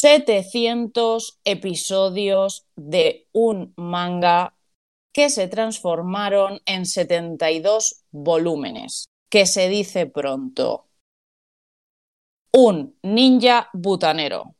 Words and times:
700 0.00 1.40
episodios 1.42 2.68
de 2.76 3.26
un 3.32 3.74
manga 3.76 4.54
que 5.12 5.28
se 5.28 5.48
transformaron 5.48 6.60
en 6.66 6.86
72 6.86 8.04
volúmenes, 8.12 9.08
que 9.28 9.44
se 9.44 9.68
dice 9.68 10.06
pronto. 10.06 10.86
Un 12.52 12.96
ninja 13.02 13.70
butanero. 13.72 14.54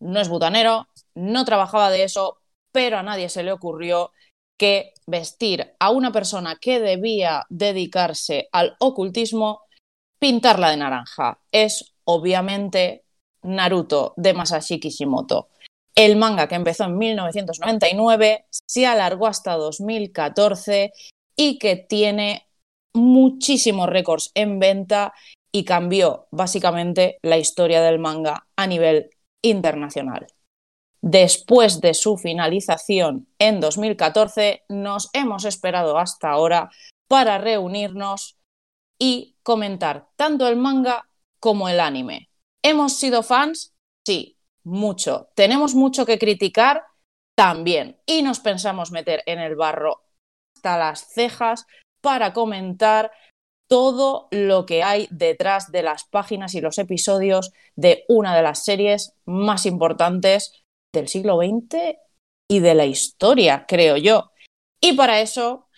No 0.00 0.20
es 0.20 0.28
butanero, 0.28 0.88
no 1.14 1.44
trabajaba 1.44 1.90
de 1.90 2.02
eso, 2.02 2.40
pero 2.72 2.98
a 2.98 3.04
nadie 3.04 3.28
se 3.28 3.44
le 3.44 3.52
ocurrió 3.52 4.10
que 4.58 4.92
vestir 5.06 5.76
a 5.78 5.90
una 5.90 6.10
persona 6.10 6.56
que 6.56 6.80
debía 6.80 7.46
dedicarse 7.48 8.48
al 8.50 8.74
ocultismo, 8.80 9.60
pintarla 10.18 10.70
de 10.70 10.78
naranja. 10.78 11.40
Es 11.52 11.94
obviamente 12.02 13.05
Naruto 13.46 14.14
de 14.16 14.34
Masashi 14.34 14.80
Kishimoto. 14.80 15.48
El 15.94 16.16
manga 16.16 16.46
que 16.46 16.56
empezó 16.56 16.84
en 16.84 16.98
1999 16.98 18.44
se 18.50 18.86
alargó 18.86 19.26
hasta 19.26 19.54
2014 19.54 20.92
y 21.36 21.58
que 21.58 21.76
tiene 21.76 22.46
muchísimos 22.94 23.88
récords 23.88 24.30
en 24.34 24.58
venta 24.58 25.14
y 25.52 25.64
cambió 25.64 26.26
básicamente 26.30 27.18
la 27.22 27.38
historia 27.38 27.80
del 27.80 27.98
manga 27.98 28.46
a 28.56 28.66
nivel 28.66 29.10
internacional. 29.42 30.26
Después 31.00 31.80
de 31.80 31.94
su 31.94 32.16
finalización 32.16 33.28
en 33.38 33.60
2014, 33.60 34.64
nos 34.68 35.08
hemos 35.12 35.44
esperado 35.44 35.98
hasta 35.98 36.30
ahora 36.30 36.70
para 37.08 37.38
reunirnos 37.38 38.36
y 38.98 39.36
comentar 39.42 40.08
tanto 40.16 40.48
el 40.48 40.56
manga 40.56 41.08
como 41.38 41.68
el 41.68 41.80
anime. 41.80 42.28
¿Hemos 42.68 42.94
sido 42.94 43.22
fans? 43.22 43.76
Sí, 44.04 44.40
mucho. 44.64 45.28
¿Tenemos 45.36 45.76
mucho 45.76 46.04
que 46.04 46.18
criticar? 46.18 46.82
También. 47.36 48.00
Y 48.06 48.22
nos 48.22 48.40
pensamos 48.40 48.90
meter 48.90 49.22
en 49.26 49.38
el 49.38 49.54
barro 49.54 50.02
hasta 50.56 50.76
las 50.76 51.12
cejas 51.12 51.64
para 52.00 52.32
comentar 52.32 53.12
todo 53.70 54.26
lo 54.32 54.66
que 54.66 54.82
hay 54.82 55.06
detrás 55.12 55.70
de 55.70 55.84
las 55.84 56.06
páginas 56.06 56.56
y 56.56 56.60
los 56.60 56.78
episodios 56.78 57.52
de 57.76 58.04
una 58.08 58.34
de 58.34 58.42
las 58.42 58.64
series 58.64 59.14
más 59.26 59.64
importantes 59.64 60.64
del 60.92 61.06
siglo 61.06 61.36
XX 61.36 61.98
y 62.50 62.58
de 62.58 62.74
la 62.74 62.86
historia, 62.86 63.64
creo 63.68 63.96
yo. 63.96 64.32
Y 64.80 64.94
para 64.94 65.20
eso 65.20 65.68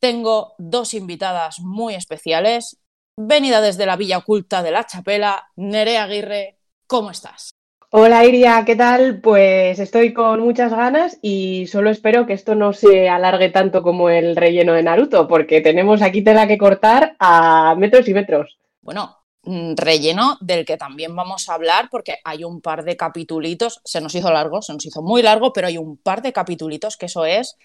tengo 0.00 0.54
dos 0.56 0.94
invitadas 0.94 1.60
muy 1.60 1.94
especiales. 1.94 2.80
Venida 3.20 3.60
desde 3.60 3.84
la 3.84 3.96
Villa 3.96 4.18
Oculta 4.18 4.62
de 4.62 4.70
la 4.70 4.86
Chapela, 4.86 5.48
Nerea 5.56 6.04
Aguirre, 6.04 6.58
¿cómo 6.86 7.10
estás? 7.10 7.50
Hola 7.90 8.24
Iria, 8.24 8.62
¿qué 8.64 8.76
tal? 8.76 9.20
Pues 9.20 9.78
estoy 9.78 10.12
con 10.12 10.40
muchas 10.40 10.72
ganas 10.72 11.18
y 11.20 11.66
solo 11.66 11.90
espero 11.90 12.26
que 12.26 12.34
esto 12.34 12.54
no 12.54 12.72
se 12.72 13.08
alargue 13.08 13.48
tanto 13.48 13.82
como 13.82 14.08
el 14.08 14.36
relleno 14.36 14.74
de 14.74 14.82
Naruto, 14.82 15.26
porque 15.26 15.60
tenemos 15.60 16.02
aquí 16.02 16.22
tela 16.22 16.46
que 16.46 16.58
cortar 16.58 17.16
a 17.18 17.74
metros 17.76 18.06
y 18.08 18.14
metros. 18.14 18.58
Bueno, 18.82 19.18
Mm, 19.50 19.76
relleno 19.76 20.36
del 20.42 20.66
que 20.66 20.76
también 20.76 21.16
vamos 21.16 21.48
a 21.48 21.54
hablar 21.54 21.88
porque 21.90 22.18
hay 22.22 22.44
un 22.44 22.60
par 22.60 22.84
de 22.84 22.98
capitulitos, 22.98 23.80
se 23.82 24.00
nos 24.02 24.14
hizo 24.14 24.30
largo, 24.30 24.60
se 24.60 24.74
nos 24.74 24.84
hizo 24.84 25.00
muy 25.00 25.22
largo, 25.22 25.54
pero 25.54 25.68
hay 25.68 25.78
un 25.78 25.96
par 25.96 26.20
de 26.20 26.34
capitulitos 26.34 26.98
que 26.98 27.06
eso 27.06 27.24
es 27.24 27.56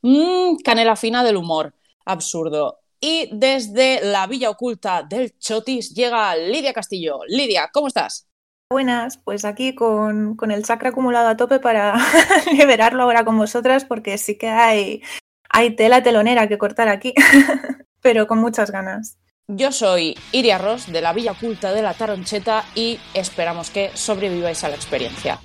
mmm, 0.00 0.56
canela 0.64 0.96
fina 0.96 1.22
del 1.24 1.36
humor, 1.36 1.74
absurdo. 2.06 2.78
Y 3.00 3.28
desde 3.32 4.00
la 4.02 4.26
villa 4.26 4.50
oculta 4.50 5.02
del 5.02 5.38
Chotis 5.38 5.94
llega 5.94 6.34
Lidia 6.36 6.72
Castillo. 6.72 7.20
Lidia, 7.26 7.70
¿cómo 7.72 7.88
estás? 7.88 8.28
Buenas, 8.70 9.18
pues 9.18 9.44
aquí 9.44 9.74
con, 9.74 10.34
con 10.34 10.50
el 10.50 10.64
chakra 10.64 10.88
acumulado 10.88 11.28
a 11.28 11.36
tope 11.36 11.60
para 11.60 11.94
liberarlo 12.52 13.04
ahora 13.04 13.24
con 13.24 13.38
vosotras 13.38 13.84
porque 13.84 14.18
sí 14.18 14.36
que 14.36 14.48
hay, 14.48 15.02
hay 15.48 15.76
tela 15.76 16.02
telonera 16.02 16.48
que 16.48 16.58
cortar 16.58 16.88
aquí, 16.88 17.14
pero 18.00 18.26
con 18.26 18.38
muchas 18.38 18.72
ganas. 18.72 19.18
Yo 19.48 19.70
soy 19.70 20.18
Iria 20.32 20.58
Ross 20.58 20.90
de 20.90 21.00
la 21.00 21.12
Villa 21.12 21.30
Oculta 21.30 21.72
de 21.72 21.82
la 21.82 21.94
Taroncheta 21.94 22.64
y 22.74 22.98
esperamos 23.14 23.70
que 23.70 23.92
sobreviváis 23.94 24.64
a 24.64 24.68
la 24.68 24.74
experiencia. 24.74 25.38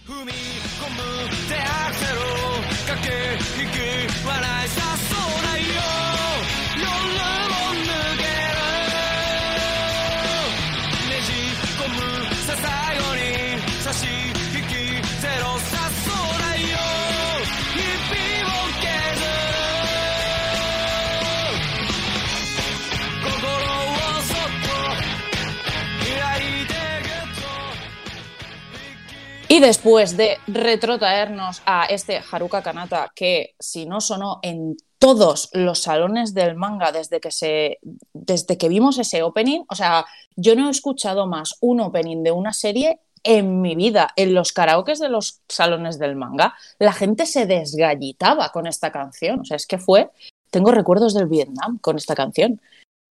Y 29.52 29.60
después 29.60 30.16
de 30.16 30.38
retrotraernos 30.48 31.62
a 31.66 31.84
este 31.84 32.22
Haruka 32.32 32.64
Kanata, 32.64 33.12
que 33.14 33.54
si 33.60 33.86
no 33.86 34.00
sonó 34.00 34.40
en 34.44 34.78
todos 34.98 35.50
los 35.52 35.80
salones 35.80 36.34
del 36.34 36.56
manga 36.56 36.94
desde 36.94 37.20
que, 37.20 37.32
se, 37.32 37.80
desde 38.14 38.58
que 38.58 38.70
vimos 38.70 38.98
ese 38.98 39.24
opening, 39.24 39.66
o 39.68 39.76
sea, 39.76 40.06
yo 40.38 40.56
no 40.56 40.70
he 40.70 40.72
escuchado 40.72 41.28
más 41.28 41.58
un 41.60 41.82
opening 41.82 42.24
de 42.24 42.32
una 42.32 42.54
serie 42.54 43.02
en 43.26 43.60
mi 43.60 43.76
vida. 43.76 44.14
En 44.16 44.34
los 44.34 44.54
karaokes 44.54 45.00
de 45.00 45.10
los 45.10 45.42
salones 45.50 46.00
del 46.00 46.16
manga, 46.16 46.56
la 46.80 46.94
gente 46.94 47.26
se 47.26 47.46
desgallitaba 47.46 48.54
con 48.54 48.68
esta 48.68 48.94
canción. 48.94 49.42
O 49.42 49.44
sea, 49.44 49.58
es 49.58 49.68
que 49.68 49.80
fue. 49.80 50.12
Tengo 50.50 50.72
recuerdos 50.72 51.14
del 51.14 51.28
Vietnam 51.28 51.78
con 51.80 51.98
esta 51.98 52.16
canción. 52.16 52.62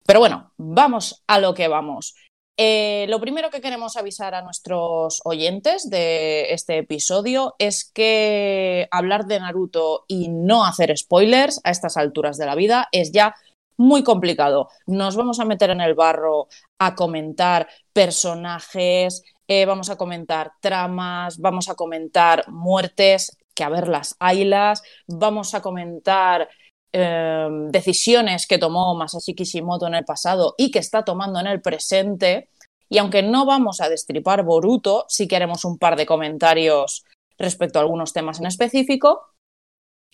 Pero 0.05 0.21
bueno, 0.21 0.53
vamos 0.55 1.21
a 1.27 1.37
lo 1.37 1.53
que 1.53 1.67
vamos. 1.67 2.15
Eh, 2.61 3.05
lo 3.07 3.21
primero 3.21 3.49
que 3.49 3.61
queremos 3.61 3.95
avisar 3.95 4.35
a 4.35 4.41
nuestros 4.41 5.21
oyentes 5.23 5.89
de 5.89 6.51
este 6.51 6.77
episodio 6.79 7.55
es 7.57 7.89
que 7.89 8.85
hablar 8.91 9.27
de 9.27 9.39
Naruto 9.39 10.03
y 10.09 10.27
no 10.27 10.65
hacer 10.65 10.93
spoilers 10.97 11.61
a 11.63 11.71
estas 11.71 11.95
alturas 11.95 12.37
de 12.37 12.45
la 12.45 12.55
vida 12.55 12.89
es 12.91 13.13
ya 13.13 13.33
muy 13.77 14.03
complicado. 14.03 14.67
Nos 14.87 15.15
vamos 15.15 15.39
a 15.39 15.45
meter 15.45 15.69
en 15.69 15.79
el 15.79 15.93
barro 15.93 16.49
a 16.79 16.95
comentar 16.95 17.69
personajes, 17.93 19.23
eh, 19.47 19.65
vamos 19.65 19.89
a 19.89 19.95
comentar 19.95 20.51
tramas, 20.59 21.37
vamos 21.37 21.69
a 21.69 21.75
comentar 21.75 22.43
muertes, 22.49 23.37
que 23.53 23.63
a 23.63 23.69
ver 23.69 23.87
las 23.87 24.17
haylas, 24.19 24.83
vamos 25.07 25.53
a 25.53 25.61
comentar 25.61 26.49
Em, 26.91 27.69
decisiones 27.69 28.47
que 28.47 28.57
tomó 28.57 28.95
Masashi 28.95 29.35
Kishimoto 29.35 29.85
en 29.85 29.93
el 29.93 30.05
pasado 30.05 30.55
y 30.57 30.71
que 30.71 30.79
está 30.79 31.03
tomando 31.03 31.39
en 31.39 31.45
el 31.45 31.61
presente. 31.61 32.49
Y 32.89 32.97
aunque 32.97 33.21
no 33.21 33.45
vamos 33.45 33.79
a 33.81 33.89
destripar 33.89 34.43
Boruto, 34.43 35.05
sí 35.07 35.27
que 35.27 35.35
haremos 35.35 35.65
un 35.65 35.77
par 35.77 35.95
de 35.95 36.07
comentarios 36.07 37.05
respecto 37.37 37.77
a 37.77 37.83
algunos 37.83 38.11
temas 38.11 38.39
en 38.39 38.47
específico. 38.47 39.21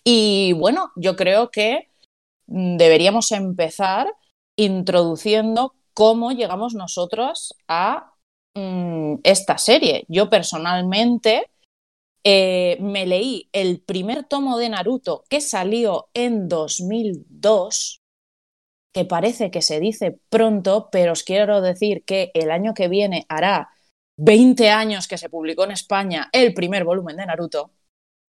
Y 0.04 0.52
bueno, 0.52 0.90
yo 0.96 1.16
creo 1.16 1.50
que 1.50 1.88
mm, 2.46 2.76
deberíamos 2.76 3.32
empezar 3.32 4.12
introduciendo 4.56 5.74
cómo 5.94 6.32
llegamos 6.32 6.74
nosotros 6.74 7.54
a 7.68 8.12
mm, 8.54 9.16
esta 9.24 9.56
serie. 9.56 10.04
Yo 10.08 10.28
personalmente 10.28 11.48
eh, 12.28 12.76
me 12.80 13.06
leí 13.06 13.48
el 13.52 13.80
primer 13.80 14.24
tomo 14.24 14.58
de 14.58 14.68
Naruto 14.68 15.22
que 15.30 15.40
salió 15.40 16.08
en 16.12 16.48
2002, 16.48 18.02
que 18.92 19.04
parece 19.04 19.52
que 19.52 19.62
se 19.62 19.78
dice 19.78 20.18
pronto, 20.28 20.88
pero 20.90 21.12
os 21.12 21.22
quiero 21.22 21.60
decir 21.60 22.04
que 22.04 22.32
el 22.34 22.50
año 22.50 22.74
que 22.74 22.88
viene 22.88 23.26
hará 23.28 23.68
20 24.16 24.70
años 24.70 25.06
que 25.06 25.18
se 25.18 25.30
publicó 25.30 25.62
en 25.66 25.70
España 25.70 26.28
el 26.32 26.52
primer 26.52 26.82
volumen 26.82 27.16
de 27.16 27.26
Naruto, 27.26 27.70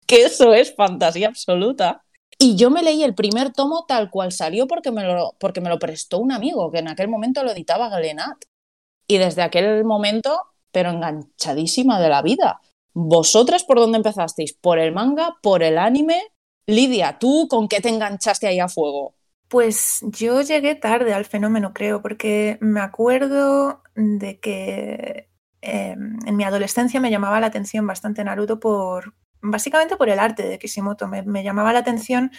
que 0.06 0.24
eso 0.24 0.52
es 0.52 0.74
fantasía 0.74 1.28
absoluta. 1.28 2.04
Y 2.38 2.56
yo 2.56 2.68
me 2.68 2.82
leí 2.82 3.02
el 3.02 3.14
primer 3.14 3.54
tomo 3.54 3.86
tal 3.88 4.10
cual 4.10 4.30
salió 4.30 4.66
porque 4.66 4.90
me 4.92 5.04
lo, 5.04 5.34
porque 5.40 5.62
me 5.62 5.70
lo 5.70 5.78
prestó 5.78 6.18
un 6.18 6.32
amigo, 6.32 6.70
que 6.70 6.80
en 6.80 6.88
aquel 6.88 7.08
momento 7.08 7.42
lo 7.44 7.52
editaba 7.52 7.88
Glenat. 7.88 8.44
Y 9.06 9.16
desde 9.16 9.40
aquel 9.40 9.84
momento, 9.84 10.38
pero 10.70 10.90
enganchadísima 10.90 11.98
de 11.98 12.10
la 12.10 12.20
vida. 12.20 12.60
¿Vosotras 12.98 13.62
por 13.62 13.78
dónde 13.78 13.98
empezasteis? 13.98 14.54
¿Por 14.54 14.78
el 14.78 14.90
manga? 14.90 15.36
¿Por 15.42 15.62
el 15.62 15.76
anime? 15.76 16.32
Lidia, 16.66 17.18
¿tú 17.18 17.46
con 17.46 17.68
qué 17.68 17.82
te 17.82 17.90
enganchaste 17.90 18.46
ahí 18.46 18.58
a 18.58 18.68
fuego? 18.68 19.14
Pues 19.48 20.00
yo 20.00 20.40
llegué 20.40 20.76
tarde 20.76 21.12
al 21.12 21.26
fenómeno, 21.26 21.74
creo, 21.74 22.00
porque 22.00 22.56
me 22.62 22.80
acuerdo 22.80 23.82
de 23.96 24.40
que 24.40 25.28
em, 25.60 26.16
en 26.24 26.36
mi 26.36 26.44
adolescencia 26.44 26.98
me 26.98 27.10
llamaba 27.10 27.38
la 27.38 27.48
atención 27.48 27.86
bastante 27.86 28.24
Naruto 28.24 28.58
por, 28.60 29.12
básicamente 29.42 29.98
por 29.98 30.08
el 30.08 30.18
arte 30.18 30.44
de 30.44 30.58
Kishimoto, 30.58 31.06
me, 31.06 31.44
llamaba 31.44 31.74
la 31.74 31.80
atención. 31.80 32.30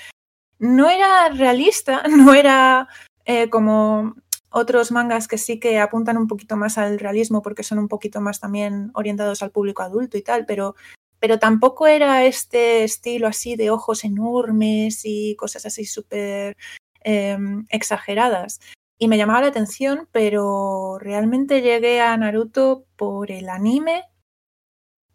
No 0.57 0.89
era 0.89 1.30
realista, 1.30 2.01
no 2.10 2.33
era 2.33 2.88
eh, 3.25 3.48
como 3.51 4.15
otros 4.49 4.91
mangas 4.91 5.27
que 5.27 5.38
sí 5.38 5.59
que 5.59 5.79
apuntan 5.79 6.17
un 6.17 6.27
poquito 6.27 6.55
más 6.55 6.77
al 6.77 6.99
realismo 6.99 7.41
porque 7.41 7.63
son 7.63 7.79
un 7.79 7.88
poquito 7.88 8.21
más 8.21 8.39
también 8.39 8.91
orientados 8.94 9.44
al 9.44 9.51
público 9.51 9.83
adulto 9.83 10.17
y 10.17 10.21
tal, 10.21 10.45
pero, 10.45 10.75
pero 11.19 11.39
tampoco 11.39 11.88
era 11.88 12.25
este 12.25 12.83
estilo 12.83 13.27
así 13.27 13.55
de 13.55 13.71
ojos 13.71 14.03
enormes 14.03 15.01
y 15.03 15.35
cosas 15.35 15.65
así 15.65 15.85
súper 15.85 16.57
em, 17.01 17.65
exageradas. 17.69 18.59
Y 18.99 19.07
me 19.07 19.17
llamaba 19.17 19.41
la 19.41 19.47
atención, 19.47 20.07
pero 20.11 20.97
realmente 21.00 21.61
llegué 21.61 22.01
a 22.01 22.17
Naruto 22.17 22.85
por 22.95 23.31
el 23.31 23.50
anime 23.50 24.05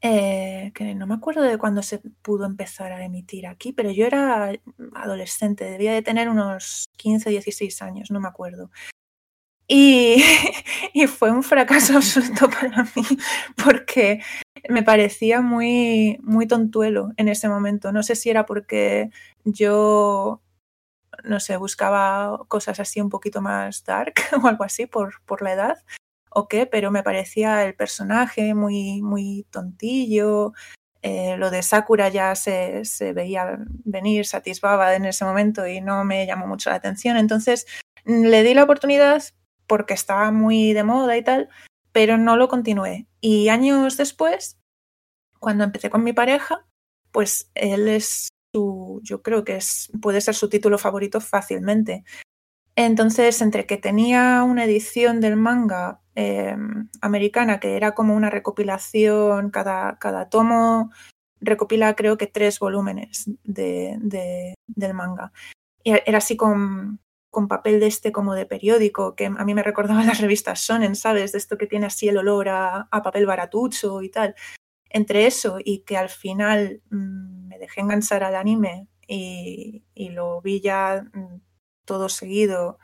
eh, 0.05 0.73
que 0.75 0.97
no 0.97 1.07
me 1.07 1.15
acuerdo 1.15 1.43
de 1.43 1.59
cuándo 1.59 1.81
se 1.81 2.01
pudo 2.23 2.45
empezar 2.45 2.91
a 2.91 3.05
emitir 3.05 3.47
aquí, 3.47 3.73
pero 3.73 3.93
yo 3.93 4.05
era 4.05 4.53
adolescente, 4.97 5.65
debía 5.65 5.93
de 5.93 6.03
tener 6.03 6.29
unos 6.29 6.87
15, 6.97 7.31
16 7.31 7.83
años, 7.83 8.11
no 8.11 8.19
me 8.19 8.27
acuerdo. 8.27 8.73
Y, 10.95 11.07
fue 11.07 11.31
un 11.31 11.43
fracaso 11.43 11.97
absoluto 11.97 12.49
para 12.51 12.85
mí 12.95 13.03
porque 13.65 14.21
me 14.69 14.83
parecía 14.83 15.41
muy, 15.41 16.19
muy 16.23 16.47
tontuelo 16.47 17.13
en 17.17 17.29
ese 17.29 17.49
momento. 17.49 17.93
No 17.93 18.03
sé 18.03 18.17
si 18.17 18.31
era 18.31 18.47
porque 18.47 19.11
yo, 19.45 20.43
no 21.25 21.41
sé, 21.41 21.57
buscaba 21.57 22.39
cosas 22.49 22.81
así 22.81 23.01
un 23.01 23.09
poquito 23.09 23.41
más 23.41 23.85
dark 23.85 24.15
o 24.43 24.47
algo 24.47 24.65
así 24.65 24.87
por, 24.87 25.23
por 25.25 25.43
la 25.43 25.53
edad 25.55 25.79
o 26.31 26.49
qué, 26.49 26.67
pero 26.67 26.91
me 26.91 27.03
parecía 27.03 27.65
el 27.65 27.75
personaje 27.75 28.55
muy, 28.55 29.03
muy 29.03 29.47
tontillo. 29.51 30.53
Eh, 31.03 31.37
lo 31.37 31.51
de 31.51 31.63
Sakura 31.63 32.09
ya 32.09 32.35
se, 32.37 32.85
se 32.85 33.13
veía 33.13 33.59
venir, 33.85 34.25
satisfaba 34.27 34.95
en 34.95 35.05
ese 35.05 35.25
momento 35.25 35.67
y 35.67 35.81
no 35.81 36.05
me 36.05 36.27
llamó 36.27 36.47
mucho 36.47 36.71
la 36.71 36.77
atención. 36.77 37.17
Entonces 37.17 37.67
le 38.05 38.43
di 38.43 38.55
la 38.55 38.65
oportunidad 38.65 39.23
porque 39.73 39.95
estaba 39.95 40.31
muy 40.33 40.75
de 40.75 40.85
moda 40.85 41.17
y 41.17 41.25
tal, 41.25 41.49
pero 41.93 42.19
no 42.19 42.37
lo 42.37 42.49
continué. 42.49 43.07
Y 43.23 43.49
años 43.49 43.97
después, 43.97 44.59
cuando 45.39 45.65
empecé 45.65 45.89
con 45.89 46.05
mi 46.05 46.13
pareja, 46.13 46.67
pues 47.11 47.51
él 47.55 47.89
es 47.89 48.29
su, 48.55 49.01
yo 49.03 49.23
creo 49.23 49.45
que 49.45 49.57
es, 49.57 49.91
puede 50.03 50.21
ser 50.21 50.35
su 50.35 50.51
título 50.51 50.77
favorito 50.77 51.23
fácilmente. 51.23 52.05
Entonces, 52.77 53.41
entre 53.41 53.65
que 53.65 53.79
tenía 53.79 54.43
una 54.43 54.65
edición 54.65 55.23
del 55.23 55.37
manga 55.37 56.03
eh, 56.17 56.55
americana 57.01 57.59
que 57.59 57.75
era 57.75 57.95
como 57.95 58.15
una 58.15 58.29
recopilación, 58.29 59.49
cada, 59.49 59.99
cada 59.99 60.29
tomo 60.29 60.91
recopila 61.41 61.97
creo 61.97 62.19
que 62.19 62.27
tres 62.27 62.59
volúmenes 62.59 63.25
de, 63.43 63.97
de, 64.03 64.53
del 64.67 64.93
manga. 64.93 65.33
Y 65.83 65.93
era 66.05 66.19
así 66.19 66.37
con, 66.37 67.01
con, 67.33 67.49
papel 67.49 67.81
de 67.81 67.87
este 67.89 68.13
como 68.13 68.35
de 68.35 68.47
periódico, 68.47 69.17
que 69.17 69.27
a 69.27 69.45
mí 69.45 69.55
me 69.55 69.63
recordaba 69.63 70.05
las 70.05 70.21
revistas 70.21 70.61
Sonen, 70.61 70.95
¿sabes? 70.95 71.33
De 71.33 71.39
esto 71.39 71.59
que 71.59 71.67
tiene 71.67 71.87
así 71.87 72.09
el 72.09 72.19
olor 72.19 72.49
a, 72.49 72.89
a 72.91 73.03
papel 73.03 73.27
baratucho 73.27 74.03
y 74.03 74.11
tal. 74.11 74.35
Entre 74.91 75.27
eso 75.27 75.59
y 75.65 75.81
que 75.81 75.97
al 75.97 76.11
final 76.11 76.83
mmm, 76.91 77.49
me 77.49 77.59
dejé 77.59 77.81
enganchar 77.81 78.23
al 78.25 78.37
anime 78.37 78.89
y, 79.09 79.85
y 79.95 80.11
lo 80.11 80.41
vi 80.43 80.61
ya 80.61 81.05
mm, 81.13 81.41
todo 81.85 82.09
seguido 82.09 82.79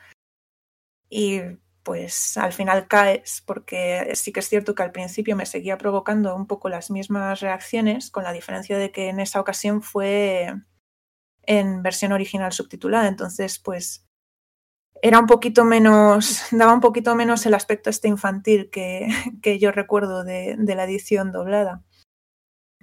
y 1.10 1.40
pues 1.82 2.36
al 2.36 2.52
final 2.52 2.86
caes 2.86 3.42
porque 3.46 4.12
sí 4.14 4.32
que 4.32 4.40
es 4.40 4.48
cierto 4.48 4.74
que 4.74 4.82
al 4.82 4.92
principio 4.92 5.36
me 5.36 5.46
seguía 5.46 5.78
provocando 5.78 6.34
un 6.36 6.46
poco 6.46 6.68
las 6.68 6.90
mismas 6.90 7.40
reacciones, 7.40 8.10
con 8.10 8.24
la 8.24 8.32
diferencia 8.32 8.76
de 8.76 8.92
que 8.92 9.08
en 9.08 9.20
esa 9.20 9.40
ocasión 9.40 9.80
fue 9.80 10.54
en 11.44 11.82
versión 11.82 12.12
original 12.12 12.52
subtitulada, 12.52 13.08
entonces 13.08 13.58
pues 13.58 14.06
era 15.02 15.18
un 15.18 15.26
poquito 15.26 15.64
menos, 15.64 16.42
daba 16.50 16.74
un 16.74 16.80
poquito 16.80 17.14
menos 17.14 17.46
el 17.46 17.54
aspecto 17.54 17.90
este 17.90 18.08
infantil 18.08 18.70
que, 18.70 19.08
que 19.42 19.58
yo 19.58 19.72
recuerdo 19.72 20.24
de, 20.24 20.56
de 20.58 20.74
la 20.74 20.84
edición 20.84 21.32
doblada 21.32 21.82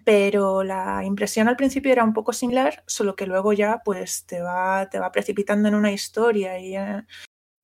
pero 0.06 0.63
la 0.63 1.03
impresión 1.03 1.50
al 1.50 1.57
principio 1.57 1.91
era 1.91 2.03
un 2.03 2.13
poco 2.13 2.31
similar, 2.31 2.83
solo 2.85 3.15
que 3.15 3.25
luego 3.25 3.51
ya 3.53 3.81
pues 3.83 4.25
te 4.27 4.39
va, 4.41 4.88
te 4.89 5.00
va 5.00 5.12
precipitando 5.12 5.67
en 5.67 5.75
una 5.75 5.91
historia 5.91 6.59
y, 6.59 6.75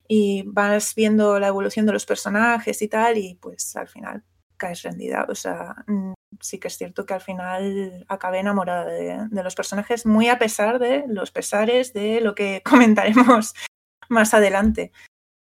y 0.08 0.42
vas 0.44 0.94
viendo 0.94 1.38
la 1.38 1.46
evolución 1.46 1.86
de 1.86 1.92
los 1.92 2.04
personajes 2.04 2.82
y 2.82 2.88
tal, 2.88 3.16
y 3.16 3.36
pues 3.36 3.76
al 3.76 3.86
final 3.86 4.24
caes 4.56 4.82
rendida. 4.82 5.24
O 5.28 5.36
sea, 5.36 5.76
mm, 5.86 6.14
sí 6.40 6.58
que 6.58 6.66
es 6.66 6.76
cierto 6.76 7.06
que 7.06 7.14
al 7.14 7.20
final 7.20 8.04
acabé 8.08 8.40
enamorada 8.40 8.86
de, 8.86 9.28
de 9.30 9.42
los 9.44 9.54
personajes, 9.54 10.04
muy 10.04 10.28
a 10.28 10.40
pesar 10.40 10.80
de 10.80 11.04
los 11.06 11.30
pesares 11.30 11.92
de 11.92 12.20
lo 12.20 12.34
que 12.34 12.60
comentaremos 12.68 13.54
más 14.08 14.34
adelante. 14.34 14.92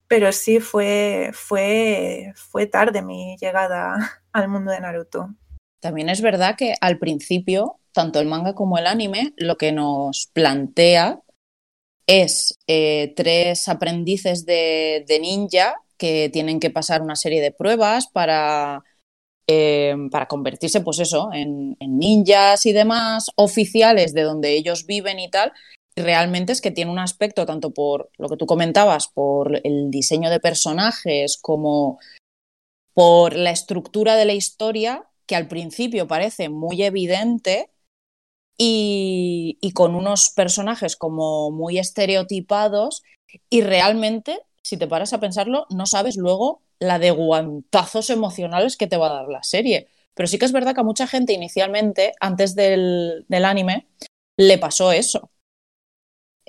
Pero 0.06 0.32
sí 0.32 0.60
fue, 0.60 1.31
fue, 1.34 2.32
fue 2.34 2.66
tarde 2.66 3.02
mi 3.02 3.37
llegada 3.38 4.22
al 4.32 4.49
mundo 4.49 4.70
de 4.70 4.81
Naruto. 4.81 5.34
También 5.81 6.08
es 6.08 6.20
verdad 6.20 6.56
que 6.56 6.75
al 6.81 6.99
principio, 6.99 7.78
tanto 7.93 8.20
el 8.20 8.26
manga 8.26 8.55
como 8.55 8.78
el 8.78 8.87
anime, 8.87 9.32
lo 9.37 9.56
que 9.56 9.72
nos 9.72 10.28
plantea 10.32 11.20
es 12.06 12.58
eh, 12.66 13.12
tres 13.14 13.69
aprendices 13.69 14.46
de, 14.46 15.04
de, 15.06 15.20
ninja 15.20 15.75
que 15.99 16.31
tienen 16.32 16.58
que 16.58 16.70
pasar 16.70 17.02
una 17.02 17.16
serie 17.16 17.43
de 17.43 17.52
pruebas 17.52 18.06
para, 18.08 18.82
eh, 19.46 19.94
para 20.11 20.26
convertirse, 20.26 20.81
pues 20.81 20.99
eso, 21.00 21.31
en, 21.32 21.76
en, 21.81 21.99
ninjas 21.99 22.64
y 22.64 22.72
demás, 22.72 23.31
oficiales 23.37 24.14
de 24.14 24.22
donde 24.22 24.54
ellos 24.54 24.87
viven 24.87 25.19
y 25.19 25.31
tal. 25.31 25.52
Realmente 25.99 26.53
es 26.53 26.61
que 26.61 26.71
tiene 26.71 26.91
un 26.91 26.99
aspecto, 26.99 27.45
tanto 27.45 27.73
por 27.73 28.11
lo 28.19 28.29
que 28.29 28.37
tú 28.37 28.47
comentabas, 28.47 29.09
por 29.09 29.61
el 29.65 29.91
diseño 29.91 30.31
de 30.31 30.39
personajes, 30.39 31.37
como 31.37 31.99
por 32.95 33.35
la 33.35 33.50
estructura 33.50 34.15
de 34.17 34.25
la 34.25 34.35
historia, 34.35 35.09
que 35.27 35.35
al 35.37 35.49
principio 35.49 36.06
parece 36.06 36.49
muy 36.49 36.83
evidente 36.83 37.71
y, 38.56 39.59
y, 39.61 39.73
con 39.73 39.95
unos 39.95 40.31
personajes 40.31 40.97
como 40.97 41.50
muy 41.50 41.79
estereotipados 41.79 43.03
y 43.50 43.62
realmente, 43.62 44.41
si 44.62 44.77
te 44.77 44.89
paras 44.89 45.12
a 45.12 45.21
pensarlo, 45.21 45.67
no 45.71 45.87
sabes 45.87 46.17
luego 46.17 46.62
la 46.79 46.99
de 46.99 47.11
guantazos 47.11 48.11
emocionales 48.11 48.77
que 48.77 48.87
te 48.87 48.97
va 48.97 49.09
a 49.09 49.15
dar 49.15 49.29
la 49.29 49.43
serie. 49.43 49.89
Pero 50.15 50.27
sí 50.27 50.39
que 50.39 50.45
es 50.45 50.53
verdad 50.53 50.75
que 50.75 50.81
a 50.81 50.85
mucha 50.85 51.06
gente 51.06 51.33
inicialmente, 51.33 52.15
antes 52.21 52.55
del, 52.55 53.25
del 53.29 53.45
anime, 53.45 53.87
le 54.37 54.59
pasó 54.59 54.93
eso. 54.93 55.31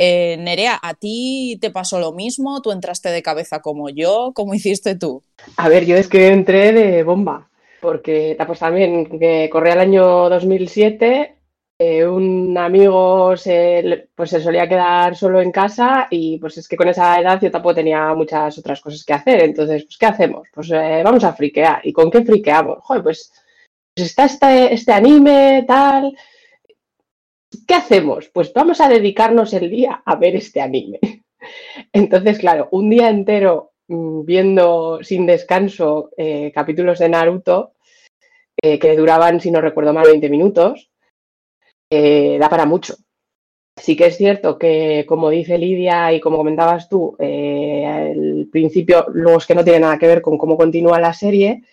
Eh, 0.01 0.37
Nerea, 0.39 0.79
¿a 0.81 0.93
ti 0.93 1.57
te 1.61 1.69
pasó 1.69 1.99
lo 1.99 2.13
mismo? 2.13 2.61
¿Tú 2.61 2.71
entraste 2.71 3.09
de 3.09 3.21
cabeza 3.21 3.61
como 3.61 3.89
yo? 3.89 4.31
¿Cómo 4.33 4.53
hiciste 4.55 4.95
tú? 4.95 5.21
A 5.57 5.69
ver, 5.69 5.85
yo 5.85 5.95
es 5.97 6.07
que 6.07 6.29
entré 6.29 6.71
de 6.71 7.03
bomba 7.03 7.49
porque 7.79 8.37
pues 8.45 8.59
también 8.59 9.19
que 9.19 9.49
corría 9.51 9.73
el 9.73 9.79
año 9.79 10.29
2007, 10.29 11.35
eh, 11.79 12.05
un 12.05 12.57
amigo 12.57 13.37
se, 13.37 14.09
pues 14.15 14.29
se 14.31 14.41
solía 14.41 14.67
quedar 14.67 15.15
solo 15.15 15.41
en 15.41 15.51
casa 15.51 16.07
y 16.09 16.37
pues 16.39 16.57
es 16.57 16.67
que 16.67 16.75
con 16.75 16.89
esa 16.89 17.19
edad 17.19 17.39
yo 17.41 17.49
tampoco 17.51 17.75
tenía 17.75 18.13
muchas 18.13 18.57
otras 18.57 18.81
cosas 18.81 19.03
que 19.05 19.13
hacer, 19.13 19.43
entonces 19.43 19.83
pues 19.85 19.97
¿qué 19.97 20.05
hacemos? 20.05 20.47
Pues 20.53 20.69
eh, 20.71 21.01
vamos 21.03 21.23
a 21.23 21.33
friquear, 21.33 21.81
¿y 21.83 21.93
con 21.93 22.11
qué 22.11 22.23
friqueamos? 22.23 22.79
Joder, 22.81 23.03
pues, 23.03 23.31
pues 23.95 24.07
está 24.07 24.25
este, 24.25 24.73
este 24.73 24.91
anime, 24.91 25.63
tal... 25.67 26.15
¿Qué 27.67 27.73
hacemos? 27.73 28.29
Pues 28.29 28.53
vamos 28.53 28.81
a 28.81 28.89
dedicarnos 28.89 29.53
el 29.53 29.69
día 29.69 30.01
a 30.05 30.15
ver 30.15 30.35
este 30.35 30.61
anime. 30.61 30.99
Entonces, 31.93 32.39
claro, 32.39 32.69
un 32.71 32.89
día 32.89 33.09
entero 33.09 33.69
Mm, 33.89 34.23
viendo 34.23 34.99
sin 35.01 35.25
descanso 35.25 36.11
eh, 36.15 36.51
capítulos 36.53 36.99
de 36.99 37.09
Naruto 37.09 37.73
eh, 38.61 38.77
que 38.77 38.95
duraban, 38.95 39.41
si 39.41 39.49
no 39.49 39.61
recuerdo 39.61 39.93
mal, 39.93 40.05
20 40.05 40.29
minutos, 40.29 40.91
eh, 41.89 42.37
da 42.39 42.49
para 42.49 42.67
mucho. 42.67 42.95
Sí 43.75 43.95
que 43.95 44.07
es 44.07 44.17
cierto 44.17 44.59
que, 44.59 45.05
como 45.07 45.29
dice 45.31 45.57
Lidia 45.57 46.13
y 46.13 46.19
como 46.19 46.37
comentabas 46.37 46.89
tú, 46.89 47.15
el 47.19 48.49
principio 48.51 49.07
luego 49.13 49.39
es 49.39 49.47
que 49.47 49.55
no 49.55 49.63
tiene 49.63 49.79
nada 49.79 49.97
que 49.97 50.07
ver 50.07 50.21
con 50.21 50.37
cómo 50.37 50.57
continúa 50.57 50.99
la 50.99 51.13
serie 51.13 51.63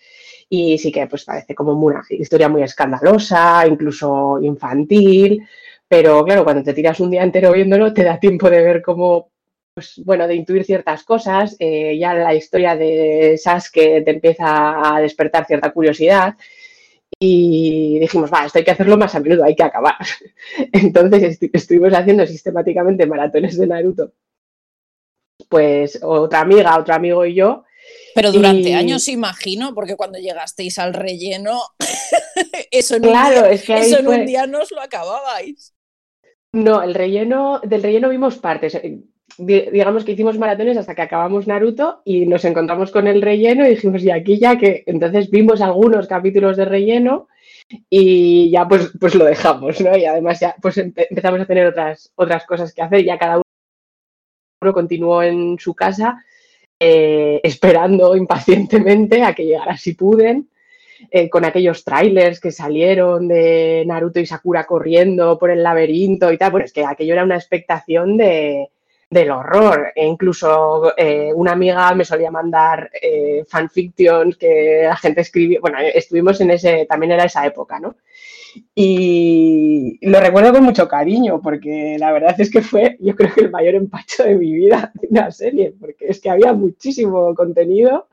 y 0.49 0.77
sí 0.77 0.91
que 0.91 1.07
pues 1.07 1.25
parece 1.25 1.53
como 1.53 1.73
una 1.73 2.01
historia 2.09 2.49
muy 2.49 2.63
escandalosa, 2.63 3.67
incluso 3.67 4.39
infantil, 4.41 5.45
pero 5.87 6.23
claro, 6.23 6.43
cuando 6.43 6.63
te 6.63 6.73
tiras 6.73 6.99
un 6.99 7.11
día 7.11 7.23
entero 7.23 7.51
viéndolo 7.53 7.93
te 7.93 8.03
da 8.03 8.19
tiempo 8.19 8.49
de 8.49 8.61
ver 8.61 8.81
cómo 8.81 9.31
pues, 9.77 10.01
bueno, 10.03 10.27
de 10.27 10.33
intuir 10.33 10.65
ciertas 10.65 11.03
cosas, 11.03 11.55
eh, 11.59 11.95
ya 11.99 12.15
la 12.15 12.33
historia 12.33 12.75
de 12.75 13.37
Sasuke 13.37 14.03
te 14.03 14.09
empieza 14.09 14.95
a 14.95 14.99
despertar 14.99 15.45
cierta 15.45 15.71
curiosidad 15.71 16.35
y 17.19 17.99
dijimos, 17.99 18.33
va, 18.33 18.45
esto 18.47 18.57
hay 18.57 18.65
que 18.65 18.71
hacerlo 18.71 18.97
más 18.97 19.13
a 19.13 19.19
menudo, 19.19 19.43
hay 19.43 19.55
que 19.55 19.61
acabar. 19.61 19.97
Entonces 20.71 21.23
est 21.23 21.43
estuvimos 21.53 21.93
haciendo 21.93 22.25
sistemáticamente 22.25 23.05
maratones 23.05 23.55
de 23.55 23.67
Naruto. 23.67 24.13
Pues 25.47 25.99
otra 26.01 26.39
amiga, 26.39 26.79
otro 26.79 26.95
amigo 26.95 27.23
y 27.23 27.35
yo. 27.35 27.63
Pero 28.15 28.31
durante 28.31 28.69
y... 28.69 28.73
años, 28.73 29.07
imagino, 29.07 29.75
porque 29.75 29.95
cuando 29.95 30.17
llegasteis 30.17 30.79
al 30.79 30.95
relleno, 30.95 31.61
eso 32.71 32.95
en, 32.95 33.03
claro, 33.03 33.41
un, 33.41 33.43
día, 33.43 33.51
es 33.51 33.63
que 33.63 33.77
eso 33.77 33.99
en 33.99 34.05
fue... 34.05 34.19
un 34.19 34.25
día 34.25 34.47
no 34.47 34.61
os 34.61 34.71
lo 34.71 34.81
acababais. 34.81 35.76
No, 36.57 36.81
el 36.81 36.93
relleno, 36.93 37.59
del 37.63 37.83
relleno 37.83 38.09
vimos 38.09 38.37
partes 38.37 38.79
digamos 39.37 40.03
que 40.03 40.13
hicimos 40.13 40.37
maratones 40.37 40.77
hasta 40.77 40.95
que 40.95 41.01
acabamos 41.01 41.47
Naruto 41.47 42.01
y 42.05 42.25
nos 42.25 42.43
encontramos 42.45 42.91
con 42.91 43.07
el 43.07 43.21
relleno 43.21 43.65
y 43.65 43.71
dijimos, 43.71 44.03
y 44.03 44.09
aquí 44.09 44.39
ya 44.39 44.57
que 44.57 44.83
entonces 44.87 45.29
vimos 45.29 45.61
algunos 45.61 46.07
capítulos 46.07 46.57
de 46.57 46.65
relleno 46.65 47.27
y 47.89 48.49
ya 48.49 48.67
pues, 48.67 48.91
pues 48.99 49.13
lo 49.15 49.25
dejamos, 49.25 49.79
¿no? 49.81 49.95
Y 49.95 50.05
además 50.05 50.39
ya 50.39 50.55
pues 50.61 50.77
empezamos 50.77 51.41
a 51.41 51.45
tener 51.45 51.67
otras, 51.67 52.11
otras 52.15 52.45
cosas 52.45 52.73
que 52.73 52.81
hacer, 52.81 53.03
ya 53.03 53.19
cada 53.19 53.41
uno 54.61 54.73
continuó 54.73 55.21
en 55.21 55.59
su 55.59 55.75
casa 55.75 56.23
eh, 56.79 57.39
esperando 57.43 58.15
impacientemente 58.15 59.23
a 59.23 59.33
que 59.35 59.45
llegara 59.45 59.77
si 59.77 59.93
puden. 59.93 60.49
Eh, 61.11 61.29
con 61.29 61.45
aquellos 61.45 61.83
trailers 61.83 62.39
que 62.39 62.51
salieron 62.51 63.27
de 63.27 63.83
Naruto 63.85 64.19
y 64.19 64.25
Sakura 64.25 64.65
corriendo 64.65 65.37
por 65.37 65.51
el 65.51 65.63
laberinto 65.63 66.31
y 66.31 66.37
tal, 66.37 66.51
bueno, 66.51 66.65
es 66.65 66.73
que 66.73 66.85
aquello 66.85 67.13
era 67.13 67.23
una 67.23 67.35
expectación 67.35 68.17
de, 68.17 68.69
del 69.09 69.31
horror. 69.31 69.91
E 69.95 70.05
incluso 70.05 70.93
eh, 70.97 71.31
una 71.33 71.51
amiga 71.53 71.93
me 71.93 72.05
solía 72.05 72.31
mandar 72.31 72.89
eh, 73.01 73.43
fanfictions 73.47 74.37
que 74.37 74.83
la 74.83 74.95
gente 74.97 75.21
escribía. 75.21 75.59
Bueno, 75.61 75.77
estuvimos 75.79 76.41
en 76.41 76.51
ese, 76.51 76.85
también 76.85 77.11
era 77.13 77.25
esa 77.25 77.45
época, 77.45 77.79
¿no? 77.79 77.95
Y 78.73 79.99
lo 80.01 80.19
recuerdo 80.19 80.53
con 80.53 80.63
mucho 80.63 80.87
cariño, 80.87 81.41
porque 81.41 81.97
la 81.99 82.11
verdad 82.11 82.35
es 82.39 82.49
que 82.49 82.61
fue, 82.61 82.97
yo 82.99 83.15
creo 83.15 83.31
que 83.33 83.41
el 83.41 83.51
mayor 83.51 83.75
empacho 83.75 84.23
de 84.23 84.35
mi 84.35 84.51
vida 84.53 84.91
de 84.95 85.07
una 85.11 85.31
serie, 85.31 85.73
porque 85.79 86.07
es 86.07 86.19
que 86.19 86.29
había 86.29 86.53
muchísimo 86.53 87.35
contenido 87.35 88.07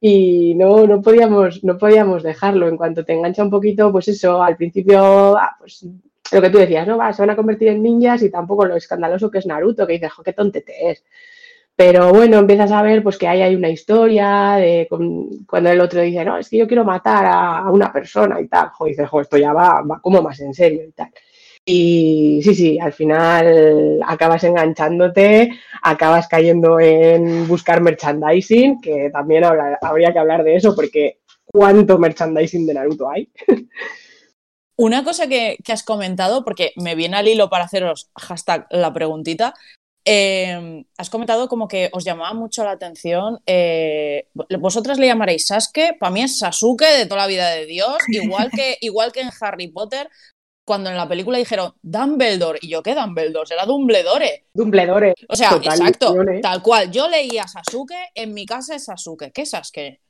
y 0.00 0.54
no, 0.54 0.86
no, 0.86 1.00
podíamos, 1.02 1.64
no 1.64 1.78
podíamos 1.78 2.22
dejarlo. 2.22 2.68
En 2.68 2.76
cuanto 2.76 3.04
te 3.04 3.12
engancha 3.12 3.42
un 3.42 3.50
poquito, 3.50 3.90
pues 3.92 4.08
eso, 4.08 4.42
al 4.42 4.56
principio, 4.56 5.36
ah, 5.36 5.56
pues 5.58 5.86
lo 6.32 6.40
que 6.40 6.50
tú 6.50 6.58
decías, 6.58 6.86
¿no? 6.86 6.96
Va, 6.96 7.12
se 7.12 7.22
van 7.22 7.30
a 7.30 7.36
convertir 7.36 7.68
en 7.68 7.82
ninjas 7.82 8.22
y 8.22 8.30
tampoco 8.30 8.64
lo 8.64 8.76
escandaloso 8.76 9.30
que 9.30 9.38
es 9.38 9.46
Naruto, 9.46 9.86
que 9.86 9.94
dices, 9.94 10.12
jo, 10.12 10.22
qué 10.22 10.32
tontete 10.32 10.90
es. 10.90 11.04
Pero 11.76 12.12
bueno, 12.12 12.38
empiezas 12.38 12.72
a 12.72 12.82
ver 12.82 13.02
pues 13.02 13.16
que 13.16 13.26
ahí 13.26 13.40
hay 13.42 13.54
una 13.54 13.70
historia 13.70 14.56
de 14.56 14.86
cuando 15.46 15.70
el 15.70 15.80
otro 15.80 16.02
dice, 16.02 16.24
no, 16.24 16.36
es 16.36 16.48
que 16.48 16.58
yo 16.58 16.66
quiero 16.66 16.84
matar 16.84 17.24
a, 17.26 17.70
una 17.70 17.92
persona 17.92 18.40
y 18.40 18.48
tal. 18.48 18.68
Jo, 18.68 18.84
dices, 18.84 19.08
jo, 19.08 19.20
esto 19.20 19.38
ya 19.38 19.52
va, 19.52 19.82
va 19.82 20.00
como 20.00 20.20
más 20.22 20.40
en 20.40 20.52
serio 20.52 20.84
y 20.86 20.92
tal. 20.92 21.10
Y 21.64 22.40
sí, 22.42 22.54
sí, 22.54 22.78
al 22.80 22.92
final 22.92 24.00
acabas 24.06 24.44
enganchándote, 24.44 25.50
acabas 25.82 26.26
cayendo 26.26 26.80
en 26.80 27.46
buscar 27.46 27.80
merchandising, 27.80 28.80
que 28.80 29.10
también 29.10 29.44
habría 29.82 30.12
que 30.12 30.18
hablar 30.18 30.42
de 30.42 30.56
eso, 30.56 30.74
porque 30.74 31.20
¿cuánto 31.46 31.98
merchandising 31.98 32.66
de 32.66 32.74
Naruto 32.74 33.10
hay? 33.10 33.30
Una 34.76 35.04
cosa 35.04 35.28
que, 35.28 35.58
has 35.68 35.82
comentado, 35.82 36.42
porque 36.42 36.72
me 36.76 36.94
viene 36.94 37.18
al 37.18 37.28
hilo 37.28 37.50
para 37.50 37.64
haceros 37.64 38.10
hashtag 38.16 38.66
la 38.70 38.90
preguntita, 38.94 39.52
em, 40.06 40.86
has 40.96 41.10
comentado 41.10 41.48
como 41.48 41.68
que 41.68 41.90
os 41.92 42.02
llamaba 42.02 42.32
mucho 42.32 42.64
la 42.64 42.70
atención. 42.70 43.40
Eh, 43.44 44.28
vosotras 44.58 44.98
le 44.98 45.06
llamaréis 45.06 45.48
Sasuke, 45.48 45.98
para 46.00 46.10
mí 46.10 46.22
es 46.22 46.38
Sasuke 46.38 46.86
de 46.96 47.04
toda 47.04 47.20
la 47.20 47.26
vida 47.26 47.50
de 47.50 47.66
Dios, 47.66 47.98
igual 48.08 48.50
que, 48.50 48.78
igual 48.80 49.12
que 49.12 49.20
en 49.20 49.28
Harry 49.42 49.68
Potter, 49.68 50.08
cuando 50.70 50.88
en 50.88 50.96
la 50.96 51.08
película 51.08 51.36
dijeron 51.36 51.74
Dumbledore, 51.82 52.60
y 52.62 52.68
yo, 52.68 52.80
¿qué 52.80 52.94
Dumbledore? 52.94 53.44
Será 53.44 53.66
Dumbledore. 53.66 54.46
Dumbledore. 54.54 55.14
O 55.28 55.34
sea, 55.34 55.56
exacto, 55.60 56.14
tal 56.40 56.62
cual. 56.62 56.92
Yo 56.92 57.08
leía 57.08 57.48
Sasuke, 57.48 57.96
en 58.14 58.32
mi 58.32 58.46
casa 58.46 58.76
es 58.76 58.84
Sasuke. 58.84 59.32
¿Qué 59.32 59.42
es 59.42 59.50
Sasuke? 59.50 60.00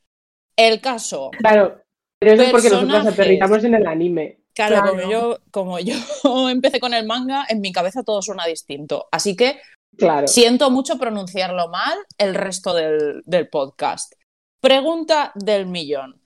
El 0.55 0.79
caso. 0.79 1.31
Claro, 1.31 1.81
pero 2.19 2.33
eso 2.33 2.43
es 2.43 2.51
porque 2.51 2.69
nosotros 2.69 3.07
aterrizamos 3.07 3.63
en 3.63 3.73
el 3.73 3.87
anime. 3.87 4.37
Claro, 4.53 4.87
Como, 4.91 5.09
yo, 5.09 5.39
como 5.49 5.79
yo 5.79 5.95
empecé 6.51 6.79
con 6.79 6.93
el 6.93 7.07
manga, 7.07 7.43
en 7.49 7.59
mi 7.59 7.71
cabeza 7.71 8.03
todo 8.03 8.21
suena 8.21 8.45
distinto. 8.45 9.07
Así 9.11 9.35
que 9.35 9.59
claro. 9.97 10.27
siento 10.27 10.69
mucho 10.69 10.99
pronunciarlo 10.99 11.69
mal 11.69 11.97
el 12.19 12.35
resto 12.35 12.75
del, 12.75 13.23
del 13.25 13.49
podcast. 13.49 14.13
Pregunta 14.59 15.31
del 15.33 15.65
millón. 15.65 16.21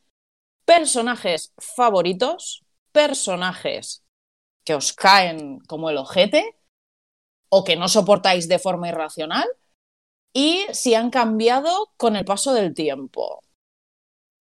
Personajes 0.66 1.54
favoritos, 1.58 2.66
personajes 2.92 4.05
que 4.66 4.74
os 4.74 4.94
caen 4.94 5.60
como 5.60 5.90
el 5.90 5.98
ojete 5.98 6.58
o 7.50 7.64
que 7.64 7.76
no 7.76 7.88
soportáis 7.88 8.48
de 8.48 8.60
forma 8.60 8.90
irracional 8.90 9.48
y 10.34 10.66
si 10.72 10.96
han 10.96 11.12
cambiado 11.12 11.94
con 11.96 12.16
el 12.16 12.26
paso 12.26 12.54
del 12.54 12.74
tiempo. 12.74 13.42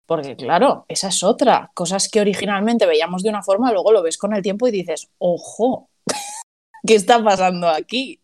Porque 0.05 0.35
claro, 0.35 0.85
esa 0.87 1.07
es 1.09 1.23
otra. 1.23 1.71
Cosas 1.73 2.09
que 2.09 2.21
originalmente 2.21 2.85
veíamos 2.85 3.23
de 3.23 3.29
una 3.29 3.43
forma, 3.43 3.71
luego 3.71 3.91
lo 3.91 4.03
ves 4.03 4.17
con 4.17 4.33
el 4.33 4.41
tiempo 4.41 4.67
y 4.67 4.71
dices, 4.71 5.09
ojo, 5.17 5.89
¿qué 6.87 6.95
está 6.95 7.21
pasando 7.23 7.67
aquí? 7.67 8.21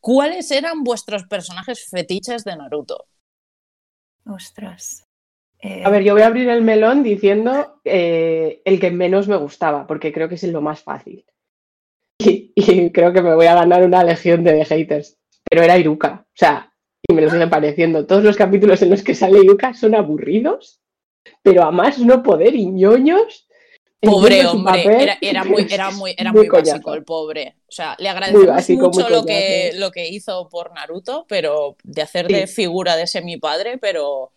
¿Cuáles 0.00 0.50
eran 0.50 0.82
vuestros 0.82 1.24
personajes 1.24 1.88
fetiches 1.90 2.44
de 2.44 2.56
Naruto? 2.56 3.06
Ostras. 4.26 5.04
A 5.84 5.90
ver, 5.90 6.04
yo 6.04 6.12
voy 6.12 6.22
a 6.22 6.26
abrir 6.26 6.48
el 6.48 6.62
melón 6.62 7.02
diciendo 7.02 7.80
eh, 7.84 8.62
el 8.64 8.78
que 8.78 8.90
menos 8.90 9.26
me 9.26 9.36
gustaba, 9.36 9.86
porque 9.86 10.12
creo 10.12 10.28
que 10.28 10.36
es 10.36 10.44
lo 10.44 10.60
más 10.60 10.82
fácil. 10.82 11.24
Y, 12.68 12.90
creo 12.90 13.12
que 13.12 13.20
me 13.20 13.34
voy 13.34 13.46
a 13.46 13.54
ganar 13.54 13.84
una 13.84 14.02
legión 14.02 14.42
de 14.42 14.64
haters. 14.64 15.18
Pero 15.44 15.62
era 15.62 15.76
Iruka. 15.76 16.24
O 16.26 16.32
sea, 16.34 16.72
y 17.06 17.12
me 17.12 17.20
lo 17.20 17.28
sigue 17.28 17.46
pareciendo. 17.48 18.06
Todos 18.06 18.24
los 18.24 18.34
capítulos 18.34 18.80
en 18.80 18.88
los 18.90 19.02
que 19.02 19.14
sale 19.14 19.40
Iruka 19.40 19.74
son 19.74 19.94
aburridos 19.94 20.80
pero 21.42 21.62
a 21.64 21.70
más 21.70 21.98
no 21.98 22.22
poder 22.22 22.54
y 22.54 22.66
ñoños. 22.66 23.46
Pobre 24.00 24.46
hombre, 24.46 24.84
era, 25.20 25.44
muy, 25.44 25.66
era 25.70 25.90
muy, 25.90 26.14
era 26.16 26.32
muy, 26.32 26.48
básico 26.48 26.94
el 26.94 27.04
pobre. 27.04 27.56
O 27.66 27.72
sea, 27.72 27.96
le 27.98 28.08
agradecemos 28.08 28.96
mucho 28.96 29.08
lo 29.08 29.24
que, 29.24 29.72
lo 29.74 29.90
que 29.90 30.08
hizo 30.08 30.48
por 30.48 30.72
Naruto, 30.74 31.24
pero 31.28 31.76
de 31.82 32.02
hacer 32.02 32.28
de 32.28 32.46
figura 32.46 32.94
de 32.94 33.04
ese 33.04 33.22
mi 33.22 33.36
padre, 33.36 33.78
pero 33.78 34.32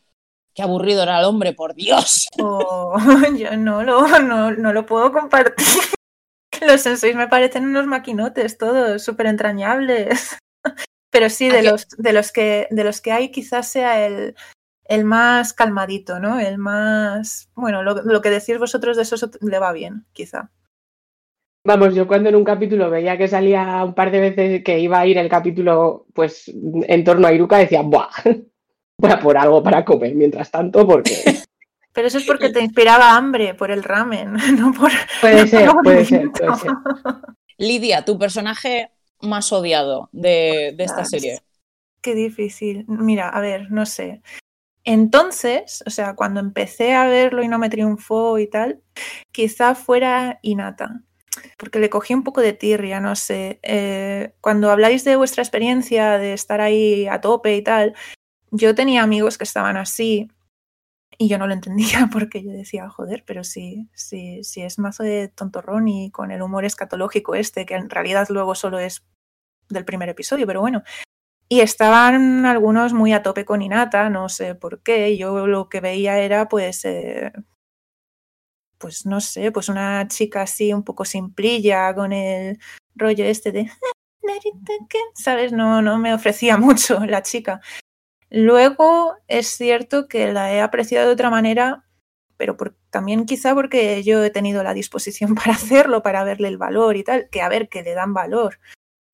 qué 0.53 0.61
aburrido 0.61 1.03
era 1.03 1.19
el 1.19 1.25
hombre, 1.25 1.53
por 1.53 1.75
Dios. 1.75 2.27
Oh, 2.41 2.97
yo 3.37 3.55
no 3.57 3.83
lo, 3.83 4.07
no, 4.19 4.51
no 4.51 4.73
lo 4.73 4.85
puedo 4.85 5.11
compartir. 5.11 5.65
Los 6.67 6.81
senseis 6.81 7.15
me 7.15 7.27
parecen 7.27 7.65
unos 7.65 7.87
maquinotes 7.87 8.57
todos, 8.57 9.03
súper 9.03 9.27
entrañables. 9.27 10.37
Pero 11.11 11.29
sí, 11.29 11.49
de 11.49 11.63
los, 11.63 11.87
de 11.97 12.13
los 12.13 12.31
que 12.31 12.67
de 12.69 12.83
los 12.83 13.01
que 13.01 13.11
hay, 13.11 13.31
quizás 13.31 13.67
sea 13.67 14.05
el, 14.05 14.35
el 14.85 15.05
más 15.05 15.53
calmadito, 15.53 16.19
¿no? 16.19 16.39
El 16.39 16.59
más, 16.59 17.49
bueno, 17.55 17.81
lo, 17.81 18.21
que 18.21 18.29
decís 18.29 18.59
vosotros 18.59 18.95
de 18.95 19.03
eso 19.03 19.15
le 19.41 19.59
va 19.59 19.71
bien, 19.71 20.05
quizá. 20.13 20.51
Vamos, 21.65 21.95
yo 21.95 22.07
cuando 22.07 22.29
en 22.29 22.35
un 22.35 22.43
capítulo 22.43 22.91
veía 22.91 23.17
que 23.17 23.27
salía 23.27 23.83
un 23.83 23.95
par 23.95 24.11
de 24.11 24.19
veces 24.19 24.63
que 24.63 24.79
iba 24.79 24.99
a 24.99 25.07
ir 25.07 25.17
el 25.17 25.29
capítulo, 25.29 26.05
pues 26.13 26.51
en 26.53 27.03
torno 27.03 27.27
a 27.27 27.33
Iruka, 27.33 27.57
decía, 27.57 27.81
¡buah! 27.81 28.09
Voy 28.99 29.11
a 29.11 29.19
por 29.19 29.37
algo 29.37 29.63
para 29.63 29.85
comer 29.85 30.13
mientras 30.13 30.51
tanto, 30.51 30.85
porque. 30.85 31.23
Pero 31.99 32.07
eso 32.07 32.17
es 32.19 32.23
porque 32.23 32.49
te 32.49 32.61
inspiraba 32.61 33.17
hambre 33.17 33.55
por 33.55 33.71
el 33.71 33.83
ramen, 33.83 34.31
no 34.57 34.71
por. 34.71 34.89
Puede 35.19 35.45
ser, 35.49 35.69
puede 35.83 36.05
ser, 36.05 36.31
puede 36.31 36.55
ser. 36.55 36.71
Lidia, 37.57 38.05
tu 38.05 38.17
personaje 38.17 38.93
más 39.19 39.51
odiado 39.51 40.07
de, 40.13 40.73
de 40.77 40.83
esta 40.85 41.03
serie. 41.03 41.41
Qué 41.99 42.15
difícil. 42.15 42.85
Mira, 42.87 43.27
a 43.27 43.41
ver, 43.41 43.69
no 43.69 43.85
sé. 43.85 44.21
Entonces, 44.85 45.83
o 45.85 45.89
sea, 45.89 46.15
cuando 46.15 46.39
empecé 46.39 46.93
a 46.93 47.05
verlo 47.05 47.43
y 47.43 47.49
no 47.49 47.59
me 47.59 47.69
triunfó 47.69 48.39
y 48.39 48.47
tal, 48.47 48.81
quizá 49.33 49.75
fuera 49.75 50.39
Inata, 50.41 51.01
porque 51.57 51.79
le 51.79 51.89
cogí 51.89 52.13
un 52.13 52.23
poco 52.23 52.39
de 52.39 52.53
tirria, 52.53 53.01
no 53.01 53.17
sé. 53.17 53.59
Eh, 53.61 54.35
cuando 54.39 54.71
habláis 54.71 55.03
de 55.03 55.17
vuestra 55.17 55.43
experiencia 55.43 56.17
de 56.17 56.31
estar 56.31 56.61
ahí 56.61 57.07
a 57.07 57.19
tope 57.19 57.57
y 57.57 57.61
tal, 57.61 57.93
yo 58.51 58.73
tenía 58.73 59.03
amigos 59.03 59.37
que 59.37 59.43
estaban 59.43 59.75
así 59.75 60.29
y 61.17 61.27
yo 61.27 61.37
no 61.37 61.47
lo 61.47 61.53
entendía 61.53 62.09
porque 62.11 62.43
yo 62.43 62.51
decía, 62.51 62.89
joder, 62.89 63.23
pero 63.25 63.43
sí, 63.43 63.89
sí, 63.93 64.43
sí 64.43 64.61
es 64.61 64.79
mazo 64.79 65.03
de 65.03 65.27
tontorrón 65.29 65.87
y 65.87 66.11
con 66.11 66.31
el 66.31 66.41
humor 66.41 66.65
escatológico 66.65 67.35
este, 67.35 67.65
que 67.65 67.75
en 67.75 67.89
realidad 67.89 68.27
luego 68.29 68.55
solo 68.55 68.79
es 68.79 69.03
del 69.69 69.85
primer 69.85 70.09
episodio, 70.09 70.47
pero 70.47 70.61
bueno, 70.61 70.83
y 71.49 71.61
estaban 71.61 72.45
algunos 72.45 72.93
muy 72.93 73.13
a 73.13 73.23
tope 73.23 73.43
con 73.45 73.61
Inata, 73.63 74.09
no 74.09 74.29
sé 74.29 74.55
por 74.55 74.83
qué. 74.83 75.17
Yo 75.17 75.47
lo 75.47 75.67
que 75.67 75.81
veía 75.81 76.19
era, 76.19 76.47
pues, 76.47 76.85
eh, 76.85 77.31
pues 78.77 79.05
no 79.05 79.19
sé, 79.21 79.51
pues 79.51 79.67
una 79.69 80.07
chica 80.07 80.43
así 80.43 80.73
un 80.73 80.83
poco 80.83 81.05
simplilla 81.05 81.93
con 81.95 82.13
el 82.13 82.59
rollo 82.95 83.25
este 83.25 83.51
de, 83.51 83.69
¿sabes? 85.15 85.51
No, 85.51 85.81
no 85.81 85.97
me 85.97 86.13
ofrecía 86.13 86.57
mucho 86.57 87.05
la 87.05 87.23
chica. 87.23 87.61
Luego 88.29 89.15
es 89.27 89.47
cierto 89.47 90.07
que 90.07 90.31
la 90.31 90.53
he 90.53 90.61
apreciado 90.61 91.07
de 91.07 91.13
otra 91.13 91.29
manera, 91.29 91.85
pero 92.37 92.55
también 92.89 93.25
quizá 93.25 93.55
porque 93.55 94.03
yo 94.03 94.23
he 94.23 94.29
tenido 94.29 94.63
la 94.63 94.73
disposición 94.73 95.35
para 95.35 95.53
hacerlo, 95.53 96.03
para 96.03 96.23
verle 96.23 96.47
el 96.47 96.57
valor 96.57 96.95
y 96.95 97.03
tal, 97.03 97.29
que 97.29 97.41
a 97.41 97.49
ver, 97.49 97.69
que 97.69 97.83
le 97.83 97.93
dan 97.93 98.13
valor. 98.13 98.59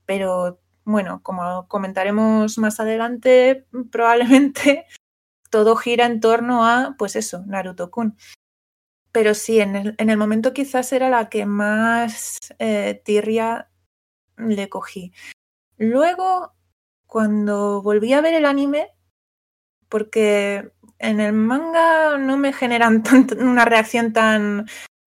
Pero 0.05 0.59
bueno, 0.83 1.21
como 1.23 1.67
comentaremos 1.67 2.57
más 2.57 2.79
adelante, 2.79 3.65
probablemente 3.91 4.85
todo 5.49 5.75
gira 5.75 6.05
en 6.05 6.19
torno 6.19 6.65
a, 6.65 6.95
pues 6.97 7.15
eso, 7.15 7.43
Naruto-kun. 7.47 8.17
Pero 9.11 9.33
sí, 9.33 9.61
en 9.61 9.75
el, 9.77 9.95
en 9.97 10.09
el, 10.09 10.17
momento 10.17 10.51
quizás 10.53 10.91
era 10.91 11.09
la 11.09 11.29
que 11.29 11.45
más 11.45 12.37
eh, 12.59 13.01
tirria 13.05 13.69
le 14.35 14.67
cogí. 14.67 15.13
Luego, 15.77 16.53
cuando 17.07 17.81
volví 17.81 18.11
a 18.11 18.19
ver 18.19 18.33
el 18.33 18.45
anime, 18.45 18.94
porque 19.89 20.71
en 20.99 21.19
el 21.19 21.33
manga 21.33 22.17
no 22.17 22.37
me 22.37 22.53
generan 22.53 23.03
una 23.39 23.65
reacción 23.65 24.13
tan, 24.13 24.67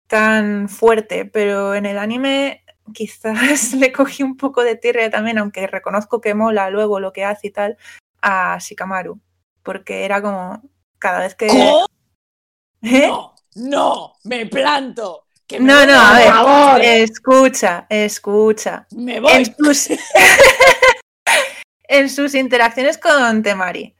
tan 0.07 0.69
fuerte, 0.69 1.25
pero 1.25 1.75
en 1.75 1.87
el 1.87 1.99
anime 1.99 2.65
quizás 2.93 3.73
le 3.75 3.93
cogí 3.93 4.23
un 4.23 4.37
poco 4.37 4.63
de 4.63 4.77
tirria 4.77 5.11
también, 5.11 5.39
aunque 5.39 5.67
reconozco 5.67 6.21
que 6.21 6.35
mola 6.35 6.71
luego 6.71 7.01
lo 7.01 7.13
que 7.13 7.25
hace 7.25 7.49
y 7.49 7.51
tal, 7.51 7.77
a 8.21 8.59
Shikamaru, 8.59 9.21
porque 9.63 10.05
era 10.05 10.21
como 10.23 10.63
cada 10.99 11.21
vez 11.21 11.35
que... 11.35 11.47
¿Eh? 11.47 13.09
No, 13.09 13.35
no, 13.55 14.17
me 14.25 14.47
planto. 14.47 15.27
no, 15.59 15.87
no, 15.87 15.95
a 15.95 16.77
ver, 16.79 17.03
escucha, 17.03 17.87
escucha. 17.89 18.87
Me 18.95 19.21
voy. 19.21 19.33
En 19.33 19.57
sus, 19.57 19.89
en 21.85 22.11
sus 22.11 22.35
interacciones 22.35 22.99
con 22.99 23.43
Temari. 23.43 23.95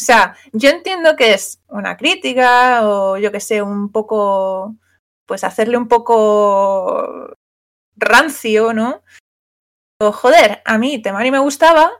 O 0.00 0.04
sea, 0.04 0.36
yo 0.52 0.70
entiendo 0.70 1.14
que 1.16 1.34
es 1.34 1.60
una 1.68 1.96
crítica 1.96 2.88
o 2.88 3.16
yo 3.16 3.30
que 3.30 3.40
sé, 3.40 3.62
un 3.62 3.92
poco, 3.92 4.76
pues 5.26 5.44
hacerle 5.44 5.76
un 5.78 5.88
poco 5.88 7.36
rancio, 7.96 8.72
¿no? 8.72 9.02
O, 10.00 10.12
joder, 10.12 10.62
a 10.64 10.78
mí 10.78 11.00
Temari 11.00 11.30
me 11.30 11.38
gustaba 11.38 11.92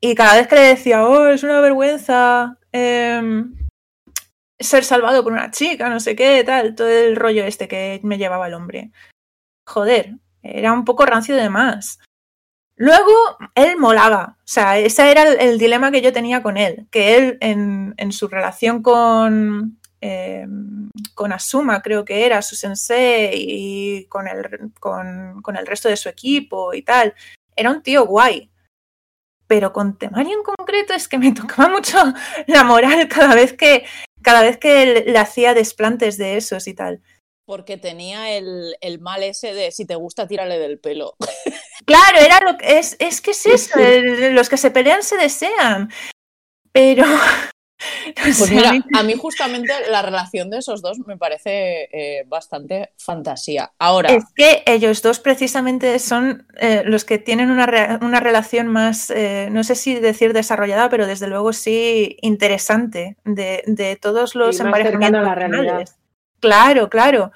y 0.00 0.14
cada 0.14 0.36
vez 0.36 0.48
que 0.48 0.54
le 0.54 0.62
decía, 0.62 1.06
oh, 1.06 1.28
es 1.28 1.42
una 1.42 1.60
vergüenza 1.60 2.58
em, 2.72 3.54
ser 4.58 4.84
salvado 4.84 5.22
por 5.22 5.32
una 5.32 5.50
chica, 5.50 5.90
no 5.90 6.00
sé 6.00 6.16
qué, 6.16 6.42
tal, 6.44 6.74
todo 6.74 6.88
el 6.88 7.16
rollo 7.16 7.44
este 7.44 7.68
que 7.68 8.00
me 8.02 8.16
llevaba 8.16 8.48
el 8.48 8.54
hombre. 8.54 8.92
Joder, 9.66 10.16
era 10.42 10.72
un 10.72 10.84
poco 10.86 11.04
rancio 11.06 11.36
de 11.36 11.50
más. 11.50 12.00
Luego, 12.80 13.12
él 13.56 13.76
molaba. 13.76 14.38
O 14.38 14.46
sea, 14.46 14.78
ese 14.78 15.10
era 15.10 15.24
el, 15.24 15.58
dilema 15.58 15.90
que 15.90 16.00
yo 16.00 16.14
tenía 16.14 16.42
con 16.42 16.56
él. 16.56 16.86
Que 16.90 17.14
él, 17.18 17.38
en, 17.42 18.10
su 18.10 18.26
relación 18.26 18.82
con, 18.82 19.78
eh, 20.00 20.46
con 21.14 21.30
Asuma, 21.34 21.82
creo 21.82 22.06
que 22.06 22.24
era 22.24 22.40
su 22.40 22.56
sensei, 22.56 23.34
y 23.34 24.06
con 24.06 24.26
el, 24.26 24.72
con, 24.80 25.56
el 25.58 25.66
resto 25.66 25.90
de 25.90 25.98
su 25.98 26.08
equipo 26.08 26.72
y 26.72 26.80
tal, 26.80 27.12
era 27.54 27.70
un 27.70 27.82
tío 27.82 28.06
guay. 28.06 28.50
Pero 29.46 29.74
con 29.74 29.98
Temari 29.98 30.32
en 30.32 30.42
concreto 30.42 30.94
es 30.94 31.06
que 31.06 31.18
me 31.18 31.32
tocaba 31.34 31.68
mucho 31.68 31.98
la 32.46 32.64
moral 32.64 33.08
cada 33.08 33.34
vez 33.34 33.52
que, 33.52 33.84
cada 34.22 34.40
vez 34.40 34.56
que 34.56 35.04
le 35.06 35.18
hacía 35.18 35.52
desplantes 35.52 36.16
de 36.16 36.38
esos 36.38 36.66
y 36.66 36.72
tal 36.72 37.02
porque 37.50 37.76
tenía 37.76 38.36
el, 38.36 38.76
mal 39.00 39.24
ese 39.24 39.52
de 39.52 39.72
si 39.72 39.84
te 39.84 39.96
gusta, 39.96 40.28
tírale 40.28 40.56
del 40.60 40.78
pelo. 40.78 41.16
Claro, 41.90 42.18
era 42.20 42.38
lo 42.44 42.56
que 42.56 42.78
es, 42.78 42.96
es 43.00 43.20
que 43.20 43.32
es 43.32 43.46
eso, 43.46 43.76
los 44.32 44.48
que 44.48 44.56
se 44.56 44.70
pelean 44.70 45.02
se 45.02 45.16
desean. 45.16 45.90
Pero. 46.72 47.04
Pues 48.14 48.50
mira, 48.50 48.74
a 48.94 49.02
mí 49.02 49.14
justamente 49.16 49.72
la 49.88 50.02
relación 50.02 50.50
de 50.50 50.58
esos 50.58 50.82
dos 50.82 50.98
me 51.06 51.16
parece 51.16 51.88
eh, 51.90 52.24
bastante 52.26 52.92
fantasía. 52.98 53.72
Ahora. 53.78 54.10
Es 54.10 54.24
que 54.36 54.62
ellos 54.66 55.00
dos 55.00 55.18
precisamente 55.18 55.98
son 55.98 56.46
eh, 56.58 56.82
los 56.84 57.06
que 57.06 57.16
tienen 57.16 57.50
una, 57.50 57.98
una 58.02 58.20
relación 58.20 58.66
más, 58.66 59.08
eh, 59.08 59.48
no 59.50 59.64
sé 59.64 59.76
si 59.76 59.94
decir 59.94 60.34
desarrollada, 60.34 60.90
pero 60.90 61.06
desde 61.06 61.26
luego 61.26 61.54
sí 61.54 62.18
interesante 62.20 63.16
de, 63.24 63.62
de 63.66 63.96
todos 63.96 64.34
los 64.34 64.60
emparejamientos. 64.60 65.94
Claro, 66.38 66.90
claro. 66.90 67.32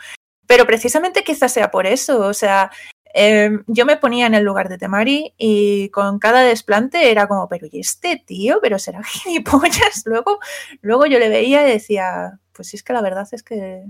Pero 0.46 0.66
precisamente 0.66 1.24
quizás 1.24 1.54
sea 1.54 1.70
por 1.70 1.86
eso. 1.86 2.20
O 2.20 2.34
sea, 2.34 2.70
em, 3.14 3.64
yo 3.66 3.86
me 3.86 3.96
ponía 3.96 4.26
en 4.26 4.34
el 4.34 4.44
lugar 4.44 4.68
de 4.68 4.78
Temari 4.78 5.34
y 5.38 5.88
con 5.90 6.18
cada 6.18 6.42
desplante 6.42 7.10
era 7.10 7.26
como, 7.28 7.48
pero 7.48 7.66
¿y 7.70 7.80
este 7.80 8.22
tío? 8.24 8.58
¿Pero 8.60 8.78
será 8.78 9.02
gilipollas? 9.04 10.02
Luego, 10.04 10.38
luego 10.82 11.06
yo 11.06 11.18
le 11.18 11.30
veía 11.30 11.66
y 11.66 11.72
decía, 11.72 12.40
pues 12.52 12.68
sí 12.68 12.76
es 12.76 12.82
que 12.82 12.92
la 12.92 13.02
verdad 13.02 13.26
es 13.32 13.42
que 13.42 13.86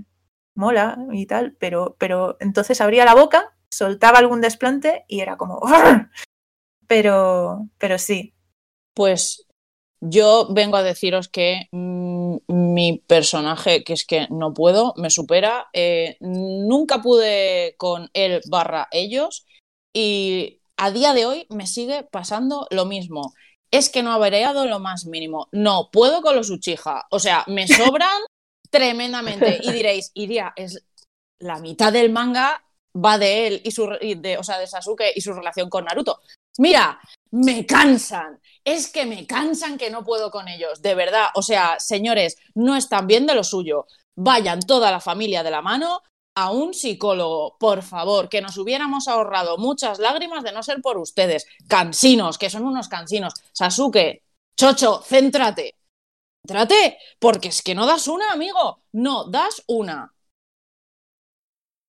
mola 0.55 0.97
y 1.11 1.25
tal, 1.25 1.55
pero, 1.59 1.95
pero 1.99 2.37
entonces 2.39 2.79
abría 2.81 3.05
la 3.05 3.15
boca, 3.15 3.55
soltaba 3.69 4.19
algún 4.19 4.41
desplante 4.41 5.05
y 5.07 5.19
era 5.19 5.37
como, 5.37 5.61
pero, 6.87 7.69
pero 7.77 7.97
sí. 7.97 8.33
Pues 8.93 9.44
yo 10.01 10.47
vengo 10.51 10.77
a 10.77 10.83
deciros 10.83 11.27
que 11.27 11.67
mm, 11.71 12.37
mi 12.47 13.03
personaje, 13.07 13.83
que 13.83 13.93
es 13.93 14.05
que 14.05 14.27
no 14.29 14.53
puedo, 14.53 14.93
me 14.97 15.09
supera. 15.09 15.67
Eh, 15.73 16.17
nunca 16.19 17.01
pude 17.01 17.75
con 17.77 18.09
él 18.13 18.41
barra 18.47 18.87
ellos 18.91 19.45
y 19.93 20.61
a 20.77 20.91
día 20.91 21.13
de 21.13 21.25
hoy 21.25 21.47
me 21.49 21.67
sigue 21.67 22.03
pasando 22.03 22.67
lo 22.69 22.85
mismo. 22.85 23.33
Es 23.71 23.89
que 23.89 24.03
no 24.03 24.11
ha 24.11 24.17
variado 24.17 24.65
lo 24.65 24.79
más 24.79 25.05
mínimo. 25.05 25.47
No 25.51 25.89
puedo 25.91 26.21
con 26.21 26.35
los 26.35 26.49
Uchiha. 26.49 27.05
O 27.11 27.19
sea, 27.19 27.43
me 27.47 27.67
sobran 27.67 28.21
tremendamente. 28.69 29.59
Y 29.63 29.71
diréis, 29.71 30.11
Iria, 30.13 30.53
es 30.55 30.83
la 31.39 31.59
mitad 31.59 31.91
del 31.93 32.11
manga 32.11 32.61
va 32.95 33.17
de 33.17 33.47
él 33.47 33.61
y 33.63 33.71
su 33.71 33.87
de, 33.87 34.37
o 34.37 34.43
sea, 34.43 34.57
de 34.59 34.67
Sasuke 34.67 35.11
y 35.15 35.21
su 35.21 35.33
relación 35.33 35.69
con 35.69 35.85
Naruto. 35.85 36.19
Mira, 36.57 36.99
me 37.31 37.65
cansan. 37.65 38.39
Es 38.63 38.91
que 38.91 39.05
me 39.05 39.27
cansan 39.27 39.77
que 39.77 39.89
no 39.89 40.03
puedo 40.03 40.31
con 40.31 40.47
ellos. 40.47 40.81
De 40.81 40.95
verdad. 40.95 41.27
O 41.35 41.41
sea, 41.41 41.79
señores, 41.79 42.37
no 42.53 42.75
están 42.75 43.07
bien 43.07 43.25
de 43.25 43.35
lo 43.35 43.43
suyo. 43.43 43.87
Vayan 44.15 44.61
toda 44.61 44.91
la 44.91 44.99
familia 44.99 45.43
de 45.43 45.51
la 45.51 45.61
mano 45.61 46.01
a 46.37 46.51
un 46.51 46.73
psicólogo, 46.73 47.57
por 47.57 47.81
favor, 47.81 48.27
que 48.27 48.41
nos 48.41 48.57
hubiéramos 48.57 49.07
ahorrado 49.07 49.57
muchas 49.57 49.99
lágrimas 49.99 50.43
de 50.43 50.51
no 50.51 50.63
ser 50.63 50.81
por 50.81 50.97
ustedes. 50.97 51.47
Cansinos, 51.67 52.37
que 52.37 52.49
son 52.49 52.65
unos 52.65 52.89
cansinos. 52.89 53.33
Sasuke, 53.53 54.21
Chocho, 54.57 55.01
céntrate. 55.01 55.75
Céntrate, 56.45 56.97
porque 57.19 57.49
es 57.49 57.61
que 57.61 57.75
no 57.75 57.85
das 57.85 58.07
una, 58.07 58.31
amigo. 58.31 58.83
No, 58.93 59.25
das 59.25 59.63
una. 59.67 60.13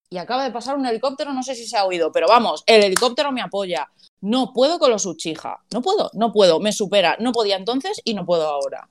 Y 0.08 0.18
acaba 0.18 0.44
de 0.44 0.52
pasar 0.52 0.76
un 0.76 0.86
helicóptero, 0.86 1.32
no 1.32 1.42
sé 1.42 1.54
si 1.54 1.66
se 1.66 1.76
ha 1.76 1.84
oído, 1.84 2.12
pero 2.12 2.28
vamos, 2.28 2.62
el 2.66 2.84
helicóptero 2.84 3.32
me 3.32 3.42
apoya. 3.42 3.90
No 4.20 4.52
puedo 4.52 4.78
con 4.78 4.90
los 4.90 5.06
Uchiha. 5.06 5.58
No 5.72 5.82
puedo, 5.82 6.10
no 6.14 6.32
puedo, 6.32 6.60
me 6.60 6.72
supera. 6.72 7.16
No 7.20 7.32
podía 7.32 7.56
entonces 7.56 8.00
y 8.04 8.14
no 8.14 8.24
puedo 8.24 8.46
ahora. 8.46 8.88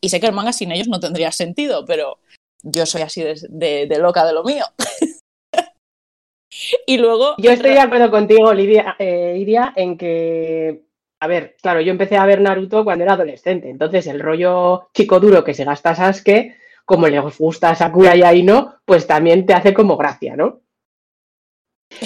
Y 0.00 0.08
sé 0.08 0.20
que 0.20 0.26
el 0.26 0.32
manga 0.32 0.52
sin 0.52 0.72
ellos 0.72 0.88
no 0.88 1.00
tendría 1.00 1.32
sentido, 1.32 1.84
pero 1.84 2.18
yo 2.62 2.86
soy 2.86 3.02
así 3.02 3.22
de, 3.22 3.98
loca 3.98 4.26
de 4.26 4.32
lo 4.32 4.44
mío. 4.44 4.64
y 6.86 6.98
luego. 6.98 7.34
Yo 7.38 7.50
estoy 7.50 7.72
de 7.72 7.80
acuerdo 7.80 8.10
contigo, 8.10 8.52
Lidia, 8.52 8.96
eh, 8.98 9.36
Iria, 9.38 9.72
en 9.76 9.96
que. 9.96 10.84
A 11.22 11.26
ver, 11.26 11.56
claro, 11.60 11.82
yo 11.82 11.90
empecé 11.90 12.16
a 12.16 12.24
ver 12.24 12.40
Naruto 12.40 12.82
cuando 12.82 13.04
era 13.04 13.12
adolescente, 13.12 13.68
entonces 13.68 14.06
el 14.06 14.20
rollo 14.20 14.88
chico 14.94 15.20
duro 15.20 15.44
que 15.44 15.52
se 15.52 15.64
gasta 15.64 15.94
Sasuke, 15.94 16.56
como 16.86 17.08
le 17.08 17.20
gusta 17.20 17.68
a 17.68 17.74
Sakura 17.74 18.16
y 18.16 18.22
Aino, 18.22 18.76
pues 18.86 19.06
también 19.06 19.44
te 19.44 19.52
hace 19.52 19.74
como 19.74 19.98
gracia, 19.98 20.34
¿no? 20.34 20.62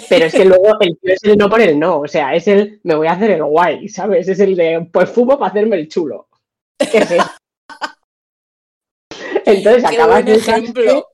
Pero 0.09 0.25
es 0.25 0.33
que 0.33 0.45
luego 0.45 0.77
el 0.81 0.99
tío 0.99 1.13
es 1.13 1.23
el 1.25 1.37
no 1.37 1.49
por 1.49 1.61
el 1.61 1.79
no, 1.79 2.01
o 2.01 2.09
sea, 2.09 2.35
es 2.35 2.49
el 2.49 2.81
me 2.85 2.95
voy 2.95 3.07
a 3.07 3.13
hacer 3.13 3.33
el 3.33 3.45
guay, 3.45 3.89
¿sabes? 3.89 4.29
Es 4.29 4.41
el 4.41 4.57
de 4.57 4.89
pues 4.93 5.11
fumo 5.11 5.39
para 5.39 5.51
hacerme 5.51 5.77
el 5.77 5.89
chulo. 5.89 6.29
Entonces 9.47 9.85
acabas 9.85 10.25
de 10.25 10.37
ejemplo. 10.37 11.09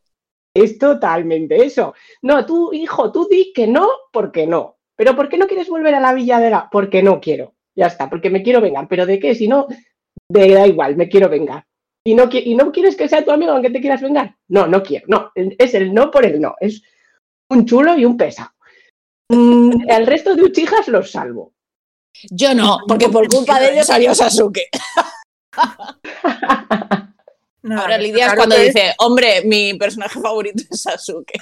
Es 0.54 0.78
totalmente 0.78 1.64
eso. 1.64 1.94
No, 2.22 2.44
tú, 2.44 2.72
hijo, 2.72 3.12
tú 3.12 3.28
di 3.28 3.52
que 3.54 3.66
no, 3.66 3.88
porque 4.12 4.46
no. 4.46 4.78
Pero 4.96 5.14
¿por 5.14 5.28
qué 5.28 5.38
no 5.38 5.46
quieres 5.46 5.68
volver 5.68 5.94
a 5.94 6.00
la 6.00 6.12
villadera? 6.12 6.68
Porque 6.70 7.02
no 7.02 7.20
quiero. 7.20 7.54
Ya 7.76 7.87
está, 7.87 8.11
porque 8.11 8.30
me 8.30 8.42
quiero 8.42 8.61
vengar. 8.61 8.88
¿Pero 8.88 9.06
de 9.06 9.18
qué? 9.18 9.35
Si 9.35 9.46
no, 9.46 9.66
de 10.28 10.54
da 10.54 10.66
igual, 10.66 10.96
me 10.96 11.09
quiero 11.09 11.28
vengar. 11.28 11.64
¿Y 12.04 12.14
no, 12.14 12.28
¿Y 12.33 12.54
no 12.54 12.72
quieres 12.72 12.96
que 12.96 13.09
sea 13.09 13.24
tu 13.24 13.30
amigo 13.30 13.52
aunque 13.52 13.70
te 13.70 13.80
quieras 13.80 14.02
vengar? 14.02 14.37
No, 14.48 14.66
no 14.66 14.83
quiero. 14.83 15.06
No, 15.09 15.30
es 15.35 15.74
el 15.74 15.94
no 15.94 16.11
por 16.11 16.24
el 16.24 16.40
no. 16.40 16.56
Es 16.59 16.83
un 17.48 17.64
chulo 17.66 17.96
y 17.96 18.04
un 18.04 18.16
pesa. 18.16 18.54
Mm, 19.31 19.88
el 19.88 20.07
resto 20.09 20.35
de 20.35 20.43
Uchijas 20.43 20.88
los 20.88 21.12
salvo. 21.12 21.53
Yo 22.31 22.53
no, 22.53 22.79
porque 22.88 23.09
por 23.09 23.29
culpa 23.29 23.61
de 23.61 23.73
ellos 23.73 23.87
salió 23.87 24.12
Sasuke. 24.12 24.69
Ahora 27.62 27.97
Lidia 27.97 28.27
es 28.27 28.35
cuando 28.35 28.57
dice, 28.57 28.93
hombre, 28.99 29.43
mi 29.45 29.75
personaje 29.75 30.19
favorito 30.19 30.64
es 30.69 30.83
Sasuke. 30.83 31.38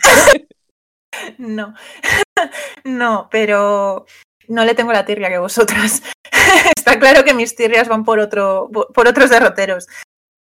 no, 1.39 1.75
no, 2.85 3.29
pero 3.31 4.05
no 4.49 4.65
le 4.67 4.75
tengo 4.75 4.93
la 4.93 5.07
tirria 5.07 5.31
que 5.31 5.39
vosotras. 5.39 6.03
Está 6.77 6.99
claro 6.99 7.25
que 7.25 7.33
mis 7.33 7.57
tirrias 7.57 7.89
van 7.89 8.05
por, 8.05 8.19
otro, 8.19 8.69
por 8.93 9.09
otros 9.09 9.31
derroteros. 9.31 9.87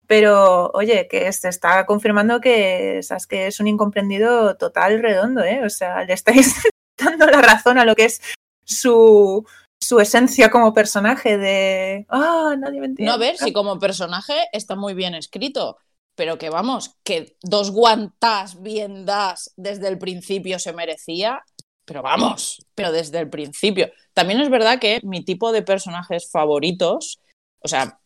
Pero, 0.05 0.69
oye, 0.73 1.07
que 1.09 1.31
se 1.33 1.49
está 1.49 1.85
confirmando 1.85 2.39
que 2.39 3.01
Sasuke 3.03 3.47
es 3.47 3.59
un 3.59 3.67
incomprendido 3.67 4.55
total 4.55 5.01
redondo, 5.01 5.43
¿eh? 5.43 5.65
O 5.65 5.69
sea, 5.69 6.05
le 6.05 6.13
estáis 6.13 6.55
dando 6.97 7.25
la 7.25 7.41
razón 7.41 7.77
a 7.77 7.85
lo 7.85 7.95
que 7.95 8.05
es 8.05 8.21
su, 8.63 9.45
su 9.79 9.99
esencia 9.99 10.49
como 10.49 10.73
personaje 10.73 11.37
de, 11.37 12.05
ah, 12.09 12.55
nadie 12.57 12.81
me. 12.81 12.89
No, 12.99 13.17
ver, 13.17 13.37
si 13.37 13.53
como 13.53 13.79
personaje 13.79 14.33
está 14.51 14.75
muy 14.75 14.93
bien 14.93 15.15
escrito, 15.15 15.77
pero 16.15 16.37
que 16.37 16.49
vamos, 16.49 16.95
que 17.03 17.37
dos 17.41 17.71
guantas 17.71 18.61
bien 18.61 19.05
das 19.05 19.53
desde 19.55 19.87
el 19.87 19.97
principio 19.97 20.59
se 20.59 20.73
merecía, 20.73 21.43
pero 21.85 22.01
vamos, 22.01 22.65
pero 22.75 22.91
desde 22.91 23.19
el 23.19 23.29
principio. 23.29 23.91
También 24.13 24.41
es 24.41 24.49
verdad 24.49 24.79
que 24.79 24.99
mi 25.03 25.23
tipo 25.23 25.51
de 25.51 25.61
personajes 25.61 26.29
favoritos, 26.29 27.19
o 27.59 27.67
sea, 27.67 27.99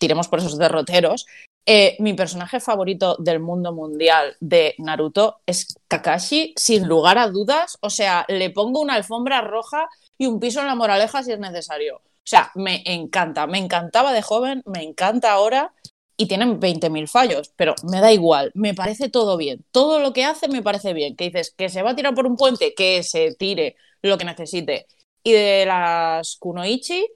tiremos 0.00 0.28
por 0.28 0.40
esos 0.40 0.58
derroteros, 0.58 1.26
eh, 1.70 1.96
mi 1.98 2.14
personaje 2.14 2.60
favorito 2.60 3.16
del 3.18 3.40
mundo 3.40 3.74
mundial 3.74 4.34
de 4.40 4.74
Naruto 4.78 5.42
es 5.44 5.76
Kakashi, 5.86 6.54
sin 6.56 6.88
lugar 6.88 7.18
a 7.18 7.28
dudas. 7.28 7.76
O 7.82 7.90
sea, 7.90 8.24
le 8.28 8.48
pongo 8.48 8.80
una 8.80 8.94
alfombra 8.94 9.42
roja 9.42 9.86
y 10.16 10.24
un 10.24 10.40
piso 10.40 10.60
en 10.60 10.66
la 10.66 10.74
moraleja 10.74 11.22
si 11.22 11.32
es 11.32 11.38
necesario. 11.38 11.96
O 11.96 12.02
sea, 12.24 12.50
me 12.54 12.82
encanta, 12.86 13.46
me 13.46 13.58
encantaba 13.58 14.14
de 14.14 14.22
joven, 14.22 14.62
me 14.64 14.82
encanta 14.82 15.32
ahora 15.32 15.74
y 16.16 16.26
tienen 16.26 16.58
20.000 16.58 17.06
fallos, 17.06 17.52
pero 17.54 17.74
me 17.84 18.00
da 18.00 18.14
igual, 18.14 18.50
me 18.54 18.72
parece 18.72 19.10
todo 19.10 19.36
bien. 19.36 19.62
Todo 19.70 20.00
lo 20.00 20.14
que 20.14 20.24
hace 20.24 20.48
me 20.48 20.62
parece 20.62 20.94
bien. 20.94 21.16
Que 21.16 21.26
dices 21.26 21.52
que 21.54 21.68
se 21.68 21.82
va 21.82 21.90
a 21.90 21.96
tirar 21.96 22.14
por 22.14 22.26
un 22.26 22.38
puente, 22.38 22.72
que 22.74 23.02
se 23.02 23.34
tire 23.34 23.76
lo 24.00 24.16
que 24.16 24.24
necesite. 24.24 24.86
Y 25.22 25.32
de 25.32 25.66
las 25.66 26.36
Kunoichi, 26.36 27.06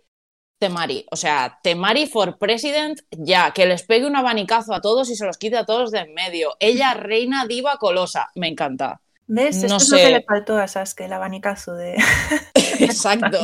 Temari. 0.63 1.05
O 1.11 1.17
sea, 1.17 1.59
Temari 1.61 2.07
for 2.07 2.39
president, 2.39 3.01
ya, 3.11 3.51
que 3.51 3.67
les 3.67 3.83
pegue 3.83 4.07
un 4.07 4.15
abanicazo 4.15 4.73
a 4.73 4.81
todos 4.81 5.11
y 5.11 5.17
se 5.17 5.27
los 5.27 5.37
quite 5.37 5.57
a 5.57 5.65
todos 5.65 5.91
de 5.91 5.99
en 5.99 6.15
medio. 6.15 6.51
Ella, 6.61 6.95
reina 6.95 7.47
diva 7.47 7.79
colosa. 7.79 8.29
Me 8.37 8.47
encanta. 8.47 9.01
¿Ves? 9.27 9.65
Esto 9.65 9.77
es 9.77 9.89
lo 9.89 9.97
que 9.97 10.11
le 10.11 10.23
faltó 10.23 10.57
a 10.57 10.69
Sasuke, 10.69 11.07
el 11.07 11.15
abanicazo 11.15 11.75
de. 11.75 11.97
Exacto. 12.79 13.41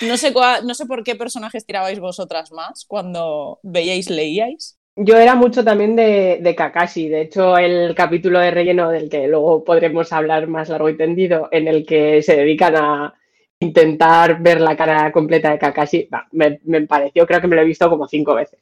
No 0.00 0.16
sé, 0.16 0.32
no 0.62 0.74
sé 0.74 0.86
por 0.86 1.02
qué 1.02 1.16
personajes 1.16 1.66
tirabais 1.66 1.98
vosotras 1.98 2.52
más 2.52 2.84
cuando 2.86 3.58
veíais, 3.64 4.08
leíais. 4.08 4.78
Yo 4.94 5.16
era 5.16 5.34
mucho 5.34 5.64
también 5.64 5.96
de, 5.96 6.38
de, 6.40 6.54
Kakashi. 6.54 7.08
De 7.08 7.22
hecho, 7.22 7.58
el 7.58 7.96
capítulo 7.96 8.38
de 8.38 8.52
relleno 8.52 8.90
del 8.90 9.10
que 9.10 9.26
luego 9.26 9.64
podremos 9.64 10.12
hablar 10.12 10.46
más 10.46 10.68
largo 10.68 10.88
y 10.88 10.96
tendido, 10.96 11.48
en 11.50 11.66
el 11.66 11.84
que 11.84 12.22
se 12.22 12.36
dedican 12.36 12.76
a, 12.76 13.14
intentar 13.60 14.40
ver 14.40 14.60
la 14.60 14.76
cara 14.76 15.10
completa 15.12 15.50
de 15.50 15.58
Kakashi, 15.58 16.08
me, 16.32 16.86
pareció, 16.86 17.26
creo 17.26 17.40
que 17.40 17.46
me 17.46 17.56
lo 17.56 17.62
he 17.62 17.66
visto 17.66 17.88
como 17.88 18.06
cinco 18.06 18.34
veces, 18.34 18.60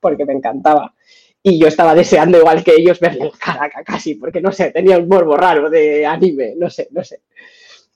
porque 0.00 0.24
me 0.24 0.34
encantaba. 0.34 0.94
Y 1.42 1.58
yo 1.58 1.68
estaba 1.68 1.94
deseando, 1.94 2.38
igual 2.38 2.62
que 2.62 2.74
ellos, 2.76 3.00
verle 3.00 3.26
la 3.26 3.38
cara 3.38 3.64
a 3.64 3.70
Kakashi, 3.70 4.16
porque 4.16 4.40
no 4.40 4.52
sé, 4.52 4.70
tenía 4.70 4.98
un 4.98 5.08
morbo 5.08 5.36
raro 5.36 5.70
de 5.70 6.04
anime, 6.04 6.54
no 6.56 6.68
sé, 6.68 6.88
no 6.90 7.02
sé. 7.04 7.20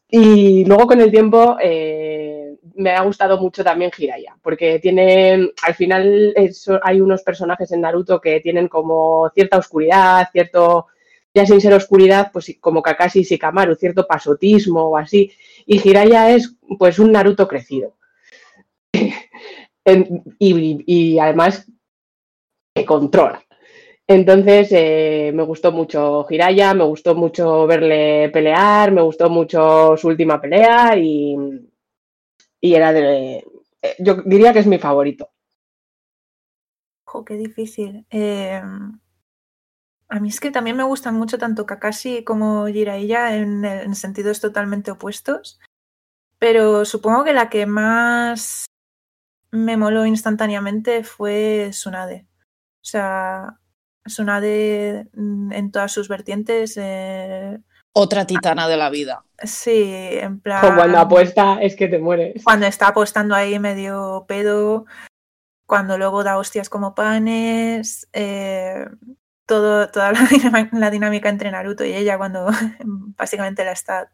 Y 0.09 0.64
luego 0.66 0.87
con 0.87 1.01
el 1.01 1.11
tiempo 1.11 1.57
eh, 1.59 2.57
me 2.75 2.90
ha 2.90 3.03
gustado 3.03 3.38
mucho 3.38 3.64
también 3.64 3.90
Hiraya, 3.97 4.37
porque 4.42 4.79
tiene, 4.79 5.51
al 5.62 5.75
final 5.75 6.35
hay 6.83 7.01
unos 7.01 7.23
personajes 7.23 7.73
en 7.73 7.81
Naruto 7.81 8.21
que 8.21 8.40
tienen 8.40 8.68
como 8.68 9.31
cierta 9.35 9.59
oscuridad, 9.59 10.29
cierto, 10.31 10.87
ya 11.35 11.47
sin 11.47 11.61
ser 11.61 11.73
oscuridad, 11.75 12.31
pues 12.33 12.55
como 12.61 12.83
Kakashi 12.83 13.21
y 13.21 13.25
Shikamaru, 13.25 13.75
cierto 13.75 14.07
pasotismo 14.07 14.90
o 14.90 14.97
así, 14.99 15.33
y 15.66 15.79
Jiraiya 15.79 16.35
es 16.35 16.57
pues 16.79 16.98
un 16.98 17.12
Naruto 17.12 17.48
crecido. 17.48 17.96
y, 20.38 21.18
además 21.18 21.70
que 22.75 22.85
controla. 22.85 23.44
Entonces 24.07 24.68
eh, 24.72 25.31
me 25.35 25.42
gustó 25.44 25.72
mucho 25.72 26.25
Jiraiya, 26.25 26.75
me 26.75 26.85
gustó 26.85 27.14
mucho 27.14 27.66
verle 27.66 28.29
pelear, 28.31 28.92
me 28.92 29.03
gustó 29.03 29.31
mucho 29.31 29.96
su 29.96 30.09
última 30.09 30.40
pelea 30.40 30.96
y, 30.96 31.37
y 32.61 32.75
era 32.75 32.92
de... 32.92 33.44
Eh, 33.81 33.96
yo 33.98 34.16
diría 34.25 34.53
que 34.53 34.61
es 34.61 34.66
mi 34.66 34.79
favorito. 34.79 35.31
Ojo, 37.07 37.25
qué 37.25 37.35
difícil. 37.35 38.07
Em, 38.11 38.98
a 40.12 40.20
mí 40.20 40.29
es 40.29 40.40
que 40.40 40.51
también 40.51 40.77
me 40.77 40.83
gustan 40.83 41.14
mucho 41.14 41.38
tanto 41.38 41.64
Kakashi 41.64 42.22
como 42.22 42.66
Jiraiya 42.66 43.35
en, 43.35 43.64
en 43.64 43.94
sentidos 43.94 44.40
totalmente 44.40 44.90
opuestos. 44.90 45.59
Pero 46.38 46.85
supongo 46.85 47.25
que 47.25 47.33
la 47.33 47.48
que 47.48 47.64
más 47.64 48.66
me 49.51 49.79
moló 49.79 50.05
instantáneamente 50.05 51.03
fue 51.03 51.70
Sunade. 51.72 52.27
O 52.83 52.85
sea, 52.85 53.59
Sunade 54.05 55.09
mm, 55.14 55.53
en 55.53 55.70
todas 55.70 55.92
sus 55.92 56.09
vertientes. 56.09 56.77
Eh, 56.77 57.59
Otra 57.94 58.27
titana 58.27 58.68
de 58.68 58.77
la 58.77 58.90
vida. 58.90 59.25
Sí, 59.42 59.94
en 59.94 60.40
plan. 60.40 60.61
Como 60.61 60.77
cuando 60.77 60.98
apuesta 60.98 61.57
es 61.62 61.75
que 61.75 61.88
te 61.88 61.98
mueres. 61.98 62.44
Cuando 62.44 62.66
está 62.66 62.88
apostando 62.88 63.35
ahí 63.35 63.59
medio 63.59 64.27
pedo. 64.29 64.85
Cuando 65.64 65.96
luego 65.96 66.22
da 66.22 66.37
hostias 66.37 66.68
como 66.68 66.94
panes. 66.94 68.11
Eh, 68.12 68.85
todo, 69.46 69.88
toda 69.90 70.12
la, 70.72 70.90
dinámica 70.90 71.28
entre 71.28 71.50
Naruto 71.50 71.85
y 71.85 71.94
ella 71.94 72.18
cuando 72.18 72.46
básicamente 73.16 73.64
la 73.64 73.72
está 73.72 74.11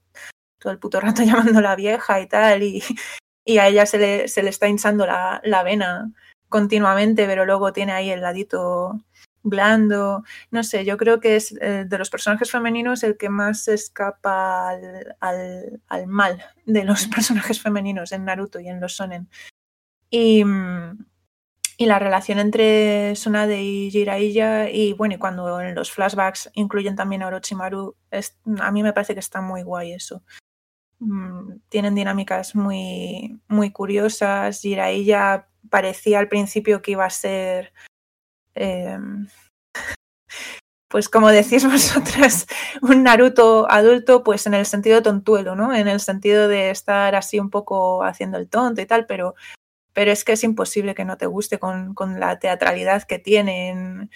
todo 0.58 0.72
el 0.72 0.78
puto 0.78 1.00
rato 1.00 1.22
llamando 1.24 1.60
la 1.60 1.76
vieja 1.76 2.20
y 2.20 2.26
tal, 2.26 2.62
y, 2.62 2.82
y 3.44 3.58
a 3.58 3.68
ella 3.68 3.86
se 3.86 3.98
le, 3.98 4.28
se 4.28 4.42
le 4.42 4.50
está 4.50 4.68
hinchando 4.68 5.06
la, 5.06 5.40
la, 5.44 5.62
vena 5.62 6.10
continuamente, 6.48 7.26
pero 7.26 7.44
luego 7.44 7.72
tiene 7.72 7.92
ahí 7.92 8.10
el 8.10 8.22
ladito 8.22 9.00
blando. 9.42 10.24
No 10.50 10.62
sé, 10.64 10.84
yo 10.84 10.96
creo 10.96 11.20
que 11.20 11.36
es 11.36 11.52
eh, 11.60 11.84
de 11.86 11.98
los 11.98 12.10
personajes 12.10 12.50
femeninos 12.50 13.02
el 13.02 13.16
que 13.16 13.28
más 13.28 13.64
se 13.64 13.74
escapa 13.74 14.70
al, 14.70 15.16
al, 15.20 15.80
al, 15.88 16.06
mal 16.06 16.42
de 16.66 16.84
los 16.84 17.06
personajes 17.06 17.60
femeninos 17.62 18.12
en 18.12 18.24
Naruto 18.24 18.60
y 18.60 18.68
en 18.68 18.80
los 18.80 18.96
Sonen. 18.96 19.28
Y, 20.10 20.42
y 21.80 21.86
la 21.86 22.00
relación 22.00 22.40
entre 22.40 23.12
Tsunade 23.12 23.62
y 23.62 23.90
Jiraiya 23.92 24.68
y 24.68 24.94
bueno, 24.94 25.14
y 25.14 25.18
cuando 25.18 25.60
en 25.60 25.76
los 25.76 25.92
flashbacks 25.92 26.50
incluyen 26.54 26.96
también 26.96 27.22
a 27.22 27.28
Orochimaru, 27.28 27.94
a 28.60 28.72
mí 28.72 28.82
me 28.82 28.92
parece 28.92 29.14
que 29.14 29.20
está 29.20 29.40
muy 29.40 29.62
guay 29.62 29.92
eso. 29.92 30.24
Mm, 30.98 31.60
tienen 31.68 31.94
dinámicas 31.94 32.56
muy, 32.56 33.40
muy 33.46 33.70
curiosas. 33.70 34.60
Jiraiya 34.60 35.46
parecía 35.70 36.18
al 36.18 36.28
principio 36.28 36.82
que 36.82 36.92
iba 36.92 37.04
a 37.04 37.10
ser 37.10 37.72
eh, 38.56 38.98
pues 40.88 41.08
como 41.08 41.28
decís 41.28 41.64
vosotras, 41.70 42.46
un 42.82 43.04
Naruto 43.04 43.70
adulto, 43.70 44.24
pues 44.24 44.48
en 44.48 44.54
el 44.54 44.66
sentido 44.66 45.00
tontuelo, 45.02 45.54
¿no? 45.54 45.72
En 45.72 45.86
el 45.86 46.00
sentido 46.00 46.48
de 46.48 46.70
estar 46.70 47.14
así 47.14 47.38
un 47.38 47.50
poco 47.50 48.02
haciendo 48.02 48.36
el 48.38 48.48
tonto 48.48 48.80
y 48.80 48.86
tal, 48.86 49.06
pero 49.06 49.36
pero 49.98 50.12
es 50.12 50.22
que 50.22 50.30
es 50.30 50.44
imposible 50.44 50.94
que 50.94 51.04
no 51.04 51.18
te 51.18 51.26
guste 51.26 51.58
con, 51.58 51.96
la 52.20 52.38
teatralidad 52.38 53.02
que 53.02 53.18
tiene, 53.18 54.08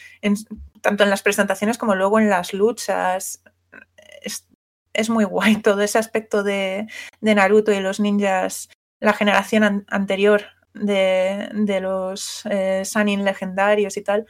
tanto 0.80 1.02
en 1.02 1.10
las 1.10 1.24
presentaciones 1.24 1.76
como 1.76 1.96
luego 1.96 2.20
en 2.20 2.30
las 2.30 2.54
luchas. 2.54 3.42
Es, 4.92 5.10
muy 5.10 5.24
guay 5.24 5.56
todo 5.56 5.80
ese 5.80 5.98
aspecto 5.98 6.44
de, 6.44 6.86
Naruto 7.20 7.72
y 7.72 7.80
los 7.80 7.98
ninjas, 7.98 8.68
la 9.00 9.12
generación 9.12 9.84
anterior 9.88 10.44
de, 10.72 11.80
los 11.82 12.42
eh, 12.48 12.84
legendarios 12.94 13.96
y 13.96 14.02
tal. 14.02 14.26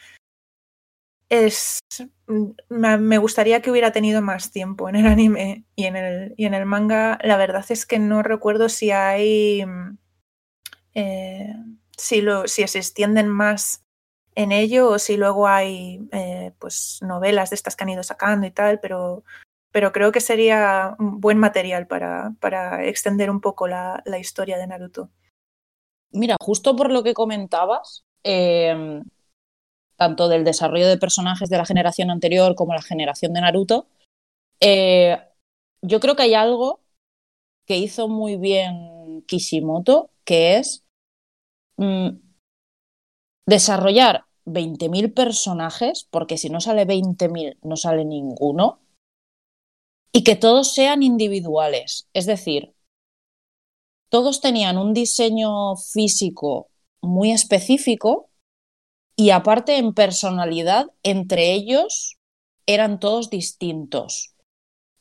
Es, 1.29 1.81
me 2.71 3.19
gustaría 3.19 3.61
que 3.61 3.71
hubiera 3.71 3.93
tenido 3.93 4.23
más 4.23 4.53
tiempo 4.53 4.89
en 4.89 4.97
el 4.97 5.07
anime 5.07 5.67
y 5.77 5.85
en 5.85 5.97
el, 5.97 6.35
y 6.39 6.47
en 6.47 6.55
el 6.55 6.65
manga. 6.65 7.19
La 7.23 7.37
verdad 7.37 7.67
es 7.69 7.85
que 7.85 7.99
no 7.99 8.23
recuerdo 8.23 8.71
si 8.71 8.91
hay 8.91 9.67
eh, 10.95 11.55
si, 11.97 12.21
lo, 12.21 12.47
si 12.49 12.67
se 12.67 12.79
extienden 12.79 13.29
más 13.29 13.85
en 14.35 14.53
ello 14.53 14.89
o 14.89 14.99
si 14.99 15.17
luego 15.17 15.47
hay 15.47 16.09
eh, 16.13 16.53
pues 16.59 16.99
novelas 17.03 17.51
de 17.51 17.57
estas 17.57 17.77
que 17.77 17.85
han 17.85 17.91
ido 17.91 18.03
sacando 18.03 18.47
y 18.47 18.51
tal, 18.51 18.81
pero, 18.81 19.25
pero 19.71 19.93
creo 19.93 20.13
que 20.13 20.21
sería 20.21 20.97
un 20.99 21.21
buen 21.21 21.39
material 21.39 21.87
para, 21.87 22.33
para 22.41 22.85
extender 22.87 23.31
un 23.31 23.41
poco 23.41 23.69
la, 23.69 24.03
la, 24.07 24.19
historia 24.19 24.59
de 24.59 24.67
Naruto. 24.67 25.11
Mira, 26.11 26.37
justo 26.41 26.77
por 26.77 26.91
lo 26.91 27.03
que 27.03 27.15
comentabas, 27.15 28.05
em, 28.23 29.03
tanto 29.97 30.29
del 30.29 30.45
desarrollo 30.45 30.89
de 30.89 30.99
personajes 30.99 31.49
de 31.49 31.59
la 31.59 31.67
generación 31.67 32.11
anterior 32.11 32.55
como 32.55 32.75
la 32.75 32.83
generación 32.83 33.33
de 33.33 33.41
Naruto, 33.41 33.87
eh, 34.61 35.19
yo 35.83 36.01
creo 36.01 36.17
que 36.17 36.23
hay 36.23 36.35
algo 36.35 36.81
que 37.67 37.77
hizo 37.77 38.09
muy 38.09 38.37
bien 38.37 39.02
Kishimoto, 39.27 40.11
que 40.25 40.59
es 40.59 40.83
Mm, 41.77 42.21
desarrollar 43.47 44.25
20.000 44.45 45.13
personajes, 45.13 46.07
porque 46.11 46.39
si 46.39 46.49
no 46.51 46.61
sale 46.61 46.85
20.000 46.85 47.59
no 47.63 47.77
sale 47.77 48.05
ninguno, 48.05 48.81
y 50.13 50.25
que 50.25 50.37
todos 50.37 50.75
sean 50.75 51.03
individuales. 51.03 52.09
Es 52.13 52.27
decir, 52.27 52.75
todos 54.11 54.41
tenían 54.41 54.77
un 54.79 54.93
diseño 54.93 55.77
físico 55.77 56.69
muy 57.01 57.33
específico 57.33 58.31
y 59.17 59.31
aparte 59.31 59.79
en 59.79 59.95
personalidad, 59.95 60.87
entre 61.03 61.53
ellos 61.55 62.19
eran 62.67 63.01
todos 63.01 63.31
distintos. 63.31 64.32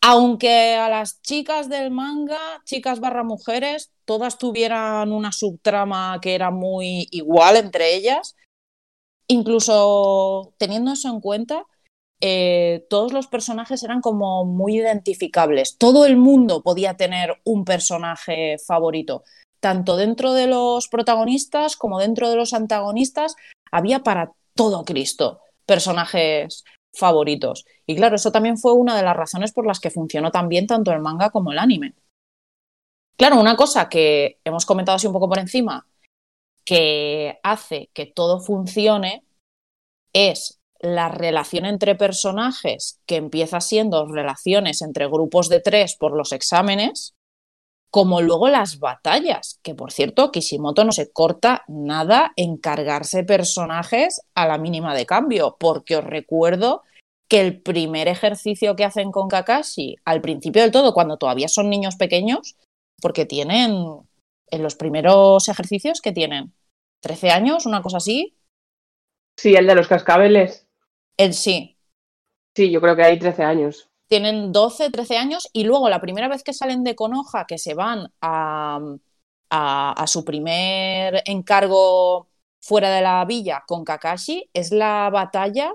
Aunque 0.03 0.75
a 0.75 0.89
las 0.89 1.21
chicas 1.21 1.69
del 1.69 1.91
manga, 1.91 2.39
chicas 2.65 2.99
barra 2.99 3.23
mujeres, 3.23 3.91
todas 4.05 4.39
tuvieran 4.39 5.11
una 5.11 5.31
subtrama 5.31 6.19
que 6.21 6.33
era 6.33 6.49
muy 6.49 7.07
igual 7.11 7.55
entre 7.55 7.95
ellas, 7.95 8.35
incluso 9.27 10.53
teniendo 10.57 10.93
eso 10.93 11.07
en 11.09 11.21
cuenta, 11.21 11.65
eh, 12.19 12.85
todos 12.89 13.13
los 13.13 13.27
personajes 13.27 13.83
eran 13.83 14.01
como 14.01 14.43
muy 14.43 14.77
identificables. 14.77 15.77
Todo 15.77 16.05
el 16.05 16.17
mundo 16.17 16.63
podía 16.63 16.97
tener 16.97 17.39
un 17.43 17.63
personaje 17.63 18.57
favorito. 18.65 19.23
Tanto 19.59 19.97
dentro 19.97 20.33
de 20.33 20.47
los 20.47 20.87
protagonistas 20.87 21.75
como 21.75 21.99
dentro 21.99 22.29
de 22.29 22.35
los 22.35 22.53
antagonistas 22.53 23.35
había 23.71 23.99
para 23.99 24.31
todo 24.55 24.83
Cristo 24.83 25.41
personajes 25.65 26.63
favoritos. 26.93 27.65
Y 27.85 27.95
claro, 27.95 28.15
eso 28.15 28.31
también 28.31 28.57
fue 28.57 28.73
una 28.73 28.95
de 28.95 29.03
las 29.03 29.15
razones 29.15 29.51
por 29.51 29.65
las 29.65 29.79
que 29.79 29.89
funcionó 29.89 30.31
tan 30.31 30.49
bien 30.49 30.67
tanto 30.67 30.91
el 30.91 30.99
manga 30.99 31.29
como 31.29 31.51
el 31.51 31.59
anime. 31.59 31.93
Claro, 33.17 33.39
una 33.39 33.55
cosa 33.55 33.87
que 33.89 34.39
hemos 34.43 34.65
comentado 34.65 34.95
así 34.95 35.07
un 35.07 35.13
poco 35.13 35.29
por 35.29 35.39
encima, 35.39 35.87
que 36.65 37.39
hace 37.43 37.89
que 37.93 38.05
todo 38.05 38.39
funcione, 38.39 39.23
es 40.13 40.59
la 40.79 41.09
relación 41.09 41.65
entre 41.65 41.95
personajes, 41.95 42.99
que 43.05 43.17
empieza 43.17 43.61
siendo 43.61 44.07
relaciones 44.07 44.81
entre 44.81 45.07
grupos 45.07 45.47
de 45.49 45.59
tres 45.59 45.95
por 45.95 46.17
los 46.17 46.31
exámenes, 46.31 47.13
como 47.91 48.21
luego 48.21 48.47
las 48.47 48.79
batallas, 48.79 49.59
que 49.63 49.75
por 49.75 49.91
cierto, 49.91 50.31
Kishimoto 50.31 50.85
no 50.85 50.93
se 50.93 51.11
corta 51.11 51.65
nada 51.67 52.31
en 52.37 52.55
cargarse 52.55 53.25
personajes 53.25 54.21
a 54.33 54.47
la 54.47 54.57
mínima 54.57 54.95
de 54.95 55.05
cambio, 55.05 55.57
porque 55.59 55.97
os 55.97 56.03
recuerdo 56.05 56.83
que 57.29 57.41
el 57.41 57.61
primer 57.61 58.07
ejercicio 58.07 58.77
que 58.77 58.85
hacen 58.85 59.11
con 59.11 59.27
Kakashi, 59.27 59.97
al 60.05 60.21
principio 60.21 60.61
del 60.61 60.71
todo, 60.71 60.93
cuando 60.93 61.17
todavía 61.17 61.49
son 61.49 61.69
niños 61.69 61.97
pequeños, 61.97 62.55
porque 63.01 63.25
tienen 63.25 63.85
en 64.47 64.63
los 64.63 64.75
primeros 64.75 65.49
ejercicios 65.49 66.01
que 66.01 66.13
tienen 66.13 66.53
13 67.01 67.31
años, 67.31 67.65
una 67.65 67.81
cosa 67.81 67.97
así. 67.97 68.37
Sí, 69.37 69.55
el 69.55 69.67
de 69.67 69.75
los 69.75 69.87
cascabeles. 69.87 70.65
El 71.17 71.33
sí. 71.33 71.77
Sí, 72.55 72.71
yo 72.71 72.79
creo 72.79 72.95
que 72.95 73.03
hay 73.03 73.19
13 73.19 73.43
años 73.43 73.90
tienen 74.11 74.51
12, 74.51 74.89
13 74.89 75.15
años 75.15 75.49
y 75.53 75.63
luego 75.63 75.87
la 75.87 76.01
primera 76.01 76.27
vez 76.27 76.43
que 76.43 76.51
salen 76.51 76.83
de 76.83 76.95
Konoha, 76.95 77.45
que 77.47 77.57
se 77.57 77.75
van 77.75 78.11
a, 78.19 78.77
a, 79.49 80.05
su 80.05 80.25
primer 80.25 81.23
encargo 81.25 82.27
fuera 82.61 82.89
de 82.93 83.01
la 83.01 83.23
villa 83.23 83.63
con 83.65 83.85
Kakashi, 83.85 84.49
es 84.53 84.73
la 84.73 85.09
batalla 85.09 85.71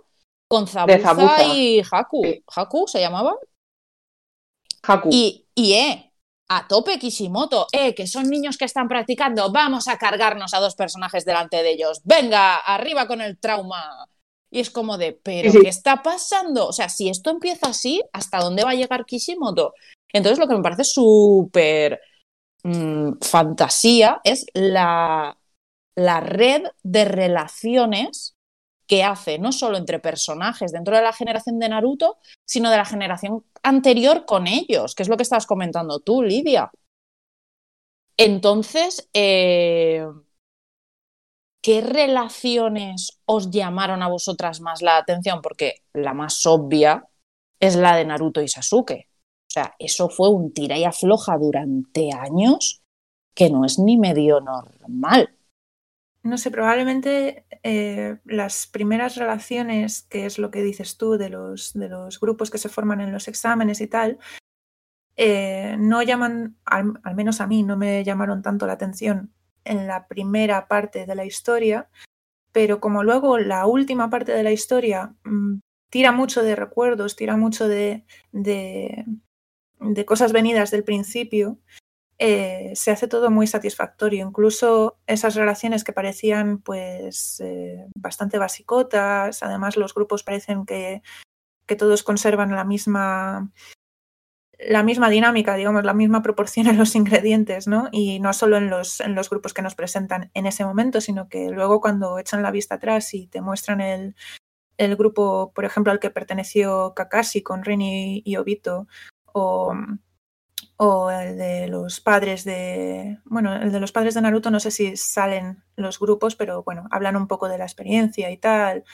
con 0.49 0.66
Zabuza, 0.66 1.44
y 1.44 1.81
Haku. 1.90 2.27
¿Haku 2.55 2.87
se 2.87 3.01
llamaba? 3.01 3.37
Haku. 4.83 5.09
Y, 5.11 5.46
y 5.55 5.72
eh, 5.72 6.12
a 6.51 6.68
tope 6.68 6.99
Kishimoto, 6.99 7.68
eh, 7.72 7.94
que 7.94 8.07
son 8.07 8.29
niños 8.29 8.59
que 8.59 8.66
están 8.66 8.87
practicando, 8.87 9.51
vamos 9.51 9.88
a 9.88 9.96
cargarnos 9.96 10.53
a 10.53 10.61
dos 10.61 10.75
personajes 10.75 11.25
delante 11.25 11.62
de 11.62 11.70
ellos. 11.70 12.03
Venga, 12.05 12.57
arriba 12.57 13.07
con 13.07 13.22
el 13.22 13.38
trauma. 13.38 14.07
Y 14.50 14.61
es 14.61 14.70
como 14.70 14.96
de, 14.96 15.12
pero 15.12 15.52
¿qué 15.52 15.68
está 15.68 16.02
pasando? 16.02 16.68
O 16.68 16.72
sea, 16.72 16.88
si 16.88 17.09
esto 17.09 17.30
empieza 17.30 17.68
así, 17.68 18.00
¿hasta 18.12 18.38
dónde 18.38 18.64
va 18.64 18.70
a 18.70 18.74
llegar 18.74 19.04
Kishimoto? 19.04 19.74
Entonces 20.12 20.38
lo 20.38 20.46
que 20.46 20.54
me 20.54 20.62
parece 20.62 20.85
súper 20.85 22.00
mm, 22.62 23.14
fantasía 23.20 24.20
es 24.24 24.46
la, 24.54 25.37
la 25.96 26.20
red 26.20 26.62
de 26.82 27.04
relaciones 27.04 28.37
que 28.87 29.02
hace 29.02 29.38
no 29.38 29.52
solo 29.52 29.76
entre 29.76 29.98
personajes 29.98 30.72
dentro 30.72 30.96
de 30.96 31.02
la 31.02 31.12
generación 31.12 31.59
de 31.59 31.68
Naruto, 31.68 32.18
sino 32.44 32.70
de 32.70 32.76
la 32.76 32.85
generación 32.85 33.44
anterior 33.62 34.24
con 34.26 34.46
ellos, 34.46 34.94
que 34.94 35.02
es 35.02 35.09
lo 35.09 35.16
que 35.16 35.24
estabas 35.24 35.46
comentando 35.46 36.00
tú, 36.00 36.22
Lidia. 36.22 36.70
Entonces, 38.16 39.11
eh, 39.12 40.06
¿qué 41.66 41.81
relaciones 41.81 43.20
os 43.24 43.50
llamaron 43.50 44.00
a 44.00 44.07
vosotras 44.07 44.61
más 44.61 44.83
la 44.83 44.98
atención? 44.98 45.40
Porque 45.42 45.83
la 45.94 46.14
más 46.14 46.46
obvia 46.46 47.09
es 47.59 47.74
la 47.74 47.96
de 47.96 48.05
Naruto 48.05 48.40
y 48.40 48.46
Sasuke. 48.46 49.09
O 49.09 49.50
sea, 49.50 49.74
eso 49.81 50.09
fue 50.09 50.31
un 50.31 50.55
tira 50.55 50.79
y 50.79 50.85
afloja 50.85 51.37
durante 51.37 52.12
años 52.12 52.85
que 53.35 53.50
no 53.50 53.64
es 53.64 53.81
ni 53.81 53.98
medio 53.98 54.40
normal. 54.40 55.37
No 56.22 56.38
sé, 56.38 56.52
probablemente 56.52 57.44
eh, 57.64 58.18
las 58.24 58.68
primeras 58.68 59.16
relaciones, 59.16 60.02
que 60.02 60.24
es 60.24 60.38
lo 60.38 60.52
que 60.52 60.62
dices 60.62 60.96
tú, 60.96 61.18
de 61.18 61.31
los, 61.31 61.72
de 61.72 61.88
los 61.88 62.20
grupos 62.20 62.48
que 62.48 62.59
se 62.59 62.68
forman 62.68 63.00
en 63.00 63.11
los 63.11 63.26
exámenes 63.26 63.81
y 63.81 63.88
tal, 63.88 64.20
eh, 65.16 65.74
no 65.81 66.00
llaman, 66.02 66.59
al, 66.64 66.94
menos 67.16 67.40
a 67.40 67.48
mí, 67.48 67.64
no 67.64 67.76
me 67.76 68.05
llamaron 68.05 68.40
tanto 68.40 68.68
la 68.68 68.74
atención 68.74 69.33
en 69.66 69.87
la 69.87 70.07
primera 70.07 70.68
parte 70.68 71.07
de 71.07 71.14
la 71.14 71.24
historia, 71.24 71.88
pero 72.52 72.81
como 72.81 73.02
luego 73.05 73.38
la 73.38 73.66
última 73.66 74.09
parte 74.09 74.33
de 74.33 74.42
la 74.42 74.52
historia 74.52 75.14
mm, 75.24 75.59
tira 75.90 76.12
mucho 76.12 76.42
de 76.42 76.57
recuerdos, 76.57 77.16
tira 77.16 77.37
mucho 77.37 77.68
de, 77.68 78.05
de, 78.33 79.05
cosas 80.07 80.33
venidas 80.33 80.70
del 80.70 80.85
principio, 80.85 81.59
eh, 82.18 82.72
se 82.74 82.90
hace 82.90 83.09
todo 83.09 83.31
muy 83.31 83.46
satisfactorio. 83.46 84.26
Incluso 84.26 84.98
esas 85.07 85.35
relaciones 85.35 85.85
que 85.85 85.92
parecían 85.92 86.59
pues 86.59 87.40
eh, 87.44 87.87
bastante 87.94 88.38
basicotas, 88.38 89.42
además 89.42 89.76
los 89.76 89.94
grupos 89.94 90.22
parecen 90.22 90.64
que, 90.64 91.02
que 91.66 91.76
todos 91.76 92.02
conservan 92.02 92.52
la 92.52 92.64
misma 92.64 93.52
la 94.58 94.82
misma 94.82 95.10
dinámica, 95.10 95.54
digamos, 95.54 95.84
la 95.84 95.94
misma 95.94 96.22
proporción 96.22 96.66
en 96.66 96.78
los 96.78 96.94
ingredientes, 96.94 97.66
¿no? 97.66 97.88
Y 97.92 98.20
no 98.20 98.32
solo 98.32 98.56
en 98.56 98.70
los, 98.70 99.00
en 99.00 99.14
los 99.14 99.28
grupos 99.28 99.54
que 99.54 99.62
nos 99.62 99.74
presentan 99.74 100.30
en 100.34 100.46
ese 100.46 100.64
momento, 100.64 101.00
sino 101.00 101.28
que 101.28 101.50
luego 101.50 101.80
cuando 101.80 102.18
echan 102.18 102.42
la 102.42 102.50
vista 102.50 102.76
atrás 102.76 103.12
y 103.14 103.26
te 103.26 103.40
muestran 103.40 103.80
el, 103.80 104.14
el 104.78 104.96
grupo, 104.96 105.52
por 105.54 105.64
ejemplo, 105.64 105.92
al 105.92 106.00
que 106.00 106.10
perteneció 106.10 106.94
Kakashi 106.94 107.42
con 107.42 107.64
Rini 107.64 108.22
y 108.24 108.36
Obito, 108.36 108.86
o, 109.32 109.74
o 110.76 111.10
el 111.10 111.36
de 111.38 111.68
los 111.68 112.00
padres 112.00 112.44
de. 112.44 113.18
Bueno, 113.24 113.54
el 113.56 113.72
de 113.72 113.80
los 113.80 113.92
padres 113.92 114.14
de 114.14 114.22
Naruto, 114.22 114.50
no 114.50 114.60
sé 114.60 114.70
si 114.70 114.96
salen 114.96 115.62
los 115.76 115.98
grupos, 115.98 116.36
pero 116.36 116.62
bueno, 116.62 116.86
hablan 116.90 117.16
un 117.16 117.28
poco 117.28 117.48
de 117.48 117.58
la 117.58 117.64
experiencia 117.64 118.30
y 118.30 118.38
tal. 118.38 118.84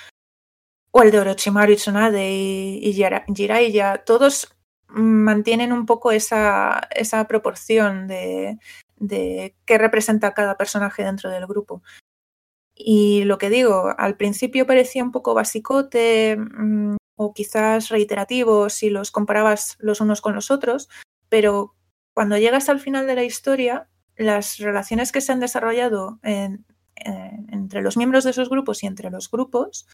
O 0.90 1.03
el 1.03 1.11
de 1.11 1.20
Orochimaru 1.20 1.72
y 1.72 1.77
Tsunade 1.77 2.31
y, 2.33 2.81
y 2.83 2.92
Jiraiya, 3.35 4.05
todos 4.05 4.55
mantienen 4.93 5.73
un 5.73 5.87
poco 5.87 6.13
esa, 6.13 6.89
esa 6.95 7.27
proporción 7.27 8.07
de, 8.07 8.59
de 8.97 9.57
qué 9.65 9.79
representa 9.79 10.35
cada 10.35 10.57
personaje 10.57 11.05
dentro 11.05 11.31
del 11.31 11.47
grupo. 11.47 11.83
Y 12.75 13.25
lo 13.25 13.39
que 13.39 13.51
digo, 13.51 13.95
al 13.99 14.17
principio 14.17 14.67
parecía 14.67 15.05
un 15.05 15.13
poco 15.13 15.35
basicote 15.35 16.37
mm, 16.37 16.97
o 17.17 17.35
quizás 17.35 17.89
reiterativo 17.89 18.69
si 18.71 18.91
los 18.91 19.11
comparabas 19.11 19.77
los 19.79 20.01
unos 20.01 20.21
con 20.21 20.35
los 20.35 20.51
otros, 20.51 20.89
pero 21.29 21.75
cuando 22.15 22.39
llegas 22.39 22.69
al 22.69 22.81
final 22.81 23.07
de 23.07 23.15
la 23.15 23.25
historia, 23.25 23.89
las 24.17 24.59
relaciones 24.59 25.13
que 25.13 25.21
se 25.21 25.33
han 25.33 25.41
desarrollado 25.41 26.21
entre 26.23 27.83
los 27.83 27.97
miembros 27.97 28.25
de 28.25 28.31
esos 28.31 28.51
grupos 28.51 28.83
y 28.83 28.87
entre 28.87 29.11
los 29.11 29.31
grupos 29.31 29.87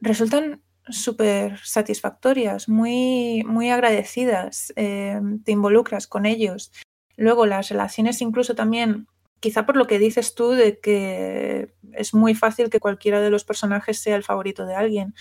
resultan 0.00 0.62
súper 0.92 1.58
satisfactorias, 1.58 2.68
muy, 2.68 3.42
muy 3.44 3.70
agradecidas, 3.70 4.72
eh, 4.76 5.20
te 5.44 5.52
involucras 5.52 6.06
con 6.06 6.26
ellos. 6.26 6.72
Luego 7.16 7.46
las 7.46 7.68
relaciones 7.68 8.20
incluso 8.22 8.54
también, 8.54 9.06
quizá 9.40 9.66
por 9.66 9.76
lo 9.76 9.86
que 9.86 9.98
dices 9.98 10.34
tú 10.34 10.50
de 10.50 10.78
que 10.80 11.74
es 11.92 12.14
muy 12.14 12.34
fácil 12.34 12.70
que 12.70 12.80
cualquiera 12.80 13.20
de 13.20 13.30
los 13.30 13.44
personajes 13.44 13.98
sea 13.98 14.16
el 14.16 14.24
favorito 14.24 14.66
de 14.66 14.74
alguien, 14.74 15.14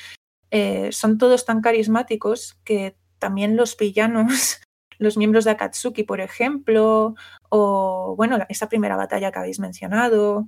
eh, 0.52 0.92
son 0.92 1.18
todos 1.18 1.46
tan 1.46 1.62
carismáticos 1.62 2.60
que 2.64 2.96
también 3.20 3.56
los 3.56 3.78
villanos, 3.78 4.62
los 4.98 5.18
miembros 5.18 5.46
de 5.46 5.52
Akatsuki, 5.52 6.04
por 6.04 6.22
ejemplo, 6.22 7.16
o 7.50 8.16
bueno, 8.18 8.38
esa 8.50 8.70
primera 8.70 8.96
batalla 8.96 9.32
que 9.32 9.40
habéis 9.40 9.60
mencionado, 9.60 10.48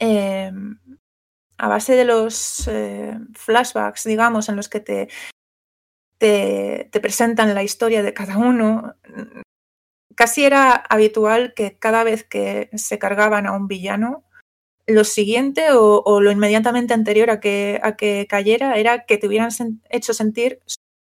eh, 0.00 0.52
a 1.58 1.68
base 1.68 1.94
de 1.94 2.04
los 2.04 2.66
eh, 2.68 3.18
flashbacks, 3.34 4.04
digamos, 4.04 4.48
en 4.48 4.56
los 4.56 4.68
que 4.68 4.80
te, 4.80 5.08
te, 6.18 7.00
presentan 7.00 7.54
la 7.54 7.62
historia 7.62 8.02
de 8.02 8.14
cada 8.14 8.38
uno, 8.38 8.94
casi 10.14 10.44
era 10.44 10.72
habitual 10.72 11.54
que 11.54 11.76
cada 11.78 12.04
vez 12.04 12.24
que 12.24 12.70
se 12.74 12.98
cargaban 12.98 13.46
a 13.46 13.52
un 13.52 13.68
villano, 13.68 14.24
lo 14.86 15.04
siguiente 15.04 15.72
o, 15.72 16.20
lo 16.20 16.30
inmediatamente 16.30 16.94
anterior 16.94 17.30
a 17.30 17.40
que, 17.40 17.80
a 17.82 17.96
que 17.96 18.26
cayera 18.28 18.76
era 18.76 19.04
que 19.04 19.18
te 19.18 19.26
hubieran 19.26 19.50
hecho 19.90 20.14
sentir 20.14 20.60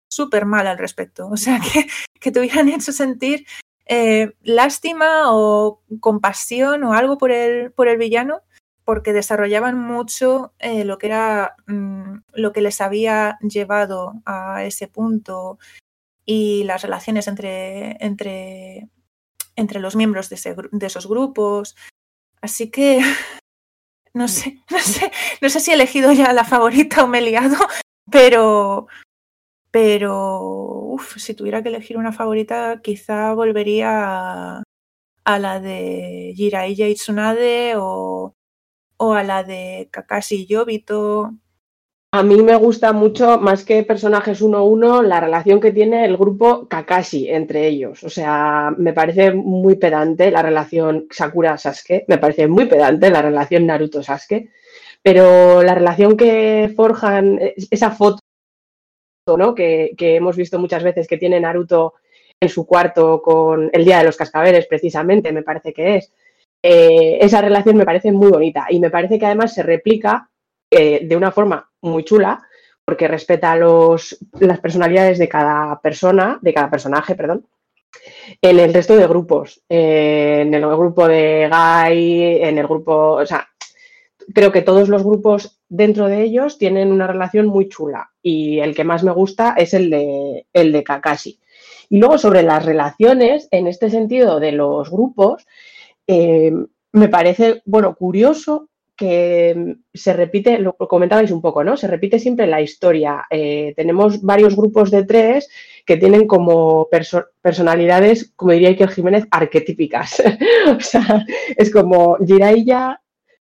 súper 0.09 0.45
mal 0.45 0.67
al 0.67 0.77
respecto. 0.77 1.27
O 1.27 1.37
sea, 1.37 1.59
que, 1.73 1.87
que 2.19 2.31
te 2.31 2.39
hubieran 2.39 2.69
hecho 2.69 2.91
sentir 2.91 3.45
eh, 3.85 4.33
lástima 4.43 5.33
o 5.33 5.81
compasión 5.99 6.83
o 6.83 6.93
algo 6.93 7.17
por 7.17 7.31
el, 7.31 7.71
por 7.71 7.87
el 7.87 7.97
villano 7.97 8.41
porque 8.85 9.13
desarrollaban 9.13 9.77
mucho 9.77 10.53
eh, 10.59 10.83
lo 10.85 10.97
que 10.97 11.07
era 11.07 11.55
mm, 11.67 12.19
lo 12.33 12.51
que 12.53 12.61
les 12.61 12.81
había 12.81 13.37
llevado 13.41 14.13
a 14.25 14.63
ese 14.63 14.87
punto 14.87 15.59
y 16.25 16.63
las 16.63 16.81
relaciones 16.81 17.27
entre, 17.27 17.97
entre, 18.03 18.89
entre 19.55 19.79
los 19.79 19.95
miembros 19.95 20.29
de, 20.29 20.35
esos 20.81 21.07
grupos. 21.07 21.75
Así 22.41 22.71
que 22.71 23.01
no 24.13 24.27
sé, 24.27 24.63
no 24.69 24.79
sé, 24.79 25.11
no 25.41 25.49
sé 25.49 25.59
si 25.59 25.71
he 25.71 25.75
elegido 25.75 26.11
ya 26.11 26.33
la 26.33 26.45
favorita 26.45 27.03
o 27.03 27.07
me 27.07 27.19
he 27.19 27.21
liado, 27.21 27.57
Pero, 28.11 28.87
pero, 29.71 30.97
si 31.17 31.33
tuviera 31.33 31.63
que 31.63 31.69
elegir 31.69 31.97
una 31.97 32.11
favorita, 32.11 32.81
quizá 32.83 33.33
volvería 33.33 34.63
a, 35.25 35.39
la 35.39 35.59
de 35.59 36.33
Jiraiya 36.35 36.87
y 36.89 36.95
Tsunade 36.95 37.75
o, 37.77 38.35
o 39.03 39.13
a 39.13 39.23
la 39.23 39.43
de 39.43 39.89
Kakashi 39.89 40.43
y 40.43 40.45
Yobito. 40.45 41.33
A 42.13 42.21
mí 42.21 42.43
me 42.43 42.55
gusta 42.55 42.93
mucho, 42.93 43.39
más 43.39 43.65
que 43.65 43.81
personajes 43.83 44.41
uno 44.41 44.59
a 44.59 44.63
uno, 44.63 45.01
la 45.01 45.19
relación 45.19 45.59
que 45.59 45.71
tiene 45.71 46.05
el 46.05 46.17
grupo 46.17 46.67
Kakashi 46.67 47.27
entre 47.27 47.67
ellos. 47.67 48.03
O 48.03 48.09
sea, 48.09 48.71
me 48.77 48.93
parece 48.93 49.31
muy 49.33 49.77
pedante 49.77 50.29
la 50.29 50.43
relación 50.43 51.07
Sakura-Sasuke, 51.09 52.05
me 52.07 52.19
parece 52.19 52.47
muy 52.47 52.67
pedante 52.67 53.09
la 53.09 53.23
relación 53.23 53.65
Naruto-Sasuke, 53.65 54.51
pero 55.01 55.63
la 55.63 55.73
relación 55.73 56.15
que 56.15 56.71
forjan, 56.75 57.39
esa 57.71 57.89
foto 57.89 58.19
¿no? 59.35 59.55
que, 59.55 59.95
hemos 59.97 60.35
visto 60.35 60.59
muchas 60.59 60.83
veces 60.83 61.07
que 61.07 61.17
tiene 61.17 61.39
Naruto 61.39 61.95
en 62.39 62.49
su 62.49 62.67
cuarto 62.67 63.19
con 63.23 63.71
el 63.73 63.83
Día 63.83 63.97
de 63.97 64.03
los 64.03 64.17
Cascabeles, 64.17 64.67
precisamente, 64.67 65.31
me 65.31 65.41
parece 65.41 65.73
que 65.73 65.95
es. 65.95 66.13
Eh, 66.63 67.17
esa 67.21 67.41
relación 67.41 67.77
me 67.77 67.85
parece 67.85 68.11
muy 68.11 68.29
bonita 68.29 68.67
y 68.69 68.79
me 68.79 68.89
parece 68.89 69.17
que 69.17 69.25
además 69.25 69.53
se 69.53 69.63
replica 69.63 70.29
eh, 70.69 71.05
de 71.05 71.15
una 71.15 71.31
forma 71.31 71.69
muy 71.81 72.03
chula, 72.03 72.41
porque 72.85 73.07
respeta 73.07 73.55
los, 73.55 74.17
las 74.39 74.59
personalidades 74.59 75.17
de 75.17 75.29
cada 75.29 75.79
persona, 75.81 76.39
de 76.41 76.53
cada 76.53 76.69
personaje, 76.69 77.15
perdón, 77.15 77.47
en 78.41 78.59
el 78.59 78.73
resto 78.73 78.95
de 78.95 79.07
grupos. 79.07 79.61
Eh, 79.69 80.39
en 80.41 80.53
el 80.53 80.61
grupo 80.61 81.07
de 81.07 81.49
Guy, 81.49 82.43
en 82.43 82.57
el 82.57 82.67
grupo, 82.67 83.13
o 83.13 83.25
sea, 83.25 83.47
creo 84.33 84.51
que 84.51 84.61
todos 84.61 84.89
los 84.89 85.03
grupos 85.03 85.59
dentro 85.67 86.07
de 86.07 86.21
ellos 86.23 86.57
tienen 86.57 86.91
una 86.91 87.07
relación 87.07 87.47
muy 87.47 87.69
chula 87.69 88.11
y 88.21 88.59
el 88.59 88.75
que 88.75 88.83
más 88.83 89.03
me 89.03 89.11
gusta 89.11 89.55
es 89.57 89.73
el 89.73 89.89
de, 89.89 90.45
el 90.53 90.71
de 90.71 90.83
Kakashi. 90.83 91.39
Y 91.89 91.97
luego 91.97 92.17
sobre 92.17 92.43
las 92.43 92.65
relaciones, 92.65 93.47
en 93.51 93.67
este 93.67 93.89
sentido 93.89 94.39
de 94.39 94.53
los 94.53 94.89
grupos, 94.89 95.45
eh, 96.13 96.51
me 96.91 97.07
parece, 97.07 97.61
bueno, 97.65 97.95
curioso 97.95 98.67
que 98.97 99.77
se 99.93 100.11
repite, 100.13 100.59
lo 100.59 100.75
comentabais 100.75 101.31
un 101.31 101.41
poco, 101.41 101.63
¿no? 101.63 101.77
Se 101.77 101.87
repite 101.87 102.19
siempre 102.19 102.47
la 102.47 102.59
historia. 102.59 103.23
Eh, 103.29 103.73
tenemos 103.77 104.21
varios 104.21 104.57
grupos 104.57 104.91
de 104.91 105.05
tres 105.05 105.49
que 105.85 105.95
tienen 105.95 106.27
como 106.27 106.89
personalidades, 107.41 108.33
como 108.35 108.51
diría 108.51 108.69
Iker 108.69 108.89
Jiménez, 108.89 109.25
arquetípicas. 109.31 110.21
o 110.77 110.81
sea, 110.81 111.25
es 111.55 111.71
como 111.71 112.17
Jiraiya, 112.17 113.01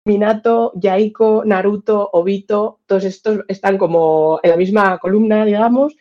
Minato, 0.05 0.73
Yaiko, 0.77 1.45
Naruto, 1.47 2.11
Obito, 2.13 2.81
todos 2.87 3.05
estos 3.05 3.41
están 3.49 3.79
como 3.79 4.41
en 4.43 4.51
la 4.51 4.57
misma 4.59 4.99
columna, 4.99 5.47
digamos. 5.47 5.97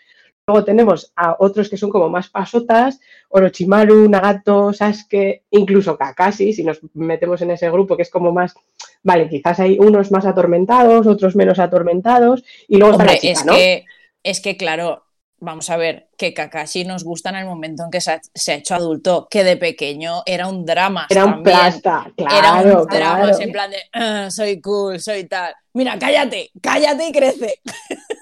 Luego 0.52 0.66
tenemos 0.66 1.14
a 1.16 1.38
otros 1.40 1.70
que 1.70 1.78
son 1.78 1.90
como 1.90 2.10
más 2.10 2.28
pasotas, 2.28 3.00
Orochimaru, 3.30 4.10
Nagato, 4.10 4.74
Sasuke, 4.74 5.44
incluso 5.50 5.98
Kakashi, 5.98 6.52
si 6.52 6.66
nos 6.66 6.82
metemos 6.94 7.42
en 7.42 7.52
ese 7.52 7.70
grupo 7.72 7.96
que 7.96 8.02
es 8.02 8.10
como 8.10 8.34
más, 8.34 8.54
vale, 9.02 9.30
quizás 9.30 9.62
hay 9.62 9.80
unos 9.80 10.12
más 10.12 10.26
atormentados, 10.26 11.08
otros 11.08 11.38
menos 11.38 11.58
atormentados, 11.58 12.44
y 12.68 12.76
luego 12.76 12.92
está 12.94 13.06
la 13.06 13.18
chica, 13.18 13.32
es 13.32 13.46
¿no? 13.46 13.54
Que, 13.54 13.86
es 14.24 14.42
que, 14.42 14.58
claro, 14.58 15.06
vamos 15.40 15.70
a 15.70 15.78
ver, 15.78 16.10
que 16.18 16.34
Kakashi 16.34 16.84
nos 16.84 17.06
gusta 17.06 17.30
en 17.30 17.38
el 17.38 17.46
momento 17.46 17.86
en 17.86 17.92
que 17.92 18.02
se 18.02 18.12
ha, 18.12 18.56
hecho 18.56 18.76
adulto, 18.76 19.30
que 19.32 19.46
de 19.46 19.56
pequeño 19.56 20.24
era 20.26 20.50
un 20.50 20.66
drama. 20.66 21.08
Era 21.10 21.24
un 21.24 21.44
plasta, 21.44 22.12
claro. 22.18 22.36
Era 22.36 22.78
un 22.78 22.88
drama, 22.88 23.32
en 23.40 23.52
plan 23.54 23.72
de 23.72 23.78
ah, 23.94 24.30
soy 24.30 24.60
cool, 24.60 25.00
soy 25.00 25.30
tal. 25.30 25.54
Mira, 25.72 25.98
cállate, 25.98 26.52
cállate 26.62 27.08
y 27.08 27.12
crece. 27.14 27.62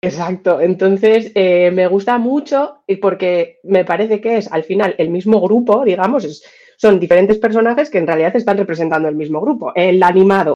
Exacto, 0.00 0.60
entonces 0.60 1.32
eh, 1.34 1.72
me 1.72 1.88
gusta 1.88 2.18
mucho 2.18 2.84
porque 3.00 3.58
me 3.64 3.84
parece 3.84 4.20
que 4.20 4.36
es 4.38 4.50
al 4.52 4.62
final 4.62 4.94
el 4.96 5.10
mismo 5.10 5.40
grupo, 5.40 5.84
digamos, 5.84 6.42
son 6.76 7.00
diferentes 7.00 7.38
personajes 7.38 7.90
que 7.90 7.98
en 7.98 8.06
realidad 8.06 8.36
están 8.36 8.58
representando 8.58 9.08
el 9.08 9.16
mismo 9.16 9.40
grupo. 9.40 9.72
El 9.74 10.00
animado, 10.04 10.54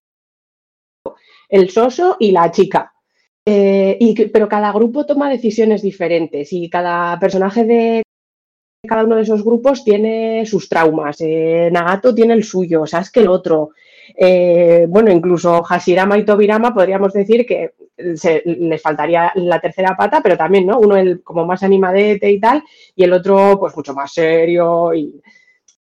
el 1.49 1.71
soso 1.71 2.17
y 2.19 2.31
la 2.33 2.51
chica. 2.51 2.93
Eh, 3.45 3.97
y, 4.01 4.27
pero 4.29 4.49
cada 4.49 4.73
grupo 4.73 5.05
toma 5.05 5.29
decisiones 5.29 5.83
diferentes 5.83 6.53
y 6.53 6.71
cada 6.71 7.19
personaje 7.19 7.65
de 7.65 8.03
cada 8.89 9.05
uno 9.05 9.17
de 9.17 9.23
esos 9.23 9.45
grupos 9.45 9.85
tiene 9.85 10.47
sus 10.47 10.69
traumas. 10.69 11.17
Eh, 11.21 11.69
Nagato 11.73 12.15
tiene 12.15 12.35
el 12.35 12.45
suyo, 12.45 12.87
Sasuke 12.87 13.19
el 13.21 13.29
otro. 13.29 13.71
Eh, 14.17 14.87
bueno, 14.89 15.13
incluso 15.13 15.63
Hashirama 15.63 16.19
y 16.19 16.25
Tobirama 16.25 16.75
podríamos 16.75 17.13
decir 17.13 17.47
que 17.47 17.75
les 18.45 18.83
faltaría 18.83 19.33
la 19.35 19.61
tercera 19.61 19.97
pata, 19.97 20.21
pero 20.23 20.37
también, 20.37 20.67
¿no? 20.67 20.79
Uno 20.79 20.97
el, 20.97 21.23
como 21.23 21.47
más 21.47 21.63
animadete 21.63 22.31
y 22.31 22.41
tal, 22.41 22.63
y 22.95 23.05
el 23.05 23.13
otro 23.13 23.59
pues 23.59 23.77
mucho 23.77 23.95
más 23.95 24.13
serio 24.13 24.95
y 24.95 25.21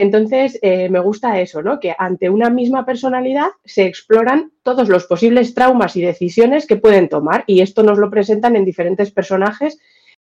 entonces, 0.01 0.57
eh, 0.61 0.87
me 0.87 1.01
gusta 1.01 1.41
eso, 1.41 1.61
¿no? 1.61 1.77
Que 1.77 1.93
ante 1.97 2.29
una 2.29 2.49
misma 2.49 2.85
personalidad 2.85 3.49
se 3.65 3.83
exploran 3.83 4.53
todos 4.63 4.87
los 4.87 5.05
posibles 5.05 5.53
traumas 5.53 5.97
y 5.97 6.01
decisiones 6.01 6.65
que 6.65 6.77
pueden 6.77 7.09
tomar 7.09 7.43
y 7.47 7.59
esto 7.59 7.83
nos 7.83 7.97
lo 7.97 8.09
presentan 8.09 8.55
en 8.55 8.63
diferentes 8.63 9.11
personajes 9.11 9.77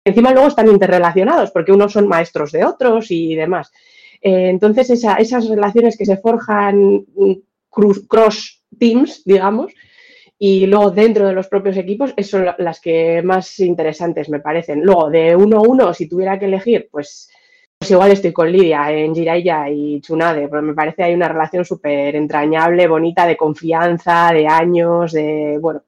encima 0.08 0.32
luego 0.32 0.48
están 0.48 0.68
interrelacionados 0.70 1.52
porque 1.52 1.72
unos 1.72 1.94
son 1.94 2.08
maestros 2.08 2.52
de 2.52 2.66
otros 2.66 3.12
y 3.12 3.36
demás. 3.36 3.72
Eh, 4.22 4.50
entonces, 4.50 4.90
esas 4.90 5.48
relaciones 5.48 5.98
que 5.98 6.06
se 6.06 6.18
forjan 6.18 7.06
mm, 7.16 7.34
cross 8.08 8.64
teams, 8.80 9.24
digamos, 9.26 9.72
y 10.40 10.68
luego 10.68 10.92
dentro 10.92 11.28
de 11.28 11.34
los 11.34 11.48
propios 11.48 11.78
equipos, 11.78 12.14
son 12.22 12.48
las 12.58 12.80
que 12.80 13.22
más 13.24 13.60
interesantes 13.60 14.30
me 14.30 14.40
parecen. 14.40 14.82
Luego, 14.82 15.10
de 15.10 15.36
uno 15.36 15.58
a 15.58 15.62
uno, 15.62 15.94
si 15.94 16.08
tuviera 16.08 16.38
que 16.38 16.46
elegir, 16.46 16.90
pues 16.92 17.30
pues 17.78 17.92
igual 17.92 18.12
estoy 18.12 18.34
con 18.34 18.52
Lidia 18.52 18.92
en 18.92 19.14
Jiraiya 19.14 19.70
y 19.70 20.02
Tsunade, 20.02 20.48
pero 20.48 20.64
me 20.64 20.74
parece 20.74 21.04
hay 21.04 21.14
una 21.14 21.28
relación 21.28 21.64
súper 21.64 22.16
entrañable, 22.16 22.88
bonita, 22.88 23.28
de 23.28 23.38
confianza, 23.38 24.32
de 24.34 24.48
años, 24.48 25.12
de, 25.12 25.60
bueno, 25.62 25.84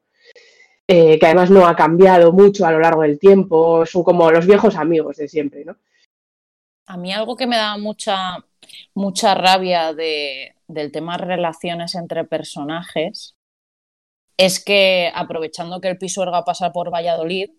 eh, 0.87 1.17
que 1.17 1.25
además 1.25 1.49
no 1.49 1.65
ha 1.65 1.75
cambiado 1.75 2.31
mucho 2.31 2.65
a 2.65 2.71
lo 2.71 2.79
largo 2.79 3.01
del 3.01 3.17
tiempo, 3.17 3.85
son 3.87 4.03
como 4.03 4.29
los 4.29 4.45
viejos 4.45 4.75
amigos 4.75 5.17
de 5.17 5.27
siempre, 5.27 5.65
¿no? 5.65 5.77
A 6.85 6.95
mí 6.95 7.11
algo 7.11 7.35
que 7.35 7.47
me 7.47 7.57
da 7.57 7.77
mucha, 7.77 8.37
mucha 8.93 9.33
rabia 9.33 9.93
de, 9.93 10.55
del 10.67 10.91
tema 10.91 11.17
relaciones 11.17 11.95
entre 11.95 12.23
personajes 12.23 13.35
es 14.39 14.63
que, 14.63 15.11
aprovechando 15.13 15.81
que 15.81 15.89
el 15.89 15.97
Pisuerga 15.97 16.45
pasa 16.45 16.71
por 16.71 16.93
Valladolid, 16.93 17.49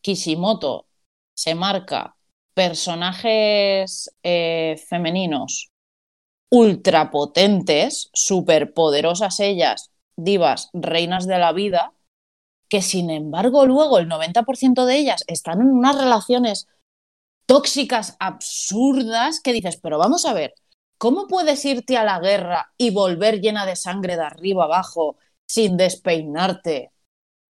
Kishimoto 0.00 0.88
se 1.32 1.54
marca 1.54 2.16
personajes 2.54 4.10
eh, 4.24 4.82
femeninos 4.88 5.70
ultra 6.50 7.12
potentes, 7.12 8.10
súper 8.14 8.74
poderosas 8.74 9.38
ellas, 9.38 9.92
divas, 10.16 10.70
reinas 10.72 11.28
de 11.28 11.38
la 11.38 11.52
vida, 11.52 11.92
que 12.68 12.82
sin 12.82 13.10
embargo 13.10 13.64
luego 13.64 13.98
el 13.98 14.08
90% 14.08 14.86
de 14.86 14.96
ellas 14.98 15.22
están 15.28 15.60
en 15.60 15.68
unas 15.68 15.96
relaciones 15.96 16.66
tóxicas, 17.46 18.16
absurdas, 18.18 19.40
que 19.40 19.52
dices, 19.52 19.78
pero 19.80 19.98
vamos 19.98 20.26
a 20.26 20.32
ver, 20.32 20.54
¿cómo 20.98 21.28
puedes 21.28 21.64
irte 21.64 21.96
a 21.96 22.02
la 22.02 22.18
guerra 22.18 22.72
y 22.76 22.90
volver 22.90 23.40
llena 23.40 23.66
de 23.66 23.76
sangre 23.76 24.16
de 24.16 24.22
arriba 24.22 24.64
abajo 24.64 25.16
sin 25.48 25.76
despeinarte? 25.76 26.92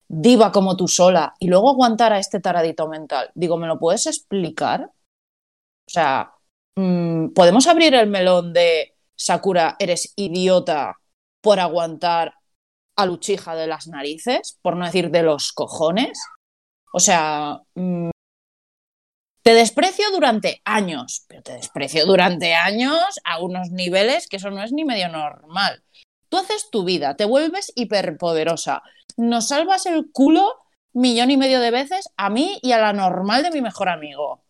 diva 0.09 0.51
como 0.51 0.77
tú 0.77 0.89
sola 0.89 1.35
y 1.39 1.49
luego 1.49 1.71
aguantar 1.71 2.13
a 2.13 2.19
este 2.19 2.41
taradito 2.41 2.89
mental. 2.89 3.31
Digo, 3.35 3.59
¿me 3.59 3.67
lo 3.67 3.79
puedes 3.79 4.07
explicar? 4.07 4.91
O 4.91 5.91
sea, 5.91 6.33
mm, 6.77 7.29
¿podemos 7.29 7.67
abrir 7.67 7.95
el 7.95 8.09
melón 8.09 8.53
de 8.53 8.95
Sakura, 9.15 9.77
eres 9.79 10.13
idiota 10.17 10.97
por 11.41 11.61
aguantar 11.61 12.35
a 12.97 13.07
Luchija 13.07 13.55
de 13.55 13.67
las 13.67 13.87
narices, 13.87 14.59
por 14.63 14.77
no 14.77 14.87
decir 14.87 15.11
de 15.11 15.23
los 15.23 15.53
cojones? 15.53 16.19
O 16.93 17.01
sea, 17.01 17.61
mm, 17.75 18.11
te 19.43 19.55
desprecio 19.55 20.11
durante 20.11 20.61
años, 20.65 21.25
pero 21.29 21.43
te 21.43 21.53
desprecio 21.53 22.07
durante 22.07 22.55
años 22.55 23.03
a 23.25 23.41
unos 23.41 23.71
niveles 23.71 24.27
que 24.29 24.37
eso 24.37 24.51
no 24.51 24.63
es 24.63 24.73
ni 24.73 24.85
medio 24.85 25.09
normal. 25.09 25.83
Tú 26.29 26.37
haces 26.37 26.69
tu 26.71 26.85
vida, 26.85 27.17
te 27.17 27.25
vuelves 27.25 27.73
hiperpoderosa, 27.75 28.83
nos 29.17 29.49
salvas 29.49 29.87
el 29.87 30.11
culo 30.13 30.55
millón 30.93 31.31
y 31.31 31.37
medio 31.37 31.61
de 31.61 31.71
veces 31.71 32.09
a 32.17 32.31
mí 32.31 32.59
y 32.63 32.73
a 32.73 32.79
la 32.79 32.93
normal 32.93 33.43
de 33.43 33.51
mi 33.51 33.61
mejor 33.61 33.89
amigo. 33.89 34.43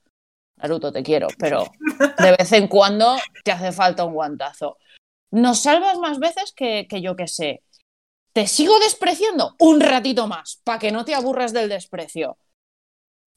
Naruto, 0.56 0.92
te 0.92 1.02
quiero, 1.02 1.28
pero 1.38 1.64
de 2.18 2.36
vez 2.36 2.52
en 2.52 2.66
cuando 2.66 3.16
te 3.44 3.52
hace 3.52 3.70
falta 3.72 4.04
un 4.04 4.14
guantazo. 4.14 4.78
Nos 5.30 5.60
salvas 5.60 5.98
más 5.98 6.18
veces 6.18 6.52
que, 6.52 6.86
yo 7.00 7.14
que 7.14 7.28
sé. 7.28 7.62
Te 8.32 8.46
sigo 8.46 8.78
despreciando 8.80 9.54
un 9.58 9.80
ratito 9.80 10.26
más, 10.26 10.60
para 10.64 10.78
que 10.78 10.90
no 10.90 11.04
te 11.04 11.14
aburras 11.14 11.52
del 11.52 11.68
desprecio. 11.68 12.38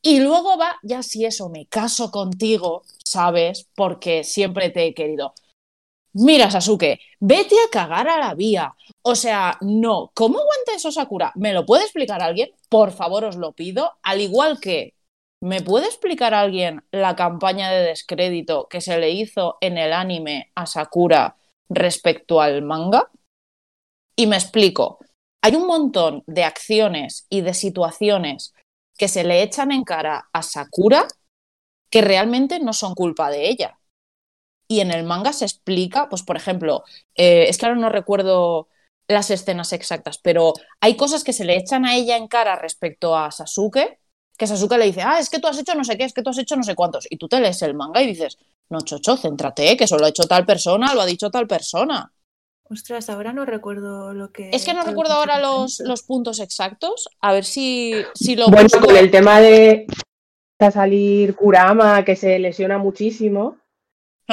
Y 0.01 0.19
luego 0.19 0.57
va, 0.57 0.77
ya 0.81 1.03
si 1.03 1.25
eso, 1.25 1.49
me 1.49 1.67
caso 1.67 2.09
contigo, 2.11 2.83
¿sabes? 3.03 3.67
Porque 3.75 4.23
siempre 4.23 4.69
te 4.69 4.85
he 4.85 4.93
querido. 4.93 5.35
Mira, 6.13 6.51
Sasuke, 6.51 6.99
vete 7.19 7.55
a 7.55 7.69
cagar 7.71 8.09
a 8.09 8.17
la 8.17 8.33
vía. 8.33 8.75
O 9.01 9.15
sea, 9.15 9.57
no. 9.61 10.11
¿Cómo 10.13 10.39
aguanta 10.39 10.73
eso 10.75 10.91
Sakura? 10.91 11.31
¿Me 11.35 11.53
lo 11.53 11.65
puede 11.65 11.83
explicar 11.83 12.21
alguien? 12.21 12.49
Por 12.69 12.91
favor, 12.91 13.23
os 13.23 13.37
lo 13.37 13.53
pido. 13.53 13.93
Al 14.03 14.19
igual 14.19 14.59
que, 14.59 14.93
¿me 15.41 15.61
puede 15.61 15.85
explicar 15.85 16.33
alguien 16.33 16.83
la 16.91 17.15
campaña 17.15 17.71
de 17.71 17.83
descrédito 17.83 18.67
que 18.67 18.81
se 18.81 18.97
le 18.99 19.11
hizo 19.11 19.57
en 19.61 19.77
el 19.77 19.93
anime 19.93 20.51
a 20.55 20.65
Sakura 20.65 21.37
respecto 21.69 22.41
al 22.41 22.61
manga? 22.61 23.09
Y 24.15 24.27
me 24.27 24.35
explico. 24.35 24.99
Hay 25.41 25.55
un 25.55 25.65
montón 25.65 26.23
de 26.27 26.43
acciones 26.43 27.25
y 27.29 27.41
de 27.41 27.53
situaciones 27.53 28.53
que 28.97 29.07
se 29.07 29.23
le 29.23 29.41
echan 29.41 29.71
en 29.71 29.83
cara 29.83 30.29
a 30.33 30.43
Sakura 30.43 31.07
que 31.89 32.01
realmente 32.01 32.59
no 32.59 32.73
son 32.73 32.93
culpa 32.93 33.31
de 33.31 33.49
ella 33.49 33.80
y 34.71 34.79
en 34.79 34.89
el 34.89 35.03
manga 35.03 35.33
se 35.33 35.43
explica, 35.43 36.07
pues 36.07 36.23
por 36.23 36.37
ejemplo, 36.37 36.85
eh, 37.15 37.47
es 37.49 37.57
claro, 37.57 37.75
no 37.75 37.89
recuerdo 37.89 38.69
las 39.05 39.29
escenas 39.29 39.73
exactas, 39.73 40.17
pero 40.17 40.53
hay 40.79 40.95
cosas 40.95 41.25
que 41.25 41.33
se 41.33 41.43
le 41.43 41.57
echan 41.57 41.85
a 41.85 41.97
ella 41.97 42.15
en 42.15 42.29
cara 42.29 42.55
respecto 42.55 43.17
a 43.17 43.31
Sasuke, 43.31 43.99
que 44.37 44.47
Sasuke 44.47 44.77
le 44.77 44.85
dice, 44.85 45.01
ah, 45.01 45.19
es 45.19 45.29
que 45.29 45.39
tú 45.39 45.47
has 45.47 45.59
hecho 45.59 45.75
no 45.75 45.83
sé 45.83 45.97
qué, 45.97 46.05
es 46.05 46.13
que 46.13 46.21
tú 46.21 46.29
has 46.29 46.37
hecho 46.37 46.55
no 46.55 46.63
sé 46.63 46.73
cuántos, 46.73 47.05
y 47.09 47.17
tú 47.17 47.27
te 47.27 47.41
lees 47.41 47.61
el 47.63 47.73
manga 47.73 48.01
y 48.01 48.07
dices, 48.07 48.37
no, 48.69 48.79
chocho, 48.79 49.17
céntrate, 49.17 49.75
que 49.75 49.87
solo 49.87 50.05
ha 50.05 50.09
hecho 50.09 50.23
tal 50.23 50.45
persona, 50.45 50.95
lo 50.95 51.01
ha 51.01 51.05
dicho 51.05 51.29
tal 51.29 51.47
persona. 51.47 52.09
Ostras, 52.69 53.09
ahora 53.09 53.33
no 53.33 53.43
recuerdo 53.43 54.13
lo 54.13 54.31
que... 54.31 54.51
Es 54.53 54.63
que 54.63 54.73
no 54.73 54.85
recuerdo 54.85 55.15
ahora 55.15 55.41
los, 55.41 55.81
los, 55.81 56.03
puntos 56.03 56.39
exactos, 56.39 57.09
a 57.19 57.33
ver 57.33 57.43
si, 57.43 57.93
si 58.15 58.37
lo... 58.37 58.47
Bueno, 58.47 58.69
con 58.79 58.95
el 58.95 59.11
tema 59.11 59.41
de 59.41 59.85
salir 60.71 61.35
Kurama, 61.35 62.05
que 62.05 62.15
se 62.15 62.39
lesiona 62.39 62.77
muchísimo, 62.77 63.57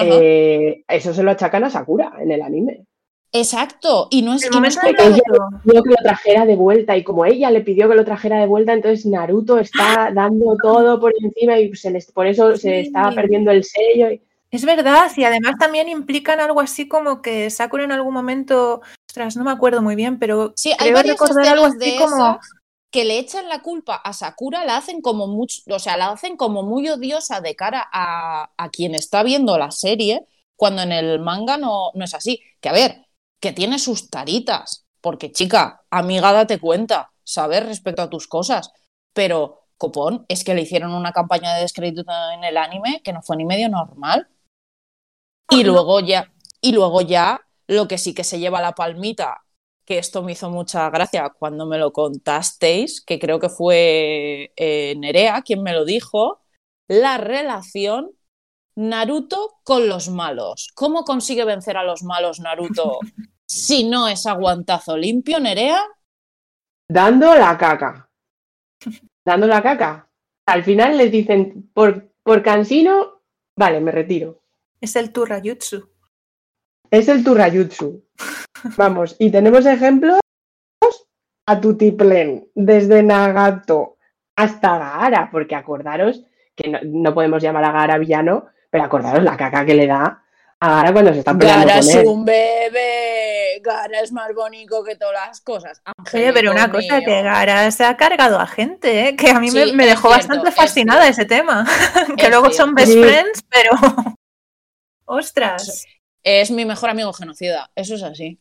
eh, 0.02 0.84
eso 0.88 1.14
se 1.14 1.22
lo 1.22 1.30
achacan 1.30 1.64
a 1.64 1.70
Sakura 1.70 2.12
en 2.20 2.32
el 2.32 2.42
anime. 2.42 2.84
Exacto, 3.30 4.08
y 4.10 4.22
no 4.22 4.34
es, 4.34 4.48
que 4.48 4.56
ella 4.56 5.22
pidió 5.62 5.82
que 5.82 5.90
lo 5.90 5.96
trajera 6.02 6.46
de 6.46 6.56
vuelta 6.56 6.96
y 6.96 7.04
como 7.04 7.26
ella 7.26 7.50
le 7.50 7.60
pidió 7.60 7.86
que 7.86 7.94
lo 7.94 8.04
trajera 8.04 8.40
de 8.40 8.46
vuelta, 8.46 8.72
entonces 8.72 9.04
Naruto 9.04 9.58
está 9.58 10.10
dando 10.14 10.56
todo 10.62 10.98
por 10.98 11.12
encima 11.20 11.58
y 11.58 11.74
se 11.74 11.94
por 12.14 12.26
eso 12.26 12.56
se 12.56 12.80
está 12.80 13.10
perdiendo 13.14 13.50
el 13.50 13.64
sello. 13.64 14.08
Es 14.50 14.64
verdad, 14.64 15.10
y 15.14 15.24
además 15.24 15.56
también 15.58 15.90
implican 15.90 16.40
algo 16.40 16.60
así 16.60 16.88
como 16.88 17.20
que 17.20 17.50
Sakura 17.50 17.84
en 17.84 17.92
algún 17.92 18.14
momento, 18.14 18.80
ostras, 19.06 19.36
no 19.36 19.44
me 19.44 19.50
acuerdo 19.50 19.82
muy 19.82 19.94
bien, 19.94 20.18
pero 20.18 20.54
sí, 20.56 20.72
hay 20.78 20.90
creo 20.90 21.02
recordar 21.02 21.48
algo 21.48 21.66
así 21.66 21.98
como 21.98 22.40
que 22.90 23.04
le 23.04 23.18
echan 23.18 23.48
la 23.48 23.60
culpa 23.62 23.96
a 23.96 24.12
Sakura, 24.12 24.64
la 24.64 24.76
hacen 24.76 25.02
como 25.02 25.26
mucho, 25.26 25.62
o 25.70 25.78
sea, 25.78 25.96
la 25.96 26.10
hacen 26.10 26.36
como 26.36 26.62
muy 26.62 26.88
odiosa 26.88 27.40
de 27.40 27.54
cara 27.54 27.86
a, 27.92 28.50
a 28.56 28.70
quien 28.70 28.94
está 28.94 29.22
viendo 29.22 29.58
la 29.58 29.70
serie, 29.70 30.26
cuando 30.56 30.82
en 30.82 30.92
el 30.92 31.20
manga 31.20 31.58
no, 31.58 31.90
no, 31.94 32.04
es 32.04 32.14
así. 32.14 32.40
Que 32.60 32.70
a 32.70 32.72
ver, 32.72 33.06
que 33.40 33.52
tiene 33.52 33.78
sus 33.78 34.10
taritas, 34.10 34.86
porque 35.00 35.32
chica, 35.32 35.84
amiga, 35.90 36.32
date 36.32 36.58
cuenta, 36.58 37.12
¿sabes? 37.24 37.64
Respecto 37.66 38.02
a 38.02 38.10
tus 38.10 38.26
cosas. 38.26 38.72
Pero, 39.12 39.66
copón, 39.76 40.24
es 40.28 40.42
que 40.42 40.54
le 40.54 40.62
hicieron 40.62 40.92
una 40.92 41.12
campaña 41.12 41.54
de 41.54 41.62
descrédito 41.62 42.04
en 42.34 42.44
el 42.44 42.56
anime 42.56 43.02
que 43.04 43.12
no 43.12 43.22
fue 43.22 43.36
ni 43.36 43.44
medio 43.44 43.68
normal. 43.68 44.28
Y 45.50 45.64
luego 45.64 46.00
ya, 46.00 46.32
y 46.60 46.72
luego 46.72 47.00
ya, 47.02 47.40
lo 47.66 47.86
que 47.86 47.98
sí 47.98 48.14
que 48.14 48.24
se 48.24 48.38
lleva 48.38 48.60
la 48.60 48.74
palmita 48.74 49.44
que 49.88 49.96
esto 49.96 50.22
me 50.22 50.32
hizo 50.32 50.50
mucha 50.50 50.90
gracia 50.90 51.30
cuando 51.30 51.64
me 51.64 51.78
lo 51.78 51.94
contasteis, 51.94 53.00
que 53.00 53.18
creo 53.18 53.40
que 53.40 53.48
fue 53.48 54.52
eh, 54.54 54.94
Nerea 54.98 55.40
quien 55.40 55.62
me 55.62 55.72
lo 55.72 55.86
dijo, 55.86 56.42
la 56.88 57.16
relación 57.16 58.10
Naruto 58.76 59.60
con 59.64 59.88
los 59.88 60.10
malos. 60.10 60.68
¿Cómo 60.74 61.04
consigue 61.04 61.46
vencer 61.46 61.78
a 61.78 61.84
los 61.84 62.02
malos 62.02 62.38
Naruto 62.38 62.98
si 63.46 63.88
no 63.88 64.08
es 64.08 64.26
aguantazo 64.26 64.94
limpio, 64.94 65.40
Nerea? 65.40 65.82
Dando 66.86 67.34
la 67.34 67.56
caca. 67.56 68.10
Dando 69.24 69.46
la 69.46 69.62
caca. 69.62 70.10
Al 70.44 70.64
final 70.64 70.98
les 70.98 71.10
dicen, 71.10 71.70
por, 71.72 72.12
por 72.22 72.42
cansino, 72.42 73.22
vale, 73.56 73.80
me 73.80 73.90
retiro. 73.90 74.42
Es 74.82 74.96
el 74.96 75.14
Turrayutsu. 75.14 75.88
Es 76.90 77.08
el 77.08 77.24
Turrayutsu. 77.24 78.04
Vamos, 78.76 79.16
y 79.18 79.30
tenemos 79.30 79.66
ejemplos 79.66 80.18
a 81.46 81.60
Tutiplen, 81.60 82.48
desde 82.54 83.02
Nagato 83.02 83.96
hasta 84.36 84.78
Gaara, 84.78 85.30
porque 85.32 85.54
acordaros 85.54 86.22
que 86.54 86.80
no, 86.84 87.14
podemos 87.14 87.42
llamar 87.42 87.64
a 87.64 87.72
Gaara 87.72 87.98
villano, 87.98 88.46
pero 88.70 88.84
acordaros 88.84 89.24
la 89.24 89.36
caca 89.36 89.64
que 89.64 89.74
le 89.74 89.86
da 89.86 90.22
a 90.60 90.68
Gaara 90.68 90.92
cuando 90.92 91.12
se 91.12 91.20
están 91.20 91.38
peleando 91.38 91.66
Gaara 91.66 91.80
es 91.80 91.94
un 92.04 92.24
bebé, 92.24 93.60
Gaara 93.62 94.00
es 94.00 94.12
más 94.12 94.34
bonito 94.34 94.84
que 94.84 94.96
todas 94.96 95.26
las 95.26 95.40
cosas. 95.40 95.80
Oye, 96.12 96.32
pero 96.32 96.52
una 96.52 96.70
cosa, 96.70 97.00
que 97.00 97.22
Gaara 97.22 97.70
se 97.70 97.84
ha 97.84 97.96
cargado 97.96 98.38
a 98.38 98.46
gente, 98.46 99.08
¿eh? 99.08 99.16
que 99.16 99.30
a 99.30 99.40
mí 99.40 99.50
me, 99.50 99.86
dejó 99.86 100.10
bastante 100.10 100.52
fascinada 100.52 101.08
ese 101.08 101.24
tema, 101.24 101.66
que 102.16 102.28
luego 102.28 102.50
son 102.50 102.74
best 102.74 102.92
friends, 102.92 103.42
pero... 103.48 103.70
Ostras. 105.06 105.86
Es 106.22 106.50
mi 106.50 106.66
mejor 106.66 106.90
amigo 106.90 107.12
genocida, 107.12 107.70
eso 107.74 107.94
es 107.94 108.02
así. 108.02 108.38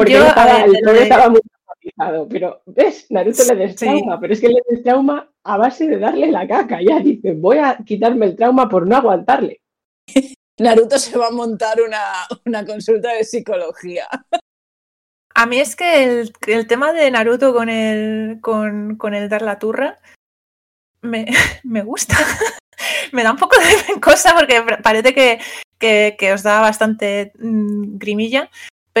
Porque 0.00 0.16
estaba, 0.16 0.64
el 0.64 0.96
estaba 0.96 1.28
muy 1.28 1.40
traumatizado, 1.40 2.28
pero 2.28 2.62
ves, 2.66 3.06
Naruto 3.10 3.44
le 3.44 3.56
destrauma, 3.56 4.18
pero 4.18 4.32
es 4.32 4.40
que 4.40 4.48
le 4.48 4.62
destrauma 4.70 5.30
a 5.44 5.56
base 5.58 5.86
de 5.86 5.98
darle 5.98 6.30
la 6.30 6.48
caca. 6.48 6.80
Ya 6.80 7.00
dice, 7.00 7.34
voy 7.34 7.58
a 7.58 7.76
quitarme 7.84 8.26
el 8.26 8.36
trauma 8.36 8.68
por 8.68 8.86
no 8.86 8.96
aguantarle. 8.96 9.60
Naruto 10.58 10.98
se 10.98 11.18
va 11.18 11.28
a 11.28 11.32
montar 11.32 11.78
una, 11.80 12.64
consulta 12.66 13.12
de 13.12 13.24
psicología. 13.24 14.06
A 15.34 15.46
mí 15.46 15.58
es 15.58 15.76
que 15.76 16.24
el, 16.46 16.66
tema 16.66 16.92
de 16.92 17.10
Naruto 17.10 17.52
con 17.52 17.68
el, 17.68 18.40
con, 18.40 19.14
el 19.14 19.28
dar 19.28 19.42
la 19.42 19.58
turra 19.58 19.98
me, 21.02 21.26
me 21.64 21.82
gusta. 21.82 22.16
me 23.12 23.22
da 23.22 23.32
un 23.32 23.38
poco 23.38 23.56
de 23.58 24.00
cosa 24.00 24.34
porque 24.34 24.62
parece 24.82 25.14
que, 25.14 25.40
que, 25.78 26.32
os 26.32 26.42
da 26.42 26.60
bastante 26.60 27.32
mm, 27.38 27.98
grimilla, 27.98 28.50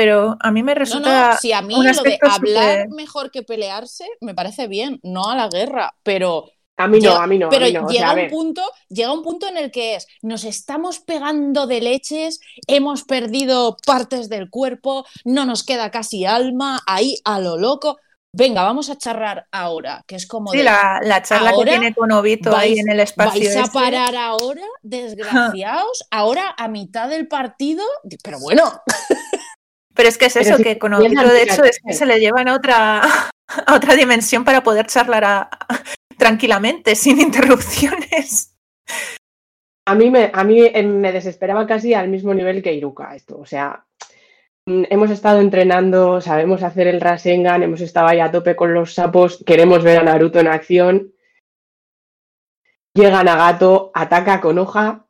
pero 0.00 0.34
a 0.40 0.50
mí 0.50 0.62
me 0.62 0.74
resulta. 0.74 1.32
No, 1.32 1.36
si 1.36 1.52
a 1.52 1.60
mí 1.60 1.74
lo 1.74 2.02
de 2.02 2.18
hablar 2.22 2.88
mejor 2.88 3.30
que 3.30 3.42
pelearse 3.42 4.06
me 4.22 4.34
parece 4.34 4.66
bien, 4.66 4.98
no 5.02 5.28
a 5.28 5.36
la 5.36 5.48
guerra, 5.48 5.94
pero. 6.02 6.50
A 6.78 6.88
mí 6.88 7.00
no, 7.00 7.12
a 7.12 7.26
mí 7.26 7.38
no. 7.38 7.50
Pero 7.50 7.66
llega, 7.66 8.14
un 8.14 8.30
punto, 8.30 8.62
llega 8.88 9.12
un 9.12 9.22
punto 9.22 9.46
en 9.46 9.58
el 9.58 9.70
que 9.70 9.96
es, 9.96 10.06
nos 10.22 10.44
estamos 10.44 11.00
pegando 11.00 11.66
de 11.66 11.82
leches, 11.82 12.40
hemos 12.66 13.04
perdido 13.04 13.76
partes 13.84 14.30
del 14.30 14.48
cuerpo, 14.48 15.04
no 15.26 15.44
nos 15.44 15.62
queda 15.62 15.90
casi 15.90 16.24
alma, 16.24 16.80
ahí 16.86 17.18
a 17.24 17.38
lo 17.38 17.58
loco 17.58 17.98
venga, 18.32 18.62
vamos 18.62 18.90
a 18.90 18.96
charlar 18.96 19.46
ahora, 19.50 20.04
que 20.06 20.16
es 20.16 20.26
como... 20.26 20.52
Sí, 20.52 20.62
la, 20.62 21.22
charla 21.22 21.52
que 21.52 21.64
tiene 21.64 21.94
con 21.94 22.12
Obito 22.12 22.54
ahí 22.54 22.78
en 22.78 22.90
el 22.90 23.00
espacio. 23.00 23.42
¿Vais 23.42 23.56
a 23.56 23.62
este? 23.62 23.72
parar 23.72 24.14
ahora, 24.16 24.62
desgraciados? 24.82 26.04
ahora 26.10 26.54
a 26.56 26.68
mitad 26.68 27.08
del 27.08 27.28
partido, 27.28 27.84
pero 28.22 28.38
bueno. 28.38 28.64
Pero 29.94 30.08
es 30.08 30.18
que 30.18 30.26
es 30.26 30.36
eso, 30.36 30.56
que 30.58 30.78
con 30.78 30.94
Obito 30.94 31.28
de 31.28 31.42
hecho 31.42 31.64
es 31.64 31.80
que 31.84 31.92
se 31.92 32.06
le 32.06 32.20
llevan 32.20 32.48
a 32.48 32.54
otra, 32.54 33.02
a 33.66 33.74
otra 33.74 33.94
dimensión 33.94 34.44
para 34.44 34.62
poder 34.62 34.86
charlar 34.86 35.48
tranquilamente, 36.18 36.94
sin 36.94 37.20
interrupciones. 37.20 38.56
A 39.86 39.94
mí, 39.94 40.10
me, 40.10 40.30
a 40.32 40.44
mí 40.44 40.60
eh, 40.62 40.82
me 40.82 41.10
desesperaba 41.10 41.66
casi 41.66 41.94
al 41.94 42.08
mismo 42.08 42.32
nivel 42.32 42.62
que 42.62 42.72
Iruka 42.72 43.14
esto, 43.14 43.38
o 43.38 43.46
sea, 43.46 43.84
Mm, 44.70 44.84
hemos 44.90 45.10
estado 45.10 45.40
entrenando, 45.40 46.20
sabemos 46.20 46.62
hacer 46.62 46.86
el 46.86 47.00
Rasengan, 47.00 47.62
hemos 47.62 47.80
estado 47.80 48.08
ahí 48.08 48.20
a 48.20 48.30
tope 48.30 48.54
con 48.56 48.74
los 48.74 48.94
sapos, 48.94 49.42
queremos 49.44 49.82
ver 49.82 49.98
a 49.98 50.02
Naruto 50.04 50.38
en 50.38 50.48
acción. 50.48 51.12
Llega 52.94 53.24
Nagato, 53.24 53.90
ataca 53.94 54.40
con 54.40 54.58
hoja 54.58 55.06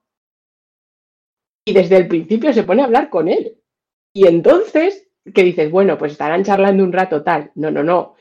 y 1.67 1.73
desde 1.75 1.97
el 1.97 2.09
principio 2.09 2.53
se 2.53 2.63
pone 2.63 2.83
a 2.83 2.85
hablar 2.87 3.11
con 3.11 3.29
él. 3.29 3.60
Y 4.21 4.27
entonces, 4.27 5.09
¿qué 5.35 5.43
dices? 5.43 5.71
Bueno, 5.71 5.97
pues 5.97 6.13
estarán 6.13 6.45
charlando 6.45 6.85
un 6.85 6.93
rato 6.93 7.23
tal. 7.23 7.53
No, 7.55 7.71
no, 7.71 7.83
no. 7.83 8.17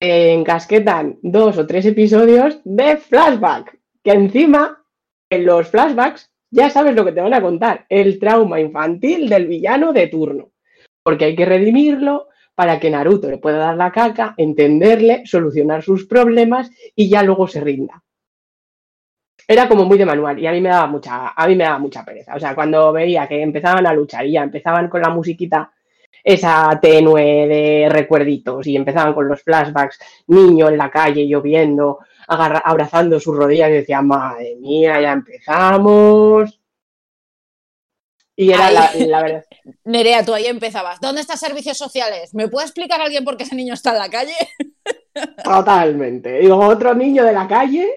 encasquetan 0.00 1.20
dos 1.22 1.56
o 1.56 1.68
tres 1.68 1.86
episodios 1.86 2.58
de 2.64 2.96
flashback, 2.96 3.78
que 4.02 4.10
encima 4.10 4.82
en 5.30 5.46
los 5.46 5.68
flashbacks 5.68 6.32
ya 6.50 6.68
sabes 6.68 6.96
lo 6.96 7.04
que 7.04 7.12
te 7.12 7.20
van 7.20 7.34
a 7.34 7.40
contar, 7.40 7.86
el 7.88 8.18
trauma 8.18 8.58
infantil 8.58 9.28
del 9.28 9.46
villano 9.46 9.92
de 9.92 10.08
turno 10.08 10.50
porque 11.04 11.26
hay 11.26 11.36
que 11.36 11.46
redimirlo 11.46 12.28
para 12.54 12.78
que 12.78 12.90
Naruto 12.90 13.30
le 13.30 13.38
pueda 13.38 13.58
dar 13.58 13.76
la 13.76 13.92
caca, 13.92 14.34
entenderle, 14.36 15.22
solucionar 15.26 15.82
sus 15.82 16.06
problemas 16.06 16.70
y 16.94 17.08
ya 17.08 17.22
luego 17.22 17.48
se 17.48 17.60
rinda. 17.60 18.02
Era 19.50 19.66
como 19.66 19.84
muy 19.84 19.98
de 19.98 20.06
manual 20.06 20.38
y 20.38 20.46
a 20.46 20.52
mí 20.52 20.60
me 20.60 20.68
daba 20.68 20.86
mucha, 20.86 21.30
a 21.30 21.48
mí 21.48 21.56
me 21.56 21.64
daba 21.64 21.80
mucha 21.80 22.04
pereza. 22.04 22.36
O 22.36 22.38
sea, 22.38 22.54
cuando 22.54 22.92
veía 22.92 23.26
que 23.26 23.42
empezaban 23.42 23.84
a 23.84 23.92
luchar 23.92 24.24
y 24.24 24.30
ya 24.30 24.44
empezaban 24.44 24.88
con 24.88 25.02
la 25.02 25.08
musiquita 25.08 25.72
esa 26.22 26.78
tenue 26.80 27.48
de 27.48 27.88
recuerditos 27.90 28.64
y 28.68 28.76
empezaban 28.76 29.12
con 29.12 29.26
los 29.26 29.42
flashbacks, 29.42 29.98
niño 30.28 30.68
en 30.68 30.78
la 30.78 30.88
calle 30.88 31.26
lloviendo, 31.26 31.98
abrazando 32.28 33.18
sus 33.18 33.36
rodillas 33.36 33.70
y 33.70 33.72
decía, 33.72 34.02
madre 34.02 34.54
mía, 34.54 35.00
ya 35.00 35.10
empezamos. 35.10 36.60
Y 38.36 38.52
era 38.52 38.70
la, 38.70 38.92
la, 38.94 39.22
verdad. 39.22 39.44
Nerea, 39.84 40.24
tú 40.24 40.32
ahí 40.32 40.46
empezabas. 40.46 41.00
¿Dónde 41.00 41.22
están 41.22 41.38
servicios 41.38 41.76
sociales? 41.76 42.36
¿Me 42.36 42.46
puede 42.46 42.66
explicar 42.66 43.00
alguien 43.00 43.24
por 43.24 43.36
qué 43.36 43.42
ese 43.42 43.56
niño 43.56 43.74
está 43.74 43.90
en 43.90 43.98
la 43.98 44.10
calle? 44.10 44.36
Totalmente. 45.42 46.40
Luego 46.40 46.68
otro 46.68 46.94
niño 46.94 47.24
de 47.24 47.32
la 47.32 47.48
calle. 47.48 47.88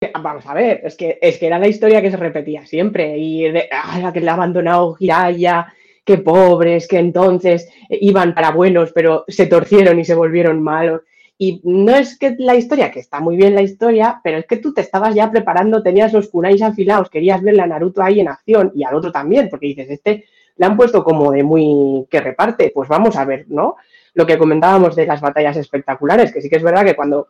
Que, 0.00 0.12
vamos 0.20 0.46
a 0.46 0.54
ver, 0.54 0.80
es 0.84 0.96
que, 0.96 1.18
es 1.20 1.38
que 1.38 1.46
era 1.46 1.58
la 1.58 1.68
historia 1.68 2.02
que 2.02 2.10
se 2.10 2.16
repetía 2.16 2.66
siempre. 2.66 3.18
Y 3.18 3.50
de, 3.50 3.68
ah, 3.72 4.10
que 4.12 4.20
le 4.20 4.30
ha 4.30 4.34
abandonado 4.34 4.94
Giraya, 4.94 5.72
qué 6.04 6.18
pobres, 6.18 6.88
que 6.88 6.98
entonces 6.98 7.68
iban 7.90 8.34
para 8.34 8.50
buenos, 8.50 8.92
pero 8.92 9.24
se 9.28 9.46
torcieron 9.46 9.98
y 9.98 10.04
se 10.04 10.14
volvieron 10.14 10.62
malos. 10.62 11.02
Y 11.40 11.60
no 11.64 11.94
es 11.94 12.18
que 12.18 12.34
la 12.38 12.56
historia, 12.56 12.90
que 12.90 12.98
está 12.98 13.20
muy 13.20 13.36
bien 13.36 13.54
la 13.54 13.62
historia, 13.62 14.20
pero 14.24 14.38
es 14.38 14.46
que 14.46 14.56
tú 14.56 14.74
te 14.74 14.80
estabas 14.80 15.14
ya 15.14 15.30
preparando, 15.30 15.82
tenías 15.82 16.12
los 16.12 16.28
kunais 16.28 16.62
afilados, 16.62 17.10
querías 17.10 17.40
ver 17.42 17.60
a 17.60 17.66
Naruto 17.66 18.02
ahí 18.02 18.18
en 18.18 18.28
acción 18.28 18.72
y 18.74 18.82
al 18.82 18.94
otro 18.94 19.12
también, 19.12 19.48
porque 19.48 19.66
dices, 19.66 19.88
este 19.90 20.24
le 20.56 20.66
han 20.66 20.76
puesto 20.76 21.04
como 21.04 21.30
de 21.30 21.44
muy 21.44 22.06
que 22.10 22.20
reparte, 22.20 22.72
pues 22.74 22.88
vamos 22.88 23.16
a 23.16 23.24
ver, 23.24 23.46
¿no? 23.48 23.76
Lo 24.14 24.26
que 24.26 24.36
comentábamos 24.36 24.96
de 24.96 25.06
las 25.06 25.20
batallas 25.20 25.56
espectaculares, 25.56 26.32
que 26.32 26.42
sí 26.42 26.50
que 26.50 26.56
es 26.56 26.62
verdad 26.62 26.84
que 26.84 26.96
cuando 26.96 27.28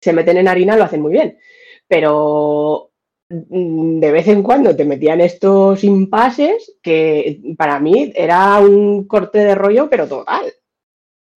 se 0.00 0.12
meten 0.12 0.38
en 0.38 0.48
harina 0.48 0.76
lo 0.76 0.84
hacen 0.84 1.02
muy 1.02 1.12
bien, 1.12 1.36
pero 1.92 2.90
mm, 3.28 4.00
de 4.00 4.12
vez 4.12 4.26
en 4.26 4.42
cuando 4.42 4.74
te 4.74 4.86
metían 4.86 5.20
estos 5.20 5.84
impases 5.84 6.78
que 6.82 7.54
para 7.58 7.78
mí 7.80 8.10
era 8.16 8.58
un 8.60 9.06
corte 9.06 9.40
de 9.40 9.54
rollo, 9.54 9.90
pero 9.90 10.08
total. 10.08 10.54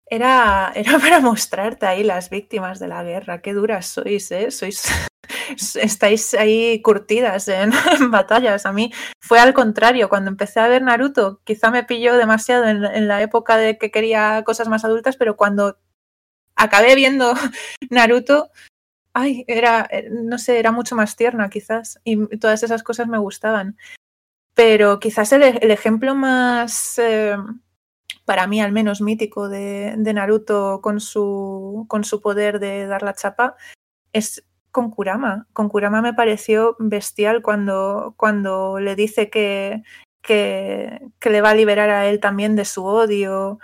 Era, 0.04 0.70
era 0.74 0.98
para 0.98 1.20
mostrarte 1.20 1.86
ahí 1.86 2.04
las 2.04 2.28
víctimas 2.28 2.78
de 2.78 2.88
la 2.88 3.02
guerra. 3.02 3.40
Qué 3.40 3.54
duras 3.54 3.86
sois, 3.86 4.30
¿eh? 4.30 4.50
Sois, 4.50 4.84
estáis 5.80 6.34
ahí 6.34 6.82
curtidas 6.82 7.48
en, 7.48 7.72
batallas. 8.10 8.66
A 8.66 8.74
mí 8.74 8.92
fue 9.22 9.40
al 9.40 9.54
contrario. 9.54 10.10
Cuando 10.10 10.30
empecé 10.30 10.60
a 10.60 10.68
ver 10.68 10.82
Naruto, 10.82 11.40
quizá 11.44 11.70
me 11.70 11.84
pilló 11.84 12.14
demasiado 12.18 12.66
en, 12.66 12.84
en 12.84 13.08
la 13.08 13.22
época 13.22 13.56
de 13.56 13.78
que 13.78 13.90
quería 13.90 14.42
cosas 14.44 14.68
más 14.68 14.84
adultas, 14.84 15.16
pero 15.16 15.34
cuando 15.34 15.78
acabé 16.56 16.94
viendo 16.94 17.32
Naruto, 17.88 18.50
ay, 19.14 19.44
era, 19.46 19.86
eh, 19.90 20.08
no 20.10 20.38
sé, 20.38 20.58
era 20.58 20.72
mucho 20.72 20.96
más 20.96 21.16
tierna 21.16 21.48
quizás. 21.50 22.00
Y 22.04 22.38
todas 22.38 22.62
esas 22.62 22.82
cosas 22.82 23.08
me 23.08 23.18
gustaban. 23.18 23.76
Pero 24.54 25.00
quizás 25.00 25.32
el, 25.32 25.42
el 25.42 25.70
ejemplo 25.70 26.14
más... 26.14 26.98
Eh, 26.98 27.36
para 28.24 28.46
mí 28.46 28.60
al 28.60 28.72
menos 28.72 29.00
mítico 29.00 29.48
de, 29.48 29.94
de 29.96 30.14
Naruto 30.14 30.80
con 30.80 31.00
su, 31.00 31.86
con 31.88 32.04
su 32.04 32.20
poder 32.20 32.60
de 32.60 32.86
dar 32.86 33.02
la 33.02 33.14
chapa, 33.14 33.56
es 34.12 34.44
con 34.70 34.90
Kurama. 34.90 35.46
Con 35.52 35.68
Kurama 35.68 36.02
me 36.02 36.14
pareció 36.14 36.76
bestial 36.78 37.42
cuando, 37.42 38.14
cuando 38.16 38.78
le 38.80 38.94
dice 38.94 39.28
que, 39.28 39.82
que, 40.22 41.00
que, 41.18 41.30
le 41.30 41.40
va 41.40 41.50
a 41.50 41.54
liberar 41.54 41.90
a 41.90 42.06
él 42.06 42.20
también 42.20 42.56
de 42.56 42.64
su 42.64 42.84
odio. 42.84 43.58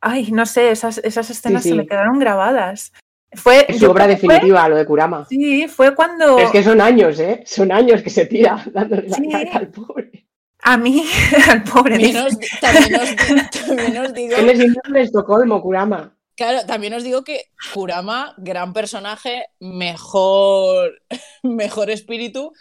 Ay, 0.00 0.32
no 0.32 0.46
sé, 0.46 0.70
esas, 0.70 0.98
esas 0.98 1.30
escenas 1.30 1.62
sí, 1.62 1.68
sí. 1.68 1.74
se 1.74 1.82
me 1.82 1.86
quedaron 1.86 2.18
grabadas. 2.18 2.92
Fue, 3.36 3.66
es 3.68 3.78
su 3.78 3.90
obra 3.90 4.06
definitiva, 4.06 4.60
fue, 4.60 4.70
lo 4.70 4.76
de 4.76 4.86
Kurama. 4.86 5.26
Sí, 5.28 5.68
fue 5.68 5.94
cuando. 5.94 6.38
Es 6.38 6.50
que 6.50 6.62
son 6.62 6.80
años, 6.80 7.18
¿eh? 7.18 7.42
Son 7.46 7.70
años 7.72 8.02
que 8.02 8.10
se 8.10 8.26
tira 8.26 8.64
dándole 8.72 9.10
sí. 9.10 9.28
la 9.30 9.44
cara 9.44 9.58
al 9.58 9.68
pobre. 9.68 10.26
A 10.62 10.76
mí, 10.76 11.04
al 11.48 11.62
pobre. 11.64 11.92
También 11.92 12.16
os, 12.16 12.38
también 12.60 13.00
os, 13.00 13.16
también 13.66 13.98
os 13.98 14.14
digo. 14.14 14.36
Tiene 14.36 14.56
síndrome 14.56 14.98
de 14.98 15.04
Estocolmo, 15.04 15.62
Kurama. 15.62 16.16
Claro, 16.36 16.66
también 16.66 16.94
os 16.94 17.04
digo 17.04 17.22
que 17.22 17.44
Kurama, 17.72 18.34
gran 18.38 18.72
personaje, 18.72 19.46
mejor, 19.60 21.00
mejor 21.42 21.90
espíritu, 21.90 22.52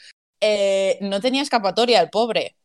eh, 0.42 0.98
no 1.02 1.22
tenía 1.22 1.42
escapatoria 1.42 2.02
el 2.02 2.10
pobre. 2.10 2.56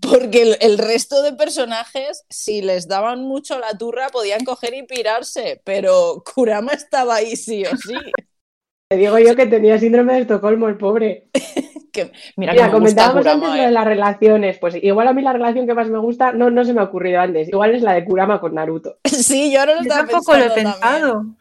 Porque 0.00 0.42
el, 0.42 0.56
el, 0.60 0.78
resto 0.78 1.22
de 1.22 1.32
personajes, 1.32 2.24
si 2.28 2.60
les 2.60 2.88
daban 2.88 3.22
mucho 3.22 3.58
la 3.58 3.76
turra, 3.78 4.08
podían 4.08 4.44
coger 4.44 4.74
y 4.74 4.82
pirarse, 4.82 5.62
pero 5.64 6.22
Kurama 6.34 6.72
estaba 6.72 7.16
ahí 7.16 7.36
sí 7.36 7.64
o 7.64 7.76
sí. 7.76 7.94
Te 8.90 8.96
digo 8.96 9.18
yo 9.18 9.36
que 9.36 9.46
tenía 9.46 9.78
síndrome 9.78 10.14
de 10.14 10.20
Estocolmo, 10.20 10.66
el 10.66 10.78
pobre. 10.78 11.28
que, 11.92 12.10
mira, 12.36 12.52
mira 12.52 12.66
que 12.66 12.72
comentábamos 12.72 13.22
Kurama, 13.22 13.46
antes 13.46 13.54
eh. 13.54 13.62
lo 13.62 13.66
de 13.66 13.72
las 13.72 13.84
relaciones. 13.84 14.58
Pues 14.58 14.74
igual 14.82 15.08
a 15.08 15.12
mí 15.12 15.20
la 15.20 15.34
relación 15.34 15.66
que 15.66 15.74
más 15.74 15.88
me 15.88 15.98
gusta 15.98 16.32
no, 16.32 16.50
no 16.50 16.64
se 16.64 16.72
me 16.72 16.80
ha 16.80 16.84
ocurrido 16.84 17.20
antes. 17.20 17.48
Igual 17.48 17.74
es 17.74 17.82
la 17.82 17.92
de 17.92 18.04
Kurama 18.04 18.40
con 18.40 18.54
Naruto. 18.54 18.98
Sí, 19.04 19.52
yo 19.52 19.60
ahora 19.60 19.74
lo 19.74 19.82
Yo 19.82 19.88
estaba 19.88 20.06
tampoco 20.06 20.36
lo 20.36 20.44
he 20.44 20.50
pensado. 20.50 21.12
también. 21.12 21.36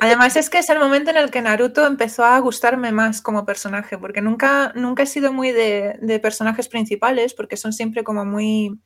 Además 0.00 0.36
es 0.36 0.48
que 0.48 0.58
es 0.58 0.70
el 0.70 0.78
momento 0.78 1.10
en 1.10 1.16
el 1.16 1.30
que 1.30 1.42
Naruto 1.42 1.86
empezó 1.86 2.24
a 2.24 2.38
gustarme 2.38 2.92
más 2.92 3.20
como 3.20 3.44
personaje, 3.44 3.98
porque 3.98 4.20
nunca, 4.20 4.72
nunca 4.74 5.02
he 5.02 5.06
sido 5.06 5.32
muy 5.32 5.50
de, 5.50 6.20
personajes 6.22 6.68
principales, 6.68 7.34
porque 7.34 7.56
son 7.56 7.72
siempre 7.72 8.04
como 8.04 8.24
muy... 8.24 8.80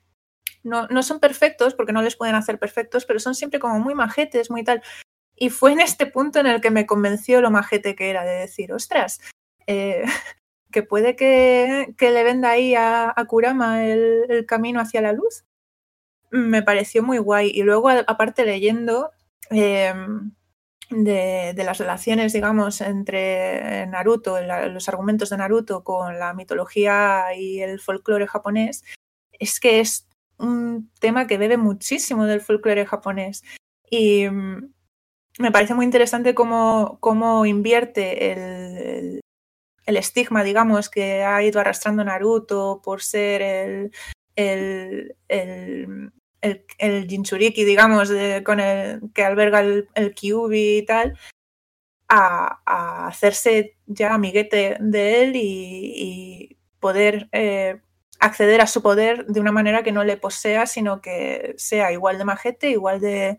No, 0.62 0.86
no 0.88 1.02
son 1.02 1.18
perfectos, 1.20 1.74
porque 1.74 1.92
no 1.92 2.02
les 2.02 2.16
pueden 2.16 2.36
hacer 2.36 2.58
perfectos, 2.58 3.04
pero 3.04 3.18
son 3.18 3.34
siempre 3.34 3.58
como 3.58 3.78
muy 3.80 3.94
majetes, 3.94 4.50
muy 4.50 4.64
tal. 4.64 4.82
Y 5.36 5.50
fue 5.50 5.72
en 5.72 5.80
este 5.80 6.06
punto 6.06 6.38
en 6.38 6.46
el 6.46 6.60
que 6.60 6.70
me 6.70 6.86
convenció 6.86 7.40
lo 7.40 7.50
majete 7.50 7.96
que 7.96 8.10
era, 8.10 8.24
de 8.24 8.36
decir, 8.36 8.72
ostras, 8.72 9.20
eh, 9.66 10.04
que 10.70 10.82
puede 10.82 11.16
que, 11.16 11.94
que, 11.98 12.10
le 12.10 12.22
venda 12.22 12.50
ahí 12.50 12.74
a, 12.74 13.14
Kurama 13.26 13.84
el, 13.84 14.46
camino 14.46 14.80
hacia 14.80 15.02
la 15.02 15.12
luz. 15.12 15.44
Me 16.30 16.62
pareció 16.62 17.02
muy 17.02 17.18
guay. 17.18 17.50
Y 17.52 17.64
luego, 17.64 17.90
aparte, 17.90 18.46
leyendo 18.46 19.10
eh, 19.50 19.92
de, 20.92 21.54
las 21.56 21.78
relaciones, 21.78 22.32
digamos, 22.32 22.80
entre 22.80 23.86
Naruto, 23.86 24.38
los 24.40 24.88
argumentos 24.88 25.30
de 25.30 25.38
Naruto 25.38 25.82
con 25.82 26.18
la 26.18 26.34
mitología 26.34 27.34
y 27.36 27.60
el 27.60 27.80
folclore 27.80 28.26
japonés, 28.26 28.84
es 29.32 29.58
que 29.58 29.80
es 29.80 30.08
un 30.38 30.90
tema 31.00 31.26
que 31.26 31.38
bebe 31.38 31.56
muchísimo 31.56 32.26
del 32.26 32.40
folclore 32.40 32.86
japonés. 32.86 33.42
Y 33.90 34.26
me 35.38 35.52
parece 35.52 35.74
muy 35.74 35.84
interesante 35.84 36.34
cómo, 36.34 36.98
cómo 37.00 37.46
invierte 37.46 38.32
el, 38.32 39.20
el, 39.86 39.96
estigma, 39.96 40.44
digamos, 40.44 40.90
que 40.90 41.24
ha 41.24 41.42
ido 41.42 41.60
arrastrando 41.60 42.04
Naruto 42.04 42.80
por 42.84 43.02
ser 43.02 43.42
el, 43.42 43.92
el, 44.36 46.12
el 46.42 47.08
Jinchuriki, 47.08 47.64
digamos, 47.64 48.10
con 48.44 48.60
el 48.60 49.00
que 49.14 49.24
alberga 49.24 49.60
el, 49.60 49.88
el 49.94 50.14
y 50.20 50.84
tal, 50.84 51.16
a, 52.08 53.06
hacerse 53.06 53.76
ya 53.86 54.14
amiguete 54.14 54.76
de 54.80 55.22
él 55.22 55.36
y, 55.36 55.92
y 55.96 56.58
poder 56.80 57.28
eh, 57.32 57.80
acceder 58.20 58.60
a 58.60 58.66
su 58.66 58.82
poder 58.82 59.26
de 59.26 59.40
una 59.40 59.52
manera 59.52 59.82
que 59.82 59.92
no 59.92 60.04
le 60.04 60.16
posea, 60.16 60.66
sino 60.66 61.00
que 61.00 61.54
sea 61.56 61.92
igual 61.92 62.18
de 62.18 62.24
majete, 62.24 62.70
igual 62.70 63.00
de, 63.00 63.38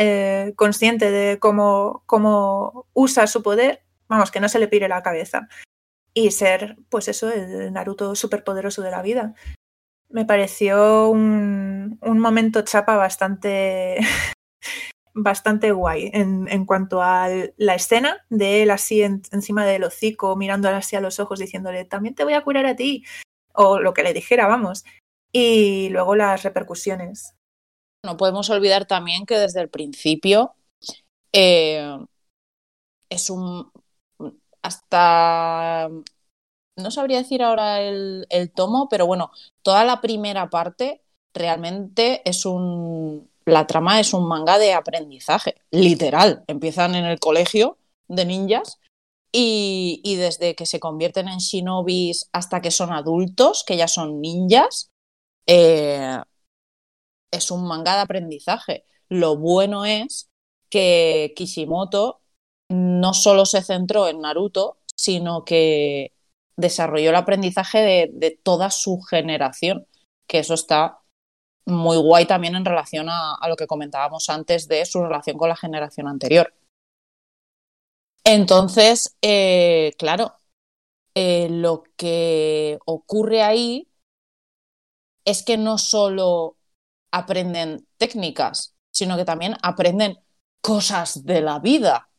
eh, 0.00 0.52
consciente 0.54 1.10
de 1.10 1.40
cómo, 1.40 2.04
cómo, 2.06 2.86
usa 2.92 3.26
su 3.26 3.42
poder, 3.42 3.82
vamos, 4.06 4.30
que 4.30 4.38
no 4.38 4.48
se 4.48 4.60
le 4.60 4.68
pire 4.68 4.88
la 4.88 5.02
cabeza. 5.02 5.48
Y 6.14 6.30
ser, 6.30 6.76
pues 6.88 7.08
eso, 7.08 7.32
el 7.32 7.72
Naruto 7.72 8.14
superpoderoso 8.14 8.82
de 8.82 8.90
la 8.92 9.02
vida. 9.02 9.34
Me 10.10 10.24
pareció 10.24 11.10
un, 11.10 11.98
un 12.00 12.18
momento 12.18 12.62
chapa 12.62 12.96
bastante, 12.96 13.98
bastante 15.14 15.72
guay 15.72 16.10
en, 16.12 16.48
en, 16.48 16.64
cuanto 16.64 17.02
a 17.02 17.28
la 17.56 17.74
escena 17.74 18.24
de 18.30 18.62
él 18.62 18.70
así 18.70 19.02
en, 19.02 19.22
encima 19.32 19.66
del 19.66 19.84
hocico, 19.84 20.36
mirándole 20.36 20.76
así 20.76 20.96
a 20.96 21.00
los 21.00 21.20
ojos, 21.20 21.38
diciéndole, 21.38 21.84
también 21.84 22.14
te 22.14 22.24
voy 22.24 22.32
a 22.32 22.42
curar 22.42 22.66
a 22.66 22.76
ti, 22.76 23.04
o 23.52 23.80
lo 23.80 23.92
que 23.92 24.02
le 24.02 24.14
dijera, 24.14 24.46
vamos. 24.46 24.84
Y 25.30 25.90
luego 25.90 26.16
las 26.16 26.42
repercusiones 26.42 27.34
no 28.04 28.16
podemos 28.16 28.48
olvidar 28.50 28.86
también 28.86 29.26
que 29.26 29.38
desde 29.38 29.60
el 29.60 29.68
principio 29.68 30.54
eh, 31.32 31.98
es 33.10 33.30
un 33.30 33.70
hasta 34.62 35.88
no 36.78 36.90
sabría 36.90 37.18
decir 37.18 37.42
ahora 37.42 37.82
el, 37.82 38.26
tomo, 38.54 38.88
pero 38.88 39.06
bueno, 39.06 39.30
toda 39.62 39.84
la 39.84 40.00
primera 40.00 40.50
parte 40.50 41.02
realmente 41.34 42.22
es 42.28 42.46
un 42.46 43.28
la 43.44 43.66
trama 43.66 43.98
es 43.98 44.12
un 44.12 44.28
manga 44.28 44.58
de 44.58 44.74
aprendizaje, 44.74 45.54
literal. 45.70 46.44
Empiezan 46.48 46.94
en 46.94 47.06
el 47.06 47.18
colegio 47.18 47.78
de 48.06 48.26
ninjas 48.26 48.78
y, 49.32 50.02
y 50.04 50.16
desde 50.16 50.54
que 50.54 50.66
se 50.66 50.80
convierten 50.80 51.28
en 51.28 51.38
shinobis 51.38 52.28
hasta 52.32 52.60
que 52.60 52.70
son 52.70 52.92
adultos, 52.92 53.64
que 53.66 53.78
ya 53.78 53.88
son 53.88 54.20
ninjas, 54.20 54.90
eh, 55.46 56.18
es 57.30 57.50
un 57.50 57.66
manga 57.66 57.94
de 57.94 58.02
aprendizaje. 58.02 58.84
Lo 59.08 59.36
bueno 59.36 59.84
es 59.84 60.28
que 60.70 61.32
Kishimoto 61.36 62.20
no 62.68 63.14
solo 63.14 63.46
se 63.46 63.62
centró 63.62 64.08
en 64.08 64.20
Naruto, 64.20 64.78
sino 64.94 65.44
que 65.44 66.12
desarrolló 66.58 67.10
el 67.10 67.16
aprendizaje 67.16 68.10
de, 68.12 68.40
toda 68.42 68.70
su 68.70 69.00
generación, 69.00 69.86
que 70.26 70.40
eso 70.40 70.54
está 70.54 70.98
muy 71.64 71.96
guay 71.96 72.26
también 72.26 72.56
en 72.56 72.64
relación 72.64 73.08
a, 73.08 73.34
a, 73.34 73.48
lo 73.48 73.56
que 73.56 73.66
comentábamos 73.66 74.28
antes 74.28 74.68
de 74.68 74.84
su 74.84 75.02
relación 75.02 75.38
con 75.38 75.48
la 75.48 75.56
generación 75.56 76.08
anterior. 76.08 76.52
Entonces, 78.24 79.16
eh, 79.22 79.92
claro, 79.98 80.34
eh, 81.14 81.48
lo 81.50 81.84
que 81.96 82.78
ocurre 82.84 83.42
ahí 83.42 83.88
es 85.24 85.42
que 85.42 85.56
no 85.56 85.78
solo 85.78 86.56
aprenden 87.10 87.86
técnicas, 87.96 88.74
sino 88.90 89.16
que 89.16 89.24
también 89.24 89.56
aprenden 89.62 90.18
cosas 90.60 91.24
de 91.24 91.40
la 91.40 91.58
vida. 91.60 92.10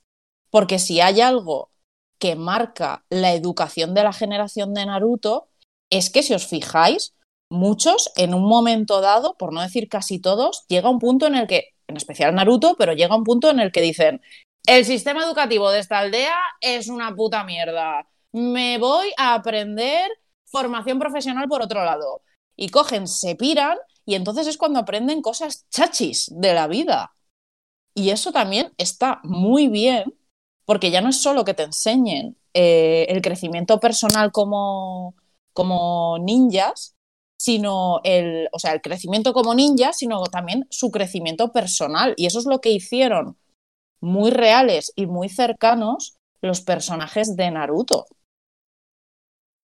Porque 0.50 0.80
si 0.80 1.02
hay 1.02 1.22
algo 1.22 1.72
que 2.20 2.36
marca 2.36 3.06
la 3.10 3.34
educación 3.34 3.94
de 3.94 4.04
la 4.04 4.14
generación 4.14 4.74
de 4.74 4.86
Naruto, 4.86 5.50
es 5.90 6.10
que 6.10 6.24
si 6.24 6.34
os 6.34 6.48
fijáis, 6.48 7.16
muchos 7.50 8.12
en 8.16 8.34
un 8.34 8.44
momento 8.44 9.02
dado, 9.02 9.36
por 9.38 9.54
no 9.54 9.62
decir 9.62 9.90
casi 9.90 10.20
todos, 10.20 10.66
llega 10.68 10.90
un 10.90 11.00
punto 11.00 11.28
en 11.28 11.36
el 11.36 11.48
que, 11.48 11.74
en 11.88 11.98
especial 11.98 12.36
Naruto, 12.36 12.76
pero 12.78 12.94
llega 12.94 13.16
un 13.16 13.24
punto 13.24 13.50
en 13.50 13.60
el 13.60 13.72
que 13.72 13.82
dicen, 13.82 14.22
el 14.68 14.86
sistema 14.86 15.24
educativo 15.24 15.72
de 15.72 15.80
esta 15.80 16.00
aldea 16.00 16.36
es 16.62 16.90
una 16.90 17.16
puta 17.16 17.44
mierda. 17.44 18.08
Me 18.32 18.78
voy 18.78 19.12
a 19.18 19.34
aprender 19.34 20.10
formación 20.46 21.00
profesional 21.00 21.48
por 21.48 21.62
otro 21.62 21.84
lado. 21.84 22.22
Y 22.56 22.70
cogen, 22.70 23.08
se 23.08 23.36
piran 23.36 23.78
y 24.06 24.16
entonces 24.16 24.48
es 24.48 24.58
cuando 24.58 24.80
aprenden 24.80 25.22
cosas 25.22 25.68
chachis 25.70 26.32
de 26.36 26.54
la 26.54 26.68
vida. 26.68 27.16
Y 27.94 28.12
eso 28.12 28.32
también 28.32 28.74
está 28.78 29.22
muy 29.24 29.68
bien, 29.68 30.14
porque 30.70 30.92
ya 30.92 31.02
no 31.02 31.10
es 31.10 31.20
solo 31.20 31.46
que 31.46 31.56
te 31.56 31.64
enseñen 31.64 32.38
eh, 32.54 33.08
el 33.10 33.24
crecimiento 33.24 33.80
personal 33.80 34.32
como, 34.32 35.16
como 35.52 36.20
ninjas, 36.20 36.96
sino 37.40 38.02
el, 38.04 38.50
o 38.52 38.60
sea, 38.60 38.74
el 38.74 38.82
crecimiento 38.82 39.34
como 39.34 39.56
ninjas, 39.56 39.98
sino 39.98 40.22
también 40.26 40.68
su 40.70 40.92
crecimiento 40.92 41.52
personal. 41.52 42.14
Y 42.18 42.28
eso 42.28 42.38
es 42.38 42.46
lo 42.46 42.62
que 42.62 42.70
hicieron 42.70 43.36
muy 44.00 44.30
reales 44.30 44.94
y 44.96 45.08
muy 45.08 45.28
cercanos 45.28 46.18
los 46.40 46.62
personajes 46.62 47.36
de 47.36 47.50
Naruto. 47.50 48.06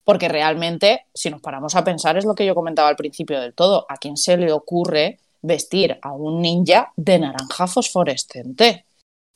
Porque 0.02 0.26
realmente, 0.26 1.06
si 1.14 1.30
nos 1.30 1.40
paramos 1.40 1.76
a 1.76 1.84
pensar, 1.84 2.16
es 2.16 2.24
lo 2.24 2.34
que 2.34 2.46
yo 2.46 2.56
comentaba 2.56 2.88
al 2.88 2.96
principio 2.96 3.40
del 3.40 3.54
todo, 3.54 3.86
¿a 3.88 3.96
quién 3.98 4.16
se 4.16 4.36
le 4.36 4.50
ocurre 4.50 5.20
vestir 5.40 6.00
a 6.02 6.10
un 6.10 6.42
ninja 6.42 6.92
de 6.96 7.20
naranja 7.20 7.68
fosforescente? 7.68 8.86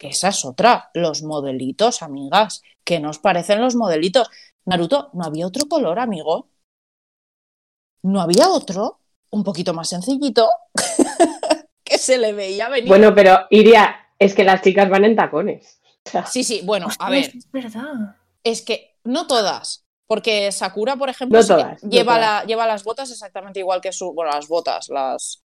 Que 0.01 0.09
esa 0.09 0.29
es 0.29 0.47
otra, 0.47 0.91
los 0.95 1.23
modelitos, 1.23 2.01
amigas, 2.03 2.63
que 2.85 3.01
nos 3.01 3.19
parecen 3.19 3.61
los 3.61 3.75
modelitos. 3.77 4.31
Naruto, 4.65 5.11
¿no 5.13 5.25
había 5.27 5.47
otro 5.47 5.67
color, 5.69 5.99
amigo? 5.99 6.49
¿No 8.03 8.23
había 8.23 8.49
otro? 8.49 9.01
Un 9.31 9.45
poquito 9.45 9.75
más 9.75 9.91
sencillito, 9.91 10.49
que 11.85 11.99
se 11.99 12.17
le 12.17 12.33
veía 12.33 12.69
venir. 12.71 12.89
Bueno, 12.89 13.15
pero 13.15 13.41
Iria, 13.51 13.95
es 14.19 14.35
que 14.35 14.43
las 14.43 14.63
chicas 14.63 14.89
van 14.89 15.05
en 15.05 15.15
tacones. 15.17 15.81
Sí, 16.31 16.43
sí, 16.45 16.63
bueno, 16.65 16.89
a 16.99 17.11
ver, 17.11 17.31
Es 17.37 17.51
verdad. 17.53 18.17
es 18.43 18.63
que 18.63 18.97
no 19.05 19.27
todas, 19.27 19.85
porque 20.07 20.51
Sakura, 20.51 20.97
por 20.97 21.11
ejemplo, 21.11 21.39
No 21.41 21.47
todas, 21.47 21.83
lleva, 21.83 22.15
todas. 22.17 22.21
la- 22.21 22.45
lleva 22.47 22.67
las 22.67 22.83
botas 22.85 23.11
exactamente 23.11 23.61
igual 23.61 23.83
que 23.83 23.93
su, 23.93 24.13
bueno, 24.15 24.33
las 24.33 24.49
botas, 24.49 24.89
las... 24.89 25.43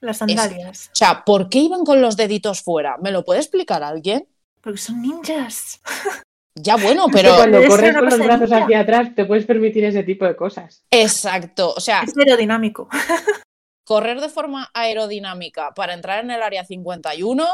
Las 0.00 0.18
sandalias. 0.18 0.88
O 0.92 0.94
sea, 0.96 1.24
¿por 1.24 1.48
qué 1.48 1.60
iban 1.60 1.84
con 1.84 2.00
los 2.02 2.16
deditos 2.16 2.62
fuera? 2.62 2.96
¿Me 2.98 3.10
lo 3.10 3.24
puede 3.24 3.40
explicar 3.40 3.82
alguien? 3.82 4.28
Porque 4.60 4.78
son 4.78 5.02
ninjas. 5.02 5.80
Ya 6.56 6.76
bueno, 6.76 7.06
Que 7.08 7.14
pero... 7.14 7.34
cuando 7.34 7.66
corres 7.66 7.92
con 7.94 8.04
los 8.04 8.18
brazos 8.18 8.48
ninja. 8.48 8.64
hacia 8.64 8.78
atrás 8.80 9.14
te 9.16 9.24
puedes 9.24 9.44
permitir 9.44 9.84
ese 9.86 10.04
tipo 10.04 10.24
de 10.24 10.36
cosas. 10.36 10.84
Exacto, 10.88 11.74
o 11.76 11.80
sea, 11.80 12.02
Es 12.02 12.16
aerodinámico. 12.16 12.88
correr 13.84 14.20
de 14.20 14.28
forma 14.28 14.70
aerodinámica 14.72 15.74
para 15.74 15.94
entrar 15.94 16.22
en 16.22 16.30
el 16.30 16.40
área 16.42 16.64
51, 16.64 17.44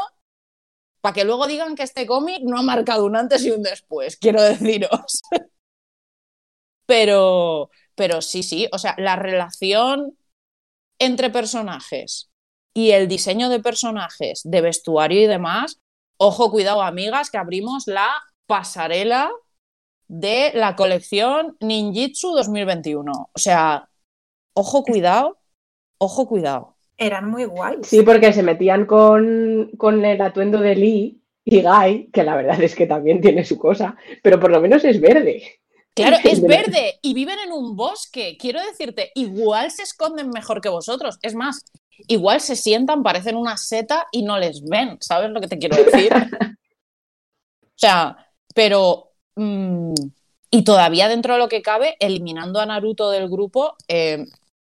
para 1.01 1.13
que 1.13 1.23
luego 1.23 1.47
digan 1.47 1.73
que 1.75 1.81
este 1.81 2.05
cómic 2.05 2.43
no 2.43 2.59
ha 2.59 2.61
marcado 2.61 3.05
un 3.05 3.15
antes 3.15 3.43
y 3.43 3.49
un 3.49 3.63
después, 3.63 4.17
quiero 4.17 4.39
deciros. 4.41 5.21
Pero, 6.85 7.69
pero 7.95 8.21
sí, 8.21 8.43
sí, 8.43 8.67
o 8.73 8.77
sea, 8.77 8.95
la 8.97 9.15
relación 9.15 10.17
entre 10.99 11.29
personajes 11.29 12.30
y 12.73 12.91
el 12.91 13.07
diseño 13.07 13.49
de 13.49 13.59
personajes, 13.59 14.41
de 14.43 14.61
vestuario 14.61 15.21
y 15.21 15.27
demás, 15.27 15.79
ojo, 16.17 16.51
cuidado, 16.51 16.81
amigas, 16.81 17.29
que 17.29 17.37
abrimos 17.37 17.87
la 17.87 18.09
pasarela 18.45 19.31
de 20.07 20.51
la 20.53 20.75
colección 20.75 21.57
Ninjitsu 21.61 22.33
2021. 22.33 23.11
O 23.11 23.39
sea, 23.39 23.89
ojo, 24.53 24.83
cuidado, 24.83 25.39
ojo, 25.97 26.27
cuidado. 26.27 26.75
Eran 26.97 27.29
muy 27.29 27.45
guays. 27.45 27.87
Sí, 27.87 28.03
porque 28.03 28.31
se 28.33 28.43
metían 28.43 28.85
con, 28.85 29.71
con 29.77 30.03
el 30.05 30.21
atuendo 30.21 30.59
de 30.59 30.75
Lee 30.75 31.21
y 31.43 31.61
Guy, 31.63 32.11
que 32.11 32.23
la 32.23 32.35
verdad 32.35 32.61
es 32.61 32.75
que 32.75 32.85
también 32.85 33.21
tiene 33.21 33.43
su 33.43 33.57
cosa, 33.57 33.95
pero 34.21 34.39
por 34.39 34.51
lo 34.51 34.61
menos 34.61 34.83
es 34.83 35.01
verde. 35.01 35.59
Claro, 35.95 36.17
es 36.23 36.41
De- 36.41 36.47
verde 36.47 36.99
y 37.01 37.13
viven 37.13 37.39
en 37.39 37.51
un 37.51 37.75
bosque. 37.75 38.37
Quiero 38.39 38.61
decirte, 38.63 39.11
igual 39.15 39.71
se 39.71 39.83
esconden 39.83 40.29
mejor 40.29 40.61
que 40.61 40.69
vosotros. 40.69 41.17
Es 41.23 41.33
más, 41.33 41.61
igual 42.07 42.41
se 42.41 42.55
sientan, 42.55 43.03
parecen 43.03 43.35
una 43.35 43.57
seta 43.57 44.07
y 44.11 44.23
no 44.23 44.37
les 44.39 44.63
ven. 44.63 44.97
¿Sabes 45.01 45.31
lo 45.31 45.41
que 45.41 45.47
te 45.47 45.57
quiero 45.57 45.77
decir? 45.77 46.11
O 47.63 47.81
sea, 47.81 48.15
pero. 48.53 49.13
mm, 49.35 49.93
y 50.51 50.63
todavía 50.63 51.07
dentro 51.07 51.33
de 51.33 51.39
lo 51.39 51.47
que 51.47 51.61
cabe, 51.61 51.95
eliminando 51.99 52.59
a 52.59 52.65
Naruto 52.65 53.09
del 53.09 53.29
grupo, 53.29 53.75
eh, 53.87 54.25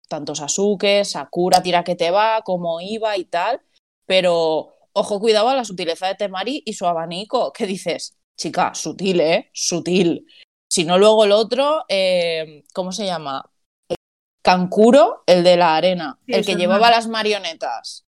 tanto 0.07 0.33
Sasuke, 0.33 1.03
Sakura, 1.03 1.61
tira 1.61 1.83
que 1.83 1.95
te 1.95 2.09
va, 2.09 2.41
como 2.43 2.79
Iba 2.81 3.17
y 3.17 3.25
tal. 3.25 3.61
Pero 4.05 4.73
ojo, 4.93 5.19
cuidado 5.19 5.49
a 5.49 5.55
la 5.55 5.65
sutileza 5.65 6.07
de 6.07 6.15
Temari 6.15 6.63
y 6.65 6.73
su 6.73 6.85
abanico. 6.85 7.51
¿Qué 7.51 7.65
dices? 7.65 8.17
Chica, 8.37 8.73
sutil, 8.73 9.19
¿eh? 9.19 9.49
Sutil. 9.53 10.25
Si 10.69 10.85
no, 10.85 10.97
luego 10.97 11.25
el 11.25 11.33
otro, 11.33 11.83
eh, 11.89 12.63
¿cómo 12.73 12.91
se 12.91 13.05
llama? 13.05 13.43
Kankuro, 14.43 15.23
el 15.25 15.43
de 15.43 15.55
la 15.55 15.75
arena, 15.75 16.19
Sí, 16.25 16.33
el 16.33 16.45
que 16.45 16.55
llevaba 16.55 16.91
las 16.91 17.07
marionetas. 17.07 18.05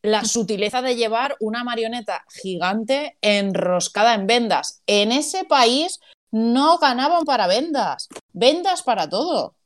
La 0.00 0.24
sutileza 0.24 0.80
de 0.80 0.96
llevar 0.96 1.36
una 1.40 1.64
marioneta 1.64 2.24
gigante 2.30 3.18
enroscada 3.20 4.14
en 4.14 4.26
vendas. 4.26 4.82
En 4.86 5.12
ese 5.12 5.44
país 5.44 6.00
no 6.30 6.78
ganaban 6.78 7.24
para 7.24 7.48
vendas, 7.48 8.08
vendas 8.32 8.82
para 8.82 9.08
todo. 9.08 9.56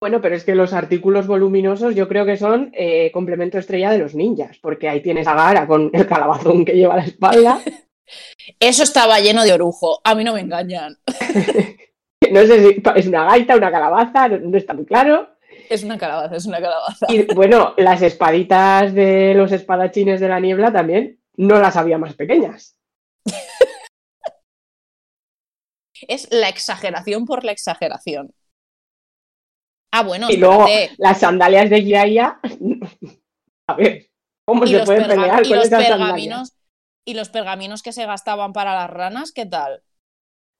Bueno, 0.00 0.20
pero 0.20 0.36
es 0.36 0.44
que 0.44 0.54
los 0.54 0.72
artículos 0.72 1.26
voluminosos 1.26 1.94
yo 1.94 2.08
creo 2.08 2.24
que 2.24 2.36
son 2.36 2.70
eh, 2.74 3.10
complemento 3.12 3.58
estrella 3.58 3.90
de 3.90 3.98
los 3.98 4.14
ninjas, 4.14 4.58
porque 4.62 4.88
ahí 4.88 5.02
tienes 5.02 5.26
a 5.26 5.34
Gara 5.34 5.66
con 5.66 5.90
el 5.92 6.06
calabazón 6.06 6.64
que 6.64 6.72
lleva 6.72 6.94
a 6.94 6.98
la 6.98 7.04
espalda. 7.04 7.60
Eso 8.60 8.82
estaba 8.82 9.20
lleno 9.20 9.44
de 9.44 9.52
orujo, 9.52 10.00
a 10.04 10.14
mí 10.14 10.24
no 10.24 10.34
me 10.34 10.40
engañan. 10.40 10.98
No 12.32 12.46
sé 12.46 12.60
si 12.60 12.82
es 12.96 13.06
una 13.06 13.24
gaita, 13.24 13.56
una 13.56 13.70
calabaza, 13.70 14.28
no, 14.28 14.38
no 14.38 14.56
está 14.56 14.74
muy 14.74 14.84
claro. 14.84 15.28
Es 15.68 15.84
una 15.84 15.98
calabaza, 15.98 16.36
es 16.36 16.46
una 16.46 16.60
calabaza. 16.60 17.06
Y 17.08 17.32
bueno, 17.34 17.74
las 17.76 18.02
espaditas 18.02 18.94
de 18.94 19.34
los 19.34 19.52
espadachines 19.52 20.20
de 20.20 20.28
la 20.28 20.40
niebla 20.40 20.72
también 20.72 21.20
no 21.36 21.58
las 21.58 21.76
había 21.76 21.98
más 21.98 22.14
pequeñas. 22.14 22.76
Es 26.08 26.26
la 26.32 26.48
exageración 26.48 27.26
por 27.26 27.44
la 27.44 27.52
exageración. 27.52 28.34
Ah, 29.92 30.02
bueno, 30.02 30.28
Y 30.30 30.36
luego 30.36 30.66
las 30.98 31.20
sandalias 31.20 31.70
de 31.70 31.80
Jiraiya. 31.80 32.40
A 33.68 33.74
ver, 33.74 34.10
¿cómo 34.44 34.66
se 34.66 34.80
puede 34.80 35.04
pelear 35.04 35.46
y 35.46 35.48
con 35.48 35.58
los 35.58 35.66
esas 35.66 35.86
sandalias? 35.86 36.56
y 37.04 37.14
los 37.14 37.28
pergaminos 37.28 37.82
que 37.82 37.92
se 37.92 38.06
gastaban 38.06 38.52
para 38.52 38.74
las 38.74 38.90
ranas, 38.90 39.32
¿qué 39.32 39.46
tal? 39.46 39.82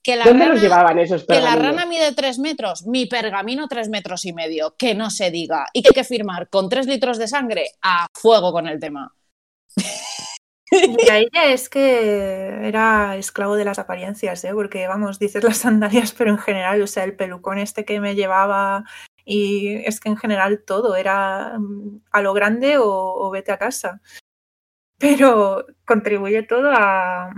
Que 0.02 0.16
la, 0.16 0.24
¿Dónde 0.24 0.40
rana, 0.44 0.54
los 0.54 0.62
llevaban 0.62 0.98
esos 0.98 1.24
que 1.24 1.34
la 1.34 1.52
pergaminos? 1.52 1.76
rana 1.76 1.86
mide 1.86 2.12
tres 2.12 2.38
metros, 2.38 2.86
mi 2.86 3.06
pergamino 3.06 3.68
tres 3.68 3.88
metros 3.88 4.24
y 4.24 4.32
medio, 4.32 4.74
que 4.76 4.94
no 4.94 5.10
se 5.10 5.30
diga. 5.30 5.66
Y 5.72 5.82
que 5.82 5.90
hay 5.90 5.94
que 5.94 6.04
firmar 6.04 6.48
con 6.48 6.68
tres 6.68 6.86
litros 6.86 7.18
de 7.18 7.28
sangre 7.28 7.70
a 7.82 8.06
fuego 8.12 8.52
con 8.52 8.66
el 8.66 8.80
tema. 8.80 9.14
Y 10.70 11.10
a 11.10 11.18
ella 11.18 11.52
es 11.52 11.68
que 11.68 12.66
era 12.66 13.16
esclavo 13.16 13.56
de 13.56 13.64
las 13.64 13.78
apariencias, 13.78 14.42
¿eh? 14.44 14.52
porque 14.54 14.86
vamos, 14.88 15.18
dices 15.18 15.44
las 15.44 15.58
sandalias, 15.58 16.12
pero 16.12 16.30
en 16.30 16.38
general, 16.38 16.80
o 16.80 16.86
sea, 16.86 17.04
el 17.04 17.14
pelucón 17.14 17.58
este 17.58 17.84
que 17.84 18.00
me 18.00 18.14
llevaba 18.14 18.84
y 19.24 19.74
es 19.86 20.00
que 20.00 20.08
en 20.08 20.16
general 20.16 20.64
todo 20.66 20.96
era 20.96 21.58
mm, 21.58 22.00
a 22.10 22.22
lo 22.22 22.32
grande 22.32 22.78
o, 22.78 22.86
o 22.88 23.30
vete 23.30 23.52
a 23.52 23.58
casa. 23.58 24.00
Pero 24.98 25.66
contribuye 25.84 26.42
todo 26.44 26.70
a, 26.72 27.32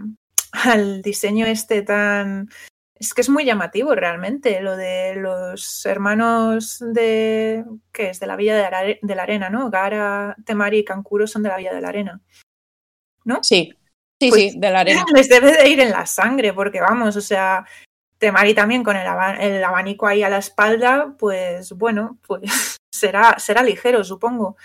al 0.65 1.03
diseño 1.03 1.47
este 1.47 1.83
tan... 1.83 2.49
Es 2.97 3.13
que 3.13 3.21
es 3.23 3.29
muy 3.29 3.45
llamativo 3.45 3.95
realmente 3.95 4.61
lo 4.61 4.77
de 4.77 5.17
los 5.17 5.85
hermanos 5.85 6.79
de... 6.81 7.65
¿Qué 7.93 8.11
es? 8.11 8.21
De 8.21 8.27
la 8.27 8.37
Villa 8.37 8.55
de 8.57 8.71
la, 8.71 8.79
Are- 8.79 8.99
de 9.03 9.15
la 9.15 9.23
Arena, 9.25 9.51
¿no? 9.51 9.69
Gara, 9.69 10.37
Temari 10.47 10.79
y 10.79 10.85
Kankuro 10.85 11.27
son 11.27 11.43
de 11.43 11.49
la 11.49 11.57
Villa 11.57 11.75
de 11.75 11.81
la 11.81 11.89
Arena. 11.89 12.21
Sí, 13.43 13.75
sí, 14.21 14.31
Pues- 14.31 14.53
sí, 14.53 14.59
de 14.59 14.71
la 14.71 14.81
arena. 14.81 15.05
Les 15.15 15.29
debe 15.29 15.53
de 15.53 15.69
ir 15.69 15.81
en 15.81 15.91
la 15.91 16.07
sangre, 16.07 16.53
porque 16.53 16.81
vamos, 16.81 17.17
o 17.17 17.21
sea, 17.21 17.67
Temari 18.19 18.55
también 18.55 18.85
con 18.85 18.97
el, 18.97 19.07
el 19.41 19.65
abanico 19.65 20.07
ahí 20.07 20.23
a 20.23 20.29
la 20.31 20.39
espalda, 20.39 21.15
pues 21.19 21.73
bueno, 21.73 22.19
pues 22.27 22.43
será, 22.95 23.39
será 23.39 23.63
ligero, 23.63 24.05
supongo. 24.05 24.57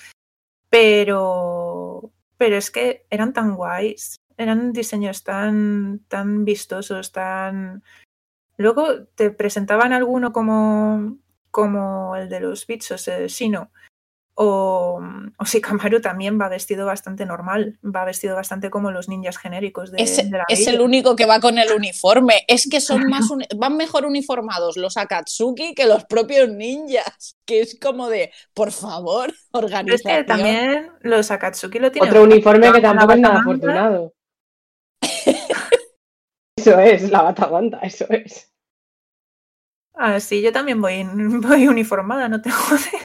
Pero, 0.70 2.12
pero 2.38 2.56
es 2.58 2.70
que 2.72 3.06
eran 3.10 3.34
tan 3.34 3.56
guays, 3.56 4.18
eran 4.40 4.74
diseños 4.74 5.24
tan, 5.24 6.00
tan 6.08 6.46
vistosos, 6.46 7.12
tan... 7.12 7.84
Luego 8.58 9.06
te 9.16 9.30
presentaban 9.32 9.94
alguno 9.94 10.32
como, 10.32 11.18
como 11.52 12.16
el 12.16 12.28
de 12.30 12.40
los 12.40 12.66
bichos, 12.66 13.08
el 13.08 13.28
Shino, 13.28 13.72
O, 14.42 15.02
o 15.38 15.44
Shikamaru 15.46 16.00
también 16.00 16.40
va 16.40 16.48
vestido 16.48 16.86
bastante 16.86 17.26
normal, 17.26 17.78
va 17.84 18.06
vestido 18.06 18.36
bastante 18.36 18.70
como 18.70 18.90
los 18.92 19.10
ninjas 19.10 19.38
genéricos 19.38 19.92
de, 19.92 20.02
Es, 20.02 20.16
de 20.16 20.38
la 20.38 20.46
es 20.48 20.66
el 20.68 20.80
único 20.80 21.18
que 21.18 21.26
va 21.26 21.42
con 21.42 21.58
el 21.58 21.74
uniforme. 21.74 22.46
Es 22.48 22.70
que 22.70 22.80
son 22.80 23.04
más 23.08 23.30
uni- 23.32 23.48
van 23.58 23.76
mejor 23.76 24.06
uniformados 24.06 24.78
los 24.78 24.96
Akatsuki 24.96 25.74
que 25.74 25.86
los 25.86 26.06
propios 26.06 26.48
ninjas. 26.48 27.36
Que 27.46 27.60
es 27.60 27.78
como 27.78 28.08
de, 28.08 28.32
por 28.54 28.72
favor, 28.72 29.34
organización. 29.52 30.18
que 30.20 30.24
también 30.24 30.92
los 31.02 31.32
Akatsuki 31.32 31.80
lo 31.80 31.92
tienen. 31.92 32.10
Otro 32.10 32.24
uniforme 32.24 32.72
que 32.72 32.80
tampoco 32.82 33.12
es 33.14 33.20
nada 33.20 33.40
afortunado. 33.42 34.14
Eso 35.02 36.78
es, 36.80 37.10
la 37.10 37.22
batabanda, 37.22 37.80
eso 37.80 38.06
es. 38.10 38.52
Ah, 39.96 40.20
sí, 40.20 40.42
yo 40.42 40.52
también 40.52 40.82
voy, 40.82 41.04
voy 41.42 41.68
uniformada, 41.68 42.28
no 42.30 42.42
te 42.42 42.52
jode. 42.52 43.04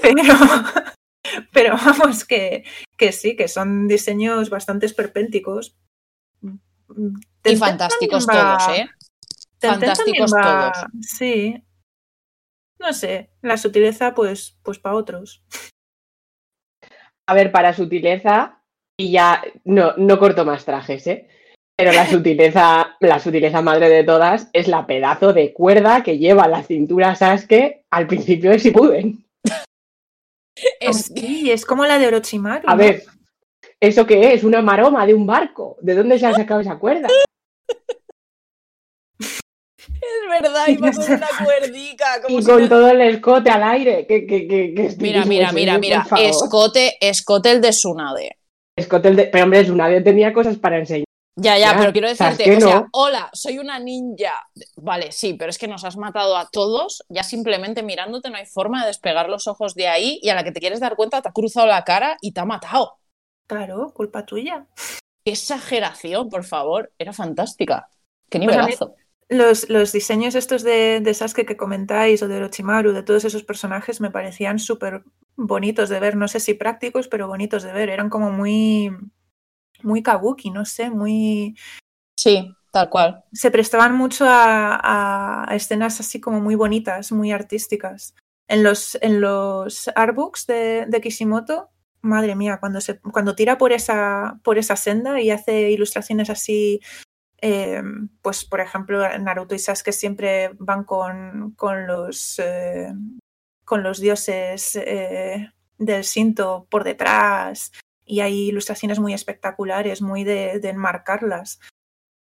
Pero, 0.00 0.34
pero 1.52 1.76
vamos, 1.76 2.24
que, 2.24 2.64
que 2.96 3.12
sí, 3.12 3.36
que 3.36 3.48
son 3.48 3.86
diseños 3.88 4.50
bastante 4.50 4.86
esperpénticos. 4.86 5.76
Y 7.44 7.56
fantásticos 7.56 8.28
va- 8.28 8.32
todos, 8.58 8.78
¿eh? 8.78 8.88
Fantásticos 9.60 10.32
va- 10.34 10.72
todos. 10.72 10.86
Sí. 11.00 11.64
No 12.78 12.92
sé, 12.92 13.30
la 13.42 13.56
sutileza, 13.56 14.14
pues, 14.14 14.58
pues 14.64 14.78
para 14.80 14.96
otros. 14.96 15.44
A 17.26 17.34
ver, 17.34 17.52
para 17.52 17.72
sutileza, 17.72 18.61
y 18.98 19.12
ya 19.12 19.42
no, 19.64 19.94
no 19.96 20.18
corto 20.18 20.44
más 20.44 20.64
trajes, 20.64 21.06
¿eh? 21.06 21.28
Pero 21.76 21.92
la 21.92 22.06
sutileza, 22.06 22.96
la 23.00 23.18
sutileza 23.18 23.62
madre 23.62 23.88
de 23.88 24.04
todas 24.04 24.48
es 24.52 24.68
la 24.68 24.86
pedazo 24.86 25.32
de 25.32 25.52
cuerda 25.52 26.02
que 26.02 26.18
lleva 26.18 26.46
la 26.46 26.62
cintura 26.62 27.14
Sasuke 27.16 27.84
al 27.90 28.06
principio 28.06 28.50
de 28.50 28.58
Shippuden. 28.58 29.24
Es, 30.78 31.06
Sí, 31.14 31.50
es 31.50 31.64
como 31.64 31.86
la 31.86 31.98
de 31.98 32.06
Orochimaru. 32.08 32.68
A 32.68 32.72
¿no? 32.72 32.76
ver, 32.76 33.02
¿eso 33.80 34.06
qué 34.06 34.34
es? 34.34 34.44
Una 34.44 34.60
maroma 34.62 35.06
de 35.06 35.14
un 35.14 35.26
barco. 35.26 35.76
¿De 35.80 35.94
dónde 35.94 36.18
se 36.18 36.26
ha 36.26 36.34
sacado 36.34 36.60
esa 36.60 36.78
cuerda? 36.78 37.08
es 39.78 40.42
verdad, 40.42 40.68
iba 40.68 40.92
con 40.92 41.04
una 41.12 41.28
cuerdica. 41.44 42.20
Como 42.22 42.38
Y 42.38 42.42
si 42.42 42.48
con 42.50 42.62
no- 42.62 42.68
todo 42.68 42.88
el 42.90 43.00
escote 43.00 43.50
al 43.50 43.62
aire. 43.62 44.06
¿Qué, 44.06 44.26
qué, 44.26 44.46
qué, 44.46 44.74
qué 44.74 44.94
Mira, 44.98 45.24
mira, 45.24 45.52
mira, 45.52 45.78
mira. 45.78 46.06
Escote, 46.18 46.96
escote 47.00 47.50
el 47.50 47.60
de 47.60 47.70
Tsunade. 47.70 48.36
Escote 48.76 49.08
el 49.08 49.16
de- 49.16 49.26
Pero 49.26 49.44
hombre, 49.44 49.62
Tsunade 49.64 50.00
tenía 50.00 50.32
cosas 50.32 50.56
para 50.58 50.78
enseñar. 50.78 51.04
Ya, 51.36 51.56
ya, 51.56 51.72
Ya, 51.72 51.78
pero 51.78 51.92
quiero 51.92 52.08
decirte, 52.08 52.44
Sasuke 52.44 52.56
o 52.58 52.60
sea, 52.60 52.80
no. 52.80 52.88
hola, 52.92 53.30
soy 53.32 53.58
una 53.58 53.78
ninja. 53.78 54.46
Vale, 54.76 55.12
sí, 55.12 55.32
pero 55.34 55.48
es 55.48 55.56
que 55.56 55.66
nos 55.66 55.82
has 55.84 55.96
matado 55.96 56.36
a 56.36 56.48
todos, 56.50 57.02
ya 57.08 57.22
simplemente 57.22 57.82
mirándote 57.82 58.28
no 58.28 58.36
hay 58.36 58.44
forma 58.44 58.82
de 58.82 58.88
despegar 58.88 59.30
los 59.30 59.46
ojos 59.46 59.74
de 59.74 59.88
ahí 59.88 60.18
y 60.22 60.28
a 60.28 60.34
la 60.34 60.44
que 60.44 60.52
te 60.52 60.60
quieres 60.60 60.80
dar 60.80 60.94
cuenta 60.94 61.22
te 61.22 61.28
ha 61.28 61.32
cruzado 61.32 61.66
la 61.66 61.84
cara 61.84 62.18
y 62.20 62.32
te 62.32 62.40
ha 62.40 62.44
matado. 62.44 62.98
Claro, 63.46 63.92
culpa 63.94 64.26
tuya. 64.26 64.66
Qué 65.24 65.32
exageración, 65.32 66.28
por 66.28 66.44
favor, 66.44 66.92
era 66.98 67.14
fantástica. 67.14 67.88
Qué 68.28 68.38
Pues 68.38 68.48
a 68.50 68.60
mí- 68.60 68.66
nivelazo. 68.66 68.94
Los, 69.28 69.70
los 69.70 69.92
diseños 69.92 70.34
estos 70.34 70.62
de, 70.62 71.00
de 71.00 71.14
Sasuke 71.14 71.46
que 71.46 71.56
comentáis 71.56 72.22
o 72.22 72.28
de 72.28 72.36
Orochimaru, 72.36 72.92
de 72.92 73.02
todos 73.02 73.24
esos 73.24 73.44
personajes, 73.44 74.00
me 74.00 74.10
parecían 74.10 74.58
súper 74.58 75.04
bonitos 75.36 75.88
de 75.88 76.00
ver. 76.00 76.16
No 76.16 76.28
sé 76.28 76.38
si 76.38 76.54
prácticos, 76.54 77.08
pero 77.08 77.28
bonitos 77.28 77.62
de 77.62 77.72
ver. 77.72 77.88
Eran 77.88 78.10
como 78.10 78.30
muy, 78.30 78.90
muy 79.82 80.02
kabuki, 80.02 80.50
no 80.50 80.64
sé, 80.64 80.90
muy... 80.90 81.56
Sí, 82.18 82.54
tal 82.70 82.90
cual. 82.90 83.24
Se 83.32 83.50
prestaban 83.50 83.96
mucho 83.96 84.26
a, 84.28 85.50
a 85.50 85.54
escenas 85.56 85.98
así 86.00 86.20
como 86.20 86.40
muy 86.40 86.54
bonitas, 86.54 87.10
muy 87.10 87.32
artísticas. 87.32 88.14
En 88.48 88.62
los, 88.62 88.98
en 89.00 89.20
los 89.22 89.88
artbooks 89.94 90.46
de, 90.46 90.84
de 90.86 91.00
Kishimoto, 91.00 91.70
madre 92.02 92.34
mía, 92.34 92.58
cuando, 92.60 92.80
se, 92.82 93.00
cuando 93.00 93.34
tira 93.34 93.56
por 93.56 93.72
esa, 93.72 94.40
por 94.42 94.58
esa 94.58 94.76
senda 94.76 95.20
y 95.22 95.30
hace 95.30 95.70
ilustraciones 95.70 96.28
así 96.28 96.80
eh, 97.44 97.82
pues 98.22 98.44
por 98.44 98.60
ejemplo 98.60 99.00
Naruto 99.18 99.56
y 99.56 99.58
Sasuke 99.58 99.92
siempre 99.92 100.52
van 100.60 100.84
con, 100.84 101.54
con 101.56 101.88
los 101.88 102.38
eh, 102.38 102.94
con 103.64 103.82
los 103.82 103.98
dioses 104.00 104.76
eh, 104.76 105.50
del 105.76 106.02
Shinto 106.04 106.68
por 106.70 106.84
detrás 106.84 107.72
y 108.04 108.20
hay 108.20 108.48
ilustraciones 108.48 109.00
muy 109.00 109.12
espectaculares, 109.12 110.02
muy 110.02 110.22
de, 110.22 110.52
enmarcarlas. 110.62 111.58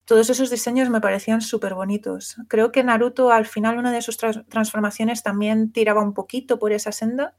Todos 0.06 0.30
esos 0.30 0.48
diseños 0.50 0.88
me 0.88 1.00
parecían 1.00 1.42
súper 1.42 1.74
bonitos. 1.74 2.36
Creo 2.48 2.72
que 2.72 2.82
Naruto 2.82 3.32
al 3.32 3.46
final 3.46 3.76
una 3.76 3.92
de 3.92 4.00
sus 4.00 4.16
trans 4.16 4.46
transformaciones 4.48 5.22
también 5.22 5.72
tiraba 5.72 6.02
un 6.02 6.14
poquito 6.14 6.58
por 6.58 6.72
esa 6.72 6.92
senda 6.92 7.36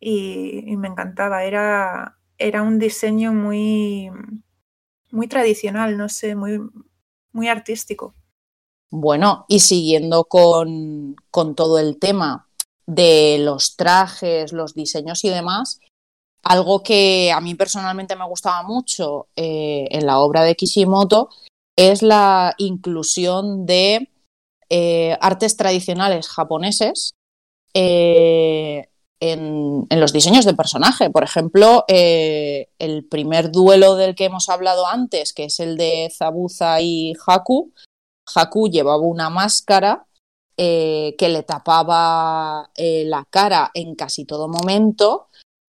y, 0.00 0.64
y 0.70 0.76
me 0.76 0.88
encantaba. 0.88 1.44
Era, 1.44 2.18
era 2.36 2.62
un 2.62 2.78
diseño 2.78 3.32
muy, 3.32 4.10
muy 5.12 5.28
tradicional, 5.28 5.96
no 5.96 6.08
sé, 6.08 6.34
muy, 6.34 6.58
muy 7.32 7.48
artístico. 7.48 8.14
Bueno, 8.90 9.44
y 9.48 9.60
siguiendo 9.60 10.24
con, 10.24 11.14
con 11.30 11.54
todo 11.54 11.78
el 11.78 11.98
tema 11.98 12.48
de 12.86 13.38
los 13.38 13.76
trajes, 13.76 14.52
los 14.52 14.74
diseños 14.74 15.24
y 15.24 15.28
demás, 15.28 15.80
algo 16.42 16.82
que 16.82 17.30
a 17.32 17.40
mí 17.40 17.54
personalmente 17.54 18.16
me 18.16 18.26
gustaba 18.26 18.62
mucho 18.64 19.28
eh, 19.36 19.86
en 19.90 20.06
la 20.06 20.18
obra 20.18 20.42
de 20.42 20.56
Kishimoto 20.56 21.28
es 21.76 22.02
la 22.02 22.54
inclusión 22.58 23.64
de 23.64 24.10
eh, 24.68 25.16
artes 25.20 25.56
tradicionales 25.56 26.28
japoneses 26.28 27.14
eh, 27.74 28.88
en, 29.22 29.86
los 29.88 30.12
diseños 30.12 30.44
de 30.44 30.54
personaje. 30.54 31.08
Por 31.08 31.22
ejemplo, 31.22 31.84
eh, 31.86 32.68
el 32.78 33.04
primer 33.04 33.52
duelo 33.52 33.94
del 33.94 34.16
que 34.16 34.24
hemos 34.24 34.48
hablado 34.48 34.86
antes, 34.86 35.32
que 35.32 35.44
es 35.44 35.60
el 35.60 35.76
de 35.76 36.12
Zabuza 36.12 36.80
y 36.80 37.14
Haku, 37.24 37.72
Haku 38.34 38.68
llevaba 38.68 39.02
una 39.02 39.30
máscara 39.30 40.06
eh, 40.56 41.14
que 41.18 41.28
le 41.28 41.44
tapaba 41.44 42.70
eh, 42.74 43.04
la 43.06 43.24
cara 43.30 43.70
en 43.74 43.94
casi 43.94 44.24
todo 44.24 44.48
momento 44.48 45.28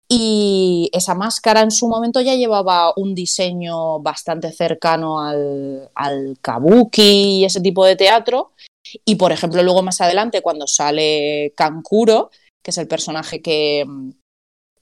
y 0.10 0.90
esa 0.94 1.16
máscara 1.16 1.62
en 1.62 1.72
su 1.72 1.88
momento 1.88 2.22
ya 2.22 2.36
llevaba 2.36 2.94
un 2.96 3.16
diseño 3.16 4.00
bastante 4.00 4.52
cercano 4.52 5.22
al, 5.22 5.90
al 5.96 6.38
kabuki 6.42 7.40
y 7.40 7.46
ese 7.46 7.60
tipo 7.60 7.86
de 7.86 7.98
teatro 7.98 8.52
y 9.04 9.16
por 9.16 9.34
ejemplo 9.34 9.64
luego 9.64 9.82
más 9.82 10.00
adelante 10.00 10.42
cuando 10.42 10.66
sale 10.66 11.54
Kankuro 11.58 12.30
que 12.68 12.72
es 12.72 12.78
el 12.78 12.90
personaje 12.90 13.42
que, 13.42 13.86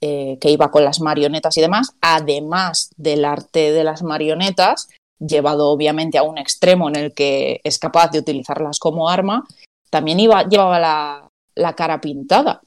eh, 0.01 0.39
que 0.41 0.49
iba 0.49 0.71
con 0.71 0.83
las 0.83 1.01
marionetas 1.01 1.55
y 1.55 1.61
demás 1.61 1.95
además 2.01 2.89
del 2.97 3.23
arte 3.23 3.71
de 3.71 3.83
las 3.83 4.01
marionetas 4.01 4.89
llevado 5.19 5.69
obviamente 5.69 6.17
a 6.17 6.23
un 6.23 6.39
extremo 6.39 6.89
en 6.89 6.95
el 6.95 7.13
que 7.13 7.61
es 7.63 7.77
capaz 7.77 8.09
de 8.09 8.17
utilizarlas 8.17 8.79
como 8.79 9.07
arma, 9.07 9.45
también 9.91 10.19
iba, 10.19 10.47
llevaba 10.47 10.79
la, 10.79 11.29
la, 11.53 11.75
cara 11.75 12.01
pintada. 12.01 12.63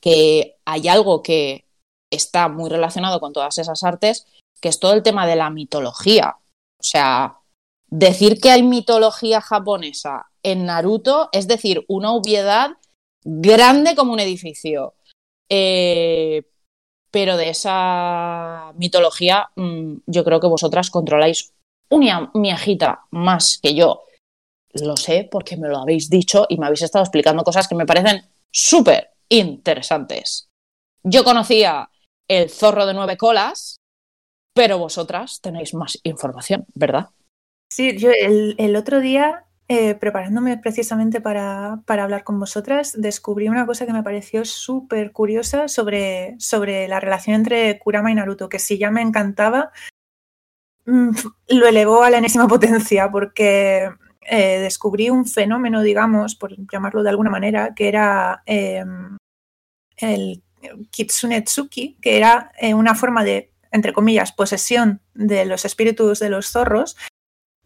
Que 0.00 0.56
hay 0.64 0.88
algo 0.88 1.22
que 1.22 1.64
está 2.10 2.48
muy 2.48 2.68
relacionado 2.68 3.20
con 3.20 3.32
todas 3.32 3.58
esas 3.58 3.84
artes, 3.84 4.26
que 4.60 4.68
es 4.68 4.80
todo 4.80 4.92
el 4.92 5.04
tema 5.04 5.24
de 5.24 5.36
la 5.36 5.50
mitología. 5.50 6.36
O 6.78 6.82
sea, 6.82 7.38
decir 7.88 8.40
que 8.40 8.50
hay 8.50 8.64
mitología 8.64 9.40
japonesa 9.40 10.26
en 10.42 10.66
Naruto 10.66 11.28
es 11.32 11.48
decir 11.48 11.84
una 11.88 12.12
obviedad 12.12 12.72
grande 13.26 13.96
como 13.96 14.12
un 14.12 14.20
edificio. 14.20 14.94
Eh, 15.50 16.44
pero 17.10 17.36
de 17.36 17.50
esa 17.50 18.72
mitología 18.76 19.50
mmm, 19.56 19.96
yo 20.06 20.24
creo 20.24 20.40
que 20.40 20.46
vosotras 20.46 20.90
controláis 20.90 21.52
una 21.90 22.30
miajita 22.34 23.06
más 23.10 23.58
que 23.62 23.74
yo. 23.74 24.04
Lo 24.74 24.96
sé 24.96 25.28
porque 25.30 25.56
me 25.56 25.68
lo 25.68 25.78
habéis 25.78 26.10
dicho 26.10 26.46
y 26.48 26.58
me 26.58 26.66
habéis 26.66 26.82
estado 26.82 27.04
explicando 27.04 27.42
cosas 27.42 27.68
que 27.68 27.74
me 27.74 27.86
parecen 27.86 28.22
súper 28.52 29.10
interesantes. 29.28 30.48
Yo 31.02 31.24
conocía 31.24 31.90
el 32.28 32.50
zorro 32.50 32.86
de 32.86 32.94
nueve 32.94 33.16
colas, 33.16 33.76
pero 34.54 34.78
vosotras 34.78 35.40
tenéis 35.40 35.74
más 35.74 35.98
información, 36.02 36.66
¿verdad? 36.74 37.08
Sí, 37.72 37.96
yo 37.96 38.10
el 38.12 38.76
otro 38.76 39.00
día 39.00 39.45
eh, 39.68 39.96
preparándome 39.96 40.58
precisamente 40.58 41.20
para, 41.20 41.80
para, 41.86 42.04
hablar 42.04 42.22
con 42.22 42.38
vosotras, 42.38 42.92
descubrí 42.96 43.48
una 43.48 43.66
cosa 43.66 43.84
que 43.84 43.92
me 43.92 44.04
pareció 44.04 44.44
súper 44.44 45.10
curiosa 45.10 45.66
sobre, 45.66 46.36
sobre 46.38 46.86
la 46.86 47.00
relación 47.00 47.34
entre 47.34 47.76
Kurama 47.80 48.12
y 48.12 48.14
Naruto, 48.14 48.48
que 48.48 48.60
si 48.60 48.78
ya 48.78 48.92
me 48.92 49.02
encantaba, 49.02 49.72
mmm, 50.84 51.10
lo 51.48 51.66
elevó 51.66 52.04
a 52.04 52.10
la 52.10 52.18
enésima 52.18 52.46
potencia, 52.46 53.10
porque 53.10 53.90
eh, 54.20 54.60
descubrí 54.60 55.10
un 55.10 55.26
fenómeno, 55.26 55.82
digamos, 55.82 56.36
por 56.36 56.54
llamarlo 56.70 57.02
de 57.02 57.10
alguna 57.10 57.30
manera, 57.30 57.74
que 57.74 57.88
era 57.88 58.44
eh, 58.46 58.84
el 59.96 60.44
Kitsune 60.90 61.42
Tsuki, 61.42 61.96
que 62.00 62.16
era 62.16 62.52
una 62.74 62.94
forma 62.94 63.24
de, 63.24 63.50
entre 63.72 63.92
comillas, 63.92 64.30
posesión 64.30 65.00
de 65.14 65.44
los 65.44 65.64
espíritus 65.64 66.20
de 66.20 66.30
los 66.30 66.52
zorros, 66.52 66.96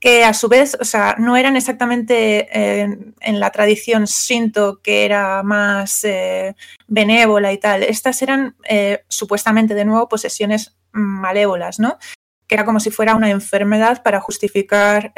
que 0.01 0.25
a 0.25 0.33
su 0.33 0.49
vez, 0.49 0.79
o 0.81 0.85
sea, 0.85 1.15
no 1.19 1.37
eran 1.37 1.57
exactamente 1.57 2.49
eh, 2.59 3.13
en 3.21 3.39
la 3.39 3.51
tradición 3.51 4.07
Shinto, 4.07 4.81
que 4.83 5.05
era 5.05 5.43
más 5.43 6.03
eh, 6.05 6.57
benévola 6.89 7.53
y 7.53 7.59
tal. 7.59 7.83
Estas 7.83 8.23
eran 8.23 8.57
eh, 8.67 9.05
supuestamente, 9.09 9.75
de 9.75 9.85
nuevo, 9.85 10.09
posesiones 10.09 10.75
malévolas, 10.93 11.79
¿no? 11.79 11.99
Que 12.47 12.55
era 12.55 12.65
como 12.65 12.81
si 12.81 12.91
fuera 12.91 13.15
una 13.15 13.29
enfermedad 13.29 14.03
para 14.03 14.21
justificar 14.21 15.13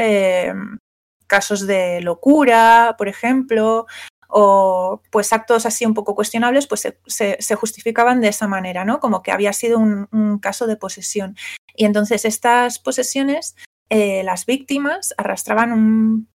casos 1.29 1.67
de 1.67 2.01
locura, 2.03 2.97
por 2.99 3.09
ejemplo, 3.09 3.87
o 4.29 5.01
pues 5.11 5.33
actos 5.33 5.65
así 5.65 5.87
un 5.87 5.95
poco 5.95 6.15
cuestionables, 6.15 6.67
pues 6.67 6.93
se, 7.07 7.55
justificaban 7.55 8.21
de 8.21 8.29
esa 8.29 8.49
manera, 8.49 8.85
¿no? 8.85 8.99
Como 8.99 9.23
que 9.23 9.31
había 9.31 9.53
sido 9.53 9.79
un 9.79 10.39
caso 10.43 10.67
de 10.67 10.77
posesión. 10.77 11.37
Y 11.75 11.85
entonces 11.87 12.25
estas 12.25 12.79
posesiones 12.79 13.55
eh, 13.95 14.23
las 14.25 14.47
víctimas 14.47 15.13
arrastraban 15.19 15.71
un 15.71 16.29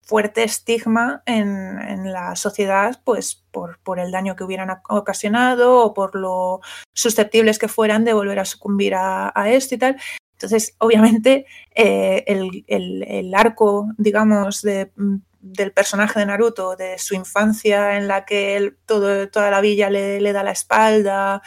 fuerte 0.00 0.44
estigma 0.44 1.24
en, 1.26 2.12
la 2.12 2.36
sociedad, 2.36 3.00
pues 3.04 3.44
por, 3.50 3.80
por, 3.80 3.98
el 3.98 4.12
daño 4.12 4.36
que 4.36 4.44
hubieran 4.44 4.70
ocasionado 4.88 5.80
o 5.80 5.92
por 5.92 6.14
lo 6.14 6.60
susceptibles 6.92 7.58
que 7.58 7.66
fueran 7.66 8.04
de 8.04 8.12
volver 8.12 8.38
a 8.38 8.44
sucumbir 8.44 8.94
a, 8.94 9.32
esto 9.48 9.74
y 9.74 9.78
tal. 9.78 9.96
Entonces, 10.34 10.76
obviamente, 10.78 11.46
eh, 11.74 12.22
el, 12.28 13.34
arco, 13.34 13.88
digamos, 13.98 14.62
de, 14.62 14.92
del 15.40 15.72
personaje 15.72 16.20
de 16.20 16.26
Naruto, 16.26 16.76
de 16.76 16.96
su 16.98 17.16
infancia 17.16 17.96
en 17.96 18.06
la 18.06 18.24
que 18.24 18.56
él, 18.56 18.78
todo, 18.86 19.28
toda 19.30 19.50
la 19.50 19.60
villa 19.60 19.90
le, 19.90 20.20
le 20.20 20.32
da 20.32 20.44
la 20.44 20.52
espalda 20.52 21.42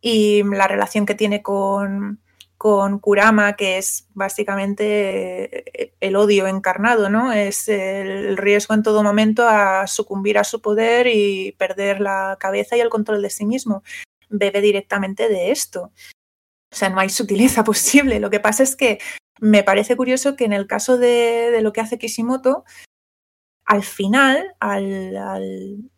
y 0.00 0.42
la 0.42 0.66
relación 0.68 1.04
que 1.04 1.14
tiene 1.14 1.42
con, 1.42 2.22
con 2.60 2.98
Kurama, 2.98 3.56
que 3.56 3.78
es 3.78 4.06
básicamente 4.12 5.82
eh, 5.82 5.94
el 5.98 6.14
odio 6.14 6.46
encarnado, 6.46 7.08
¿no? 7.08 7.32
Es 7.32 7.70
el 7.70 8.36
riesgo 8.36 8.74
en 8.74 8.82
todo 8.82 9.02
momento 9.02 9.48
a 9.48 9.86
sucumbir 9.86 10.36
a 10.36 10.44
su 10.44 10.60
poder 10.60 11.06
y 11.06 11.52
perder 11.52 12.02
la 12.02 12.36
cabeza 12.38 12.76
y 12.76 12.80
el 12.80 12.90
control 12.90 13.22
de 13.22 13.30
sí 13.30 13.46
mismo. 13.46 13.82
Bebe 14.28 14.60
directamente 14.60 15.30
de 15.30 15.52
esto. 15.52 15.90
O 16.70 16.76
sea, 16.76 16.90
no 16.90 17.00
hay 17.00 17.08
sutileza 17.08 17.64
posible. 17.64 18.20
Lo 18.20 18.28
que 18.28 18.40
pasa 18.40 18.62
es 18.62 18.76
que 18.76 18.98
me 19.40 19.62
parece 19.62 19.96
curioso 19.96 20.36
que 20.36 20.44
en 20.44 20.52
el 20.52 20.66
caso 20.66 20.98
de, 20.98 21.60
lo 21.62 21.72
que 21.72 21.80
hace 21.80 21.96
Kishimoto, 21.98 22.64
al 23.64 23.84
final, 23.84 24.54
al 24.60 25.90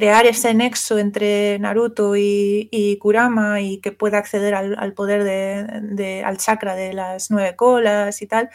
crear 0.00 0.24
ese 0.24 0.54
nexo 0.54 0.96
entre 0.98 1.58
Naruto 1.58 2.16
y, 2.16 2.96
Kurama 3.02 3.60
y 3.60 3.82
que 3.82 3.92
pueda 3.92 4.16
acceder 4.16 4.54
al, 4.54 4.94
poder 4.94 5.24
de, 5.24 6.24
al 6.24 6.38
chakra 6.38 6.74
de 6.74 6.94
las 6.94 7.30
nueve 7.30 7.54
colas 7.54 8.22
y 8.22 8.26
tal, 8.26 8.48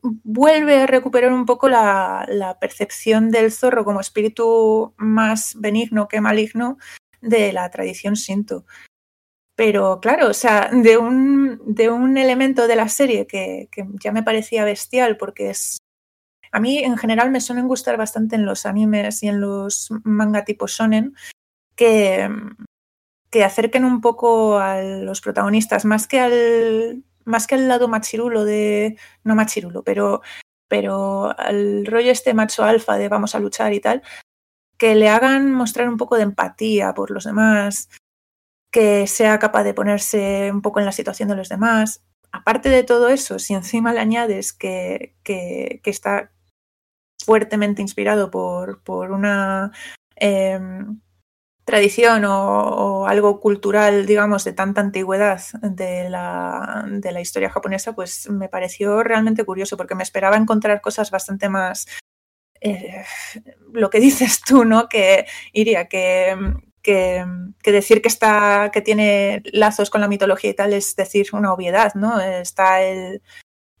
vuelve 0.00 0.82
a 0.82 0.86
recuperar 0.86 1.32
un 1.32 1.44
poco 1.44 1.68
la, 1.68 2.56
percepción 2.60 3.30
del 3.30 3.50
zorro 3.50 3.84
como 3.84 4.00
espíritu 4.00 4.94
más 4.96 5.56
benigno 5.58 6.06
que 6.06 6.20
maligno 6.20 6.78
de 7.20 7.52
la 7.52 7.68
tradición 7.68 8.14
Shinto. 8.14 8.64
Pero 9.56 9.98
claro, 10.00 10.28
o 10.28 10.34
sea, 10.34 10.70
de 10.72 10.98
un, 10.98 11.60
de 11.66 11.90
un 11.90 12.16
elemento 12.16 12.68
de 12.68 12.76
la 12.76 12.88
serie 12.88 13.26
que, 13.26 13.68
que 13.72 13.88
ya 14.00 14.12
me 14.12 14.22
parecía 14.22 14.64
bestial 14.64 15.16
porque 15.16 15.50
es 15.50 15.78
a 16.52 16.60
mí 16.60 16.78
en 16.78 16.96
general 16.96 17.30
me 17.30 17.40
suelen 17.40 17.68
gustar 17.68 17.96
bastante 17.96 18.36
en 18.36 18.44
los 18.44 18.66
animes 18.66 19.22
y 19.22 19.28
en 19.28 19.40
los 19.40 19.88
manga 20.04 20.44
tipo 20.44 20.66
shonen 20.66 21.14
que, 21.76 22.28
que 23.30 23.44
acerquen 23.44 23.84
un 23.84 24.00
poco 24.00 24.58
a 24.58 24.82
los 24.82 25.20
protagonistas, 25.20 25.84
más 25.84 26.06
que 26.06 26.20
al, 26.20 27.04
más 27.24 27.46
que 27.46 27.54
al 27.54 27.68
lado 27.68 27.88
machirulo 27.88 28.44
de, 28.44 28.98
no 29.24 29.34
machirulo, 29.34 29.82
pero, 29.84 30.20
pero 30.68 31.38
al 31.38 31.86
rollo 31.86 32.10
este 32.10 32.34
macho 32.34 32.64
alfa 32.64 32.98
de 32.98 33.08
vamos 33.08 33.34
a 33.34 33.40
luchar 33.40 33.72
y 33.72 33.80
tal, 33.80 34.02
que 34.76 34.94
le 34.94 35.08
hagan 35.08 35.52
mostrar 35.52 35.88
un 35.88 35.96
poco 35.96 36.16
de 36.16 36.22
empatía 36.24 36.92
por 36.94 37.10
los 37.10 37.24
demás, 37.24 37.88
que 38.72 39.06
sea 39.06 39.38
capaz 39.38 39.64
de 39.64 39.74
ponerse 39.74 40.50
un 40.52 40.62
poco 40.62 40.80
en 40.80 40.86
la 40.86 40.92
situación 40.92 41.28
de 41.28 41.36
los 41.36 41.48
demás. 41.48 42.02
Aparte 42.32 42.68
de 42.68 42.84
todo 42.84 43.08
eso, 43.08 43.38
si 43.38 43.54
encima 43.54 43.92
le 43.92 44.00
añades 44.00 44.52
que, 44.52 45.16
que, 45.22 45.80
que 45.82 45.90
está 45.90 46.30
fuertemente 47.24 47.82
inspirado 47.82 48.30
por, 48.30 48.82
por 48.82 49.10
una 49.12 49.72
em, 50.16 51.00
tradición 51.64 52.24
o, 52.24 53.06
algo 53.06 53.40
cultural, 53.40 54.06
digamos, 54.06 54.44
de 54.44 54.52
tanta 54.52 54.80
antigüedad 54.80 55.40
de 55.62 56.10
la, 56.10 56.84
de 56.88 57.12
la, 57.12 57.20
historia 57.20 57.50
japonesa, 57.50 57.94
pues 57.94 58.28
me 58.28 58.48
pareció 58.48 59.02
realmente 59.02 59.44
curioso 59.44 59.76
porque 59.76 59.94
me 59.94 60.02
esperaba 60.02 60.36
encontrar 60.36 60.80
cosas 60.80 61.10
bastante 61.10 61.48
más... 61.48 61.86
Eh, 62.60 63.04
lo 63.72 63.88
que 63.88 64.00
dices 64.00 64.42
tú, 64.46 64.64
¿no? 64.64 64.88
Que 64.88 65.26
iría, 65.52 65.86
que, 65.86 66.36
que, 66.82 67.24
que, 67.62 67.72
decir 67.72 68.02
que 68.02 68.08
está, 68.08 68.70
que 68.72 68.82
tiene 68.82 69.42
lazos 69.52 69.90
con 69.90 70.00
la 70.00 70.08
mitología 70.08 70.50
y 70.50 70.54
tal 70.54 70.72
es 70.72 70.96
decir 70.96 71.28
una 71.32 71.52
obviedad, 71.52 71.94
¿no? 71.94 72.20
Está 72.20 72.82
el, 72.82 73.22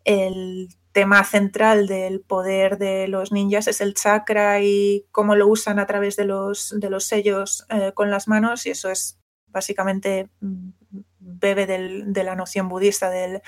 el 0.04 0.68
tema 0.92 1.24
central 1.24 1.86
del 1.86 2.20
poder 2.20 2.78
de 2.78 3.08
los 3.08 3.32
ninjas 3.32 3.68
es 3.68 3.80
el 3.80 3.94
chakra 3.94 4.60
y 4.60 5.06
cómo 5.12 5.36
lo 5.36 5.46
usan 5.46 5.78
a 5.78 5.86
través 5.86 6.16
de 6.16 6.24
los, 6.24 6.74
de 6.78 6.90
los 6.90 7.04
sellos 7.04 7.64
eh, 7.70 7.92
con 7.94 8.10
las 8.10 8.28
manos 8.28 8.66
y 8.66 8.70
eso 8.70 8.90
es 8.90 9.18
básicamente 9.46 10.28
mm, 10.40 10.70
bebe 11.18 11.66
de 11.66 12.24
la 12.24 12.34
noción 12.34 12.68
budista 12.68 13.10
del, 13.10 13.42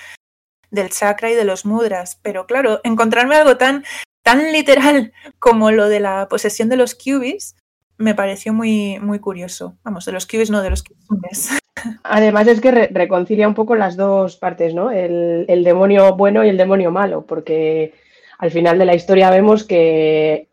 del, 0.71 0.91
chakra 0.91 1.31
y 1.31 1.35
de 1.35 1.45
los 1.45 1.65
mudras. 1.65 2.19
Pero 2.23 2.47
claro, 2.47 2.81
encontrarme 2.85 3.37
algo 3.37 3.57
tan, 3.57 3.85
tan 4.23 4.53
literal 4.53 5.13
como 5.39 5.71
lo 5.71 5.89
de 5.89 6.01
la 6.01 6.29
posesión 6.29 6.69
de 6.69 6.77
los 6.77 6.95
cubis 6.95 7.57
me 8.03 8.15
pareció 8.15 8.53
muy, 8.53 8.99
muy 9.01 9.19
curioso. 9.19 9.77
Vamos, 9.85 10.05
de 10.05 10.13
los 10.13 10.27
cubis 10.27 10.51
no 10.51 10.63
de 10.63 10.71
los 10.71 10.83
cubis. 10.83 11.59
Además 12.05 12.47
es 12.49 12.61
que 12.61 12.71
reconcilia 12.71 13.49
un 13.49 13.55
poco 13.55 13.75
las 13.77 13.97
dos 13.97 14.37
partes, 14.37 14.75
¿no? 14.75 14.91
El, 14.91 15.65
demonio 15.65 16.17
bueno 16.17 16.45
y 16.45 16.49
el 16.49 16.57
demonio 16.57 16.91
malo, 16.91 17.25
porque 17.27 17.95
al 18.39 18.51
final 18.51 18.79
de 18.79 18.85
la 18.85 18.95
historia 18.95 19.31
vemos 19.31 19.65
que 19.65 20.49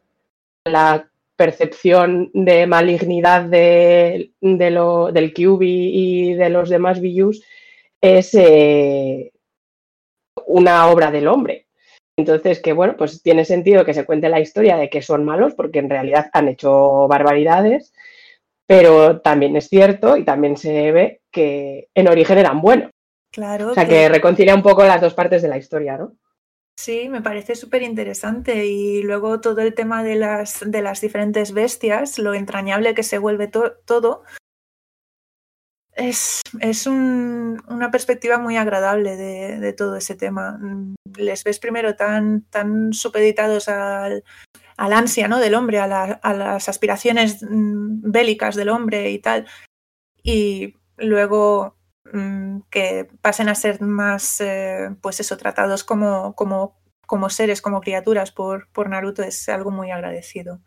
la 0.66 1.10
percepción 1.36 2.32
de 2.34 2.68
malignidad 2.68 3.44
de, 3.44 4.32
lo, 4.42 5.12
del 5.12 5.34
QB 5.34 5.62
y 5.62 6.34
de 6.34 6.50
los 6.50 6.70
demás 6.70 7.00
Biyus 7.00 7.44
es 8.02 8.34
eh, 8.34 9.32
una 10.48 10.88
obra 10.88 11.12
del 11.12 11.28
hombre. 11.28 11.69
Entonces, 12.20 12.62
que 12.62 12.74
bueno, 12.74 12.96
pues 12.98 13.24
tiene 13.24 13.46
sentido 13.46 13.86
que 13.86 13.94
se 13.94 14.06
cuente 14.06 14.30
la 14.30 14.42
historia 14.42 14.76
de 14.76 14.90
que 14.90 15.02
son 15.02 15.24
malos, 15.24 15.54
porque 15.54 15.80
en 15.80 15.90
realidad 15.90 16.30
han 16.34 16.50
hecho 16.50 17.08
barbaridades, 17.08 17.94
pero 18.68 19.22
también 19.22 19.56
es 19.56 19.70
cierto 19.70 20.18
y 20.18 20.26
también 20.26 20.58
se 20.58 20.92
ve 20.92 21.22
que 21.32 21.88
en 21.96 22.08
origen 22.08 22.38
eran 22.38 22.62
buenos. 22.62 22.92
Claro. 23.32 23.70
O 23.70 23.74
sea, 23.74 23.88
que... 23.88 24.10
reconcilia 24.10 24.54
un 24.54 24.62
poco 24.62 24.84
las 24.84 25.02
dos 25.02 25.14
partes 25.14 25.42
de 25.42 25.48
la 25.48 25.58
historia, 25.58 25.98
¿no? 25.98 26.14
Sí, 26.78 27.10
me 27.10 27.22
parece 27.22 27.56
súper 27.56 27.84
interesante. 27.84 28.66
Y 28.66 29.02
luego 29.04 29.40
todo 29.40 29.62
el 29.62 29.74
tema 29.74 30.04
de 30.04 30.16
las, 30.16 30.60
de 30.66 30.82
las 30.82 31.02
diferentes 31.02 31.54
bestias, 31.54 32.20
lo 32.20 32.34
entrañable 32.34 32.94
que 32.94 33.04
se 33.04 33.18
vuelve 33.18 33.48
todo, 33.48 34.24
es, 36.00 36.42
es 36.62 36.88
una 36.88 37.92
perspectiva 37.92 38.38
muy 38.38 38.58
agradable 38.58 39.16
de, 39.18 39.74
todo 39.74 39.96
ese 39.96 40.16
tema. 40.16 40.60
Les 41.18 41.44
ves 41.44 41.60
primero 41.60 41.96
tan, 41.96 42.44
tan 42.50 42.94
supeditados 42.94 43.68
al, 43.68 44.24
al 44.78 44.94
ansia 44.94 45.28
¿no? 45.28 45.40
del 45.40 45.56
hombre, 45.56 45.80
a, 45.80 45.88
las 46.34 46.70
aspiraciones 46.70 47.44
mm, 47.44 48.12
bélicas 48.12 48.56
del 48.56 48.70
hombre 48.70 49.12
y 49.12 49.20
tal, 49.20 49.46
y 50.24 50.76
luego 50.98 51.76
mm, 52.14 52.62
que 52.70 53.08
pasen 53.22 53.50
a 53.50 53.56
ser 53.56 53.82
más, 53.82 54.40
eh, 54.40 54.90
pues 55.02 55.20
eso, 55.20 55.36
tratados 55.36 55.84
como, 55.84 56.34
como, 56.36 56.80
como 57.06 57.30
seres, 57.30 57.62
como 57.62 57.82
criaturas 57.82 58.32
por, 58.32 58.70
por 58.72 58.90
Naruto 58.90 59.22
es 59.22 59.50
algo 59.50 59.70
muy 59.70 59.92
agradecido. 59.92 60.62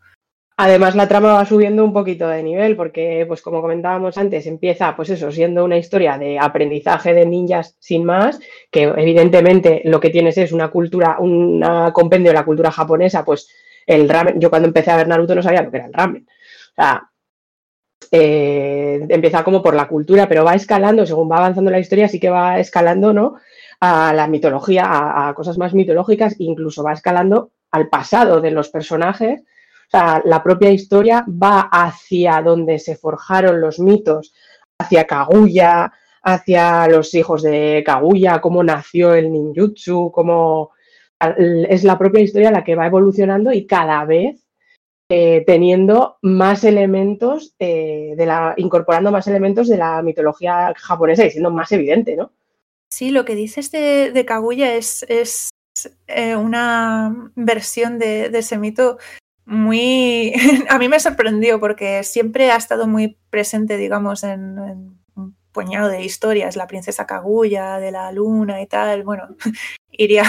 Además, 0.55 0.95
la 0.95 1.07
trama 1.07 1.33
va 1.33 1.45
subiendo 1.45 1.83
un 1.83 1.93
poquito 1.93 2.27
de 2.27 2.43
nivel 2.43 2.75
porque, 2.75 3.25
pues 3.27 3.41
como 3.41 3.61
comentábamos 3.61 4.17
antes, 4.17 4.45
empieza, 4.45 4.95
pues 4.95 5.09
eso, 5.09 5.31
siendo 5.31 5.65
una 5.65 5.77
historia 5.77 6.17
de 6.17 6.37
aprendizaje 6.39 7.13
de 7.13 7.25
ninjas 7.25 7.75
sin 7.79 8.05
más, 8.05 8.39
que 8.69 8.83
evidentemente 8.83 9.81
lo 9.85 9.99
que 9.99 10.11
tienes 10.11 10.37
es 10.37 10.51
una 10.51 10.69
cultura, 10.69 11.17
un 11.19 11.63
compendio 11.91 12.31
de 12.31 12.35
la 12.37 12.45
cultura 12.45 12.71
japonesa, 12.71 13.25
pues 13.25 13.49
el 13.87 14.07
ramen, 14.07 14.39
yo 14.39 14.49
cuando 14.49 14.67
empecé 14.67 14.91
a 14.91 14.97
ver 14.97 15.07
Naruto 15.07 15.35
no 15.35 15.43
sabía 15.43 15.63
lo 15.63 15.71
que 15.71 15.77
era 15.77 15.87
el 15.87 15.93
ramen. 15.93 16.27
O 16.27 16.81
sea, 16.81 17.09
eh, 18.11 19.05
empieza 19.09 19.43
como 19.43 19.61
por 19.63 19.75
la 19.75 19.87
cultura, 19.87 20.27
pero 20.27 20.43
va 20.43 20.53
escalando, 20.53 21.05
según 21.05 21.31
va 21.31 21.37
avanzando 21.37 21.71
la 21.71 21.79
historia, 21.79 22.07
sí 22.07 22.19
que 22.19 22.29
va 22.29 22.59
escalando, 22.59 23.13
¿no? 23.13 23.35
A 23.79 24.13
la 24.13 24.27
mitología, 24.27 24.85
a, 25.27 25.33
cosas 25.33 25.57
más 25.57 25.73
mitológicas, 25.73 26.35
incluso 26.37 26.83
va 26.83 26.93
escalando 26.93 27.51
al 27.71 27.89
pasado 27.89 28.39
de 28.39 28.51
los 28.51 28.69
personajes. 28.69 29.41
La 29.93 30.41
propia 30.43 30.71
historia 30.71 31.23
va 31.29 31.61
hacia 31.71 32.41
donde 32.41 32.79
se 32.79 32.95
forjaron 32.95 33.61
los 33.61 33.79
mitos, 33.79 34.33
hacia 34.79 35.05
Kaguya, 35.05 35.93
hacia 36.23 36.87
los 36.87 37.13
hijos 37.13 37.43
de 37.43 37.83
Kaguya, 37.85 38.41
cómo 38.41 38.63
nació 38.63 39.13
el 39.13 39.31
ninjutsu, 39.31 40.11
cómo 40.11 40.71
es 41.19 41.83
la 41.83 41.97
propia 41.97 42.21
historia 42.21 42.51
la 42.51 42.63
que 42.63 42.75
va 42.75 42.87
evolucionando 42.87 43.53
y 43.53 43.67
cada 43.67 44.03
vez 44.05 44.43
eh, 45.09 45.43
teniendo 45.45 46.17
más 46.23 46.63
elementos 46.63 47.53
eh, 47.59 48.13
de 48.17 48.25
la, 48.25 48.55
incorporando 48.57 49.11
más 49.11 49.27
elementos 49.27 49.67
de 49.67 49.77
la 49.77 50.01
mitología 50.01 50.73
japonesa 50.75 51.25
y 51.25 51.29
siendo 51.29 51.51
más 51.51 51.71
evidente, 51.71 52.15
¿no? 52.15 52.31
Sí, 52.89 53.11
lo 53.11 53.25
que 53.25 53.35
dices 53.35 53.69
de, 53.71 54.11
de 54.11 54.25
Kaguya 54.25 54.75
es, 54.75 55.05
es 55.09 55.49
eh, 56.07 56.35
una 56.35 57.31
versión 57.35 57.99
de, 57.99 58.29
de, 58.29 58.39
ese 58.39 58.57
mito 58.57 58.97
muy... 59.45 60.33
a 60.69 60.77
mí 60.77 60.89
me 60.89 60.99
sorprendió 60.99 61.59
porque 61.59 62.03
siempre 62.03 62.51
ha 62.51 62.55
estado 62.55 62.87
muy 62.87 63.17
presente, 63.29 63.77
digamos, 63.77 64.23
en, 64.23 64.57
en 64.57 64.99
un 65.15 65.35
puñado 65.51 65.89
de 65.89 66.03
historias, 66.03 66.55
la 66.55 66.67
princesa 66.67 67.05
Kaguya, 67.05 67.79
de 67.79 67.91
la 67.91 68.11
luna 68.11 68.61
y 68.61 68.67
tal. 68.67 69.03
Bueno, 69.03 69.35
iría 69.91 70.23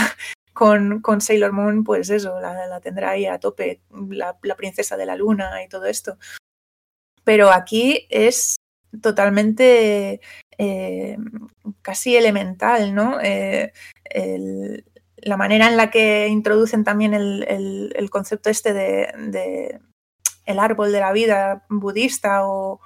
con, 0.53 1.01
con, 1.01 1.21
Sailor 1.21 1.53
Moon, 1.53 1.85
pues 1.85 2.11
eso, 2.11 2.41
la, 2.41 2.67
la 2.67 2.81
tendrá 2.81 3.11
ahí 3.11 3.27
a 3.27 3.39
tope, 3.39 3.83
la, 4.09 4.37
la, 4.43 4.57
princesa 4.57 4.97
de 4.97 5.07
la 5.07 5.17
luna 5.17 5.63
y 5.63 5.69
todo 5.69 5.87
esto. 5.87 6.19
Pero 7.25 7.51
aquí 7.51 8.07
es 8.11 8.57
totalmente 9.01 10.21
eh, 10.59 11.17
casi 11.83 12.17
elemental, 12.17 12.95
¿no? 12.95 13.21
Eh, 13.21 13.73
el, 14.05 14.85
la 15.25 15.37
manera 15.37 15.69
en 15.69 15.77
la 15.77 15.91
que 15.91 16.29
introducen 16.29 16.85
también 16.85 17.15
el, 17.15 17.45
el, 17.97 18.11
concepto 18.11 18.51
este 18.51 18.73
de, 18.73 19.81
el 20.45 20.59
árbol 20.59 20.93
de 20.93 21.01
la 21.01 21.13
vida 21.13 21.65
budista 21.69 22.47
o, 22.47 22.81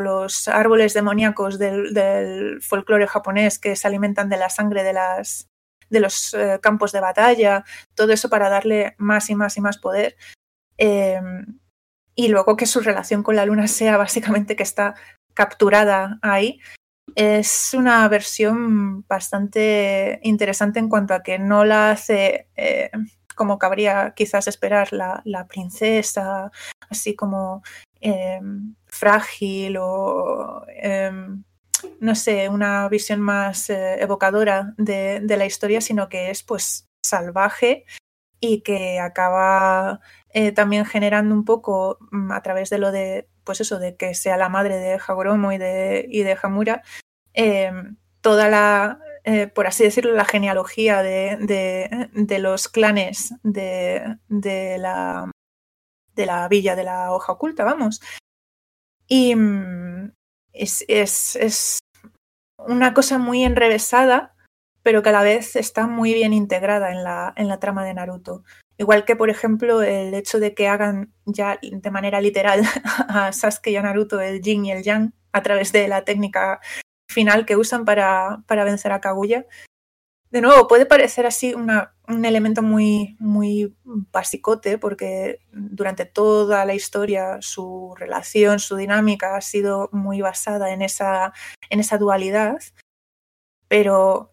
los 0.00 0.48
árboles 0.48 0.94
demoníacos 0.94 1.60
del, 1.60 1.94
del 1.94 2.60
folclore 2.60 3.06
japonés 3.06 3.60
que 3.60 3.76
se 3.76 3.86
alimentan 3.86 4.28
de 4.28 4.36
la 4.36 4.50
sangre 4.50 4.82
de 4.82 4.92
las, 4.92 5.46
de 5.88 6.00
los 6.00 6.34
eh, 6.34 6.58
campos 6.60 6.90
de 6.90 6.98
batalla, 6.98 7.64
todo 7.94 8.12
eso 8.12 8.28
para 8.28 8.48
darle 8.48 8.96
más 8.98 9.30
y 9.30 9.36
más 9.36 9.56
y 9.56 9.60
más 9.60 9.78
poder. 9.78 10.16
Eh, 10.76 11.20
y 12.16 12.28
luego 12.28 12.56
que 12.56 12.66
su 12.66 12.80
relación 12.80 13.22
con 13.22 13.36
la 13.36 13.46
luna 13.46 13.68
sea 13.68 13.96
básicamente 13.96 14.56
que 14.56 14.64
está 14.64 14.94
capturada 15.34 16.18
ahí. 16.22 16.60
Es 17.14 17.72
una 17.72 18.06
versión 18.08 19.06
bastante 19.08 20.20
interesante 20.22 20.78
en 20.78 20.88
cuanto 20.88 21.14
a 21.14 21.22
que 21.22 21.38
no 21.38 21.64
la 21.64 21.92
hace 21.92 22.48
eh, 22.56 22.90
como 23.36 23.58
cabría 23.58 24.14
quizás 24.16 24.48
esperar 24.48 24.88
la, 24.92 25.46
princesa, 25.46 26.50
así 26.90 27.14
como 27.14 27.62
eh, 28.00 28.40
frágil 28.86 29.76
o 29.78 30.64
eh, 30.68 31.12
no 32.00 32.14
sé, 32.14 32.48
una 32.48 32.88
visión 32.88 33.20
más 33.20 33.70
eh, 33.70 34.02
evocadora 34.02 34.74
de, 34.78 35.20
de, 35.20 35.36
la 35.36 35.46
historia, 35.46 35.80
sino 35.80 36.08
que 36.08 36.30
es 36.30 36.42
pues 36.42 36.88
salvaje 37.04 37.84
y 38.40 38.62
que 38.62 38.98
acaba 38.98 40.00
también 40.54 40.84
generando 40.84 41.34
un 41.34 41.44
poco 41.44 41.98
mm, 42.10 42.32
a 42.32 42.42
través 42.42 42.68
de 42.70 42.78
lo 42.78 42.92
de, 42.92 43.28
pues 43.46 43.62
eso, 43.62 43.78
de 43.78 43.96
que 43.96 44.14
sea 44.14 44.36
la 44.36 44.50
madre 44.50 44.76
de 44.76 44.94
Hagoromo 44.94 45.52
y 45.52 45.58
de, 45.58 46.06
y 46.10 46.22
de 46.22 46.36
Hamura, 46.42 46.82
eh, 47.32 47.72
toda 48.20 48.48
la, 48.48 48.98
eh, 49.24 49.46
por 49.46 49.66
así 49.66 49.84
decirlo, 49.84 50.12
la 50.12 50.24
genealogía 50.24 51.02
de, 51.02 51.38
de, 51.40 52.10
de 52.12 52.38
los 52.40 52.68
clanes 52.68 53.34
de, 53.42 54.18
de, 54.28 54.78
la, 54.78 55.30
de 56.14 56.26
la 56.26 56.48
villa 56.48 56.76
de 56.76 56.84
la 56.84 57.12
hoja 57.12 57.32
oculta, 57.32 57.64
vamos. 57.64 58.00
Y, 59.06 59.34
mm, 59.36 60.12
es, 60.52 60.84
es, 60.88 61.36
es, 61.36 61.78
una 62.58 62.94
cosa 62.94 63.18
muy 63.18 63.44
enrevesada, 63.44 64.34
pero 64.82 65.02
que 65.02 65.10
a 65.10 65.12
la 65.12 65.22
vez 65.22 65.56
está 65.56 65.86
muy 65.86 66.14
bien 66.14 66.32
integrada 66.32 66.90
en 66.90 67.04
la, 67.04 67.32
en 67.36 67.48
la 67.48 67.60
trama 67.60 67.84
de 67.84 67.94
Naruto. 67.94 68.42
Igual 68.78 69.04
que, 69.04 69.16
por 69.16 69.30
ejemplo, 69.30 69.82
el 69.82 70.12
hecho 70.14 70.38
de 70.38 70.54
que 70.54 70.68
hagan 70.68 71.12
ya 71.24 71.58
de 71.62 71.90
manera 71.90 72.20
literal 72.20 72.62
a 73.08 73.32
Sasuke 73.32 73.70
y 73.70 73.76
a 73.76 73.82
Naruto 73.82 74.20
el 74.20 74.40
yin 74.42 74.66
y 74.66 74.72
el 74.72 74.82
yang 74.82 75.14
a 75.32 75.42
través 75.42 75.72
de 75.72 75.88
la 75.88 76.04
técnica 76.04 76.60
final 77.08 77.46
que 77.46 77.56
usan 77.56 77.84
para, 77.84 78.42
para 78.46 78.64
vencer 78.64 78.92
a 78.92 79.00
Kaguya, 79.00 79.46
de 80.30 80.42
nuevo, 80.42 80.66
puede 80.66 80.86
parecer 80.86 81.24
así 81.24 81.54
una, 81.54 81.94
un 82.08 82.24
elemento 82.24 82.62
muy, 82.62 83.16
muy 83.18 83.74
basicote, 83.84 84.76
porque 84.76 85.38
durante 85.50 86.04
toda 86.04 86.64
la 86.64 86.74
historia 86.74 87.38
su 87.40 87.94
relación, 87.96 88.58
su 88.58 88.76
dinámica 88.76 89.36
ha 89.36 89.40
sido 89.40 89.88
muy 89.92 90.20
basada 90.20 90.72
en 90.74 90.82
esa, 90.82 91.32
en 91.70 91.80
esa 91.80 91.96
dualidad, 91.96 92.58
pero 93.68 94.30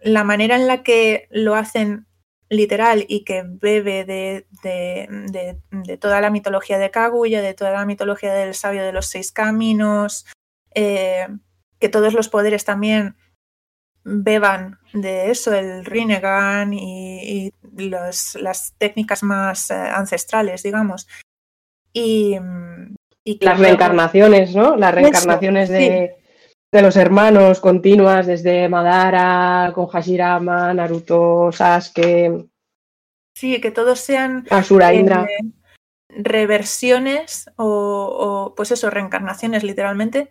la 0.00 0.24
manera 0.24 0.56
en 0.56 0.66
la 0.66 0.82
que 0.82 1.28
lo 1.30 1.56
hacen 1.56 2.06
literal 2.48 3.04
y 3.08 3.24
que 3.24 3.42
bebe 3.46 4.04
de, 4.04 4.46
de, 4.62 5.06
de, 5.30 5.58
de 5.70 5.96
toda 5.98 6.20
la 6.20 6.30
mitología 6.30 6.78
de 6.78 6.90
Kaguya, 6.90 7.42
de 7.42 7.54
toda 7.54 7.72
la 7.72 7.84
mitología 7.84 8.32
del 8.32 8.54
sabio 8.54 8.82
de 8.82 8.92
los 8.92 9.06
seis 9.06 9.32
caminos, 9.32 10.26
eh, 10.74 11.28
que 11.78 11.88
todos 11.88 12.14
los 12.14 12.28
poderes 12.28 12.64
también 12.64 13.16
beban 14.04 14.78
de 14.92 15.30
eso, 15.30 15.52
el 15.52 15.84
Rinnegan 15.84 16.72
y, 16.72 17.20
y 17.22 17.54
los, 17.76 18.34
las 18.36 18.74
técnicas 18.78 19.22
más 19.22 19.70
eh, 19.70 19.74
ancestrales, 19.74 20.62
digamos. 20.62 21.06
Y, 21.92 22.36
y 23.24 23.44
las 23.44 23.58
reencarnaciones, 23.58 24.54
¿no? 24.54 24.76
Las 24.76 24.94
reencarnaciones 24.94 25.68
eso, 25.68 25.78
de, 25.78 26.16
sí. 26.16 26.27
De, 26.72 26.82
los 26.82 26.96
hermanos 26.96 27.60
continuas, 27.60 28.26
desde 28.26 28.68
Madara, 28.68 29.72
con 29.74 29.86
Hashirama, 29.86 30.74
Naruto, 30.74 31.50
Sasuke. 31.52 32.46
Sí, 33.34 33.60
que 33.60 33.70
todos 33.70 34.00
sean 34.00 34.46
Asura, 34.50 34.92
Indra. 34.94 35.24
Eh, 35.24 35.44
reversiones 36.08 37.50
o, 37.56 37.66
o, 37.66 38.54
pues 38.54 38.70
eso, 38.70 38.90
reencarnaciones 38.90 39.62
literalmente 39.62 40.30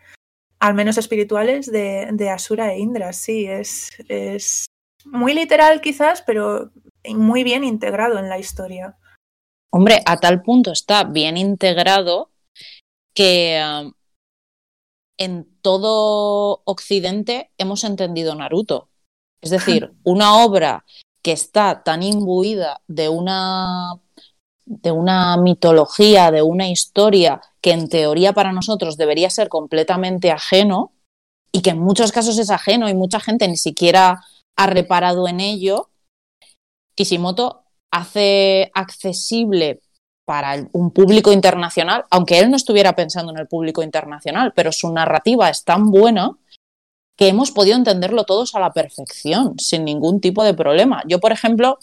al 0.60 0.74
menos 0.74 0.98
espirituales, 0.98 1.72
de, 1.72 2.10
de 2.12 2.30
Asura 2.30 2.74
e 2.74 2.80
Indra. 2.80 3.14
Sí, 3.14 3.46
es, 3.46 3.90
es, 4.08 4.66
muy 5.06 5.34
literal 5.34 5.82
quizás, 5.82 6.22
pero 6.22 6.72
muy 7.08 7.44
bien 7.44 7.64
integrado 7.64 8.18
en 8.18 8.30
la 8.30 8.40
historia. 8.40 8.98
Hombre, 9.70 10.02
a 10.06 10.18
tal 10.18 10.42
punto 10.42 10.72
está 10.72 11.04
bien 11.04 11.38
integrado 11.38 12.32
que 13.14 13.62
um, 13.64 13.94
en 15.18 15.48
todo 15.62 16.62
Occidente 16.66 17.52
hemos 17.58 17.84
entendido 17.84 18.36
Naruto. 18.36 18.90
Es 19.42 19.50
decir, 19.50 19.94
una 20.04 20.44
obra 20.44 20.86
que 21.22 21.32
está 21.32 21.84
tan 21.84 22.04
imbuida 22.04 22.82
de 22.88 23.10
una 23.10 24.00
de 24.66 24.92
una 24.92 25.38
mitología, 25.38 26.30
de 26.30 26.42
una 26.42 26.68
historia 26.68 27.42
que 27.62 27.72
en 27.72 27.88
teoría 27.88 28.34
para 28.34 28.52
nosotros 28.52 28.98
debería 28.98 29.30
ser 29.30 29.48
completamente 29.48 30.30
ajeno 30.30 30.92
y 31.54 31.62
que 31.62 31.70
en 31.70 31.80
muchos 31.80 32.12
casos 32.12 32.38
es 32.38 32.50
ajeno 32.50 32.90
y 32.90 32.94
mucha 32.94 33.22
gente 33.22 33.48
ni 33.48 33.56
siquiera 33.56 34.26
ha 34.58 34.68
reparado 34.68 35.28
en 35.30 35.40
ello, 35.40 35.90
Kishimoto 36.96 37.64
hace 37.92 38.72
accesible 38.74 39.82
para 40.28 40.58
un 40.74 40.92
público 40.92 41.32
internacional, 41.32 42.04
aunque 42.10 42.38
él 42.38 42.52
no 42.52 42.58
estuviera 42.58 42.94
pensando 42.98 43.32
en 43.32 43.38
el 43.38 43.48
público 43.48 43.82
internacional, 43.82 44.52
pero 44.54 44.74
su 44.74 44.92
narrativa 44.92 45.50
es 45.50 45.64
tan 45.64 45.90
buena 45.90 46.38
que 47.16 47.30
hemos 47.30 47.52
podido 47.52 47.78
entenderlo 47.78 48.26
todos 48.26 48.54
a 48.54 48.60
la 48.60 48.74
perfección, 48.74 49.58
sin 49.58 49.86
ningún 49.86 50.20
tipo 50.20 50.44
de 50.44 50.54
problema. 50.54 51.02
Yo, 51.08 51.22
por 51.22 51.32
ejemplo, 51.32 51.80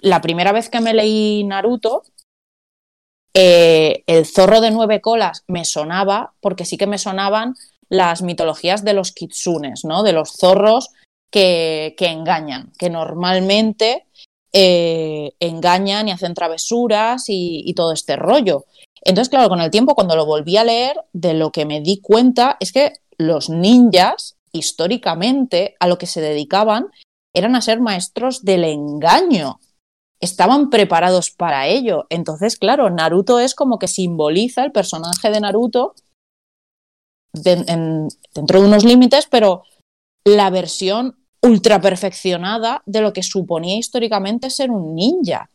la 0.00 0.20
primera 0.20 0.50
vez 0.50 0.70
que 0.70 0.80
me 0.80 0.92
leí 0.92 1.44
Naruto, 1.44 2.02
eh, 3.32 4.02
el 4.08 4.26
zorro 4.26 4.60
de 4.60 4.72
nueve 4.72 5.00
colas 5.00 5.44
me 5.46 5.64
sonaba, 5.64 6.34
porque 6.40 6.64
sí 6.64 6.76
que 6.76 6.88
me 6.88 6.98
sonaban 6.98 7.54
las 7.88 8.22
mitologías 8.22 8.82
de 8.82 8.94
los 8.94 9.12
kitsunes, 9.12 9.84
¿no? 9.84 10.02
De 10.02 10.12
los 10.12 10.32
zorros 10.32 10.90
que, 11.30 11.94
que 11.96 12.06
engañan, 12.06 12.72
que 12.76 12.90
normalmente 12.90 14.08
eh, 14.52 15.32
engañan 15.40 16.08
y 16.08 16.12
hacen 16.12 16.34
travesuras 16.34 17.24
y, 17.28 17.72
todo 17.74 17.92
este 17.92 18.16
rollo. 18.16 18.66
Entonces, 19.02 19.30
claro, 19.30 19.48
con 19.48 19.60
el 19.60 19.70
tiempo, 19.70 19.94
cuando 19.94 20.16
lo 20.16 20.26
volví 20.26 20.56
a 20.56 20.64
leer, 20.64 20.96
de 21.12 21.34
lo 21.34 21.50
que 21.50 21.66
me 21.66 21.80
di 21.80 22.00
cuenta 22.00 22.56
es 22.60 22.72
que 22.72 22.92
los 23.18 23.50
ninjas, 23.50 24.36
históricamente, 24.52 25.74
a 25.80 25.88
lo 25.88 25.98
que 25.98 26.06
se 26.06 26.20
dedicaban 26.20 26.88
eran 27.34 27.56
a 27.56 27.62
ser 27.62 27.80
maestros 27.80 28.44
del 28.44 28.64
engaño 28.64 29.58
estaban 30.22 30.70
preparados 30.70 31.30
para 31.30 31.66
ello. 31.66 32.06
Entonces, 32.08 32.56
claro, 32.56 32.88
Naruto 32.88 33.40
es 33.40 33.54
como 33.54 33.78
que 33.78 33.88
simboliza 33.88 34.64
el 34.64 34.70
personaje 34.70 35.30
de 35.30 35.40
Naruto 35.40 35.94
de, 37.34 37.64
en, 37.66 38.08
dentro 38.32 38.60
de 38.60 38.68
unos 38.68 38.84
límites, 38.84 39.26
pero 39.28 39.64
la 40.24 40.48
versión 40.50 41.16
ultra 41.42 41.80
perfeccionada 41.80 42.82
de 42.86 43.00
lo 43.00 43.12
que 43.12 43.22
suponía 43.22 43.76
históricamente 43.76 44.50
ser 44.50 44.70
un 44.70 44.94
ninja. 44.94 45.50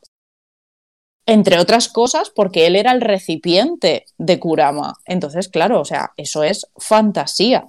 Entre 1.26 1.60
otras 1.60 1.90
cosas, 1.90 2.30
porque 2.30 2.68
él 2.68 2.76
era 2.76 2.92
el 2.92 3.02
recipiente 3.02 4.06
de 4.18 4.40
Kurama. 4.40 4.96
Entonces, 5.06 5.50
claro, 5.50 5.82
o 5.82 5.86
sea, 5.86 6.12
eso 6.16 6.44
es 6.44 6.68
fantasía. 6.78 7.68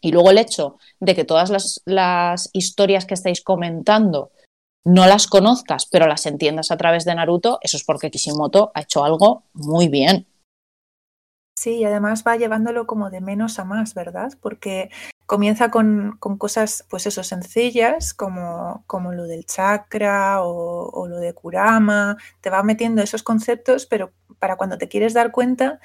Y 0.00 0.12
luego 0.12 0.30
el 0.30 0.38
hecho 0.38 0.78
de 0.98 1.14
que 1.14 1.24
todas 1.24 1.50
las, 1.50 1.82
las 1.84 2.48
historias 2.52 3.06
que 3.06 3.14
estáis 3.14 3.42
comentando 3.42 4.30
no 4.84 5.06
las 5.06 5.26
conozcas, 5.26 5.86
pero 5.86 6.06
las 6.06 6.26
entiendas 6.26 6.70
a 6.70 6.76
través 6.76 7.04
de 7.04 7.14
Naruto, 7.14 7.58
eso 7.60 7.76
es 7.76 7.84
porque 7.84 8.10
Kishimoto 8.10 8.72
ha 8.74 8.82
hecho 8.82 9.04
algo 9.04 9.44
muy 9.52 9.88
bien. 9.88 10.26
Sí, 11.60 11.76
y 11.76 11.84
además 11.84 12.24
va 12.26 12.36
llevándolo 12.36 12.86
como 12.86 13.10
de 13.10 13.20
menos 13.20 13.58
a 13.58 13.66
más, 13.66 13.92
¿verdad? 13.92 14.32
Porque 14.40 14.88
comienza 15.26 15.70
con, 15.70 16.16
cosas, 16.38 16.86
pues 16.88 17.06
eso, 17.06 17.22
sencillas, 17.22 18.14
como, 18.14 18.82
como 18.86 19.12
lo 19.12 19.24
del 19.24 19.44
chakra 19.44 20.42
o, 20.42 21.06
lo 21.06 21.18
de 21.18 21.34
Kurama, 21.34 22.16
te 22.40 22.48
va 22.48 22.62
metiendo 22.62 23.02
esos 23.02 23.22
conceptos, 23.22 23.84
pero 23.84 24.10
para 24.38 24.56
cuando 24.56 24.78
te 24.78 24.88
quieres 24.88 25.12
dar 25.12 25.32
cuenta, 25.32 25.80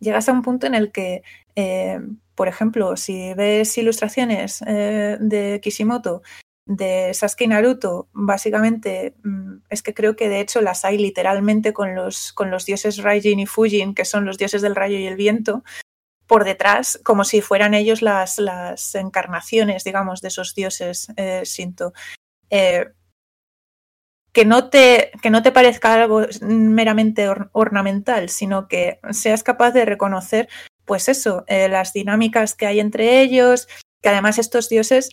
llegas 0.00 0.28
a 0.28 0.32
un 0.32 0.42
punto 0.42 0.66
en 0.66 0.74
el 0.74 0.90
que, 0.90 1.22
eh, 1.54 2.00
por 2.34 2.48
ejemplo, 2.48 2.96
si 2.96 3.32
ves 3.34 3.78
ilustraciones 3.78 4.64
eh, 4.66 5.16
de 5.20 5.60
Kishimoto 5.62 6.22
de 6.66 7.12
Sasuke 7.14 7.42
y 7.42 7.48
Naruto, 7.48 8.08
básicamente 8.12 9.14
mm, 9.24 9.58
es 9.70 9.82
que 9.82 9.94
creo 9.94 10.16
que 10.16 10.28
de 10.28 10.40
hecho 10.40 10.60
las 10.60 10.84
hay 10.84 10.98
literalmente 10.98 11.72
con 11.72 11.94
los, 11.94 12.32
con 12.32 12.50
los 12.50 12.66
dioses 12.66 12.98
Raijin 12.98 13.40
y 13.40 13.46
Fujin, 13.46 13.94
que 13.94 14.04
son 14.04 14.24
los 14.24 14.38
dioses 14.38 14.62
del 14.62 14.76
rayo 14.76 14.96
y 14.98 15.06
el 15.06 15.16
viento, 15.16 15.64
por 16.26 16.44
detrás, 16.44 17.00
como 17.02 17.24
si 17.24 17.40
fueran 17.40 17.74
ellos 17.74 18.02
las, 18.02 18.38
las 18.38 18.94
encarnaciones, 18.94 19.82
digamos, 19.82 20.20
de 20.20 20.28
esos 20.28 20.54
dioses 20.54 21.08
eh, 21.16 21.42
Shinto. 21.44 21.92
Eh, 22.50 22.86
que 24.32 24.44
no, 24.44 24.70
te, 24.70 25.10
que 25.22 25.30
no 25.30 25.42
te 25.42 25.50
parezca 25.50 25.94
algo 25.94 26.24
meramente 26.40 27.28
ornamental, 27.52 28.28
sino 28.28 28.68
que 28.68 29.00
seas 29.10 29.42
capaz 29.42 29.72
de 29.72 29.84
reconocer, 29.84 30.48
pues 30.84 31.08
eso, 31.08 31.44
eh, 31.48 31.68
las 31.68 31.92
dinámicas 31.92 32.54
que 32.54 32.66
hay 32.66 32.78
entre 32.78 33.22
ellos, 33.22 33.66
que 34.00 34.08
además 34.08 34.38
estos 34.38 34.68
dioses 34.68 35.10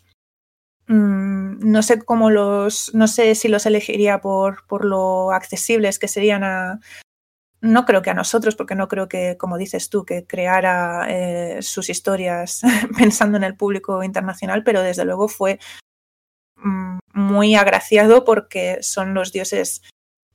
Mm, 0.88 1.70
no 1.70 1.84
sé 1.84 2.02
cómo 2.02 2.30
los, 2.30 2.94
no 2.94 3.08
sé 3.08 3.36
si 3.36 3.50
los 3.50 3.66
elegiría 3.66 4.22
por, 4.22 4.66
por 4.68 4.86
lo 4.86 5.32
accesibles 5.32 6.00
que 6.00 6.08
serían 6.08 6.44
a, 6.46 6.80
no 7.62 7.86
creo 7.86 8.02
que 8.02 8.12
a 8.12 8.14
nosotros, 8.14 8.56
porque 8.56 8.76
no 8.76 8.88
creo 8.88 9.10
que, 9.10 9.38
como 9.38 9.58
dices 9.58 9.90
tú, 9.90 10.06
que 10.06 10.26
creara 10.26 11.08
eh, 11.10 11.62
sus 11.62 11.90
historias 11.90 12.62
pensando 12.98 13.38
en 13.38 13.44
el 13.44 13.58
público 13.58 14.04
internacional, 14.04 14.64
pero 14.64 14.82
desde 14.82 15.06
luego 15.06 15.28
fue 15.28 15.60
mm, 16.58 17.00
muy 17.14 17.56
agraciado 17.56 18.24
porque 18.26 18.78
son 18.82 19.14
los 19.14 19.32
dioses 19.32 19.82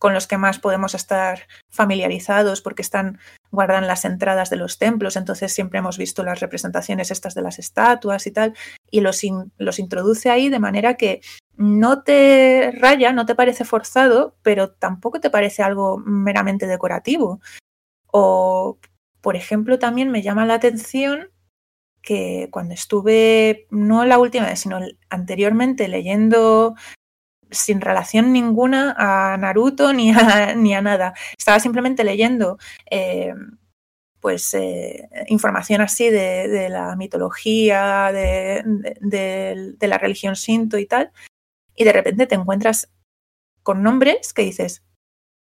con 0.02 0.14
los 0.14 0.26
que 0.26 0.36
más 0.36 0.58
podemos 0.58 0.96
estar 0.96 1.46
familiarizados 1.70 2.60
porque 2.60 2.82
están 2.82 3.20
guardan 3.52 3.86
las 3.86 4.04
entradas 4.04 4.50
de 4.50 4.56
los 4.56 4.76
templos, 4.76 5.14
entonces 5.14 5.52
siempre 5.52 5.78
hemos 5.78 5.96
visto 5.96 6.24
las 6.24 6.40
representaciones 6.40 7.12
estas 7.12 7.36
de 7.36 7.42
las 7.42 7.60
estatuas 7.60 8.26
y 8.26 8.32
tal, 8.32 8.52
y 8.90 9.00
los, 9.00 9.20
los 9.58 9.78
introduce 9.78 10.28
ahí 10.28 10.48
de 10.48 10.58
manera 10.58 10.96
que 10.96 11.20
no 11.56 12.02
te 12.02 12.72
raya, 12.80 13.12
no 13.12 13.26
te 13.26 13.36
parece 13.36 13.64
forzado, 13.64 14.34
pero 14.42 14.72
tampoco 14.72 15.20
te 15.20 15.30
parece 15.30 15.62
algo 15.62 15.98
meramente 15.98 16.66
decorativo. 16.66 17.40
O, 18.08 18.80
por 19.20 19.36
ejemplo, 19.36 19.78
también 19.78 20.10
me 20.10 20.22
llama 20.22 20.46
la 20.46 20.54
atención 20.54 21.30
que 22.02 22.48
cuando 22.50 22.74
estuve, 22.74 23.68
no 23.70 24.04
la 24.04 24.18
última 24.18 24.46
vez, 24.46 24.58
sino 24.58 24.80
anteriormente 25.10 25.86
leyendo 25.86 26.74
sin 27.52 27.80
relación 27.80 28.32
ninguna 28.32 28.94
a 28.98 29.36
Naruto 29.36 29.92
ni 29.92 30.10
a, 30.10 30.54
ni 30.56 30.74
a 30.74 30.82
nada. 30.82 31.14
Estaba 31.38 31.60
simplemente 31.60 32.04
leyendo 32.04 32.58
eh, 32.90 33.34
pues 34.20 34.54
eh, 34.54 35.08
información 35.26 35.80
así 35.80 36.08
de, 36.08 36.68
la 36.70 36.94
mitología, 36.94 38.10
de, 38.12 38.62
de, 39.00 39.88
la 39.88 39.98
religión 39.98 40.34
Shinto 40.34 40.78
y 40.78 40.86
tal, 40.86 41.10
y 41.74 41.82
de 41.82 41.92
repente 41.92 42.26
te 42.28 42.36
encuentras 42.36 42.88
con 43.64 43.82
nombres 43.82 44.32
que 44.32 44.42
dices, 44.42 44.84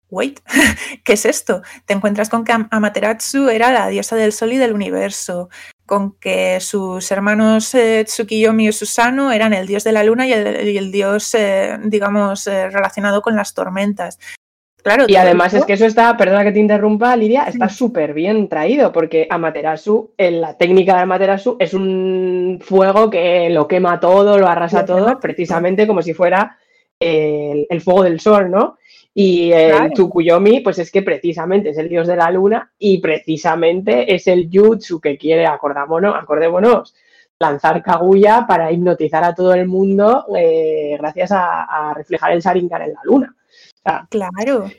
wait, 0.08 0.40
¿qué 1.04 1.12
es 1.12 1.26
esto? 1.26 1.62
Te 1.84 1.94
encuentras 1.94 2.28
con 2.28 2.44
que 2.44 2.52
Amaterasu 2.52 3.48
era 3.48 3.70
la 3.70 3.86
diosa 3.88 4.16
del 4.16 4.32
sol 4.32 4.52
y 4.52 4.56
del 4.56 4.72
universo, 4.72 5.48
con 5.86 6.18
que 6.18 6.60
sus 6.60 7.10
hermanos 7.10 7.74
eh, 7.74 8.04
Tsukiyomi 8.04 8.68
y 8.68 8.72
Susano 8.72 9.32
eran 9.32 9.54
el 9.54 9.66
dios 9.66 9.84
de 9.84 9.92
la 9.92 10.04
luna 10.04 10.26
y 10.26 10.32
el, 10.32 10.92
dios, 10.92 11.34
eh, 11.34 11.78
digamos, 11.84 12.46
eh, 12.46 12.68
relacionado 12.68 13.22
con 13.22 13.36
las 13.36 13.54
tormentas. 13.54 14.18
Claro, 14.82 15.06
y 15.08 15.16
además 15.16 15.52
es 15.54 15.64
que 15.64 15.72
eso 15.72 15.86
está, 15.86 16.16
perdona 16.16 16.44
que 16.44 16.52
te 16.52 16.60
interrumpa, 16.60 17.16
Lidia, 17.16 17.44
está 17.44 17.68
súper 17.68 18.14
bien 18.14 18.48
traído, 18.48 18.92
porque 18.92 19.26
Amaterasu, 19.28 20.12
en 20.16 20.40
la 20.40 20.56
técnica 20.56 20.94
de 20.94 21.02
Amaterasu, 21.02 21.56
es 21.58 21.74
un 21.74 22.60
fuego 22.62 23.10
que 23.10 23.50
lo 23.50 23.66
quema 23.66 23.98
todo, 23.98 24.38
lo 24.38 24.46
arrasa 24.46 24.84
todo, 24.84 25.18
precisamente 25.18 25.88
como 25.88 26.02
si 26.02 26.14
fuera 26.14 26.56
el, 27.00 27.66
el, 27.68 27.80
fuego 27.80 28.04
del 28.04 28.20
sol, 28.20 28.48
¿no? 28.48 28.78
Y 29.18 29.50
el 29.50 29.92
Tsukuyomi, 29.94 30.60
pues 30.60 30.78
es 30.78 30.92
que 30.92 31.00
precisamente 31.00 31.70
es 31.70 31.78
el 31.78 31.88
dios 31.88 32.06
de 32.06 32.16
la 32.16 32.30
luna 32.30 32.70
y 32.78 32.98
precisamente 32.98 34.14
es 34.14 34.26
el 34.26 34.50
jutsu 34.52 35.00
que 35.00 35.16
quiere, 35.16 35.46
acordémonos, 35.46 36.14
acordémonos 36.14 36.94
lanzar 37.38 37.82
Kaguya 37.82 38.44
para 38.46 38.70
hipnotizar 38.70 39.24
a 39.24 39.34
todo 39.34 39.54
el 39.54 39.66
mundo 39.66 40.26
eh, 40.36 40.98
gracias 40.98 41.30
a, 41.32 41.94
reflejar 41.94 42.32
el 42.32 42.42
Sharingan 42.42 42.82
en 42.82 42.92
la 42.92 43.00
luna. 43.04 43.34
claro. 44.10 44.70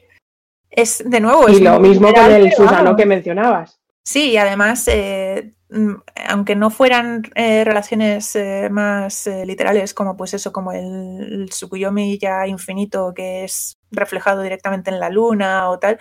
Es 0.70 1.04
de 1.04 1.20
nuevo. 1.20 1.50
Y 1.50 1.60
lo 1.60 1.80
mismo 1.80 2.14
con 2.14 2.32
el 2.32 2.54
Susano 2.54 2.96
que 2.96 3.08
mencionabas. 3.08 3.80
Sí, 4.04 4.34
y 4.34 4.38
además, 4.38 4.88
eh, 4.88 5.56
mm, 5.72 5.96
aunque 6.30 6.56
no 6.56 6.70
fueran 6.70 7.24
eh, 7.34 7.64
relaciones 7.64 8.38
más 8.70 9.28
literales, 9.46 9.96
como 9.96 10.16
pues 10.16 10.36
eso, 10.36 10.54
como 10.54 10.74
el, 10.74 11.28
el 11.32 11.50
Tsukuyomi 11.50 12.20
ya 12.20 12.46
infinito, 12.46 13.16
que 13.16 13.46
es 13.46 13.77
reflejado 13.92 14.42
directamente 14.42 14.90
en 14.90 15.00
la 15.00 15.10
luna 15.10 15.70
o 15.70 15.80
tal, 15.80 16.00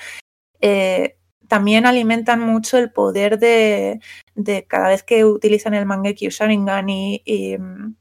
eh, 0.60 1.16
también 1.48 1.86
alimentan 1.86 2.40
mucho 2.40 2.78
el 2.78 2.90
poder 2.90 3.38
de, 3.38 4.00
cada 4.68 4.88
vez 4.88 5.02
que 5.02 5.24
utilizan 5.24 5.74
el 5.74 5.86
Mangekyo 5.86 6.30
Sharingan 6.30 6.88
y, 6.88 7.56
mm, 7.58 7.94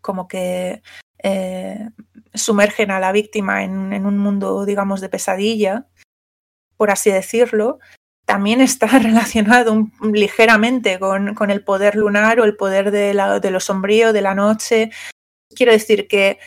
como 0.00 0.28
que 0.28 0.82
eh, 1.22 1.90
sumergen 2.34 2.90
a 2.90 3.00
la 3.00 3.12
víctima 3.12 3.64
en, 3.64 4.06
un 4.06 4.18
mundo, 4.18 4.64
digamos, 4.64 5.00
de 5.00 5.08
pesadilla, 5.08 5.86
por 6.76 6.90
así 6.90 7.10
decirlo, 7.10 7.78
también 8.26 8.60
está 8.60 8.86
relacionado 8.98 9.88
ligeramente 10.02 10.98
con, 10.98 11.34
con, 11.34 11.50
el 11.50 11.64
poder 11.64 11.96
lunar 11.96 12.40
o 12.40 12.44
el 12.44 12.56
poder 12.56 12.90
de, 12.90 13.14
la, 13.14 13.40
de 13.40 13.50
lo 13.50 13.60
sombrío, 13.60 14.12
de 14.12 14.22
la 14.22 14.34
noche. 14.34 14.90
Quiero 15.54 15.72
decir 15.72 16.08
que 16.08 16.38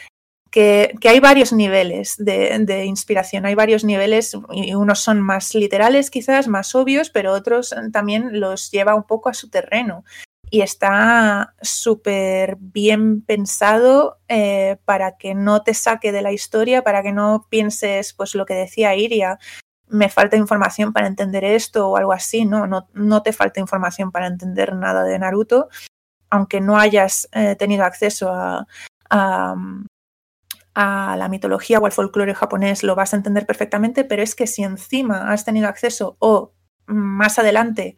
que, 0.54 0.96
hay 1.10 1.20
varios 1.20 1.52
niveles 1.52 2.16
de, 2.20 2.86
inspiración, 2.86 3.48
hay 3.48 3.56
varios 3.56 3.84
niveles 3.84 4.38
y 4.52 4.76
unos 4.76 5.00
son 5.00 5.20
más 5.20 5.56
literales 5.56 6.12
quizás, 6.12 6.48
más 6.48 6.76
obvios, 6.76 7.10
pero 7.10 7.34
otros 7.34 7.74
también 7.92 8.40
los 8.40 8.70
lleva 8.70 8.94
un 8.94 9.04
poco 9.04 9.30
a 9.30 9.34
su 9.34 9.50
terreno. 9.50 10.06
Y 10.52 10.62
está 10.62 11.56
súper 11.64 12.58
bien 12.60 13.24
pensado 13.24 14.20
eh, 14.28 14.78
para 14.86 15.18
que 15.18 15.34
no 15.34 15.64
te 15.64 15.74
saque 15.74 16.12
de 16.12 16.22
la 16.22 16.32
historia, 16.32 16.84
para 16.84 17.02
que 17.02 17.12
no 17.12 17.48
pienses, 17.50 18.14
pues 18.14 18.36
lo 18.36 18.46
que 18.46 18.54
decía 18.54 18.96
Iria, 18.96 19.40
me 19.88 20.10
falta 20.10 20.38
información 20.38 20.94
para 20.94 21.08
entender 21.08 21.44
esto 21.44 21.90
o 21.90 21.98
algo 21.98 22.14
así, 22.14 22.46
no, 22.46 22.68
no, 22.68 22.88
no 22.94 23.24
te 23.24 23.34
falta 23.34 23.60
información 23.60 24.12
para 24.12 24.28
entender 24.28 24.76
nada 24.76 25.04
de 25.04 25.18
Naruto, 25.18 25.70
aunque 26.30 26.62
no 26.62 26.78
hayas 26.78 27.28
eh, 27.32 27.56
tenido 27.56 27.84
acceso 27.86 28.30
a, 28.30 28.68
a 29.10 29.56
la 30.76 31.28
mitología 31.30 31.80
o 31.80 31.86
al 31.86 31.92
folclore 31.92 32.34
japonés 32.34 32.84
lo 32.84 32.96
vas 32.96 33.14
a 33.14 33.18
entender 33.18 33.46
perfectamente, 33.46 34.04
pero 34.04 34.24
es 34.24 34.36
que 34.36 34.48
si 34.48 34.64
encima 34.64 35.32
has 35.32 35.46
tenido 35.46 35.68
acceso 35.68 36.18
o 36.20 36.54
más 36.88 37.40
adelante 37.40 37.96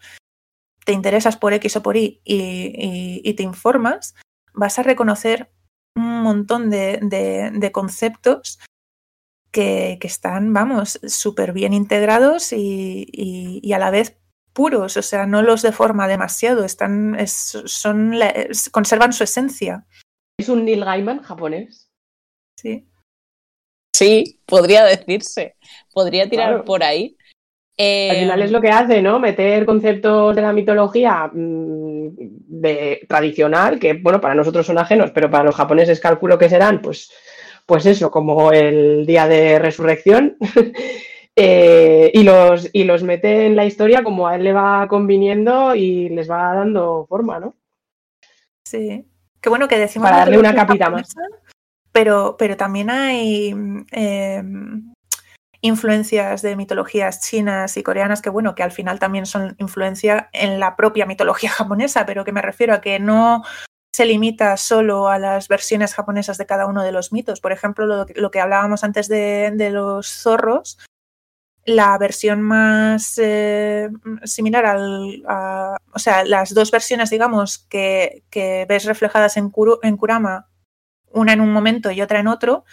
te 0.86 0.92
interesas 0.94 1.36
por 1.36 1.54
X 1.54 1.78
o 1.78 1.84
por 1.84 1.98
Y 1.98 2.22
y, 2.24 3.34
te 3.34 3.44
informas, 3.44 4.16
vas 4.54 4.80
a 4.80 4.84
reconocer 4.84 5.52
un 5.96 6.22
montón 6.22 6.70
de, 6.70 7.70
conceptos 7.74 8.60
que, 9.52 9.98
están, 10.02 10.54
vamos, 10.54 11.00
súper 11.08 11.54
bien 11.54 11.74
integrados 11.74 12.54
y, 12.54 13.72
a 13.74 13.80
la 13.80 13.90
vez 13.90 14.18
puros, 14.54 14.96
o 14.96 15.02
sea, 15.02 15.26
no 15.26 15.42
los 15.42 15.64
deforma 15.64 16.08
demasiado, 16.08 16.64
están, 16.64 17.18
son, 17.28 18.14
conservan 18.72 19.12
su 19.12 19.24
esencia. 19.24 19.86
¿Es 20.38 20.50
un 20.50 20.66
Neil 20.66 20.86
Gaiman 20.86 21.24
japonés? 21.24 21.85
Sí. 22.66 22.88
Sí, 23.96 24.42
podría 24.46 24.84
decirse. 24.84 25.56
Podría 25.94 26.30
tirar 26.30 26.66
por 26.66 26.84
ahí. 26.84 27.16
Al 27.78 28.16
final 28.18 28.42
es 28.42 28.52
lo 28.52 28.62
que 28.62 28.70
hace, 28.70 29.02
¿no? 29.02 29.20
Meter 29.20 29.66
conceptos 29.66 30.36
de 30.36 30.42
la 30.42 30.54
mitología 30.54 31.30
mm, 31.32 32.10
de, 32.18 33.06
tradicional, 33.08 33.80
que 33.80 33.94
bueno, 33.94 34.20
para 34.20 34.36
nosotros 34.36 34.66
son 34.66 34.78
ajenos, 34.78 35.12
pero 35.12 35.30
para 35.30 35.44
los 35.44 35.56
japoneses 35.56 36.00
calculo 36.00 36.38
que 36.38 36.50
serán, 36.50 36.82
pues, 36.82 37.12
pues 37.66 37.86
eso, 37.86 38.12
como 38.12 38.52
el 38.52 39.06
día 39.06 39.28
de 39.28 39.60
resurrección. 39.60 40.38
Eh, 41.38 42.12
y, 42.14 42.24
los, 42.24 42.70
y 42.72 42.86
los 42.86 43.04
mete 43.04 43.46
en 43.46 43.58
la 43.58 43.66
historia 43.66 44.06
como 44.06 44.26
a 44.26 44.38
él 44.38 44.46
le 44.46 44.54
va 44.54 44.88
conviniendo 44.88 45.76
y 45.76 46.08
les 46.08 46.32
va 46.32 46.56
dando 46.56 47.06
forma, 47.10 47.42
¿no? 47.42 47.56
Sí. 48.64 49.06
Qué 49.42 49.50
bueno 49.50 49.68
que 49.68 49.78
decimos. 49.78 50.10
Para 50.10 50.20
darle 50.20 50.38
una 50.38 50.56
capita 50.56 50.90
más 50.90 51.14
pero, 51.96 52.36
pero 52.38 52.58
también 52.58 52.90
hay 52.90 53.52
em, 53.92 54.94
influencias 55.62 56.42
de 56.42 56.58
mitologías 56.58 57.22
chinas 57.22 57.78
y 57.78 57.84
coreanas 57.84 58.22
que, 58.22 58.30
bueno, 58.30 58.54
que 58.54 58.64
al 58.64 58.74
final 58.74 59.00
también 59.00 59.26
son 59.26 59.56
influencia 59.60 60.30
en 60.34 60.60
la 60.60 60.76
propia 60.76 61.06
mitología 61.06 61.50
japonesa, 61.52 62.06
pero 62.06 62.26
que 62.26 62.34
me 62.34 62.42
refiero 62.42 62.74
a 62.74 62.82
que 62.82 63.00
no 63.00 63.44
se 63.96 64.06
limita 64.06 64.58
solo 64.58 65.08
a 65.08 65.20
las 65.20 65.48
versiones 65.48 65.94
japonesas 65.94 66.38
de 66.38 66.46
cada 66.46 66.66
uno 66.66 66.84
de 66.84 66.92
los 66.92 67.14
mitos. 67.14 67.40
Por 67.40 67.54
ejemplo, 67.54 67.86
lo, 67.86 68.30
que 68.30 68.42
hablábamos 68.42 68.84
antes 68.84 69.08
de, 69.08 69.70
los 69.72 70.10
zorros, 70.10 70.78
la 71.64 71.98
versión 71.98 72.42
más 72.42 73.18
eh, 73.20 73.90
similar 74.26 74.66
al... 74.66 75.24
o 75.94 76.00
sea, 76.00 76.26
las 76.26 76.54
dos 76.54 76.72
versiones, 76.72 77.10
digamos, 77.10 77.58
que, 77.58 78.26
ves 78.68 78.84
reflejadas 78.84 79.38
en, 79.38 79.54
en 79.82 79.96
Kurama, 79.96 80.50
una 81.16 81.34
en 81.34 81.42
un 81.42 81.52
momento 81.52 81.90
y 81.90 82.02
otra 82.02 82.20
en 82.20 82.28
otro, 82.28 82.66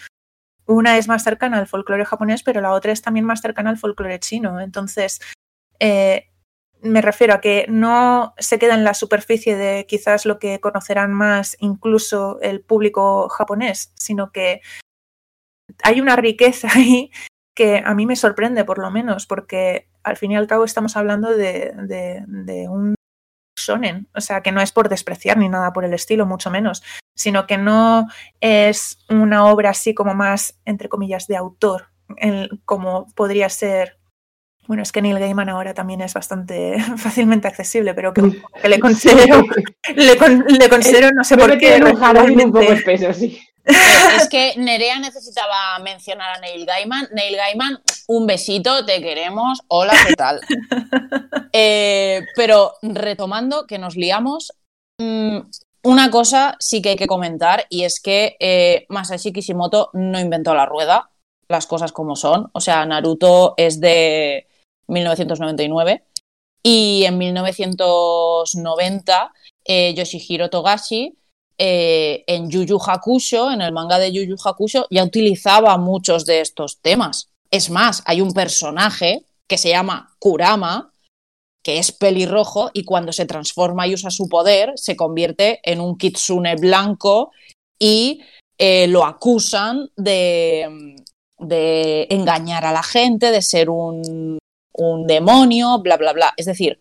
una 0.66 0.98
es 0.98 1.08
más 1.08 1.24
cercana 1.24 1.58
al 1.58 1.66
folclore 1.66 2.04
japonés, 2.04 2.42
pero 2.42 2.60
la 2.60 2.72
otra 2.72 2.92
es 2.92 3.02
también 3.02 3.24
más 3.24 3.40
cercana 3.40 3.70
al 3.70 3.78
folclore 3.78 4.20
chino. 4.20 4.60
Entonces, 4.60 5.20
eh, 5.80 6.28
me 6.82 7.00
refiero 7.00 7.34
a 7.34 7.40
que 7.40 7.66
no 7.68 8.34
se 8.38 8.58
queda 8.58 8.74
en 8.74 8.84
la 8.84 8.94
superficie 8.94 9.56
de 9.56 9.86
quizás 9.86 10.26
lo 10.26 10.38
que 10.38 10.60
conocerán 10.60 11.12
más 11.12 11.56
incluso 11.60 12.40
el 12.40 12.60
público 12.60 13.28
japonés, 13.28 13.92
sino 13.96 14.32
que 14.32 14.60
hay 15.82 16.00
una 16.00 16.16
riqueza 16.16 16.68
ahí 16.74 17.10
que 17.54 17.82
a 17.84 17.94
mí 17.94 18.06
me 18.06 18.16
sorprende 18.16 18.64
por 18.64 18.78
lo 18.78 18.90
menos, 18.90 19.26
porque 19.26 19.88
al 20.02 20.16
fin 20.16 20.32
y 20.32 20.36
al 20.36 20.46
cabo 20.46 20.64
estamos 20.64 20.96
hablando 20.96 21.30
de, 21.30 21.72
de, 21.76 22.68
un 22.68 22.94
shonen, 23.66 24.08
o 24.14 24.20
sea, 24.20 24.42
que 24.42 24.52
no 24.52 24.60
es 24.60 24.72
por 24.72 24.88
despreciar 24.88 25.36
ni 25.38 25.48
nada 25.48 25.72
por 25.72 25.84
el 25.84 25.94
estilo, 25.94 26.26
mucho 26.26 26.50
menos, 26.50 26.82
sino 27.14 27.46
que 27.46 27.58
no 27.58 28.08
es 28.40 28.98
una 29.08 29.46
obra 29.46 29.70
así 29.70 29.94
como 29.94 30.14
más, 30.14 30.58
entre 30.64 30.88
comillas, 30.88 31.26
de 31.26 31.36
autor, 31.36 31.88
como 32.64 33.06
podría 33.14 33.48
ser 33.48 33.98
bueno, 34.66 34.82
es 34.82 34.92
que 34.92 35.02
Neil 35.02 35.18
Gaiman 35.18 35.48
ahora 35.48 35.74
también 35.74 36.00
es 36.00 36.14
bastante 36.14 36.76
fácilmente 36.96 37.48
accesible, 37.48 37.94
pero 37.94 38.12
que, 38.12 38.22
le 38.68 38.80
considero, 38.80 39.44
le, 39.96 40.68
considero, 40.68 41.10
no 41.12 41.24
sé 41.24 41.36
por 41.36 41.58
qué. 41.58 41.82
Un 41.82 42.52
poco 42.52 42.72
espeso, 42.72 43.12
sí. 43.12 43.40
Eh, 43.64 43.72
es 44.16 44.28
que 44.28 44.54
Nerea 44.56 44.98
necesitaba 44.98 45.78
mencionar 45.80 46.36
a 46.36 46.40
Neil 46.40 46.66
Gaiman. 46.66 47.08
Neil 47.12 47.36
Gaiman, 47.36 47.80
un 48.08 48.26
besito, 48.26 48.84
te 48.84 49.00
queremos. 49.00 49.60
Hola, 49.68 49.94
¿qué 50.06 50.14
tal? 50.14 50.40
Eh, 51.54 52.22
pero 52.34 52.72
retomando, 52.80 53.66
que 53.66 53.76
nos 53.76 53.94
liamos, 53.94 54.54
mm, 54.98 55.40
una 55.82 56.10
cosa 56.10 56.56
sí 56.58 56.80
que 56.80 56.88
hay 56.88 56.96
que 56.96 57.06
comentar 57.06 57.66
y 57.68 57.84
es 57.84 58.00
que 58.00 58.36
eh, 58.40 58.86
Masashi 58.88 59.34
Kishimoto 59.34 59.90
no 59.92 60.18
inventó 60.18 60.54
la 60.54 60.64
rueda, 60.64 61.10
las 61.48 61.66
cosas 61.66 61.92
como 61.92 62.16
son. 62.16 62.48
O 62.54 62.60
sea, 62.62 62.86
Naruto 62.86 63.52
es 63.58 63.80
de 63.80 64.46
1999. 64.88 66.02
Y 66.62 67.04
en 67.04 67.18
1990, 67.18 69.32
eh, 69.64 69.94
Yoshihiro 69.94 70.48
Togashi, 70.48 71.18
eh, 71.58 72.24
en 72.26 72.50
Yu 72.50 72.64
Yu 72.64 72.78
Hakusho, 72.78 73.50
en 73.50 73.60
el 73.60 73.72
manga 73.72 73.98
de 73.98 74.12
Yu 74.12 74.22
Yu 74.22 74.36
Hakusho, 74.42 74.86
ya 74.90 75.04
utilizaba 75.04 75.76
muchos 75.78 76.24
de 76.24 76.40
estos 76.40 76.80
temas. 76.80 77.28
Es 77.50 77.70
más, 77.70 78.02
hay 78.06 78.20
un 78.20 78.32
personaje 78.32 79.24
que 79.46 79.58
se 79.58 79.70
llama 79.70 80.14
Kurama, 80.18 80.92
que 81.62 81.78
es 81.78 81.92
pelirrojo 81.92 82.70
y 82.72 82.84
cuando 82.84 83.12
se 83.12 83.26
transforma 83.26 83.86
y 83.86 83.94
usa 83.94 84.10
su 84.10 84.28
poder, 84.28 84.72
se 84.76 84.96
convierte 84.96 85.60
en 85.62 85.80
un 85.80 85.96
kitsune 85.96 86.56
blanco 86.56 87.30
y 87.78 88.20
eh, 88.58 88.88
lo 88.88 89.04
acusan 89.04 89.90
de, 89.96 90.96
de 91.38 92.06
engañar 92.10 92.64
a 92.64 92.72
la 92.72 92.82
gente, 92.82 93.30
de 93.30 93.42
ser 93.42 93.70
un 93.70 94.38
un 94.72 95.06
demonio, 95.06 95.78
bla, 95.80 95.96
bla, 95.96 96.12
bla. 96.12 96.34
Es 96.36 96.46
decir, 96.46 96.80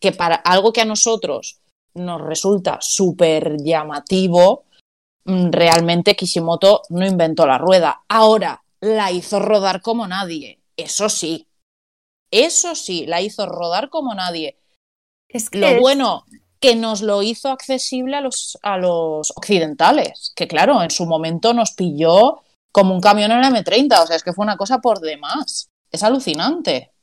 que 0.00 0.12
para 0.12 0.36
algo 0.36 0.72
que 0.72 0.80
a 0.80 0.86
nosotros 0.86 1.60
nos 1.94 2.20
resulta 2.20 2.78
súper 2.80 3.56
llamativo, 3.58 4.64
mm, 5.24 5.50
realmente 5.50 6.16
Kishimoto 6.16 6.82
no 6.90 7.06
inventó 7.06 7.46
la 7.46 7.58
rueda. 7.58 8.02
Ahora, 8.08 8.62
la 8.80 9.10
hizo 9.10 9.38
rodar 9.38 9.80
como 9.80 10.06
nadie. 10.06 10.60
Eso 10.76 11.08
sí. 11.08 11.48
Eso 12.30 12.74
sí, 12.74 13.06
la 13.06 13.20
hizo 13.20 13.46
rodar 13.46 13.88
como 13.90 14.14
nadie. 14.14 14.58
Es 15.28 15.48
lo 15.54 15.80
bueno, 15.80 16.24
que 16.60 16.76
nos 16.76 17.00
lo 17.02 17.22
hizo 17.22 17.50
accesible 17.50 18.16
a 18.16 18.20
los, 18.20 18.58
a 18.62 18.78
los 18.78 19.32
occidentales, 19.36 20.32
que 20.34 20.48
claro, 20.48 20.82
en 20.82 20.90
su 20.90 21.06
momento 21.06 21.52
nos 21.52 21.72
pilló 21.72 22.40
como 22.72 22.94
un 22.94 23.00
camión 23.00 23.30
en 23.32 23.40
la 23.40 23.50
M30, 23.50 24.02
o 24.02 24.06
sea, 24.06 24.16
es 24.16 24.22
que 24.22 24.32
fue 24.32 24.44
una 24.44 24.56
cosa 24.56 24.80
por 24.80 25.00
demás. 25.00 25.68
Es 25.90 26.02
alucinante 26.02 26.93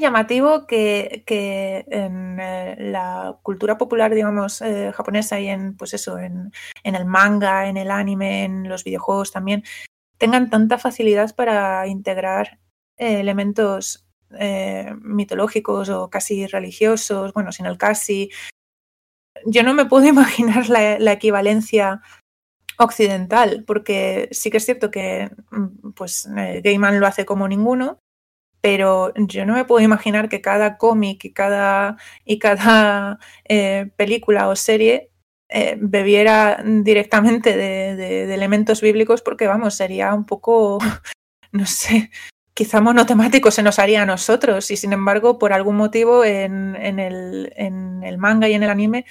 llamativo 0.00 0.66
que, 0.66 1.24
en 1.26 2.40
eh, 2.40 2.76
la 2.78 3.38
cultura 3.42 3.78
popular, 3.78 4.14
digamos, 4.14 4.60
eh, 4.62 4.92
japonesa 4.92 5.38
y 5.38 5.48
en, 5.48 5.76
pues 5.76 5.94
eso, 5.94 6.18
en, 6.18 6.50
el 6.82 7.04
manga, 7.04 7.68
en 7.68 7.76
el 7.76 7.90
anime, 7.90 8.44
en 8.44 8.68
los 8.68 8.84
videojuegos 8.84 9.30
también, 9.30 9.62
tengan 10.18 10.50
tanta 10.50 10.78
facilidad 10.78 11.34
para 11.36 11.86
integrar 11.86 12.58
eh, 12.96 13.20
elementos 13.20 14.06
mitológicos 15.02 15.88
o 15.88 16.08
casi 16.08 16.46
religiosos, 16.46 17.32
bueno, 17.32 17.50
sin 17.50 17.66
el 17.66 17.76
casi. 17.76 18.30
Yo 19.44 19.64
no 19.64 19.74
me 19.74 19.86
puedo 19.86 20.06
imaginar 20.08 20.68
la, 20.68 21.00
la 21.00 21.12
equivalencia 21.12 22.00
occidental, 22.78 23.64
porque 23.66 24.28
sí 24.30 24.50
que 24.50 24.58
es 24.58 24.64
cierto 24.64 24.92
que 24.92 25.30
mm, 25.50 25.90
pues 25.92 26.28
Gaiman 26.62 27.00
lo 27.00 27.06
hace 27.08 27.26
como 27.26 27.48
ninguno, 27.48 27.98
pero 28.60 29.12
yo 29.16 29.46
no 29.46 29.54
me 29.54 29.64
puedo 29.64 29.84
imaginar 29.84 30.28
que 30.28 30.40
cada 30.40 30.76
cómic 30.76 31.24
y 31.24 31.32
cada, 31.32 31.96
y 32.24 32.38
cada 32.38 33.18
eh, 33.48 33.90
película 33.96 34.48
o 34.48 34.56
serie 34.56 35.10
eh, 35.48 35.76
bebiera 35.80 36.62
directamente 36.64 37.56
de, 37.56 38.32
elementos 38.32 38.80
bíblicos 38.80 39.22
porque, 39.22 39.46
vamos, 39.46 39.74
sería 39.74 40.14
un 40.14 40.24
poco, 40.26 40.78
no 41.52 41.66
sé, 41.66 42.10
quizá 42.54 42.80
monotemático 42.80 43.50
se 43.50 43.62
nos 43.62 43.78
haría 43.78 44.02
a 44.02 44.06
nosotros 44.06 44.70
y, 44.70 44.76
sin 44.76 44.92
embargo, 44.92 45.38
por 45.38 45.52
algún 45.52 45.76
motivo 45.76 46.24
en, 46.24 46.76
en, 46.76 46.98
el, 46.98 47.52
en 47.56 48.04
el 48.04 48.18
manga 48.18 48.48
y 48.48 48.54
en 48.54 48.62
el 48.62 48.70
anime 48.70 49.06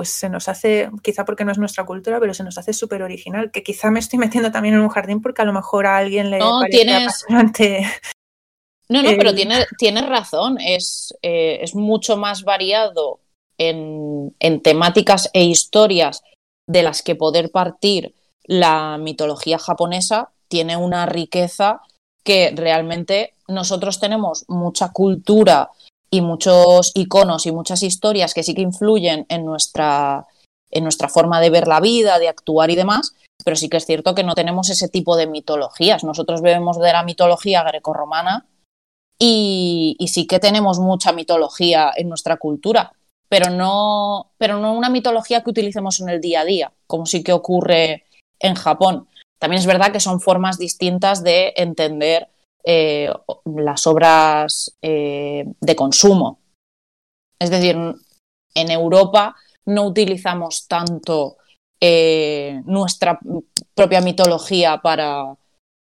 pues 0.00 0.12
se 0.12 0.30
nos 0.30 0.48
hace, 0.48 0.88
quizá 1.02 1.26
porque 1.26 1.44
no 1.44 1.52
es 1.52 1.58
nuestra 1.58 1.84
cultura, 1.84 2.18
pero 2.20 2.32
se 2.32 2.42
nos 2.42 2.56
hace 2.56 2.72
súper 2.72 3.02
original, 3.02 3.50
que 3.50 3.62
quizá 3.62 3.90
me 3.90 3.98
estoy 3.98 4.18
metiendo 4.18 4.50
también 4.50 4.74
en 4.74 4.80
un 4.80 4.88
jardín 4.88 5.20
porque 5.20 5.42
a 5.42 5.44
lo 5.44 5.52
mejor 5.52 5.84
a 5.84 5.98
alguien 5.98 6.30
le 6.30 6.38
no, 6.38 6.62
tienes... 6.70 7.26
No, 7.28 9.02
no, 9.02 9.10
pero 9.18 9.34
tienes, 9.34 9.66
tienes 9.76 10.08
razón, 10.08 10.56
es, 10.58 11.14
eh, 11.20 11.58
es 11.60 11.74
mucho 11.74 12.16
más 12.16 12.44
variado 12.44 13.20
en, 13.58 14.34
en 14.40 14.62
temáticas 14.62 15.28
e 15.34 15.44
historias 15.44 16.22
de 16.66 16.82
las 16.82 17.02
que 17.02 17.14
poder 17.14 17.50
partir 17.50 18.14
la 18.44 18.96
mitología 18.96 19.58
japonesa 19.58 20.30
tiene 20.48 20.78
una 20.78 21.04
riqueza 21.04 21.82
que 22.24 22.54
realmente 22.56 23.34
nosotros 23.48 24.00
tenemos 24.00 24.46
mucha 24.48 24.92
cultura 24.92 25.68
y 26.10 26.20
muchos 26.20 26.92
iconos 26.94 27.46
y 27.46 27.52
muchas 27.52 27.82
historias 27.82 28.34
que 28.34 28.42
sí 28.42 28.54
que 28.54 28.62
influyen 28.62 29.26
en 29.28 29.44
nuestra, 29.44 30.26
en 30.70 30.82
nuestra 30.82 31.08
forma 31.08 31.40
de 31.40 31.50
ver 31.50 31.68
la 31.68 31.80
vida, 31.80 32.18
de 32.18 32.28
actuar 32.28 32.70
y 32.70 32.76
demás, 32.76 33.14
pero 33.44 33.56
sí 33.56 33.68
que 33.68 33.76
es 33.76 33.86
cierto 33.86 34.14
que 34.14 34.24
no 34.24 34.34
tenemos 34.34 34.68
ese 34.70 34.88
tipo 34.88 35.16
de 35.16 35.26
mitologías. 35.26 36.04
Nosotros 36.04 36.42
bebemos 36.42 36.78
de 36.78 36.92
la 36.92 37.04
mitología 37.04 37.62
grecorromana 37.62 38.46
y, 39.18 39.96
y 39.98 40.08
sí 40.08 40.26
que 40.26 40.40
tenemos 40.40 40.78
mucha 40.80 41.12
mitología 41.12 41.92
en 41.94 42.08
nuestra 42.08 42.36
cultura, 42.38 42.92
pero 43.28 43.50
no, 43.50 44.32
pero 44.38 44.58
no 44.58 44.74
una 44.74 44.90
mitología 44.90 45.42
que 45.42 45.50
utilicemos 45.50 46.00
en 46.00 46.08
el 46.08 46.20
día 46.20 46.40
a 46.40 46.44
día, 46.44 46.72
como 46.86 47.06
sí 47.06 47.22
que 47.22 47.32
ocurre 47.32 48.04
en 48.40 48.56
Japón. 48.56 49.06
También 49.38 49.60
es 49.60 49.66
verdad 49.66 49.92
que 49.92 50.00
son 50.00 50.20
formas 50.20 50.58
distintas 50.58 51.22
de 51.22 51.54
entender 51.56 52.28
eh, 52.64 53.12
las 53.44 53.86
obras 53.86 54.76
eh, 54.82 55.44
de 55.60 55.76
consumo. 55.76 56.40
Es 57.38 57.50
decir, 57.50 57.76
en 58.54 58.70
Europa 58.70 59.34
no 59.64 59.86
utilizamos 59.86 60.66
tanto 60.66 61.36
eh, 61.82 62.60
nuestra 62.66 63.18
propia 63.74 64.02
mitología 64.02 64.78
para, 64.82 65.34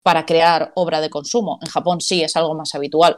para 0.03 0.25
crear 0.25 0.73
obra 0.75 1.01
de 1.01 1.11
consumo. 1.11 1.59
En 1.61 1.69
Japón 1.69 2.01
sí 2.01 2.23
es 2.23 2.35
algo 2.37 2.55
más 2.55 2.75
habitual. 2.75 3.17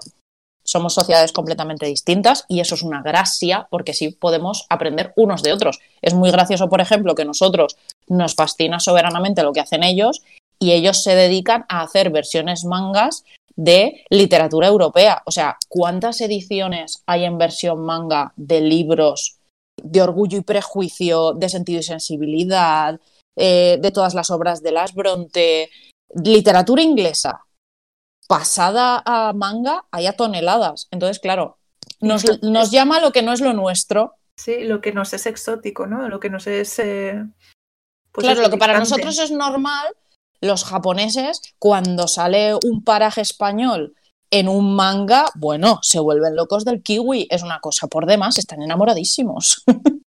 Somos 0.66 0.94
sociedades 0.94 1.32
completamente 1.32 1.86
distintas 1.86 2.47
y 2.48 2.60
eso 2.60 2.74
es 2.74 2.82
una 2.82 3.02
gracia 3.02 3.68
porque 3.70 3.93
sí 3.93 4.09
podemos 4.09 4.66
aprender 4.70 5.12
unos 5.14 5.43
de 5.43 5.52
otros. 5.52 5.78
Es 6.02 6.14
muy 6.14 6.31
gracioso, 6.31 6.68
por 6.68 6.81
ejemplo, 6.81 7.14
que 7.14 7.24
nosotros 7.24 7.76
nos 8.09 8.35
fascina 8.35 8.81
soberanamente 8.81 9.43
lo 9.43 9.52
que 9.52 9.60
hacen 9.60 9.85
ellos 9.85 10.22
y 10.59 10.72
ellos 10.72 11.02
se 11.02 11.14
dedican 11.14 11.66
a 11.68 11.82
hacer 11.82 12.10
versiones 12.10 12.64
mangas 12.64 13.24
de 13.56 14.05
literatura 14.10 14.68
europea. 14.68 15.22
O 15.26 15.31
sea, 15.31 15.56
¿cuántas 15.68 16.20
ediciones 16.20 17.02
hay 17.06 17.24
en 17.24 17.39
versión 17.39 17.85
manga 17.85 18.32
de 18.36 18.60
libros 18.60 19.39
de 19.82 20.02
orgullo 20.02 20.39
y 20.39 20.43
prejuicio, 20.43 21.32
de 21.35 21.48
sentido 21.48 21.81
y 21.81 21.82
sensibilidad, 21.82 23.01
eh, 23.36 23.78
de 23.81 23.90
todas 23.90 24.14
las 24.14 24.31
obras 24.31 24.62
de 24.62 24.72
Las 24.72 24.94
Bronte, 24.94 25.70
literatura 26.14 26.82
inglesa 26.82 27.44
pasada 28.28 29.02
a 29.05 29.32
manga, 29.32 29.85
hay 29.90 30.06
a 30.06 30.14
toneladas. 30.14 30.89
Entonces, 30.90 31.18
claro, 31.18 31.59
nos, 32.01 32.43
nos 32.43 32.70
llama 32.70 33.01
lo 33.01 33.12
que 33.12 33.22
no 33.22 33.32
es 33.32 33.40
lo 33.40 33.52
nuestro. 33.52 34.14
Sí, 34.36 34.64
lo 34.64 34.81
que 34.81 34.93
nos 34.93 35.12
es 35.12 35.26
exótico, 35.26 35.86
¿no? 35.86 36.09
Lo 36.09 36.20
que 36.20 36.31
nos 36.31 36.47
es... 36.47 36.78
Eh, 36.78 37.22
pues 38.12 38.24
claro, 38.24 38.43
lo 38.43 38.51
que 38.51 38.56
para 38.56 38.78
nosotros 38.78 39.18
es 39.18 39.31
normal, 39.31 39.89
los 40.45 40.65
japoneses, 40.65 41.41
cuando 41.59 42.09
sale 42.09 42.55
un 42.55 42.83
paraje 42.85 43.21
español 43.21 43.95
en 44.31 44.49
un 44.49 44.75
manga, 44.75 45.27
bueno, 45.35 45.79
se 45.83 46.01
vuelven 46.01 46.37
locos 46.37 46.65
del 46.65 46.83
kiwi. 46.83 47.29
Es 47.31 47.43
una 47.43 47.61
cosa 47.61 47.87
por 47.87 48.07
demás, 48.07 48.39
están 48.39 48.62
enamoradísimos. 48.62 49.65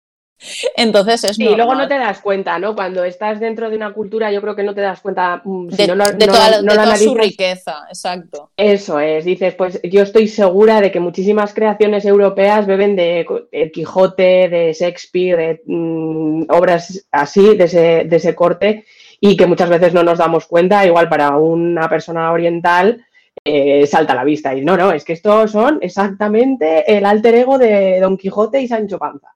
Entonces 0.76 1.24
es 1.24 1.40
y 1.40 1.56
luego 1.56 1.76
no 1.76 1.88
te 1.88 1.98
das 1.98 2.20
cuenta, 2.20 2.60
¿no? 2.60 2.76
Cuando 2.76 3.04
estás 3.04 3.40
dentro 3.40 3.70
de 3.70 3.78
una 3.78 3.94
cultura, 3.94 4.32
yo 4.32 4.42
creo 4.42 4.56
que 4.56 4.64
no 4.64 4.74
te 4.74 4.82
das 4.82 5.00
cuenta. 5.00 5.42
si 5.44 5.78
de, 5.78 5.88
no, 5.96 6.06
toda, 6.18 6.62
no 6.62 6.74
de 6.74 6.78
lo 6.78 6.84
toda 6.84 6.96
su 6.98 7.16
riqueza, 7.16 7.86
exacto. 7.88 8.52
Eso 8.58 9.00
es, 9.00 9.26
dices, 9.26 9.56
pues 9.56 9.80
yo 9.84 10.02
estoy 10.02 10.28
segura 10.28 10.82
de 10.82 10.92
que 10.92 11.00
muchísimas 11.00 11.54
creaciones 11.54 12.06
europeas 12.06 12.68
beben 12.68 12.96
de 12.96 13.26
El 13.52 13.72
Quijote, 13.72 14.50
de 14.50 14.74
Shakespeare, 14.74 15.38
de 15.38 15.62
mm, 15.66 16.46
obras 16.50 17.06
así, 17.12 17.56
de 17.56 17.64
ese, 17.64 18.04
de 18.06 18.16
ese 18.16 18.36
corte, 18.36 18.86
y 19.26 19.38
que 19.38 19.48
muchas 19.48 19.70
veces 19.70 19.94
no 19.94 20.04
nos 20.04 20.18
damos 20.18 20.48
cuenta, 20.48 20.86
igual 20.86 21.08
para 21.08 21.38
una 21.38 21.88
persona 21.88 22.30
oriental 22.34 23.06
eh, 23.46 23.88
salta 23.88 24.12
a 24.12 24.18
la 24.18 24.26
vista. 24.26 24.54
Y 24.54 24.66
no, 24.66 24.76
no, 24.76 24.92
es 24.92 25.06
que 25.06 25.14
estos 25.14 25.50
son 25.50 25.80
exactamente 25.82 26.94
el 26.94 27.06
alter 27.06 27.36
ego 27.36 27.58
de 27.58 28.02
Don 28.02 28.18
Quijote 28.18 28.60
y 28.60 28.68
Sancho 28.68 29.00
Panza. 29.00 29.34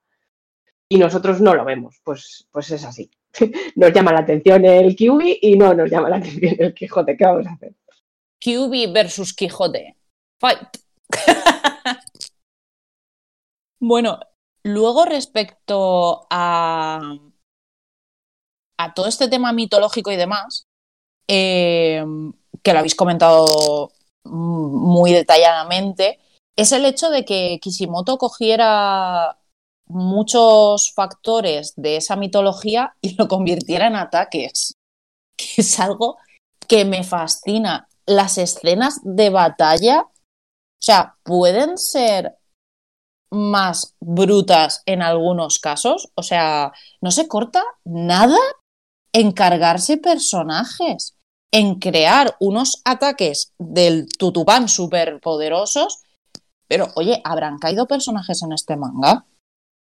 Y 0.89 0.97
nosotros 0.97 1.39
no 1.39 1.55
lo 1.55 1.63
vemos, 1.63 2.01
pues, 2.03 2.49
pues 2.51 2.69
es 2.71 2.83
así. 2.83 3.09
Nos 3.75 3.93
llama 3.93 4.11
la 4.11 4.19
atención 4.19 4.65
el 4.65 4.93
kiwi 4.93 5.39
y 5.41 5.57
no 5.57 5.73
nos 5.73 5.89
llama 5.89 6.09
la 6.09 6.17
atención 6.17 6.57
el 6.59 6.73
Quijote. 6.73 7.15
¿Qué 7.15 7.23
vamos 7.23 7.47
a 7.47 7.51
hacer? 7.51 7.73
QB 8.43 8.91
versus 8.91 9.33
Quijote. 9.33 9.95
Fight. 10.37 10.67
bueno, 13.79 14.19
luego 14.63 15.05
respecto 15.05 16.27
a, 16.29 16.99
a 18.77 18.93
todo 18.93 19.07
este 19.07 19.27
tema 19.27 19.53
mitológico 19.53 20.11
y 20.11 20.15
demás, 20.15 20.65
eh, 21.27 22.03
que 22.63 22.73
lo 22.73 22.79
habéis 22.79 22.95
comentado 22.95 23.91
muy 24.23 25.11
detalladamente, 25.11 26.19
es 26.55 26.71
el 26.71 26.85
hecho 26.85 27.09
de 27.09 27.23
que 27.23 27.59
Kishimoto 27.61 28.17
cogiera 28.17 29.37
muchos 29.87 30.93
factores 30.93 31.73
de 31.75 31.97
esa 31.97 32.15
mitología 32.15 32.95
y 33.01 33.15
lo 33.15 33.27
convirtiera 33.27 33.87
en 33.87 33.95
ataques, 33.95 34.73
que 35.37 35.61
es 35.61 35.79
algo 35.79 36.17
que 36.67 36.85
me 36.85 37.03
fascina. 37.03 37.87
Las 38.05 38.37
escenas 38.37 38.99
de 39.03 39.29
batalla, 39.29 40.01
o 40.01 40.81
sea, 40.81 41.17
pueden 41.23 41.77
ser 41.77 42.37
más 43.29 43.95
brutas 43.99 44.81
en 44.85 45.01
algunos 45.01 45.59
casos, 45.59 46.09
o 46.15 46.23
sea, 46.23 46.71
no 47.01 47.11
se 47.11 47.27
corta 47.27 47.61
nada 47.83 48.37
en 49.13 49.31
cargarse 49.31 49.97
personajes, 49.97 51.15
en 51.51 51.75
crear 51.75 52.35
unos 52.39 52.81
ataques 52.85 53.53
del 53.57 54.07
tutupán 54.09 54.67
súper 54.67 55.19
poderosos, 55.19 55.99
pero 56.67 56.89
oye, 56.95 57.21
¿habrán 57.23 57.57
caído 57.57 57.87
personajes 57.87 58.41
en 58.43 58.51
este 58.51 58.75
manga? 58.75 59.25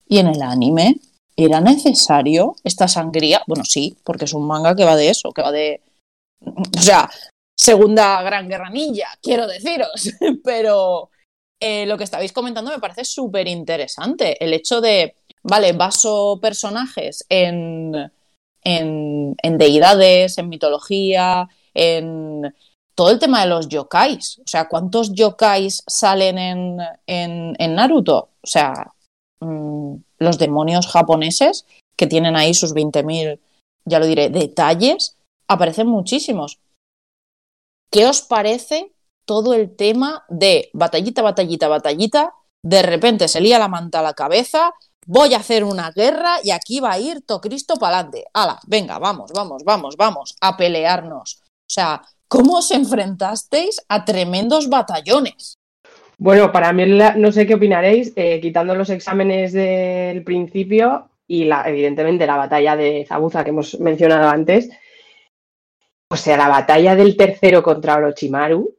¿Y 0.09 0.19
en 0.19 0.29
el 0.29 0.43
anime? 0.43 1.01
¿Era 1.37 1.61
necesario 1.61 2.57
esta 2.65 2.89
sangría? 2.89 3.43
Bueno, 3.47 3.65
sí, 3.65 3.97
porque 4.05 4.25
es 4.25 4.33
un 4.33 4.47
manga 4.47 4.75
que 4.75 4.85
va 4.85 4.97
de 4.97 5.11
eso, 5.11 5.33
que 5.33 5.43
va 5.43 5.53
de... 5.53 5.83
O 6.45 6.81
sea, 6.81 7.09
segunda 7.57 8.23
gran 8.23 8.49
guerra 8.49 8.71
ninja, 8.71 9.09
quiero 9.23 9.47
deciros, 9.47 10.11
pero 10.45 11.11
eh, 11.61 11.85
lo 11.85 11.99
que 11.99 12.05
estabais 12.05 12.33
comentando 12.33 12.71
me 12.71 12.79
parece 12.79 13.05
súper 13.05 13.47
interesante. 13.47 14.43
El 14.43 14.55
hecho 14.55 14.81
de, 14.81 15.17
vale, 15.43 15.73
baso 15.75 16.39
personajes 16.41 17.25
en, 17.29 18.11
en, 18.63 19.37
deidades, 19.43 20.39
en 20.39 20.49
mitología, 20.49 21.49
en 21.75 22.55
todo 22.95 23.11
el 23.11 23.19
tema 23.19 23.41
de 23.41 23.49
los 23.49 23.69
yokais. 23.69 24.39
O 24.41 24.47
sea, 24.47 24.69
¿cuántos 24.69 25.13
yokais 25.13 25.83
salen 25.87 26.39
en, 26.39 26.79
en, 27.07 27.57
en 27.59 27.75
Naruto? 27.75 28.31
O 28.43 28.47
sea, 28.47 28.93
mmm, 29.41 29.97
los 30.19 30.39
demonios 30.39 30.87
japoneses 30.87 31.67
que 31.97 32.07
tienen 32.07 32.37
ahí 32.37 32.55
sus 32.55 32.75
20.000, 32.75 33.41
ya 33.85 33.99
lo 33.99 34.07
diré, 34.07 34.31
detalles, 34.31 35.17
aparecen 35.49 35.87
muchísimos. 35.87 36.59
¿Qué 37.91 38.07
os 38.07 38.23
parece 38.23 38.93
todo 39.27 39.55
el 39.55 39.75
tema 39.75 40.25
de 40.29 40.71
batallita, 40.73 41.23
batallita, 41.23 41.69
batallita? 41.69 42.35
De 42.63 42.83
repente 42.83 43.27
se 43.29 43.41
lía 43.41 43.59
la 43.59 43.69
manta 43.69 44.01
a 44.01 44.03
la 44.03 44.15
cabeza, 44.15 44.73
voy 45.11 45.35
a 45.35 45.39
hacer 45.39 45.65
una 45.65 45.91
guerra 45.91 46.37
y 46.45 46.53
aquí 46.53 46.79
va 46.79 46.93
a 46.93 46.99
ir 47.01 47.23
to 47.23 47.41
Cristo 47.41 47.75
para 47.75 47.99
adelante. 47.99 48.27
¡Hala! 48.33 48.61
Venga, 48.69 49.01
vamos, 49.01 49.33
vamos, 49.35 49.65
vamos, 49.65 49.97
vamos, 49.97 50.37
a 50.41 50.57
pelearnos. 50.57 51.43
O 51.43 51.73
sea, 51.73 52.01
¿cómo 52.29 52.59
os 52.59 52.71
enfrentasteis 52.71 53.83
a 53.89 54.05
tremendos 54.05 54.69
batallones? 54.69 55.59
Bueno, 56.17 56.53
para 56.53 56.73
mí, 56.73 56.85
no 57.17 57.33
sé 57.33 57.45
qué 57.45 57.55
opinaréis, 57.55 58.13
eh, 58.15 58.41
quitando 58.41 58.77
los 58.77 58.89
exámenes 58.91 59.53
del 59.53 60.23
principio 60.23 61.09
y 61.27 61.45
la, 61.45 61.69
evidentemente 61.69 62.27
la 62.27 62.37
batalla 62.37 62.77
de 62.77 63.05
Zabuza 63.09 63.43
que 63.43 63.51
hemos 63.51 63.81
mencionado 63.81 64.29
antes, 64.29 64.71
o 66.09 66.17
sea, 66.17 66.37
la 66.37 66.49
batalla 66.49 66.95
del 66.95 67.17
tercero 67.17 67.65
contra 67.65 67.97
Orochimaru, 67.97 68.77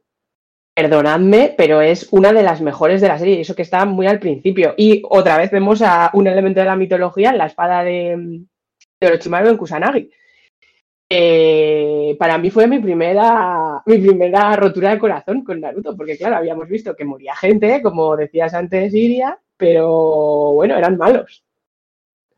perdonadme, 0.74 1.54
pero 1.56 1.80
es 1.80 2.08
una 2.12 2.32
de 2.32 2.42
las 2.42 2.60
mejores 2.60 3.00
de 3.00 3.08
la 3.08 3.18
serie, 3.18 3.40
eso 3.40 3.54
que 3.54 3.62
está 3.62 3.84
muy 3.84 4.06
al 4.06 4.20
principio. 4.20 4.74
Y 4.76 5.02
otra 5.08 5.36
vez 5.36 5.50
vemos 5.50 5.82
a 5.82 6.10
un 6.14 6.26
elemento 6.26 6.60
de 6.60 6.66
la 6.66 6.76
mitología 6.76 7.32
la 7.32 7.46
espada 7.46 7.84
de, 7.84 8.42
de 9.00 9.06
Orochimaru 9.06 9.48
en 9.48 9.56
Kusanagi. 9.56 10.10
Eh, 11.14 12.16
para 12.18 12.38
mí 12.38 12.50
fue 12.50 12.66
mi 12.66 12.78
primera, 12.78 13.82
mi 13.84 13.98
primera 13.98 14.56
rotura 14.56 14.90
de 14.90 14.98
corazón 14.98 15.44
con 15.44 15.60
Naruto, 15.60 15.94
porque 15.94 16.16
claro, 16.16 16.36
habíamos 16.36 16.68
visto 16.68 16.96
que 16.96 17.04
moría 17.04 17.36
gente, 17.36 17.82
como 17.82 18.16
decías 18.16 18.54
antes, 18.54 18.94
Iria, 18.94 19.38
pero 19.58 20.52
bueno, 20.54 20.74
eran 20.74 20.96
malos. 20.96 21.44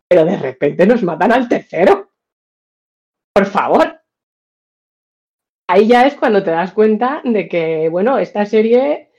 Pero 0.09 0.25
de 0.25 0.37
repente 0.37 0.87
nos 0.89 1.05
matan 1.05 1.31
al 1.31 1.49
tercero. 1.49 2.11
Por 3.33 3.47
favor. 3.47 4.04
Ahí 5.69 5.87
ya 5.87 6.07
es 6.07 6.15
cuando 6.15 6.43
te 6.43 6.51
das 6.51 6.73
cuenta 6.73 7.21
de 7.25 7.49
que, 7.49 7.89
bueno, 7.89 8.19
esta 8.19 8.45
serie 8.47 9.11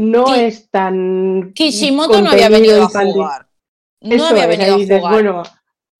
no 0.00 0.24
Ki- 0.24 0.40
es 0.40 0.68
tan. 0.70 1.52
Kishimoto 1.54 2.20
no 2.20 2.30
había 2.30 2.48
venido 2.48 2.82
a 2.82 2.88
jugar. 2.88 3.46
No 4.02 4.14
Eso 4.16 4.26
había 4.26 4.44
es, 4.44 4.48
venido 4.58 4.74
ahí 4.76 4.90
a 4.90 4.98
jugar. 4.98 5.12
bueno, 5.12 5.42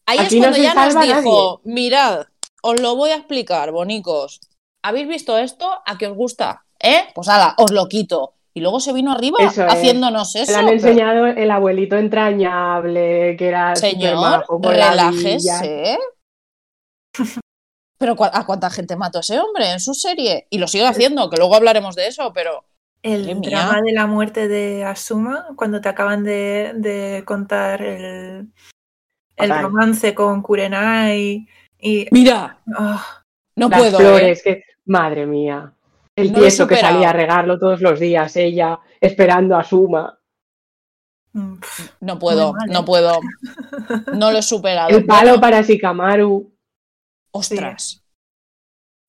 Ahí 0.06 0.18
es 0.18 0.32
no 0.34 0.38
cuando 0.40 0.58
ya 0.58 0.74
nos 0.74 1.00
dijo, 1.00 1.60
mirad, 1.64 2.26
os 2.62 2.80
lo 2.80 2.96
voy 2.96 3.10
a 3.10 3.16
explicar, 3.16 3.70
bonicos. 3.70 4.40
¿Habéis 4.84 5.06
visto 5.06 5.38
esto? 5.38 5.70
¿A 5.86 5.96
qué 5.96 6.08
os 6.08 6.16
gusta? 6.16 6.64
¿Eh? 6.80 7.04
Pues 7.14 7.28
ala, 7.28 7.54
os 7.58 7.70
lo 7.70 7.86
quito. 7.86 8.34
Y 8.54 8.60
luego 8.60 8.80
se 8.80 8.92
vino 8.92 9.12
arriba 9.12 9.38
Eso 9.38 9.64
es. 9.64 9.72
haciéndonos 9.72 10.34
eso. 10.34 10.50
Le 10.50 10.58
han 10.58 10.64
pero- 10.66 10.76
enseñado 10.76 11.26
el 11.28 11.50
abuelito 11.50 11.96
entrañable, 11.96 13.36
que 13.38 13.46
era 13.46 13.76
Señor, 13.76 14.44
relájese. 14.62 15.96
Pero 18.02 18.16
¿cu- 18.16 18.24
¿a 18.24 18.44
cuánta 18.44 18.68
gente 18.68 18.96
mató 18.96 19.20
ese 19.20 19.38
hombre 19.38 19.70
en 19.70 19.78
su 19.78 19.94
serie? 19.94 20.48
Y 20.50 20.58
lo 20.58 20.66
sigue 20.66 20.84
haciendo, 20.88 21.30
que 21.30 21.36
luego 21.36 21.54
hablaremos 21.54 21.94
de 21.94 22.08
eso, 22.08 22.32
pero 22.34 22.64
El 23.00 23.40
drama 23.40 23.80
de 23.80 23.92
la 23.92 24.08
muerte 24.08 24.48
de 24.48 24.84
Asuma, 24.84 25.46
cuando 25.54 25.80
te 25.80 25.88
acaban 25.88 26.24
de, 26.24 26.72
de 26.74 27.22
contar 27.24 27.80
el, 27.80 28.48
el 29.36 29.62
romance 29.62 30.14
con 30.16 30.42
Kurenai 30.42 31.46
y... 31.78 32.06
mira, 32.10 32.58
ah, 32.76 33.22
no 33.54 33.68
Las 33.68 33.78
puedo. 33.78 33.98
¿eh? 34.00 34.02
flores, 34.02 34.42
que 34.42 34.64
madre 34.86 35.26
mía. 35.26 35.72
El 36.16 36.32
No 36.32 36.40
tieso 36.40 36.66
que 36.66 36.74
salía 36.76 37.10
a 37.10 37.12
regarlo 37.12 37.56
todos 37.60 37.80
los 37.80 38.00
días, 38.00 38.34
ella 38.36 38.80
esperando 39.00 39.56
a 39.56 39.62
Suma. 39.62 40.18
mm, 41.34 41.54
No 42.00 42.18
puedo, 42.18 42.52
no 42.68 42.80
¿eh? 42.80 42.84
puedo. 42.84 43.20
No 44.12 44.32
lo 44.32 44.38
he 44.38 44.42
superado. 44.42 44.90
El 44.90 45.06
palo 45.06 45.40
para 45.40 45.62
Shikamaru. 45.62 46.51
Ostras. 47.32 48.02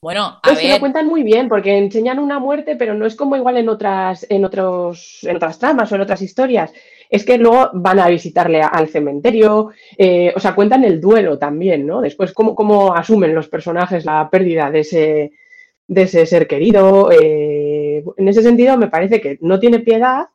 Bueno, 0.02 0.40
a 0.44 0.52
Es 0.52 0.60
que 0.60 0.66
lo 0.66 0.72
ver, 0.74 0.80
cuentan 0.82 1.08
muy 1.08 1.24
bien, 1.24 1.48
porque 1.48 1.78
enseñan 1.78 2.20
una 2.20 2.38
muerte, 2.38 2.76
pero 2.76 2.94
no 2.94 3.06
es 3.06 3.16
como 3.16 3.38
igual 3.38 3.56
en 3.58 3.70
otras, 3.70 4.26
en 4.30 4.44
otros, 4.44 5.20
en 5.24 5.38
otras 5.38 5.58
tramas 5.60 5.90
o 5.92 5.96
en 5.96 6.02
otras 6.02 6.22
historias. 6.22 6.74
Es 7.10 7.24
que 7.24 7.38
luego 7.38 7.70
van 7.74 8.00
a 8.00 8.10
visitarle 8.10 8.62
a- 8.62 8.68
al 8.68 8.90
cementerio, 8.90 9.70
eh, 9.98 10.34
o 10.36 10.40
sea, 10.42 10.56
cuentan 10.56 10.84
el 10.84 11.00
duelo 11.00 11.38
también, 11.40 11.88
¿no? 11.88 12.02
Después, 12.02 12.34
cómo, 12.34 12.54
cómo 12.54 12.94
asumen 12.94 13.34
los 13.34 13.48
personajes 13.48 14.04
la 14.04 14.30
pérdida 14.30 14.70
de 14.72 14.80
ese, 14.82 15.32
de 15.88 16.02
ese 16.02 16.26
ser 16.26 16.48
querido. 16.48 17.10
eh, 17.12 18.04
en 18.18 18.28
ese 18.28 18.42
sentido, 18.44 18.78
me 18.78 18.88
parece 18.90 19.22
que 19.22 19.38
no 19.42 19.58
tiene 19.60 19.80
piedad, 19.80 20.26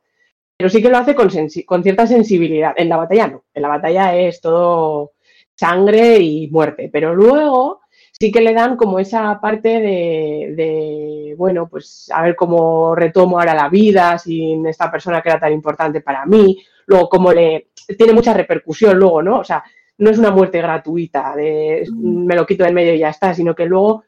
pero 0.57 0.71
sí 0.71 0.83
que 0.83 0.89
lo 0.91 0.99
hace 0.99 1.15
con, 1.15 1.29
con 1.67 1.83
cierta 1.83 2.07
sensibilidad. 2.07 2.73
En 2.77 2.89
la 2.89 2.97
batalla 2.97 3.29
no. 3.29 3.45
En 3.55 3.63
la 3.63 3.69
batalla 3.69 4.17
es 4.17 4.41
todo 4.41 5.13
sangre 5.59 6.19
y 6.19 6.49
muerte. 6.49 6.89
Pero 6.93 7.15
luego 7.15 7.81
sí 8.13 8.31
que 8.31 8.41
le 8.41 8.55
dan 8.55 8.77
como 8.77 8.99
esa 8.99 9.41
parte 9.41 9.69
de, 9.81 11.35
bueno, 11.37 11.69
pues 11.69 12.11
a 12.13 12.23
ver 12.23 12.37
cómo 12.37 12.95
retomo 12.95 13.39
ahora 13.39 13.55
la 13.55 13.69
vida 13.69 14.19
sin 14.19 14.67
esta 14.67 14.91
persona 14.91 15.21
que 15.21 15.31
era 15.31 15.41
tan 15.41 15.53
importante 15.53 16.01
para 16.01 16.25
mí. 16.27 16.59
Luego, 16.87 17.09
como 17.09 17.33
le. 17.33 17.69
Tiene 17.97 18.13
mucha 18.13 18.35
repercusión 18.35 18.99
luego, 18.99 19.23
¿no? 19.23 19.39
O 19.41 19.45
sea, 19.45 19.65
no 19.99 20.11
es 20.11 20.19
una 20.19 20.31
muerte 20.31 20.59
gratuita, 20.59 21.35
de 21.35 21.87
mm. 21.91 22.27
me 22.27 22.37
lo 22.37 22.47
quito 22.47 22.65
del 22.65 22.75
medio 22.75 22.95
y 22.95 22.99
ya 22.99 23.11
está, 23.11 23.35
sino 23.35 23.55
que 23.55 23.67
luego 23.67 24.05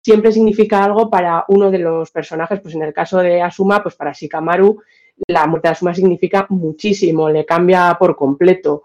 siempre 0.00 0.32
significa 0.32 0.84
algo 0.84 1.10
para 1.10 1.44
uno 1.48 1.70
de 1.70 1.78
los 1.78 2.10
personajes, 2.10 2.60
pues 2.60 2.74
en 2.74 2.82
el 2.82 2.92
caso 2.92 3.18
de 3.18 3.42
Asuma, 3.42 3.82
pues 3.82 3.94
para 3.94 4.12
Shikamaru, 4.12 4.80
la 5.26 5.46
muerte 5.46 5.68
de 5.68 5.72
Asuma 5.72 5.94
significa 5.94 6.46
muchísimo, 6.50 7.30
le 7.30 7.44
cambia 7.44 7.96
por 7.98 8.14
completo. 8.14 8.84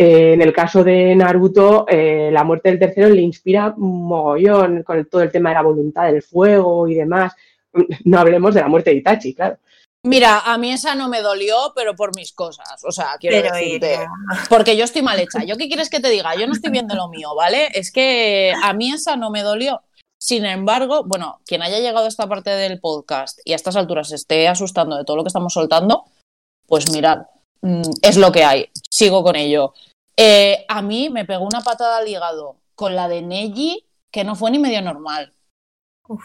Eh, 0.00 0.34
en 0.34 0.42
el 0.42 0.52
caso 0.52 0.84
de 0.84 1.16
Naruto, 1.16 1.84
eh, 1.88 2.30
la 2.32 2.44
muerte 2.44 2.68
del 2.68 2.78
tercero 2.78 3.08
le 3.08 3.20
inspira 3.20 3.74
mogollón 3.76 4.84
con 4.84 5.04
todo 5.06 5.22
el 5.22 5.32
tema 5.32 5.48
de 5.48 5.56
la 5.56 5.62
voluntad 5.62 6.04
del 6.04 6.22
fuego 6.22 6.86
y 6.86 6.94
demás. 6.94 7.34
No 8.04 8.18
hablemos 8.18 8.54
de 8.54 8.60
la 8.60 8.68
muerte 8.68 8.90
de 8.90 8.96
Itachi, 8.96 9.34
claro. 9.34 9.58
Mira, 10.04 10.38
a 10.40 10.56
mí 10.56 10.72
esa 10.72 10.94
no 10.94 11.08
me 11.08 11.20
dolió, 11.20 11.72
pero 11.74 11.96
por 11.96 12.14
mis 12.14 12.32
cosas. 12.32 12.82
O 12.84 12.92
sea, 12.92 13.16
quiero 13.18 13.42
decirte. 13.42 13.98
Porque 14.48 14.76
yo 14.76 14.84
estoy 14.84 15.02
mal 15.02 15.18
hecha. 15.18 15.44
¿Yo 15.44 15.56
qué 15.56 15.66
quieres 15.66 15.90
que 15.90 16.00
te 16.00 16.08
diga? 16.08 16.36
Yo 16.36 16.46
no 16.46 16.52
estoy 16.52 16.70
viendo 16.70 16.94
lo 16.94 17.08
mío, 17.08 17.34
¿vale? 17.34 17.68
Es 17.74 17.90
que 17.90 18.52
a 18.62 18.72
mí 18.72 18.92
esa 18.92 19.16
no 19.16 19.30
me 19.30 19.42
dolió. 19.42 19.82
Sin 20.20 20.44
embargo, 20.44 21.04
bueno, 21.04 21.40
quien 21.44 21.62
haya 21.62 21.78
llegado 21.78 22.04
a 22.04 22.08
esta 22.08 22.28
parte 22.28 22.50
del 22.50 22.80
podcast 22.80 23.40
y 23.44 23.52
a 23.52 23.56
estas 23.56 23.76
alturas 23.76 24.08
se 24.08 24.14
esté 24.14 24.48
asustando 24.48 24.96
de 24.96 25.04
todo 25.04 25.16
lo 25.16 25.24
que 25.24 25.28
estamos 25.28 25.52
soltando, 25.52 26.04
pues 26.66 26.90
mirad, 26.92 27.22
mm, 27.62 27.82
es 28.02 28.16
lo 28.16 28.32
que 28.32 28.44
hay. 28.44 28.70
Sigo 28.90 29.22
con 29.22 29.36
ello. 29.36 29.74
Eh, 30.16 30.64
a 30.68 30.82
mí 30.82 31.10
me 31.10 31.24
pegó 31.24 31.44
una 31.44 31.60
patada 31.60 31.98
al 31.98 32.08
hígado 32.08 32.56
con 32.74 32.96
la 32.96 33.08
de 33.08 33.22
Neji 33.22 33.84
que 34.10 34.24
no 34.24 34.34
fue 34.34 34.50
ni 34.50 34.58
medio 34.58 34.82
normal. 34.82 35.32
O 36.08 36.18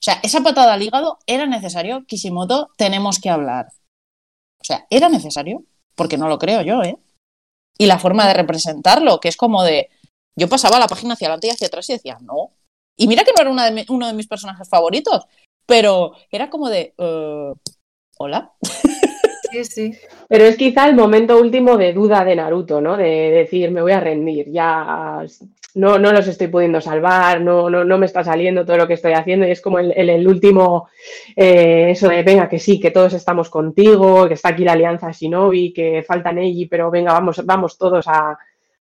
sea, 0.00 0.20
esa 0.22 0.40
patada 0.42 0.74
al 0.74 0.82
hígado 0.82 1.18
era 1.26 1.46
necesario. 1.46 2.04
Kishimoto, 2.06 2.70
tenemos 2.76 3.18
que 3.18 3.30
hablar. 3.30 3.68
O 4.60 4.64
sea, 4.64 4.86
era 4.90 5.08
necesario, 5.08 5.64
porque 5.94 6.16
no 6.16 6.28
lo 6.28 6.38
creo 6.38 6.62
yo, 6.62 6.82
¿eh? 6.82 6.98
Y 7.78 7.86
la 7.86 7.98
forma 7.98 8.26
de 8.26 8.34
representarlo, 8.34 9.20
que 9.20 9.28
es 9.28 9.36
como 9.36 9.62
de. 9.62 9.90
Yo 10.38 10.48
pasaba 10.48 10.78
la 10.78 10.88
página 10.88 11.14
hacia 11.14 11.28
adelante 11.28 11.48
y 11.48 11.50
hacia 11.50 11.66
atrás 11.66 11.88
y 11.90 11.94
decía, 11.94 12.18
no. 12.20 12.52
Y 12.96 13.08
mira 13.08 13.24
que 13.24 13.32
no 13.32 13.42
era 13.42 13.84
uno 13.88 14.06
de 14.06 14.12
mis 14.12 14.26
personajes 14.26 14.68
favoritos, 14.68 15.24
pero 15.66 16.12
era 16.30 16.50
como 16.50 16.68
de. 16.68 16.94
Uh, 16.98 17.54
Hola. 18.18 18.52
Sí, 19.64 19.92
sí. 19.92 19.98
Pero 20.28 20.44
es 20.44 20.56
quizá 20.56 20.88
el 20.88 20.96
momento 20.96 21.40
último 21.40 21.76
de 21.76 21.92
duda 21.92 22.24
de 22.24 22.36
Naruto, 22.36 22.80
¿no? 22.80 22.96
De 22.96 23.30
decir, 23.30 23.70
me 23.70 23.82
voy 23.82 23.92
a 23.92 24.00
rendir, 24.00 24.50
ya 24.50 25.24
no, 25.74 25.98
no 25.98 26.12
los 26.12 26.26
estoy 26.26 26.48
pudiendo 26.48 26.80
salvar, 26.80 27.40
no, 27.40 27.68
no, 27.68 27.84
no 27.84 27.98
me 27.98 28.06
está 28.06 28.24
saliendo 28.24 28.64
todo 28.64 28.78
lo 28.78 28.86
que 28.86 28.94
estoy 28.94 29.12
haciendo 29.12 29.46
y 29.46 29.50
es 29.50 29.60
como 29.60 29.78
el, 29.78 29.92
el, 29.92 30.26
último, 30.26 30.88
eh, 31.36 31.90
eso 31.90 32.08
de, 32.08 32.22
venga, 32.22 32.48
que 32.48 32.58
sí, 32.58 32.80
que 32.80 32.90
todos 32.90 33.12
estamos 33.12 33.50
contigo, 33.50 34.26
que 34.26 34.34
está 34.34 34.50
aquí 34.50 34.64
la 34.64 34.72
alianza 34.72 35.10
Shinobi, 35.10 35.72
que 35.72 36.02
falta 36.02 36.32
Neji, 36.32 36.66
pero 36.66 36.90
venga, 36.90 37.12
vamos, 37.12 37.44
vamos 37.44 37.76
todos 37.76 38.08
a, 38.08 38.38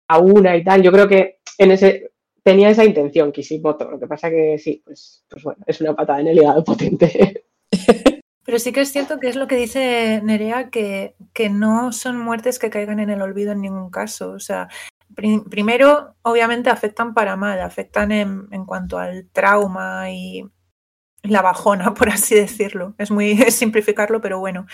a 0.09 0.19
una 0.19 0.57
y 0.57 0.63
tal. 0.65 0.83
Yo 0.83 0.93
creo 0.93 1.09
que 1.09 1.39
en 1.59 1.73
ese 1.73 2.13
tenía 2.45 2.71
esa 2.71 2.85
intención 2.85 3.33
Kishimoto, 3.33 3.91
lo 3.91 3.99
que 3.99 4.07
pasa 4.07 4.31
que 4.31 4.59
sí, 4.59 4.83
pues, 4.85 5.25
pues 5.29 5.43
bueno, 5.43 5.65
es 5.67 5.81
una 5.81 5.95
patada 5.95 6.21
en 6.21 6.29
el 6.29 6.39
hígado 6.39 6.63
potente. 6.63 7.45
Pero 8.45 8.59
sí 8.59 8.73
que 8.73 8.83
es 8.83 8.93
cierto 8.93 9.19
que 9.19 9.29
es 9.29 9.37
lo 9.37 9.47
que 9.47 9.57
dice 9.57 10.21
Nerea, 10.23 10.71
que, 10.71 11.17
que 11.33 11.49
no 11.49 11.93
son 11.93 12.19
muertes 12.19 12.59
que 12.59 12.71
caigan 12.71 13.01
en 13.01 13.11
el 13.11 13.23
olvido 13.23 13.53
en 13.53 13.63
ningún 13.63 13.91
caso. 13.91 14.33
O 14.33 14.39
sea, 14.39 14.69
primero, 15.15 16.17
obviamente 16.23 16.71
afectan 16.71 17.15
para 17.15 17.37
mal, 17.37 17.61
afectan 17.61 18.13
en, 18.13 18.49
en, 18.51 18.67
cuanto 18.67 18.99
al 18.99 19.29
trauma 19.33 20.11
y 20.11 20.45
la 21.23 21.43
bajona, 21.43 21.95
por 21.95 22.11
así 22.11 22.35
decirlo. 22.35 22.95
Es 22.99 23.11
muy 23.11 23.37
simplificarlo, 23.51 24.21
pero 24.21 24.39
bueno. 24.39 24.67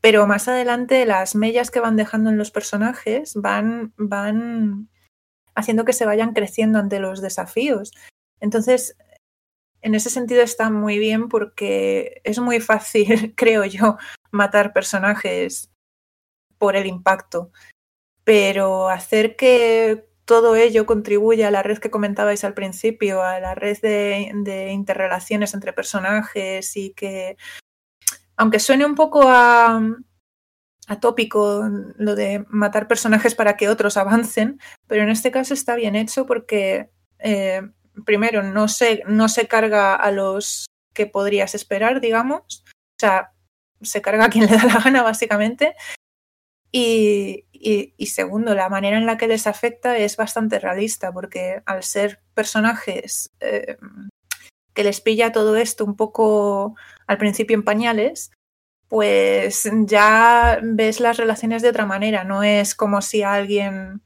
Pero 0.00 0.26
más 0.26 0.48
adelante, 0.48 1.04
las 1.06 1.34
mellas 1.34 1.70
que 1.70 1.80
van 1.80 1.96
dejando 1.96 2.30
en 2.30 2.38
los 2.38 2.50
personajes 2.50 3.34
van, 3.34 3.92
van 3.96 4.88
haciendo 5.54 5.84
que 5.84 5.92
se 5.92 6.06
vayan 6.06 6.32
creciendo 6.34 6.78
ante 6.78 7.00
los 7.00 7.20
desafíos. 7.20 7.92
Entonces, 8.40 8.96
en 9.82 9.94
ese 9.94 10.10
sentido 10.10 10.42
está 10.42 10.70
muy 10.70 10.98
bien 10.98 11.28
porque 11.28 12.20
es 12.24 12.38
muy 12.38 12.60
fácil, 12.60 13.34
creo 13.36 13.64
yo, 13.64 13.96
matar 14.30 14.72
personajes 14.72 15.70
por 16.58 16.76
el 16.76 16.86
impacto. 16.86 17.50
Pero 18.24 18.88
hacer 18.90 19.36
que 19.36 20.08
todo 20.28 20.56
ello 20.56 20.84
contribuya 20.84 21.48
a 21.48 21.50
la 21.50 21.62
red 21.62 21.78
que 21.78 21.90
comentabais 21.90 22.44
al 22.44 22.52
principio, 22.52 23.22
a 23.22 23.40
la 23.40 23.54
red 23.54 23.78
de, 23.80 24.70
interrelaciones 24.70 25.54
entre 25.54 25.72
personajes 25.72 26.76
y 26.76 26.92
que, 26.92 27.38
aunque 28.36 28.60
suene 28.60 28.84
un 28.84 28.94
poco 28.94 29.22
a, 29.24 29.80
tópico 31.00 31.66
lo 31.96 32.14
de 32.14 32.44
matar 32.48 32.88
personajes 32.88 33.34
para 33.34 33.56
que 33.56 33.70
otros 33.70 33.96
avancen, 33.96 34.60
pero 34.86 35.02
en 35.02 35.08
este 35.08 35.30
caso 35.30 35.54
está 35.54 35.74
bien 35.76 35.96
hecho 35.96 36.26
porque 36.26 36.90
eh, 37.20 37.62
primero, 38.04 38.42
no 38.42 38.68
se, 38.68 39.02
no 39.06 39.28
se 39.28 39.48
carga 39.48 39.94
a 39.94 40.10
los 40.10 40.66
que 40.94 41.06
podrías 41.06 41.54
esperar, 41.54 42.00
digamos. 42.00 42.64
O 42.66 43.00
sea, 43.00 43.32
se 43.82 44.02
carga 44.02 44.26
a 44.26 44.30
quien 44.30 44.46
le 44.46 44.56
da 44.56 44.64
la 44.64 44.80
gana, 44.80 45.02
básicamente. 45.02 45.74
Y, 46.70 47.46
y, 47.52 48.06
segundo, 48.06 48.54
la 48.54 48.68
manera 48.68 48.98
en 48.98 49.06
la 49.06 49.16
que 49.16 49.28
les 49.28 49.46
afecta 49.46 49.96
es 49.96 50.16
bastante 50.16 50.58
realista, 50.58 51.12
porque 51.12 51.62
al 51.66 51.82
ser 51.82 52.20
personajes 52.34 53.32
eh, 53.40 53.78
que 54.74 54.84
les 54.84 55.00
pilla 55.00 55.32
todo 55.32 55.56
esto 55.56 55.84
un 55.84 55.96
poco 55.96 56.76
al 57.06 57.18
principio 57.18 57.56
en 57.56 57.64
pañales, 57.64 58.30
pues 58.88 59.68
ya 59.86 60.60
ves 60.62 61.00
las 61.00 61.16
relaciones 61.16 61.62
de 61.62 61.70
otra 61.70 61.86
manera. 61.86 62.24
No 62.24 62.42
es 62.42 62.74
como 62.74 63.02
si 63.02 63.22
alguien 63.22 64.02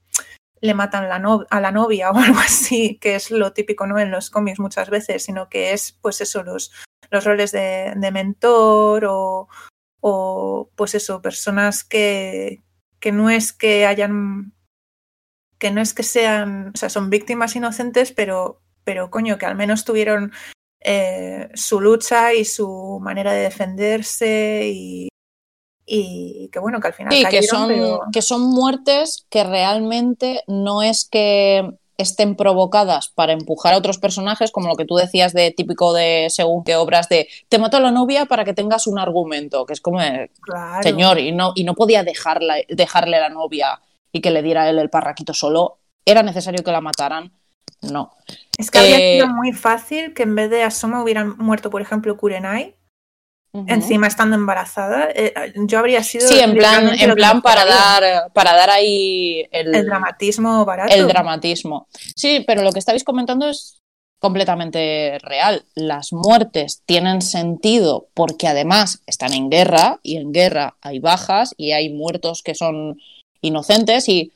le 0.62 0.74
matan 0.74 1.05
a 1.05 1.60
la 1.60 1.72
novia 1.72 2.10
o 2.12 2.16
algo 2.16 2.39
así, 2.39 2.97
que 2.98 3.16
es 3.16 3.30
lo 3.30 3.52
típico 3.52 3.86
¿no? 3.86 3.98
en 3.98 4.10
los 4.10 4.30
cómics 4.30 4.60
muchas 4.60 4.89
veces, 4.89 5.24
sino 5.24 5.48
que 5.48 5.72
es 5.72 5.98
pues 6.01 6.20
eso, 6.22 6.43
los, 6.43 6.72
los 7.10 7.24
roles 7.24 7.52
de, 7.52 8.10
mentor 8.12 9.05
o, 9.05 9.48
o, 10.01 10.70
pues 10.74 10.94
eso, 10.94 11.20
personas 11.20 11.84
que, 11.84 12.62
que 13.01 13.12
no 13.12 13.28
es 13.28 13.52
que 13.52 13.86
hayan 13.86 14.55
que 15.59 15.70
no 15.70 15.80
es 15.80 15.94
que 15.94 16.02
sean, 16.02 16.72
o 16.74 16.76
sea, 16.76 16.89
son 16.89 17.09
víctimas 17.09 17.55
inocentes, 17.55 18.10
pero, 18.10 18.60
pero 18.82 19.10
coño, 19.10 19.39
que 19.39 19.47
al 19.47 19.55
menos 19.55 19.84
tuvieron 19.84 20.32
eh, 20.80 21.51
su 21.55 21.80
lucha 21.80 22.34
y 22.34 22.44
su 22.44 22.98
manera 23.01 23.32
de 23.32 23.43
defenderse 23.43 24.62
y, 24.74 25.09
y 25.86 26.48
que 26.52 26.59
bueno, 26.59 26.80
que 26.80 26.88
al 26.88 26.94
final... 26.94 27.12
Sí, 27.12 27.24
que, 27.24 27.42
son, 27.42 27.70
que 28.12 28.22
son 28.22 28.42
muertes 28.42 29.26
que 29.28 29.44
realmente 29.44 30.42
no 30.46 30.82
es 30.82 31.09
que 31.10 31.74
estén 31.98 32.36
provocadas 32.36 33.09
para 33.09 33.32
empujar 33.32 33.74
a 33.74 33.78
otros 33.78 33.98
personajes, 33.98 34.50
como 34.50 34.68
lo 34.68 34.76
que 34.76 34.84
tú 34.84 34.96
decías 34.96 35.32
de 35.32 35.50
típico 35.50 35.92
de 35.92 36.28
según 36.30 36.64
qué 36.64 36.76
obras 36.76 37.09
de 37.09 37.28
te 37.48 37.59
mato 37.59 37.76
a 37.76 37.80
la 37.80 37.90
novia 37.90 38.26
para 38.26 38.44
que 38.44 38.54
tengas 38.54 38.86
un 38.86 38.98
argumento, 38.98 39.64
que 39.66 39.72
es 39.72 39.80
como 39.80 40.00
señor, 40.82 41.18
y 41.18 41.32
no, 41.32 41.52
y 41.54 41.64
no 41.64 41.74
podía 41.74 42.02
dejarla, 42.02 42.56
dejarle 42.68 43.16
a 43.16 43.20
la 43.20 43.28
novia 43.28 43.80
y 44.10 44.20
que 44.20 44.30
le 44.30 44.42
diera 44.42 44.68
él 44.68 44.78
el 44.78 44.90
parraquito 44.90 45.32
solo, 45.32 45.78
era 46.04 46.22
necesario 46.22 46.62
que 46.62 46.72
la 46.72 46.80
mataran. 46.80 47.32
No. 47.80 48.12
Es 48.59 48.70
que 48.70 48.78
había 48.78 48.98
sido 48.98 49.26
eh, 49.26 49.28
muy 49.28 49.52
fácil 49.52 50.14
que 50.14 50.22
en 50.22 50.34
vez 50.34 50.50
de 50.50 50.62
Asoma 50.62 51.02
hubieran 51.02 51.36
muerto, 51.38 51.70
por 51.70 51.82
ejemplo, 51.82 52.16
Kurenai 52.16 52.76
encima 53.52 54.06
estando 54.06 54.36
embarazada, 54.36 55.08
eh, 55.14 55.34
yo 55.66 55.78
habría 55.78 56.02
sido... 56.02 56.26
Sí, 56.26 56.38
en 56.40 56.54
plan, 56.54 56.90
en 56.98 57.14
plan 57.14 57.42
para, 57.42 57.64
dar, 57.64 58.32
para 58.32 58.54
dar 58.54 58.70
ahí 58.70 59.46
el, 59.50 59.74
el, 59.74 59.86
dramatismo 59.86 60.64
barato. 60.64 60.94
El 60.94 61.06
dramatismo. 61.06 61.86
Sí, 62.16 62.44
pero 62.46 62.62
lo 62.62 62.72
que 62.72 62.78
estáis 62.78 63.04
comentando 63.04 63.48
es 63.48 63.82
completamente 64.22 65.18
real. 65.20 65.64
Las 65.74 66.12
muertes 66.12 66.82
tienen 66.86 67.22
sentido 67.22 68.08
porque 68.14 68.46
además 68.46 69.02
están 69.06 69.34
en 69.34 69.50
guerra 69.50 69.98
y 70.02 70.16
en 70.16 70.32
guerra 70.32 70.76
hay 70.80 71.00
bajas 71.00 71.54
y 71.58 71.72
hay 71.72 71.92
muertos 71.92 72.42
que 72.42 72.54
son 72.54 73.00
inocentes 73.42 74.08
y 74.08 74.32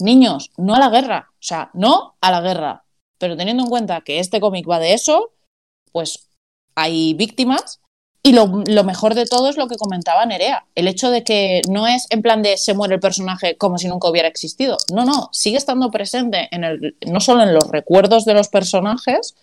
niños, 0.00 0.50
no 0.56 0.74
a 0.74 0.80
la 0.80 0.90
guerra, 0.90 1.30
o 1.30 1.42
sea, 1.42 1.70
no 1.72 2.16
a 2.20 2.30
la 2.30 2.40
guerra. 2.40 2.84
Pero 3.18 3.36
teniendo 3.36 3.62
en 3.62 3.70
cuenta 3.70 4.00
que 4.00 4.18
este 4.18 4.40
cómic 4.40 4.68
va 4.68 4.80
de 4.80 4.94
eso, 4.94 5.30
pues 5.92 6.28
hay 6.74 7.14
víctimas 7.14 7.80
y 8.22 8.32
lo, 8.32 8.48
mejor 8.84 9.14
de 9.14 9.26
todo 9.26 9.48
es 9.48 9.56
lo 9.56 9.68
que 9.68 9.76
comentaba 9.76 10.26
Nerea, 10.26 10.66
el 10.74 10.88
hecho 10.88 11.10
de 11.10 11.22
que 11.22 11.62
no 11.70 11.86
es 11.86 12.06
en 12.10 12.20
plan 12.20 12.42
de 12.42 12.56
se 12.56 12.74
muere 12.74 12.94
el 12.94 13.00
personaje 13.00 13.56
como 13.56 13.78
si 13.78 13.88
nunca 13.88 14.08
hubiera 14.08 14.28
existido. 14.28 14.76
No, 14.92 15.04
no, 15.04 15.30
sigue 15.32 15.56
estando 15.56 15.90
presente 15.90 16.48
en 16.50 16.64
el, 16.64 16.96
no 17.06 17.20
solo 17.20 17.42
en 17.42 17.54
los 17.54 17.68
recuerdos 17.70 18.24
de 18.24 18.34
los 18.34 18.48
personajes, 18.48 19.36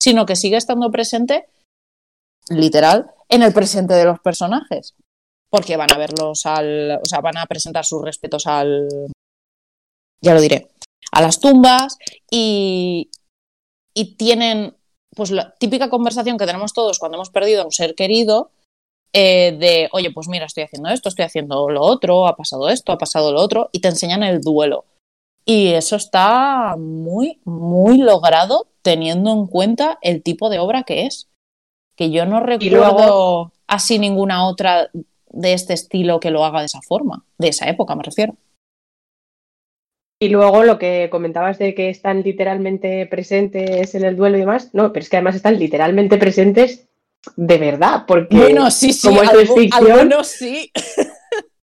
sino 0.00 0.26
que 0.26 0.36
sigue 0.36 0.56
estando 0.56 0.90
presente, 0.90 1.46
literal, 2.48 3.12
en 3.28 3.42
el 3.42 3.52
presente 3.52 3.94
de 3.94 4.06
los 4.06 4.18
personajes. 4.20 4.94
Porque 5.50 5.76
van 5.76 5.92
a 5.92 5.98
verlos 5.98 6.46
al. 6.46 6.98
O 7.02 7.04
sea, 7.04 7.20
van 7.20 7.36
a 7.36 7.46
presentar 7.46 7.84
sus 7.84 8.02
respetos 8.02 8.46
al. 8.46 8.88
Ya 10.22 10.34
lo 10.34 10.40
diré. 10.40 10.68
a 11.12 11.20
las 11.20 11.38
tumbas 11.40 11.98
y, 12.30 13.10
y 13.94 14.16
tienen 14.16 14.74
pues 15.14 15.30
la 15.30 15.54
típica 15.54 15.90
conversación 15.90 16.38
que 16.38 16.46
tenemos 16.46 16.72
todos 16.72 16.98
cuando 16.98 17.16
hemos 17.16 17.30
perdido 17.30 17.62
a 17.62 17.64
un 17.64 17.72
ser 17.72 17.94
querido, 17.94 18.50
eh, 19.12 19.56
de, 19.58 19.88
oye, 19.92 20.10
pues 20.10 20.28
mira, 20.28 20.46
estoy 20.46 20.64
haciendo 20.64 20.88
esto, 20.88 21.08
estoy 21.08 21.26
haciendo 21.26 21.68
lo 21.68 21.82
otro, 21.82 22.26
ha 22.26 22.36
pasado 22.36 22.68
esto, 22.68 22.92
ha 22.92 22.98
pasado 22.98 23.32
lo 23.32 23.40
otro, 23.40 23.68
y 23.72 23.80
te 23.80 23.88
enseñan 23.88 24.22
el 24.22 24.40
duelo. 24.40 24.86
Y 25.44 25.72
eso 25.72 25.96
está 25.96 26.76
muy, 26.78 27.40
muy 27.44 27.98
logrado 27.98 28.68
teniendo 28.80 29.32
en 29.32 29.46
cuenta 29.46 29.98
el 30.00 30.22
tipo 30.22 30.48
de 30.48 30.60
obra 30.60 30.84
que 30.84 31.06
es. 31.06 31.28
Que 31.96 32.10
yo 32.10 32.24
no 32.24 32.40
recuerdo 32.40 33.52
así 33.66 33.98
ninguna 33.98 34.46
otra 34.46 34.90
de 35.28 35.52
este 35.52 35.74
estilo 35.74 36.20
que 36.20 36.30
lo 36.30 36.44
haga 36.44 36.60
de 36.60 36.66
esa 36.66 36.80
forma, 36.80 37.24
de 37.38 37.48
esa 37.48 37.68
época 37.68 37.94
me 37.94 38.02
refiero. 38.02 38.36
Y 40.22 40.28
luego 40.28 40.62
lo 40.62 40.78
que 40.78 41.08
comentabas 41.10 41.58
de 41.58 41.74
que 41.74 41.90
están 41.90 42.22
literalmente 42.22 43.06
presentes 43.06 43.92
en 43.96 44.04
el 44.04 44.14
duelo 44.14 44.36
y 44.36 44.40
demás, 44.40 44.70
no, 44.72 44.92
pero 44.92 45.02
es 45.02 45.10
que 45.10 45.16
además 45.16 45.34
están 45.34 45.58
literalmente 45.58 46.16
presentes 46.16 46.86
de 47.34 47.58
verdad, 47.58 48.04
porque 48.06 48.36
bueno, 48.36 48.70
sí, 48.70 48.92
sí, 48.92 49.08
como 49.08 49.20
es 49.20 49.52
ficción, 49.52 50.12
sí. 50.22 50.70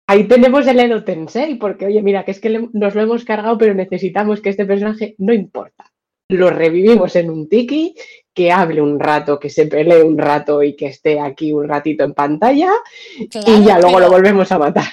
ahí 0.07 0.23
tenemos 0.29 0.65
el 0.67 0.79
Edo 0.79 1.03
Tensei, 1.03 1.55
porque 1.55 1.87
oye, 1.87 2.01
mira, 2.01 2.23
que 2.23 2.31
es 2.31 2.39
que 2.39 2.69
nos 2.71 2.95
lo 2.95 3.01
hemos 3.01 3.25
cargado, 3.25 3.57
pero 3.57 3.73
necesitamos 3.73 4.39
que 4.39 4.51
este 4.51 4.65
personaje 4.65 5.15
no 5.17 5.33
importa. 5.33 5.91
Lo 6.29 6.49
revivimos 6.49 7.17
en 7.17 7.31
un 7.31 7.49
tiki, 7.49 7.93
que 8.33 8.53
hable 8.53 8.81
un 8.81 9.01
rato, 9.01 9.37
que 9.37 9.49
se 9.49 9.65
pelee 9.67 10.01
un 10.01 10.17
rato 10.17 10.63
y 10.63 10.77
que 10.77 10.87
esté 10.87 11.19
aquí 11.19 11.51
un 11.51 11.67
ratito 11.67 12.05
en 12.05 12.13
pantalla, 12.13 12.71
y 13.17 13.63
ya 13.65 13.79
luego 13.79 13.99
lo 13.99 14.09
volvemos 14.09 14.49
a 14.53 14.59
matar. 14.59 14.87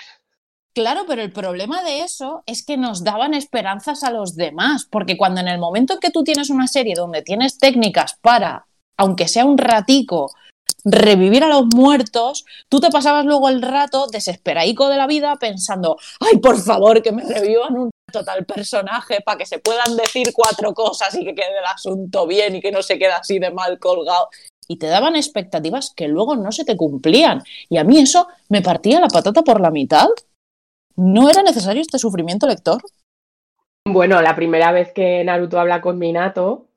Claro, 0.74 1.02
pero 1.06 1.20
el 1.20 1.32
problema 1.32 1.82
de 1.82 2.00
eso 2.00 2.42
es 2.46 2.64
que 2.64 2.78
nos 2.78 3.04
daban 3.04 3.34
esperanzas 3.34 4.04
a 4.04 4.10
los 4.10 4.36
demás, 4.36 4.86
porque 4.90 5.18
cuando 5.18 5.42
en 5.42 5.48
el 5.48 5.58
momento 5.58 6.00
que 6.00 6.10
tú 6.10 6.24
tienes 6.24 6.48
una 6.48 6.66
serie 6.66 6.94
donde 6.94 7.20
tienes 7.20 7.58
técnicas 7.58 8.16
para, 8.22 8.66
aunque 8.96 9.28
sea 9.28 9.44
un 9.44 9.58
ratico, 9.58 10.32
revivir 10.84 11.44
a 11.44 11.48
los 11.48 11.66
muertos, 11.66 12.44
tú 12.68 12.80
te 12.80 12.90
pasabas 12.90 13.24
luego 13.26 13.50
el 13.50 13.60
rato 13.60 14.06
desesperaico 14.06 14.88
de 14.88 14.96
la 14.96 15.06
vida 15.06 15.36
pensando, 15.36 15.98
ay, 16.20 16.38
por 16.38 16.58
favor, 16.58 17.02
que 17.02 17.12
me 17.12 17.22
revivan 17.22 17.76
un 17.76 17.90
total 18.10 18.44
personaje 18.44 19.20
para 19.20 19.38
que 19.38 19.46
se 19.46 19.58
puedan 19.58 19.96
decir 19.96 20.32
cuatro 20.32 20.72
cosas 20.72 21.14
y 21.14 21.24
que 21.24 21.34
quede 21.34 21.58
el 21.58 21.66
asunto 21.66 22.26
bien 22.26 22.56
y 22.56 22.60
que 22.60 22.72
no 22.72 22.82
se 22.82 22.98
quede 22.98 23.12
así 23.12 23.38
de 23.38 23.50
mal 23.50 23.78
colgado. 23.78 24.28
Y 24.68 24.78
te 24.78 24.86
daban 24.86 25.16
expectativas 25.16 25.92
que 25.94 26.08
luego 26.08 26.34
no 26.36 26.50
se 26.50 26.64
te 26.64 26.76
cumplían. 26.76 27.42
Y 27.68 27.76
a 27.76 27.84
mí 27.84 27.98
eso 27.98 28.28
me 28.48 28.62
partía 28.62 29.00
la 29.00 29.08
patata 29.08 29.42
por 29.42 29.60
la 29.60 29.70
mitad. 29.70 30.08
¿No 30.96 31.28
era 31.30 31.42
necesario 31.42 31.82
este 31.82 31.98
sufrimiento 31.98 32.46
lector? 32.46 32.82
Bueno, 33.84 34.22
la 34.22 34.36
primera 34.36 34.72
vez 34.72 34.92
que 34.92 35.24
Naruto 35.24 35.58
habla 35.58 35.80
con 35.80 35.98
Minato, 35.98 36.68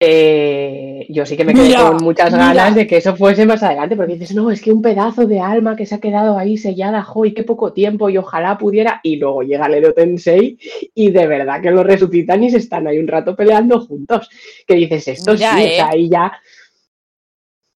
eh, 0.00 1.06
yo 1.08 1.26
sí 1.26 1.36
que 1.36 1.44
me 1.44 1.54
quedé 1.54 1.74
con 1.74 1.96
muchas 1.98 2.32
ganas 2.32 2.74
de 2.74 2.86
que 2.86 2.98
eso 2.98 3.16
fuese 3.16 3.46
más 3.46 3.62
adelante, 3.62 3.96
porque 3.96 4.14
dices, 4.14 4.34
no, 4.34 4.50
es 4.50 4.60
que 4.60 4.70
un 4.70 4.82
pedazo 4.82 5.26
de 5.26 5.40
alma 5.40 5.74
que 5.74 5.86
se 5.86 5.96
ha 5.96 6.00
quedado 6.00 6.38
ahí 6.38 6.56
sellada, 6.56 7.02
jo, 7.02 7.24
y 7.24 7.34
qué 7.34 7.42
poco 7.42 7.72
tiempo, 7.72 8.08
y 8.08 8.16
ojalá 8.16 8.58
pudiera, 8.58 9.00
y 9.02 9.16
luego 9.16 9.42
llega 9.42 9.66
el 9.66 9.94
Tensei, 9.94 10.58
y 10.94 11.10
de 11.10 11.26
verdad 11.26 11.60
que 11.60 11.70
lo 11.70 11.82
resucitan 11.82 12.44
y 12.44 12.50
se 12.50 12.58
están 12.58 12.86
ahí 12.86 12.98
un 12.98 13.08
rato 13.08 13.34
peleando 13.34 13.80
juntos. 13.80 14.28
Que 14.66 14.74
dices, 14.74 15.08
esto 15.08 15.36
sí, 15.36 15.44
¿eh? 15.44 15.80
ahí 15.80 16.08
ya 16.08 16.32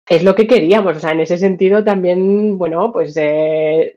es 0.08 0.22
lo 0.22 0.34
que 0.34 0.46
queríamos, 0.46 0.96
o 0.96 1.00
sea, 1.00 1.12
en 1.12 1.20
ese 1.20 1.38
sentido 1.38 1.82
también, 1.82 2.58
bueno, 2.58 2.92
pues 2.92 3.16
eh, 3.16 3.94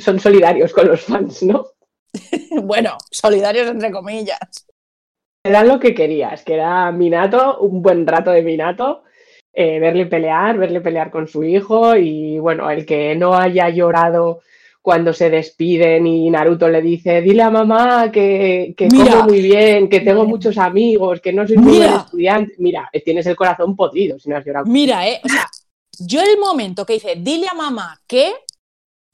son 0.00 0.18
solidarios 0.18 0.72
con 0.72 0.88
los 0.88 1.02
fans, 1.02 1.42
¿no? 1.42 1.66
bueno, 2.62 2.96
solidarios 3.10 3.68
entre 3.68 3.90
comillas. 3.90 4.38
Era 5.44 5.64
lo 5.64 5.80
que 5.80 5.94
querías, 5.94 6.42
que 6.42 6.54
era 6.54 6.90
Minato, 6.92 7.58
un 7.60 7.80
buen 7.80 8.06
rato 8.06 8.30
de 8.30 8.42
Minato, 8.42 9.04
eh, 9.52 9.80
verle 9.80 10.06
pelear, 10.06 10.58
verle 10.58 10.80
pelear 10.80 11.10
con 11.10 11.26
su 11.26 11.42
hijo 11.44 11.96
y 11.96 12.38
bueno, 12.38 12.70
el 12.70 12.84
que 12.84 13.16
no 13.16 13.34
haya 13.34 13.68
llorado 13.70 14.42
cuando 14.82 15.12
se 15.12 15.28
despiden 15.28 16.06
y 16.06 16.30
Naruto 16.30 16.68
le 16.68 16.80
dice, 16.80 17.20
dile 17.20 17.42
a 17.42 17.50
mamá 17.50 18.10
que, 18.10 18.74
que 18.76 18.88
como 18.88 19.24
muy 19.24 19.42
bien, 19.42 19.88
que 19.88 20.00
tengo 20.00 20.24
muchos 20.24 20.56
amigos, 20.56 21.20
que 21.20 21.32
no 21.32 21.46
soy 21.46 21.58
muy 21.58 21.78
buen 21.78 21.92
estudiante. 21.92 22.54
Mira, 22.58 22.90
tienes 23.04 23.26
el 23.26 23.36
corazón 23.36 23.76
podrido 23.76 24.18
si 24.18 24.30
no 24.30 24.36
has 24.36 24.44
llorado. 24.44 24.66
Mira, 24.66 25.06
eh, 25.06 25.20
o 25.22 25.28
sea, 25.28 25.46
yo 25.98 26.22
el 26.22 26.38
momento 26.38 26.86
que 26.86 26.94
dice, 26.94 27.16
dile 27.18 27.46
a 27.50 27.54
mamá 27.54 28.00
que 28.06 28.32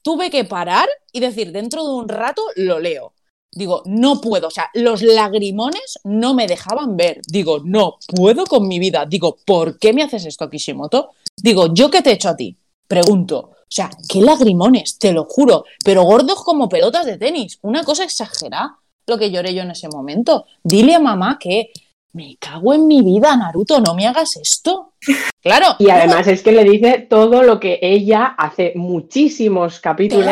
tuve 0.07 0.29
que 0.29 0.45
parar 0.45 0.87
y 1.11 1.19
decir, 1.19 1.51
dentro 1.51 1.83
de 1.83 1.93
un 1.93 2.07
rato 2.07 2.41
lo 2.55 2.79
leo. 2.79 3.11
Digo, 3.51 3.83
no 3.83 4.21
puedo, 4.21 4.47
o 4.47 4.51
sea, 4.51 4.69
los 4.73 5.01
lagrimones 5.01 5.99
no 6.05 6.33
me 6.33 6.47
dejaban 6.47 6.95
ver. 6.95 7.19
Digo, 7.27 7.59
no 7.65 7.97
puedo 8.15 8.45
con 8.45 8.69
mi 8.69 8.79
vida. 8.79 9.05
Digo, 9.05 9.35
¿por 9.45 9.77
qué 9.77 9.91
me 9.91 10.03
haces 10.03 10.25
esto, 10.25 10.49
Kishimoto? 10.49 11.09
Digo, 11.35 11.73
¿yo 11.73 11.91
qué 11.91 12.01
te 12.01 12.11
he 12.11 12.13
hecho 12.13 12.29
a 12.29 12.37
ti? 12.37 12.57
Pregunto. 12.87 13.37
O 13.37 13.67
sea, 13.67 13.89
qué 14.07 14.21
lagrimones, 14.21 14.97
te 14.97 15.11
lo 15.11 15.25
juro, 15.25 15.65
pero 15.83 16.03
gordos 16.03 16.41
como 16.41 16.69
pelotas 16.69 17.05
de 17.05 17.17
tenis. 17.17 17.59
Una 17.61 17.83
cosa 17.83 18.05
exagerada 18.05 18.77
lo 19.07 19.17
que 19.17 19.29
lloré 19.29 19.53
yo 19.53 19.63
en 19.63 19.71
ese 19.71 19.89
momento. 19.89 20.45
Dile 20.63 20.95
a 20.95 20.99
mamá 21.01 21.37
que 21.37 21.71
me 22.17 22.35
cago 22.39 22.73
en 22.73 22.87
mi 22.87 23.01
vida, 23.01 23.37
Naruto, 23.37 23.79
no 23.79 23.93
me 23.95 24.07
hagas 24.07 24.35
esto. 24.35 24.93
Claro. 25.39 25.77
Y 25.79 25.89
además 25.89 26.27
es 26.27 26.43
que 26.43 26.51
le 26.51 26.65
dice 26.65 27.07
todo 27.09 27.41
lo 27.41 27.57
que 27.57 27.79
ella 27.81 28.35
hace 28.37 28.73
muchísimos 28.75 29.79
capítulos 29.79 30.27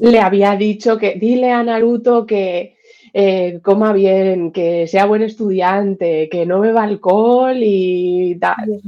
le 0.00 0.18
había 0.18 0.56
dicho 0.56 0.96
que 0.96 1.16
dile 1.16 1.50
a 1.52 1.62
Naruto 1.62 2.24
que 2.24 2.78
eh, 3.12 3.60
coma 3.62 3.92
bien, 3.92 4.52
que 4.52 4.86
sea 4.86 5.06
buen 5.06 5.22
estudiante, 5.22 6.28
que 6.30 6.46
no 6.46 6.60
beba 6.60 6.84
alcohol 6.84 7.56
y 7.60 8.38
tal. 8.38 8.82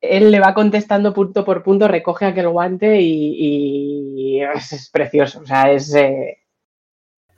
Él 0.00 0.30
le 0.32 0.40
va 0.40 0.52
contestando 0.52 1.14
punto 1.14 1.44
por 1.44 1.62
punto, 1.62 1.86
recoge 1.86 2.26
aquel 2.26 2.48
guante 2.48 3.00
y, 3.00 4.40
es, 4.40 4.90
precioso. 4.92 5.40
O 5.40 5.46
sea, 5.46 5.70
es. 5.70 5.94
Eh, 5.94 6.39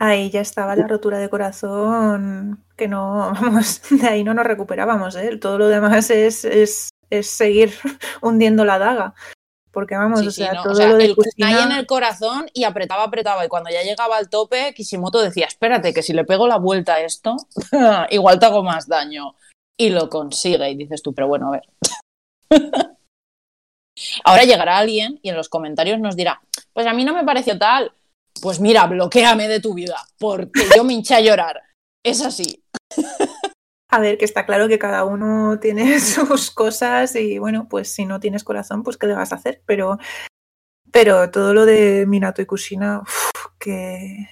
ahí 0.03 0.31
ya 0.31 0.41
estaba 0.41 0.75
la 0.75 0.89
rotura 0.89 1.19
de 1.19 1.31
corazón 1.31 2.65
que 2.77 2.89
no, 2.89 3.33
vamos, 3.41 3.83
de 3.91 4.09
ahí 4.09 4.25
no 4.25 4.35
nos 4.35 4.45
recuperábamos, 4.45 5.15
¿eh? 5.17 5.37
Todo 5.37 5.59
lo 5.59 5.69
demás 5.69 6.11
es, 6.11 6.45
es, 6.45 6.91
es 7.09 7.31
seguir 7.31 7.73
hundiendo 8.21 8.65
la 8.65 8.79
daga. 8.79 9.15
Porque 9.71 9.97
vamos, 9.97 10.21
o 10.27 10.31
sea, 10.31 10.63
todo 10.63 10.87
lo 10.87 10.97
de 10.97 11.07
el 11.07 11.17
ahí 11.43 11.65
en 11.65 11.73
el 11.73 11.87
corazón 11.87 12.47
y 12.53 12.65
apretaba, 12.65 13.05
apretaba. 13.05 13.47
Y 13.47 13.49
cuando 13.49 13.71
ya 13.71 13.83
llegaba 13.83 14.19
al 14.19 14.29
tope, 14.29 14.75
Kishimoto 14.75 15.23
decía, 15.23 15.47
espérate, 15.47 15.95
que 15.95 16.03
si 16.03 16.13
le 16.13 16.25
pego 16.25 16.47
la 16.47 16.59
vuelta 16.59 16.97
a 16.97 17.01
esto, 17.01 17.37
igual 18.11 18.39
te 18.39 18.45
hago 18.45 18.63
más 18.63 18.87
daño. 18.87 19.35
Y 19.79 19.89
lo 19.89 20.11
consigue. 20.11 20.69
Y 20.69 20.77
dices 20.77 21.03
tú, 21.03 21.15
pero 21.15 21.27
bueno, 21.27 21.49
a 21.49 21.53
ver. 21.53 21.63
Ahora 24.25 24.45
llegará 24.45 24.77
alguien 24.77 25.19
y 25.23 25.31
en 25.31 25.37
los 25.37 25.49
comentarios 25.49 25.99
nos 26.01 26.17
dirá, 26.17 26.43
pues 26.75 26.87
a 26.87 26.93
mí 26.93 27.07
no 27.07 27.15
me 27.15 27.25
pareció 27.25 27.57
tal. 27.59 27.93
Pues 28.41 28.61
mira, 28.61 28.87
bloqueame 28.87 29.49
de 29.49 29.61
tu 29.61 29.75
vida, 29.75 29.97
porque 30.19 30.65
yo 30.75 30.85
me 30.85 30.95
hinché 30.95 31.15
a 31.15 31.21
llorar. 31.21 31.63
Es 32.03 32.23
así. 32.23 32.65
A 33.91 34.01
ver, 34.01 34.17
que 34.17 34.25
está 34.25 34.47
claro 34.47 34.69
que 34.69 34.79
cada 34.79 35.05
uno 35.05 35.59
tiene 35.61 36.01
sus 36.01 36.51
cosas 36.51 37.15
y 37.15 37.39
bueno, 37.39 37.69
pues 37.69 37.93
si 37.93 38.07
no 38.07 38.21
tienes 38.21 38.43
corazón, 38.43 38.83
pues 38.83 38.97
qué 38.97 39.07
le 39.07 39.15
vas 39.15 39.33
a 39.33 39.37
hacer. 39.37 39.63
Pero, 39.67 39.99
pero 40.91 41.31
todo 41.31 41.53
lo 41.53 41.67
de 41.67 42.07
Minato 42.07 42.41
y 42.41 42.47
Kushina, 42.47 43.03
qué, 43.59 44.29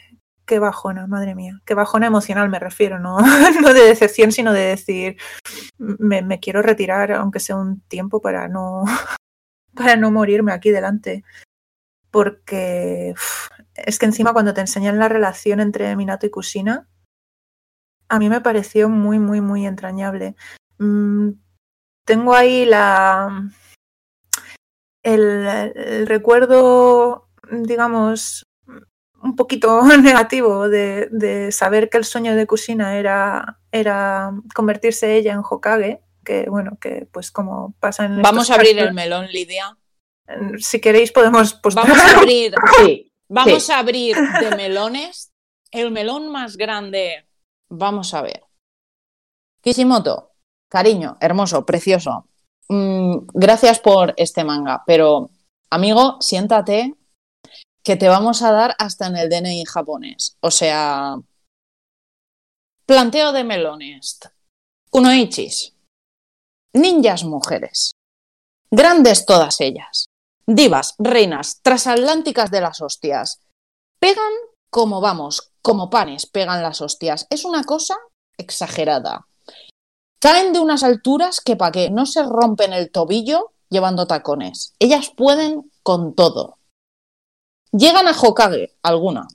qué 0.47 0.59
bajona, 0.59 1.07
madre 1.07 1.35
mía. 1.35 1.61
Qué 1.67 1.75
bajona 1.75 2.07
emocional 2.07 2.49
me 2.49 2.59
refiero, 2.59 2.99
no, 2.99 3.19
no 3.63 3.75
de 3.75 3.83
decepción, 3.83 4.33
sino 4.33 4.53
de 4.53 4.63
decir, 4.63 5.17
me, 5.79 6.23
me 6.23 6.41
quiero 6.41 6.63
retirar, 6.63 7.13
aunque 7.13 7.39
sea 7.39 7.57
un 7.57 7.83
tiempo, 7.83 8.21
para 8.23 8.49
no, 8.49 8.85
para 9.75 9.97
no 9.97 10.11
morirme 10.11 10.53
aquí 10.53 10.71
delante. 10.71 11.23
Porque 12.11 13.15
es 13.85 13.99
que 13.99 14.07
encima 14.07 14.33
cuando 14.33 14.55
te 14.55 14.61
enseñan 14.61 14.99
la 14.99 15.09
relación 15.09 15.61
entre 15.61 15.95
Minato 15.97 16.27
y 16.27 16.31
Kushina, 16.31 16.89
a 18.09 18.19
mí 18.19 18.29
me 18.29 18.41
pareció 18.41 18.89
muy, 18.89 19.19
muy, 19.19 19.41
muy 19.41 19.67
entrañable. 19.67 20.35
Mm, 20.79 21.31
tengo 22.05 22.35
ahí 22.35 22.65
la 22.65 23.51
el, 25.03 26.07
recuerdo, 26.07 27.29
digamos, 27.51 28.47
un 29.23 29.37
poquito 29.37 29.83
negativo 30.03 30.69
de, 30.69 31.49
saber 31.53 31.89
que 31.89 31.99
el 31.99 32.05
sueño 32.05 32.35
de 32.35 32.47
Kusina 32.47 32.97
era, 32.99 33.59
era 33.73 34.33
convertirse 34.55 35.17
ella 35.17 35.33
en 35.33 35.43
Hokage, 35.49 36.03
que 36.25 36.49
bueno, 36.49 36.79
que 36.81 37.09
pues 37.11 37.31
como 37.31 37.75
pasa 37.81 38.05
en... 38.05 38.23
Vamos 38.23 38.51
a 38.51 38.55
abrir 38.55 38.79
el 38.79 38.95
melón, 38.95 39.27
Lidia. 39.29 39.77
Si 40.59 40.81
queréis 40.81 41.13
podemos... 41.13 41.55
Pues, 41.55 41.75
vamos 41.75 41.99
a 41.99 42.19
abrir, 42.19 42.55
vamos 43.31 43.71
a 43.71 43.79
abrir 43.79 44.17
de 44.17 44.51
melones 44.57 45.33
el 45.71 45.91
melón 45.91 46.31
más 46.31 46.57
grande 46.57 47.27
Vamos 47.73 48.15
a 48.15 48.23
ver. 48.23 48.43
Kishimoto, 49.63 50.33
cariño, 50.69 51.17
hermoso, 51.21 51.65
precioso. 51.65 52.27
Mm, 52.69 53.29
gracias 53.33 53.79
por 53.79 54.13
este 54.17 54.43
manga, 54.43 54.83
pero 54.85 55.31
amigo, 55.71 56.17
siéntate 56.21 56.97
que 57.85 57.95
te 57.95 58.09
vamos 58.09 58.43
a 58.43 58.51
dar 58.51 58.75
hasta 58.79 59.07
en 59.07 59.17
el 59.17 59.29
DNI 59.31 59.65
japonés. 59.67 60.37
O 60.41 60.51
sea, 60.51 61.17
Planteo 62.91 63.31
de 63.31 63.45
melones. 63.45 64.19
Kunoichis. 64.91 65.77
Ninjas 66.75 67.23
mujeres. 67.23 67.93
Grandes 68.69 69.25
todas 69.25 69.61
ellas. 69.61 70.10
Divas, 70.53 70.97
reinas, 70.99 71.61
transatlánticas 71.63 72.51
de 72.51 72.61
las 72.61 72.81
hostias. 72.81 73.41
Pegan 74.01 74.33
como 74.69 75.01
vamos, 75.01 75.53
como 75.63 75.91
panes 75.91 76.27
pegan 76.27 76.61
las 76.61 76.81
hostias. 76.81 77.29
Es 77.31 77.45
una 77.45 77.63
cosa 77.63 77.97
exagerada. 78.37 79.29
Caen 80.19 80.53
de 80.53 80.59
unas 80.59 80.83
alturas 80.83 81.41
que 81.41 81.55
para 81.55 81.71
que 81.71 81.91
no 81.91 82.05
se 82.05 82.25
rompen 82.25 82.73
el 82.73 82.91
tobillo 82.91 83.53
llevando 83.69 84.09
tacones. 84.09 84.75
Ellas 84.81 85.13
pueden 85.17 85.71
con 85.85 86.17
todo. 86.17 86.59
Llegan 87.71 88.09
a 88.09 88.21
Hokage, 88.21 88.75
alguna. 88.83 89.29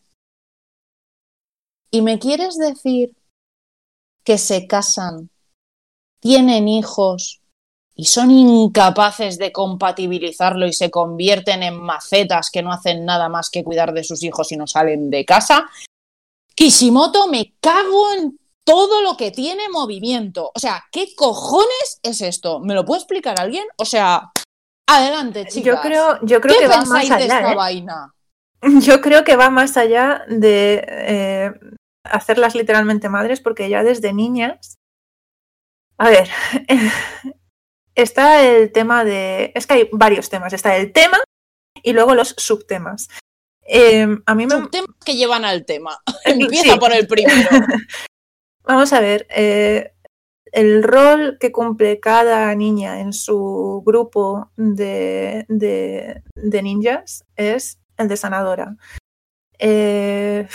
¿Y 1.91 2.01
me 2.01 2.19
quieres 2.19 2.57
decir 2.57 3.15
que 4.25 4.37
se 4.37 4.67
casan, 4.67 5.29
tienen 6.19 6.67
hijos 6.67 7.41
y 7.95 8.05
son 8.05 8.29
incapaces 8.31 9.37
de 9.37 9.51
compatibilizarlo 9.51 10.67
y 10.67 10.73
se 10.73 10.91
convierten 10.91 11.63
en 11.63 11.79
macetas 11.79 12.51
que 12.51 12.61
no 12.61 12.71
hacen 12.71 13.05
nada 13.05 13.29
más 13.29 13.49
que 13.49 13.63
cuidar 13.63 13.93
de 13.93 14.03
sus 14.03 14.21
hijos 14.23 14.51
y 14.51 14.57
no 14.57 14.67
salen 14.67 15.09
de 15.09 15.23
casa? 15.23 15.69
Kishimoto, 16.53 17.27
me 17.27 17.53
cago 17.61 18.11
en 18.13 18.37
todo 18.65 19.01
lo 19.01 19.15
que 19.15 19.31
tiene 19.31 19.69
movimiento. 19.69 20.51
O 20.53 20.59
sea, 20.59 20.83
¿qué 20.91 21.15
cojones 21.15 21.99
es 22.03 22.21
esto? 22.21 22.59
¿Me 22.59 22.73
lo 22.73 22.83
puede 22.83 22.99
explicar 22.99 23.39
alguien? 23.39 23.65
O 23.77 23.85
sea, 23.85 24.31
adelante, 24.87 25.45
chicas. 25.45 25.75
Yo 25.75 25.81
creo, 25.81 26.19
yo 26.23 26.41
creo 26.41 26.55
¿Qué 26.55 26.61
que 26.61 26.67
va 26.67 26.83
más 26.85 27.07
de 27.07 27.13
allá. 27.13 27.37
esta 27.37 27.51
¿eh? 27.51 27.55
vaina? 27.55 28.11
Yo 28.81 28.99
creo 28.99 29.23
que 29.23 29.35
va 29.35 29.49
más 29.51 29.77
allá 29.77 30.23
de 30.27 30.83
eh, 30.87 31.53
hacerlas 32.03 32.55
literalmente 32.55 33.09
madres, 33.09 33.39
porque 33.39 33.69
ya 33.69 33.83
desde 33.83 34.11
niñas. 34.11 34.77
A 35.97 36.09
ver, 36.09 36.29
está 37.95 38.43
el 38.45 38.71
tema 38.71 39.03
de. 39.03 39.51
Es 39.55 39.65
que 39.67 39.73
hay 39.73 39.89
varios 39.91 40.29
temas. 40.29 40.53
Está 40.53 40.75
el 40.77 40.91
tema 40.91 41.19
y 41.81 41.93
luego 41.93 42.13
los 42.15 42.35
subtemas. 42.37 43.07
Eh, 43.67 44.07
a 44.25 44.35
mí 44.35 44.45
me. 44.45 44.51
Subtemas 44.55 44.89
que 45.03 45.15
llevan 45.15 45.45
al 45.45 45.65
tema. 45.65 45.99
Empieza 46.25 46.73
Sí. 46.73 46.79
por 46.79 46.93
el 46.93 47.07
primero. 47.07 47.49
Vamos 48.63 48.93
a 48.93 48.99
ver. 48.99 49.25
eh, 49.29 49.91
el 50.51 50.83
rol 50.83 51.35
que 51.37 51.51
cumple 51.51 51.99
cada 51.99 52.55
niña 52.55 53.01
en 53.01 53.11
su 53.11 53.83
grupo 53.85 54.51
de, 54.55 55.45
de- 55.49 56.21
de 56.33 56.61
ninjas 56.63 57.25
es 57.35 57.79
el 57.97 58.07
de 58.07 58.15
sanadora. 58.15 58.77
Eh, 59.59 60.47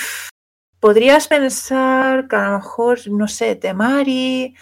podrías 0.78 1.28
pensar 1.28 2.28
que 2.28 2.36
a 2.36 2.50
lo 2.50 2.56
mejor, 2.58 2.98
no 3.10 3.28
sé, 3.28 3.56
Temari 3.56 4.54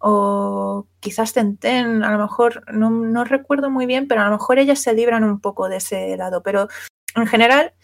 o 0.00 0.88
quizás 0.98 1.32
Tenten, 1.32 2.02
a 2.02 2.10
lo 2.12 2.18
mejor 2.18 2.64
no, 2.72 2.90
no 2.90 3.24
recuerdo 3.24 3.70
muy 3.70 3.86
bien, 3.86 4.08
pero 4.08 4.22
a 4.22 4.24
lo 4.24 4.32
mejor 4.32 4.58
ellas 4.58 4.80
se 4.80 4.94
libran 4.94 5.24
un 5.24 5.40
poco 5.40 5.68
de 5.68 5.76
ese 5.76 6.16
lado. 6.16 6.42
Pero 6.42 6.68
en 7.14 7.26
general, 7.26 7.74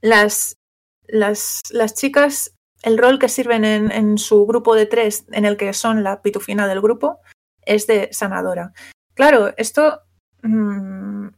las, 0.00 0.58
las, 1.06 1.62
las 1.70 1.94
chicas 1.94 2.52
el 2.82 2.98
rol 2.98 3.18
que 3.18 3.28
sirven 3.28 3.64
en, 3.64 3.90
en, 3.90 4.18
su 4.18 4.46
grupo 4.46 4.74
de 4.74 4.86
tres, 4.86 5.26
en 5.32 5.44
el 5.44 5.56
que 5.56 5.72
son 5.72 6.04
la 6.04 6.22
pitufina 6.22 6.68
del 6.68 6.80
grupo, 6.80 7.20
es 7.62 7.86
de 7.86 8.08
sanadora. 8.12 8.72
Claro, 9.14 9.52
esto 9.56 10.02
mmm, 10.42 11.28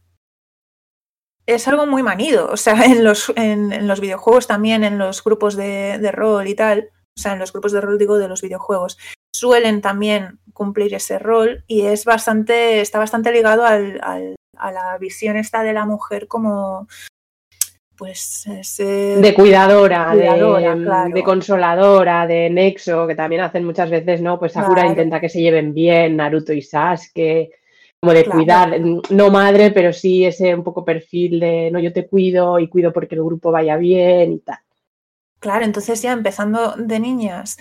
es 1.45 1.67
algo 1.67 1.87
muy 1.87 2.03
manido. 2.03 2.49
O 2.51 2.57
sea, 2.57 2.85
en 2.85 3.03
los, 3.03 3.33
en 3.35 3.87
los 3.87 3.99
videojuegos 3.99 4.47
también, 4.47 4.83
en 4.83 4.97
los 4.97 5.23
grupos 5.23 5.55
de, 5.55 5.97
de, 5.99 6.11
rol 6.11 6.47
y 6.47 6.55
tal, 6.55 6.89
o 7.17 7.19
sea, 7.19 7.33
en 7.33 7.39
los 7.39 7.51
grupos 7.51 7.71
de 7.71 7.81
rol, 7.81 7.97
digo, 7.97 8.17
de 8.17 8.27
los 8.27 8.41
videojuegos, 8.41 8.97
suelen 9.39 9.79
también 9.79 10.39
cumplir 10.53 10.93
ese 10.93 11.17
rol 11.17 11.63
y 11.67 11.81
es 11.85 12.03
bastante, 12.03 12.81
está 12.81 12.99
bastante 12.99 13.31
ligado 13.31 13.65
al, 13.65 13.99
al, 14.03 14.35
a 14.57 14.71
la 14.71 14.97
visión 14.97 15.37
esta 15.37 15.63
de 15.63 15.71
la 15.71 15.85
mujer 15.85 16.27
como 16.27 16.87
pues 17.95 18.45
ese... 18.47 18.83
de 18.83 19.33
cuidadora, 19.33 20.11
cuidadora 20.11 20.75
de, 20.75 20.83
claro. 20.83 21.13
de, 21.13 21.23
consoladora, 21.23 22.27
de 22.27 22.49
nexo, 22.49 23.07
que 23.07 23.15
también 23.15 23.41
hacen 23.41 23.65
muchas 23.65 23.89
veces, 23.89 24.21
¿no? 24.21 24.37
Pues 24.39 24.53
Sakura 24.53 24.81
claro. 24.81 24.89
intenta 24.89 25.21
que 25.21 25.29
se 25.29 25.41
lleven 25.41 25.73
bien, 25.73 26.17
Naruto 26.17 26.53
y 26.53 26.61
Sasuke, 26.61 27.51
como 28.01 28.13
de 28.13 28.23
claro. 28.23 28.37
cuidar, 28.37 28.79
no 29.09 29.29
madre, 29.29 29.71
pero 29.71 29.91
sí 29.93 30.25
ese 30.25 30.55
un 30.55 30.63
poco 30.63 30.83
perfil 30.83 31.39
de, 31.39 31.69
no, 31.71 31.79
yo 31.79 31.91
te 31.93 32.07
cuido 32.07 32.59
y 32.59 32.69
cuido 32.69 32.91
porque 32.91 33.15
el 33.15 33.23
grupo 33.23 33.51
vaya 33.51 33.77
bien 33.77 34.33
y 34.33 34.39
tal. 34.39 34.59
Claro, 35.39 35.63
entonces 35.63 36.01
ya 36.01 36.11
empezando 36.11 36.75
de 36.77 36.99
niñas 36.99 37.57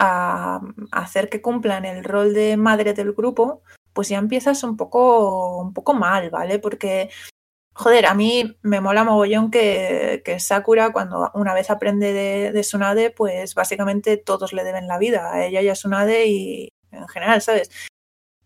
a, 0.00 0.60
a 0.90 0.98
hacer 1.00 1.28
que 1.28 1.42
cumplan 1.42 1.84
el 1.84 2.02
rol 2.02 2.34
de 2.34 2.56
madre 2.56 2.94
del 2.94 3.12
grupo, 3.12 3.62
pues 3.92 4.08
ya 4.08 4.18
empiezas 4.18 4.64
un 4.64 4.76
poco, 4.76 5.60
un 5.60 5.72
poco 5.72 5.94
mal, 5.94 6.30
¿vale? 6.30 6.58
Porque 6.58 7.10
Joder, 7.72 8.06
a 8.06 8.14
mí 8.14 8.58
me 8.62 8.80
mola 8.80 9.04
mogollón 9.04 9.50
que, 9.50 10.22
que, 10.24 10.40
Sakura, 10.40 10.92
cuando 10.92 11.30
una 11.34 11.54
vez 11.54 11.70
aprende 11.70 12.12
de, 12.12 12.52
de 12.52 12.60
Tsunade, 12.60 13.10
pues 13.10 13.54
básicamente 13.54 14.16
todos 14.16 14.52
le 14.52 14.64
deben 14.64 14.88
la 14.88 14.98
vida 14.98 15.32
a 15.32 15.46
ella 15.46 15.62
y 15.62 15.68
a 15.68 15.74
Tsunade 15.74 16.26
y 16.26 16.68
en 16.90 17.08
general, 17.08 17.40
¿sabes? 17.40 17.70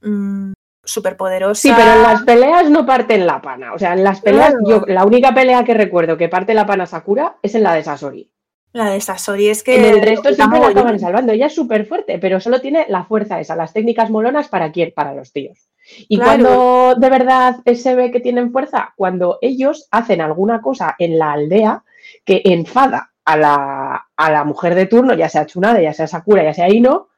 Mm, 0.03 0.53
Súper 0.85 1.17
poderosa. 1.17 1.61
Sí, 1.63 1.73
pero 1.75 1.95
en 1.95 2.03
las 2.03 2.23
peleas 2.23 2.69
no 2.69 2.85
parten 2.85 3.27
la 3.27 3.41
pana. 3.41 3.73
O 3.73 3.79
sea, 3.79 3.95
en 3.95 4.05
las 4.05 4.21
peleas, 4.21 4.51
claro. 4.51 4.65
yo 4.69 4.85
la 4.87 5.05
única 5.05 5.33
pelea 5.35 5.65
que 5.65 5.73
recuerdo 5.73 6.19
que 6.19 6.29
parte 6.29 6.53
la 6.53 6.67
pana 6.67 6.85
Sakura 6.85 7.39
es 7.43 7.55
en 7.55 7.63
la 7.63 7.75
de 7.75 7.83
Sasori. 7.83 8.31
La 8.75 8.91
de 8.91 9.01
Sasori 9.01 9.49
es 9.49 9.63
que. 9.63 9.77
En 9.77 9.85
el 9.85 10.03
resto 10.03 10.35
siempre 10.35 10.59
la 10.59 10.67
acaban 10.67 10.99
salvando. 10.99 11.33
Ella 11.33 11.47
es 11.47 11.55
súper 11.55 11.87
fuerte, 11.87 12.19
pero 12.19 12.41
solo 12.41 12.61
tiene 12.61 12.85
la 12.89 13.05
fuerza 13.05 13.39
esa, 13.39 13.55
las 13.55 13.73
técnicas 13.73 14.11
molonas 14.11 14.49
para 14.49 14.73
quién? 14.73 14.93
Para 14.93 15.15
los 15.15 15.33
tíos. 15.33 15.69
Y 16.09 16.19
claro. 16.19 16.43
cuando 16.43 16.95
de 17.01 17.09
verdad 17.09 17.57
se 17.73 17.95
ve 17.95 18.11
que 18.11 18.19
tienen 18.19 18.51
fuerza, 18.51 18.93
cuando 18.97 19.39
ellos 19.43 19.87
hacen 19.93 20.21
alguna 20.21 20.61
cosa 20.61 20.97
en 20.99 21.21
la 21.21 21.33
aldea 21.33 21.85
que 22.25 22.43
enfada 22.45 23.13
a 23.25 23.37
la, 23.37 24.07
a 24.17 24.33
la 24.33 24.43
mujer 24.43 24.75
de 24.75 24.87
turno, 24.87 25.15
ya 25.15 25.29
sea 25.29 25.47
Tsunade, 25.47 25.85
ya 25.85 25.93
sea 25.93 26.09
Sakura, 26.09 26.43
ya 26.43 26.53
sea 26.53 26.69
Ino, 26.69 27.11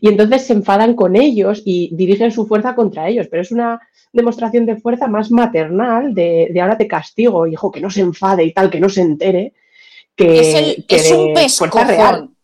y 0.00 0.08
entonces 0.08 0.46
se 0.46 0.54
enfadan 0.54 0.94
con 0.94 1.14
ellos 1.14 1.60
y 1.66 1.94
dirigen 1.94 2.32
su 2.32 2.46
fuerza 2.46 2.74
contra 2.74 3.08
ellos. 3.10 3.28
Pero 3.30 3.42
es 3.42 3.52
una 3.52 3.82
demostración 4.14 4.64
de 4.64 4.76
fuerza 4.76 5.08
más 5.08 5.30
maternal, 5.30 6.14
de, 6.14 6.48
de 6.50 6.60
ahora 6.62 6.78
te 6.78 6.88
castigo, 6.88 7.46
hijo, 7.46 7.70
que 7.70 7.82
no 7.82 7.90
se 7.90 8.00
enfade 8.00 8.44
y 8.44 8.54
tal, 8.54 8.70
que 8.70 8.80
no 8.80 8.88
se 8.88 9.02
entere. 9.02 9.52
Que, 10.16 10.40
es, 10.40 10.54
el, 10.54 10.86
que 10.86 10.96
es 10.96 11.10
un 11.10 11.34
pescozón. 11.34 12.36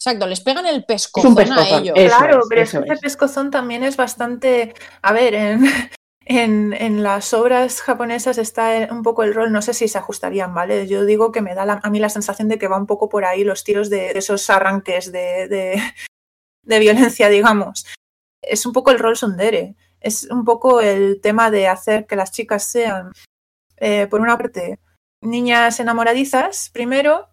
Exacto, 0.00 0.26
les 0.26 0.40
pegan 0.40 0.64
el 0.64 0.84
pescozón, 0.86 1.34
pescozón 1.34 1.62
a 1.62 1.78
ellos. 1.78 1.94
Eso 1.94 2.16
claro, 2.16 2.38
es, 2.38 2.46
pero 2.48 2.62
ese 2.62 2.78
es. 2.86 3.00
pescozón 3.00 3.50
también 3.50 3.84
es 3.84 3.98
bastante. 3.98 4.72
A 5.02 5.12
ver, 5.12 5.34
en, 5.34 5.64
en, 6.24 6.72
en, 6.72 7.02
las 7.02 7.34
obras 7.34 7.82
japonesas 7.82 8.38
está 8.38 8.88
un 8.90 9.02
poco 9.02 9.24
el 9.24 9.34
rol, 9.34 9.52
no 9.52 9.60
sé 9.60 9.74
si 9.74 9.88
se 9.88 9.98
ajustarían, 9.98 10.54
¿vale? 10.54 10.86
Yo 10.86 11.04
digo 11.04 11.32
que 11.32 11.42
me 11.42 11.54
da 11.54 11.66
la, 11.66 11.80
a 11.82 11.90
mí 11.90 11.98
la 11.98 12.08
sensación 12.08 12.48
de 12.48 12.58
que 12.58 12.68
va 12.68 12.78
un 12.78 12.86
poco 12.86 13.10
por 13.10 13.26
ahí 13.26 13.44
los 13.44 13.62
tiros 13.62 13.90
de, 13.90 14.14
de 14.14 14.18
esos 14.18 14.48
arranques 14.48 15.12
de, 15.12 15.48
de, 15.48 15.82
de, 16.62 16.78
violencia, 16.78 17.28
digamos. 17.28 17.84
Es 18.40 18.64
un 18.64 18.72
poco 18.72 18.90
el 18.92 18.98
rol 18.98 19.18
sundere. 19.18 19.74
Es 20.00 20.24
un 20.30 20.46
poco 20.46 20.80
el 20.80 21.20
tema 21.20 21.50
de 21.50 21.68
hacer 21.68 22.06
que 22.06 22.16
las 22.16 22.32
chicas 22.32 22.64
sean, 22.64 23.12
eh, 23.76 24.06
por 24.06 24.22
una 24.22 24.38
parte, 24.38 24.78
niñas 25.22 25.80
enamoradizas, 25.80 26.70
primero, 26.72 27.28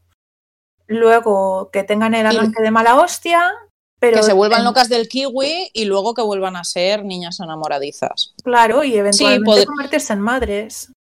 luego 0.88 1.70
que 1.72 1.84
tengan 1.84 2.14
el 2.14 2.26
arranque 2.26 2.62
de 2.62 2.72
mala 2.72 2.96
hostia, 2.96 3.52
pero 4.00 4.18
que 4.18 4.24
se 4.24 4.34
vuelvan 4.34 4.64
locas 4.64 4.90
del 4.90 5.08
kiwi 5.08 5.72
y 5.74 5.86
luego 5.86 6.14
que 6.14 6.22
vuelvan 6.22 6.56
a 6.56 6.64
ser 6.64 7.04
niñas 7.04 7.40
enamoradizas. 7.40 8.34
Claro, 8.44 8.84
y 8.84 8.96
eventualmente 8.96 9.62
sí, 9.62 9.66
convertirse 9.66 10.14
en 10.14 10.20
madres. 10.20 10.92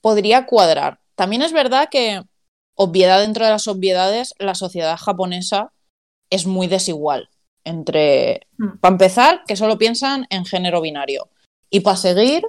Podría 0.00 0.46
cuadrar. 0.46 0.98
También 1.14 1.42
es 1.42 1.52
verdad 1.52 1.88
que, 1.90 2.22
obviedad 2.74 3.20
dentro 3.20 3.44
de 3.44 3.52
las 3.52 3.68
obviedades, 3.68 4.34
la 4.38 4.54
sociedad 4.54 4.96
japonesa 4.98 5.72
es 6.30 6.46
muy 6.46 6.66
desigual. 6.66 7.30
Entre, 7.64 8.46
hmm. 8.58 8.78
para 8.80 8.92
empezar, 8.92 9.44
que 9.46 9.56
solo 9.56 9.78
piensan 9.78 10.26
en 10.30 10.44
género 10.44 10.80
binario. 10.80 11.28
Y 11.70 11.80
para 11.80 11.96
seguir, 11.96 12.44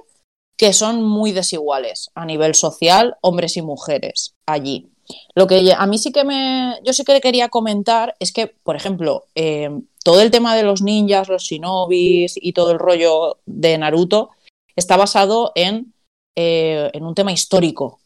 que 0.56 0.72
son 0.72 1.02
muy 1.02 1.32
desiguales 1.32 2.10
a 2.14 2.24
nivel 2.24 2.54
social, 2.54 3.16
hombres 3.20 3.56
y 3.56 3.62
mujeres 3.62 4.34
allí. 4.46 4.88
Lo 5.34 5.46
que 5.46 5.72
a 5.76 5.86
mí 5.86 5.98
sí 5.98 6.12
que 6.12 6.24
me. 6.24 6.78
Yo 6.82 6.92
sí 6.92 7.04
que 7.04 7.20
quería 7.20 7.48
comentar 7.48 8.16
es 8.20 8.32
que, 8.32 8.46
por 8.46 8.76
ejemplo, 8.76 9.26
eh, 9.34 9.70
todo 10.02 10.20
el 10.20 10.30
tema 10.30 10.56
de 10.56 10.62
los 10.62 10.82
ninjas, 10.82 11.28
los 11.28 11.44
shinobis 11.44 12.34
y 12.40 12.52
todo 12.52 12.70
el 12.72 12.78
rollo 12.78 13.38
de 13.46 13.76
Naruto 13.76 14.30
está 14.76 14.96
basado 14.96 15.52
en, 15.54 15.92
eh, 16.36 16.90
en 16.92 17.04
un 17.04 17.14
tema 17.14 17.32
histórico. 17.32 18.00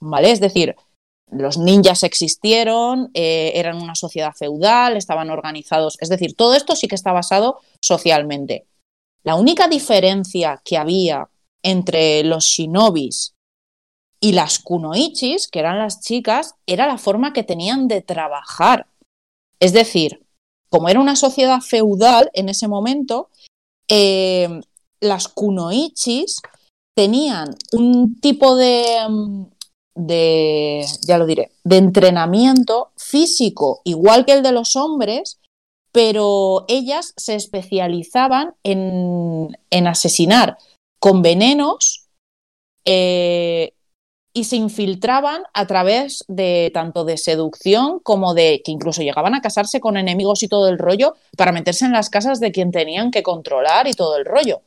¿Vale? 0.00 0.30
Es 0.30 0.40
decir, 0.40 0.76
los 1.30 1.58
ninjas 1.58 2.04
existieron, 2.04 3.10
eh, 3.14 3.52
eran 3.54 3.82
una 3.82 3.94
sociedad 3.94 4.32
feudal, 4.32 4.96
estaban 4.96 5.30
organizados. 5.30 5.96
Es 6.00 6.08
decir, 6.08 6.34
todo 6.34 6.54
esto 6.54 6.76
sí 6.76 6.88
que 6.88 6.94
está 6.94 7.12
basado 7.12 7.60
socialmente. 7.82 8.66
La 9.24 9.34
única 9.34 9.68
diferencia 9.68 10.62
que 10.64 10.76
había 10.76 11.28
entre 11.70 12.24
los 12.24 12.44
shinobis 12.44 13.34
y 14.20 14.32
las 14.32 14.58
kunoichis, 14.58 15.48
que 15.48 15.60
eran 15.60 15.78
las 15.78 16.00
chicas, 16.00 16.54
era 16.66 16.86
la 16.86 16.98
forma 16.98 17.32
que 17.32 17.44
tenían 17.44 17.88
de 17.88 18.02
trabajar. 18.02 18.86
Es 19.60 19.72
decir, 19.72 20.26
como 20.70 20.88
era 20.88 21.00
una 21.00 21.16
sociedad 21.16 21.60
feudal 21.60 22.30
en 22.34 22.48
ese 22.48 22.68
momento, 22.68 23.30
eh, 23.88 24.60
las 25.00 25.28
kunoichis 25.28 26.40
tenían 26.96 27.54
un 27.72 28.20
tipo 28.20 28.56
de, 28.56 28.84
de, 29.94 30.84
ya 31.06 31.18
lo 31.18 31.26
diré, 31.26 31.52
de 31.64 31.76
entrenamiento 31.76 32.90
físico 32.96 33.82
igual 33.84 34.24
que 34.24 34.32
el 34.32 34.42
de 34.42 34.52
los 34.52 34.74
hombres, 34.74 35.38
pero 35.92 36.64
ellas 36.68 37.14
se 37.16 37.34
especializaban 37.34 38.54
en, 38.64 39.56
en 39.70 39.86
asesinar 39.86 40.58
con 40.98 41.22
venenos 41.22 42.08
eh, 42.84 43.72
y 44.32 44.44
se 44.44 44.56
infiltraban 44.56 45.42
a 45.52 45.66
través 45.66 46.24
de 46.28 46.70
tanto 46.72 47.04
de 47.04 47.16
seducción 47.16 47.98
como 48.00 48.34
de 48.34 48.62
que 48.64 48.70
incluso 48.70 49.02
llegaban 49.02 49.34
a 49.34 49.40
casarse 49.40 49.80
con 49.80 49.96
enemigos 49.96 50.42
y 50.42 50.48
todo 50.48 50.68
el 50.68 50.78
rollo 50.78 51.16
para 51.36 51.52
meterse 51.52 51.84
en 51.84 51.92
las 51.92 52.10
casas 52.10 52.40
de 52.40 52.52
quien 52.52 52.70
tenían 52.70 53.10
que 53.10 53.22
controlar 53.22 53.88
y 53.88 53.94
todo 53.94 54.16
el 54.16 54.24
rollo. 54.24 54.62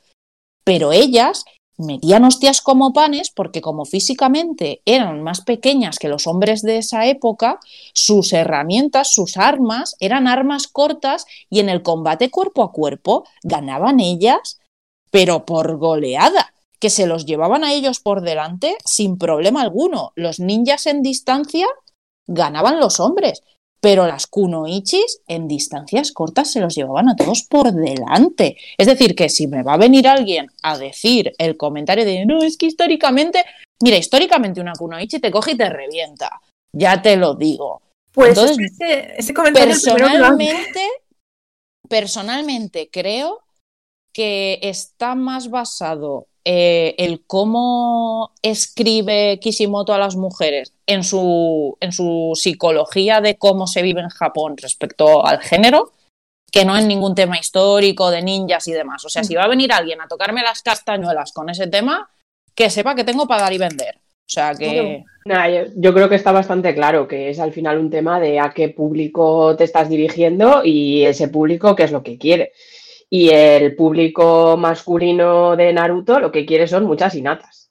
Pero 0.63 0.91
ellas 0.91 1.45
metían 1.77 2.25
hostias 2.25 2.61
como 2.61 2.93
panes 2.93 3.31
porque 3.31 3.61
como 3.61 3.85
físicamente 3.85 4.81
eran 4.85 5.23
más 5.23 5.41
pequeñas 5.41 5.97
que 5.97 6.09
los 6.09 6.27
hombres 6.27 6.61
de 6.61 6.77
esa 6.77 7.07
época, 7.07 7.59
sus 7.93 8.33
herramientas, 8.33 9.11
sus 9.11 9.37
armas 9.37 9.95
eran 9.99 10.27
armas 10.27 10.67
cortas 10.67 11.25
y 11.49 11.59
en 11.59 11.69
el 11.69 11.81
combate 11.81 12.29
cuerpo 12.29 12.63
a 12.63 12.71
cuerpo 12.71 13.25
ganaban 13.43 13.99
ellas, 13.99 14.60
pero 15.11 15.45
por 15.45 15.77
goleada, 15.77 16.53
que 16.79 16.89
se 16.89 17.05
los 17.05 17.25
llevaban 17.25 17.63
a 17.63 17.73
ellos 17.73 17.99
por 17.99 18.21
delante 18.21 18.75
sin 18.83 19.17
problema 19.17 19.61
alguno. 19.61 20.13
Los 20.15 20.39
ninjas 20.39 20.87
en 20.87 21.03
distancia 21.03 21.67
ganaban 22.27 22.79
los 22.79 22.99
hombres, 22.99 23.43
pero 23.81 24.07
las 24.07 24.25
kunoichis 24.27 25.21
en 25.27 25.47
distancias 25.47 26.11
cortas 26.11 26.51
se 26.51 26.59
los 26.59 26.75
llevaban 26.75 27.09
a 27.09 27.15
todos 27.15 27.43
por 27.43 27.71
delante. 27.71 28.57
Es 28.77 28.87
decir, 28.87 29.15
que 29.15 29.29
si 29.29 29.47
me 29.47 29.63
va 29.63 29.73
a 29.73 29.77
venir 29.77 30.07
alguien 30.07 30.47
a 30.63 30.77
decir 30.77 31.33
el 31.37 31.57
comentario 31.57 32.05
de 32.05 32.25
no, 32.25 32.41
es 32.41 32.57
que 32.57 32.67
históricamente, 32.67 33.43
mira, 33.81 33.97
históricamente 33.97 34.61
una 34.61 34.73
kunoichi 34.73 35.19
te 35.19 35.31
coge 35.31 35.51
y 35.51 35.57
te 35.57 35.69
revienta. 35.69 36.41
Ya 36.73 37.01
te 37.01 37.15
lo 37.15 37.35
digo. 37.35 37.81
Pues 38.13 38.29
Entonces, 38.29 38.77
ese, 39.17 39.33
comentario 39.33 39.73
personalmente, 39.73 40.87
personalmente 41.87 42.89
creo 42.91 43.41
que 44.13 44.59
está 44.61 45.15
más 45.15 45.49
basado 45.49 46.27
eh, 46.43 46.95
el 46.97 47.23
cómo 47.25 48.31
escribe 48.41 49.39
Kishimoto 49.39 49.93
a 49.93 49.99
las 49.99 50.15
mujeres 50.15 50.73
en 50.87 51.03
su, 51.03 51.77
en 51.79 51.91
su 51.91 52.31
psicología 52.33 53.21
de 53.21 53.37
cómo 53.37 53.67
se 53.67 53.83
vive 53.83 54.01
en 54.01 54.09
Japón 54.09 54.55
respecto 54.57 55.25
al 55.25 55.39
género, 55.39 55.91
que 56.51 56.65
no 56.65 56.75
en 56.77 56.87
ningún 56.87 57.13
tema 57.13 57.37
histórico 57.37 58.09
de 58.09 58.23
ninjas 58.23 58.67
y 58.67 58.71
demás. 58.71 59.05
O 59.05 59.09
sea, 59.09 59.23
si 59.23 59.35
va 59.35 59.43
a 59.43 59.47
venir 59.47 59.71
alguien 59.71 60.01
a 60.01 60.07
tocarme 60.07 60.41
las 60.41 60.63
castañuelas 60.63 61.31
con 61.31 61.49
ese 61.49 61.67
tema, 61.67 62.09
que 62.55 62.69
sepa 62.71 62.95
que 62.95 63.03
tengo 63.03 63.27
para 63.27 63.43
dar 63.43 63.53
y 63.53 63.57
vender. 63.59 63.95
O 63.97 64.33
sea 64.33 64.55
que. 64.55 65.03
yo, 65.75 65.93
creo 65.93 66.09
que 66.09 66.15
está 66.15 66.31
bastante 66.31 66.73
claro 66.73 67.07
que 67.07 67.29
es 67.29 67.39
al 67.39 67.51
final 67.51 67.77
un 67.77 67.89
tema 67.89 68.19
de 68.19 68.39
a 68.39 68.51
qué 68.51 68.69
público 68.69 69.55
te 69.57 69.65
estás 69.65 69.89
dirigiendo 69.89 70.61
y 70.63 71.03
ese 71.03 71.27
público 71.27 71.75
qué 71.75 71.83
es 71.83 71.91
lo 71.91 72.01
que 72.01 72.17
quiere. 72.17 72.53
Y 73.13 73.29
el 73.29 73.75
público 73.75 74.55
masculino 74.55 75.57
de 75.57 75.73
Naruto 75.73 76.17
lo 76.17 76.31
que 76.31 76.45
quiere 76.45 76.65
son 76.65 76.85
muchas 76.85 77.13
inatas. 77.15 77.69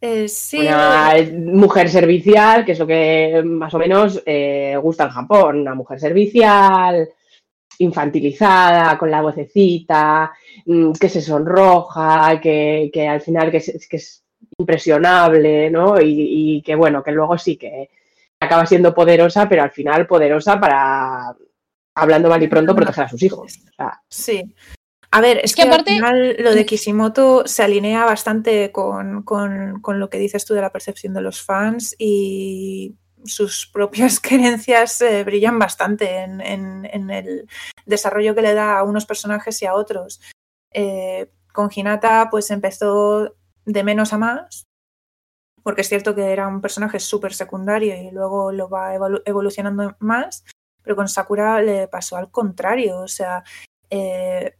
Eh, 0.00 0.28
sí. 0.28 0.60
Una 0.60 1.14
mujer 1.32 1.88
servicial, 1.88 2.64
que 2.64 2.72
es 2.72 2.78
lo 2.78 2.86
que 2.86 3.42
más 3.42 3.72
o 3.72 3.78
menos 3.78 4.22
eh, 4.26 4.76
gusta 4.82 5.04
en 5.04 5.10
Japón. 5.10 5.60
Una 5.60 5.74
mujer 5.74 5.98
servicial, 5.98 7.08
infantilizada, 7.78 8.98
con 8.98 9.10
la 9.10 9.22
vocecita, 9.22 10.30
mm, 10.66 10.92
que 10.92 11.08
se 11.08 11.22
sonroja, 11.22 12.38
que, 12.40 12.90
al 13.08 13.22
final 13.22 13.50
que 13.50 13.56
es, 13.56 13.88
que 13.88 13.96
es 13.96 14.24
impresionable, 14.58 15.70
¿no? 15.70 16.00
Y, 16.00 16.56
y, 16.58 16.62
que 16.62 16.74
bueno, 16.74 17.02
que 17.02 17.12
luego 17.12 17.38
sí 17.38 17.56
que 17.56 17.88
acaba 18.40 18.66
siendo 18.66 18.94
poderosa, 18.94 19.48
pero 19.48 19.62
al 19.62 19.70
final 19.70 20.06
poderosa 20.06 20.60
para 20.60 21.34
hablando 21.98 22.28
mal 22.28 22.42
y 22.42 22.48
pronto, 22.48 22.74
proteger 22.74 23.04
a 23.04 23.08
sus 23.08 23.22
hijos. 23.22 23.58
Sí. 24.08 24.54
A 25.10 25.20
ver, 25.20 25.40
es, 25.42 25.54
que, 25.54 25.62
aparte 25.62 25.98
lo 26.38 26.54
de 26.54 26.66
Kishimoto 26.66 27.46
se 27.46 27.62
alinea 27.62 28.04
bastante 28.04 28.72
con, 28.72 29.24
lo 29.86 30.10
que 30.10 30.18
dices 30.18 30.44
tú 30.44 30.54
de 30.54 30.60
la 30.60 30.72
percepción 30.72 31.14
de 31.14 31.22
los 31.22 31.42
fans 31.42 31.94
y 31.98 32.94
sus 33.24 33.66
propias 33.72 34.20
creencias 34.22 35.00
eh, 35.00 35.24
brillan 35.24 35.58
bastante 35.58 36.20
en, 36.20 37.10
el 37.10 37.48
desarrollo 37.86 38.34
que 38.34 38.42
le 38.42 38.54
da 38.54 38.78
a 38.78 38.82
unos 38.82 39.06
personajes 39.06 39.60
y 39.62 39.66
a 39.66 39.74
otros. 39.74 40.20
Eh, 40.72 41.30
con 41.54 41.70
Hinata 41.74 42.28
pues 42.30 42.50
empezó 42.50 43.34
de 43.64 43.84
menos 43.84 44.12
a 44.12 44.18
más, 44.18 44.66
porque 45.62 45.80
es 45.80 45.88
cierto 45.88 46.14
que 46.14 46.32
era 46.32 46.48
un 46.48 46.60
personaje 46.60 47.00
súper 47.00 47.32
secundario 47.32 47.94
y 47.96 48.10
luego 48.10 48.52
lo 48.52 48.68
va 48.68 48.94
evolucionando 49.24 49.96
más, 50.00 50.44
pero 50.88 50.96
con 50.96 51.06
Sakura 51.06 51.60
le 51.60 51.86
pasó 51.86 52.16
al 52.16 52.30
contrario, 52.30 53.00
o 53.00 53.08
sea, 53.08 53.44
eh, 53.90 54.54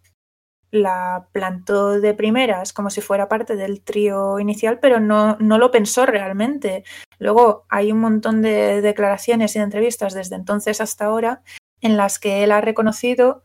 la 0.70 1.26
plantó 1.32 1.98
de 1.98 2.12
primeras 2.12 2.74
como 2.74 2.90
si 2.90 3.00
fuera 3.00 3.30
parte 3.30 3.56
del 3.56 3.80
trío 3.80 4.38
inicial, 4.38 4.78
pero 4.78 5.00
no, 5.00 5.38
no 5.40 5.56
lo 5.56 5.70
pensó 5.70 6.04
realmente. 6.04 6.84
Luego 7.18 7.64
hay 7.70 7.92
un 7.92 8.00
montón 8.00 8.42
de 8.42 8.82
declaraciones 8.82 9.56
y 9.56 9.58
de 9.58 9.64
entrevistas 9.64 10.12
desde 10.12 10.36
entonces 10.36 10.82
hasta 10.82 11.06
ahora 11.06 11.40
en 11.80 11.96
las 11.96 12.18
que 12.18 12.44
él 12.44 12.52
ha 12.52 12.60
reconocido 12.60 13.42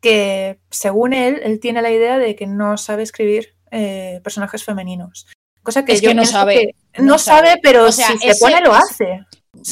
que, 0.00 0.58
según 0.70 1.12
él, 1.12 1.40
él 1.42 1.60
tiene 1.60 1.82
la 1.82 1.90
idea 1.90 2.16
de 2.16 2.34
que 2.34 2.46
no 2.46 2.78
sabe 2.78 3.02
escribir 3.02 3.56
eh, 3.72 4.22
personajes 4.24 4.64
femeninos. 4.64 5.26
Cosa 5.62 5.84
que 5.84 6.00
yo 6.00 6.14
no 6.14 6.24
sabe. 6.24 6.74
no, 6.96 7.18
sabe, 7.18 7.56
pero 7.62 7.92
si 7.92 8.02
se 8.02 8.36
pone 8.40 8.62
lo 8.62 8.72
hace 8.72 9.26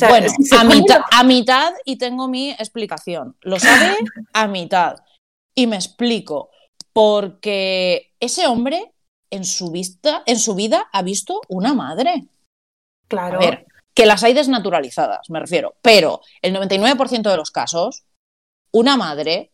bueno, 0.08 0.32
a, 1.10 1.24
mitad, 1.24 1.72
y 1.84 1.96
tengo 1.96 2.28
mi 2.28 2.50
explicación. 2.50 3.36
Lo 3.40 3.58
sabe 3.58 3.96
a 4.32 4.46
mitad. 4.46 4.96
Y 5.54 5.66
me 5.66 5.76
explico. 5.76 6.50
Porque 6.92 8.14
ese 8.20 8.46
hombre 8.46 8.92
en 9.30 9.44
su, 9.44 9.70
vista, 9.70 10.22
en 10.26 10.38
su 10.38 10.54
vida 10.54 10.88
ha 10.92 11.02
visto 11.02 11.40
una 11.48 11.74
madre. 11.74 12.26
Claro. 13.08 13.38
A 13.38 13.40
ver, 13.40 13.66
que 13.94 14.06
las 14.06 14.22
hay 14.24 14.34
desnaturalizadas, 14.34 15.30
me 15.30 15.40
refiero. 15.40 15.76
Pero 15.82 16.20
el 16.42 16.54
99% 16.54 17.30
de 17.30 17.36
los 17.36 17.50
casos, 17.50 18.04
una 18.72 18.96
madre 18.96 19.52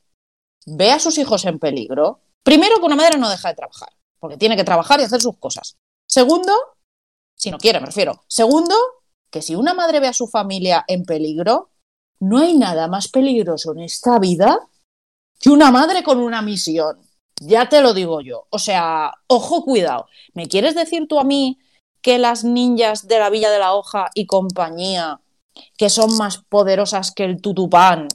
ve 0.66 0.90
a 0.90 0.98
sus 0.98 1.18
hijos 1.18 1.44
en 1.44 1.58
peligro. 1.58 2.20
Primero, 2.42 2.76
que 2.76 2.86
una 2.86 2.96
madre 2.96 3.18
no 3.18 3.28
deja 3.28 3.50
de 3.50 3.54
trabajar, 3.54 3.90
porque 4.18 4.36
tiene 4.36 4.56
que 4.56 4.64
trabajar 4.64 5.00
y 5.00 5.04
hacer 5.04 5.20
sus 5.20 5.36
cosas. 5.38 5.76
Segundo, 6.06 6.52
si 7.36 7.50
no 7.50 7.58
quiere, 7.58 7.80
me 7.80 7.86
refiero. 7.86 8.22
Segundo, 8.26 8.74
que 9.30 9.42
si 9.42 9.54
una 9.54 9.74
madre 9.74 10.00
ve 10.00 10.08
a 10.08 10.12
su 10.12 10.26
familia 10.26 10.84
en 10.88 11.04
peligro, 11.04 11.70
no 12.20 12.38
hay 12.38 12.56
nada 12.56 12.88
más 12.88 13.08
peligroso 13.08 13.72
en 13.72 13.80
esta 13.80 14.18
vida 14.18 14.68
que 15.40 15.50
una 15.50 15.70
madre 15.70 16.02
con 16.02 16.18
una 16.18 16.42
misión. 16.42 17.00
Ya 17.40 17.68
te 17.68 17.80
lo 17.80 17.94
digo 17.94 18.20
yo. 18.20 18.46
O 18.50 18.58
sea, 18.58 19.12
ojo, 19.26 19.64
cuidado. 19.64 20.06
¿Me 20.34 20.46
quieres 20.46 20.74
decir 20.74 21.08
tú 21.08 21.18
a 21.18 21.24
mí 21.24 21.58
que 22.02 22.18
las 22.18 22.44
ninjas 22.44 23.08
de 23.08 23.18
la 23.18 23.30
Villa 23.30 23.50
de 23.50 23.58
la 23.58 23.74
Hoja 23.74 24.10
y 24.14 24.26
compañía, 24.26 25.20
que 25.76 25.88
son 25.88 26.16
más 26.18 26.38
poderosas 26.38 27.12
que 27.12 27.24
el 27.24 27.40
tutupán, 27.40 28.08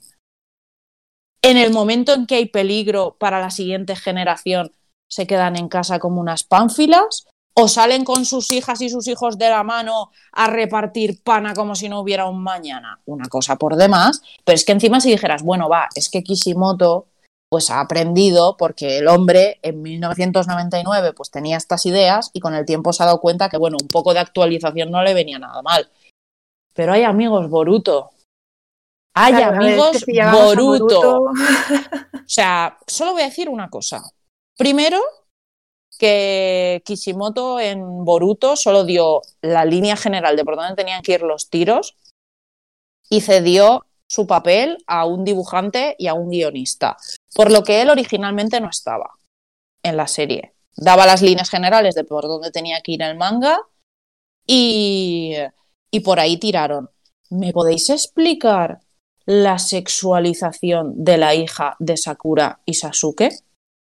en 1.41 1.57
el 1.57 1.71
momento 1.71 2.13
en 2.13 2.27
que 2.27 2.35
hay 2.35 2.45
peligro 2.47 3.17
para 3.19 3.39
la 3.39 3.49
siguiente 3.49 3.95
generación, 3.95 4.71
se 5.07 5.27
quedan 5.27 5.55
en 5.55 5.69
casa 5.69 5.99
como 5.99 6.21
unas 6.21 6.43
pánfilas? 6.43 7.25
O 7.57 7.67
salen 7.69 8.03
con 8.03 8.25
sus 8.25 8.51
hijas 8.51 8.81
y 8.81 8.89
sus 8.89 9.07
hijos 9.07 9.37
de 9.37 9.49
la 9.49 9.63
mano 9.63 10.11
a 10.33 10.47
repartir 10.47 11.23
pana 11.23 11.53
como 11.53 11.75
si 11.75 11.87
no 11.87 12.01
hubiera 12.01 12.27
un 12.27 12.43
mañana. 12.43 12.99
Una 13.05 13.29
cosa 13.29 13.55
por 13.55 13.77
demás, 13.77 14.21
pero 14.43 14.55
es 14.55 14.65
que 14.65 14.73
encima 14.73 14.99
si 14.99 15.09
dijeras, 15.09 15.41
bueno, 15.41 15.69
va, 15.69 15.87
es 15.95 16.09
que 16.09 16.23
Kishimoto 16.23 17.07
pues 17.49 17.69
ha 17.69 17.79
aprendido 17.79 18.57
porque 18.57 18.97
el 18.97 19.07
hombre 19.07 19.59
en 19.61 19.81
1999 19.81 21.13
pues 21.13 21.31
tenía 21.31 21.55
estas 21.55 21.85
ideas 21.85 22.29
y 22.33 22.41
con 22.41 22.53
el 22.53 22.65
tiempo 22.65 22.91
se 22.91 23.03
ha 23.03 23.05
dado 23.05 23.21
cuenta 23.21 23.49
que 23.49 23.57
bueno, 23.57 23.77
un 23.81 23.87
poco 23.87 24.13
de 24.13 24.19
actualización 24.19 24.91
no 24.91 25.01
le 25.01 25.13
venía 25.13 25.39
nada 25.39 25.61
mal. 25.61 25.89
Pero 26.73 26.91
hay 26.91 27.03
amigos 27.03 27.49
Boruto. 27.49 28.11
Hay 29.13 29.41
amigos 29.41 30.03
Boruto. 30.33 31.21
o 31.21 31.33
sea, 32.25 32.77
solo 32.85 33.13
voy 33.13 33.21
a 33.21 33.27
decir 33.27 33.47
una 33.47 33.69
cosa. 33.69 34.03
Primero, 34.57 34.99
que 36.05 36.83
Kishimoto 36.85 37.59
en 37.59 38.05
Boruto 38.05 38.55
solo 38.55 38.83
dio 38.83 39.23
la 39.41 39.65
línea 39.65 39.95
general 39.95 40.35
de 40.35 40.45
por 40.45 40.55
dónde 40.55 40.75
tenían 40.75 41.01
que 41.01 41.13
ir 41.13 41.23
los 41.23 41.49
tiros 41.49 41.95
y 43.09 43.21
cedió 43.21 43.87
su 44.07 44.27
papel 44.27 44.77
a 44.85 45.07
un 45.07 45.23
dibujante 45.23 45.95
y 45.97 46.05
a 46.05 46.13
un 46.13 46.29
guionista, 46.29 46.95
por 47.33 47.51
lo 47.51 47.63
que 47.63 47.81
él 47.81 47.89
originalmente 47.89 48.61
no 48.61 48.69
estaba 48.69 49.15
en 49.81 49.97
la 49.97 50.05
serie. 50.05 50.53
Daba 50.75 51.07
las 51.07 51.23
líneas 51.23 51.49
generales 51.49 51.95
de 51.95 52.03
por 52.03 52.25
dónde 52.25 52.51
tenía 52.51 52.81
que 52.81 52.91
ir 52.91 53.01
el 53.01 53.17
manga 53.17 53.59
y, 54.45 55.33
y 55.89 55.99
por 56.01 56.19
ahí 56.19 56.37
tiraron. 56.37 56.91
¿Me 57.31 57.51
podéis 57.51 57.89
explicar 57.89 58.79
la 59.25 59.57
sexualización 59.57 61.03
de 61.03 61.17
la 61.17 61.33
hija 61.33 61.75
de 61.79 61.97
Sakura 61.97 62.61
y 62.63 62.75
Sasuke, 62.75 63.39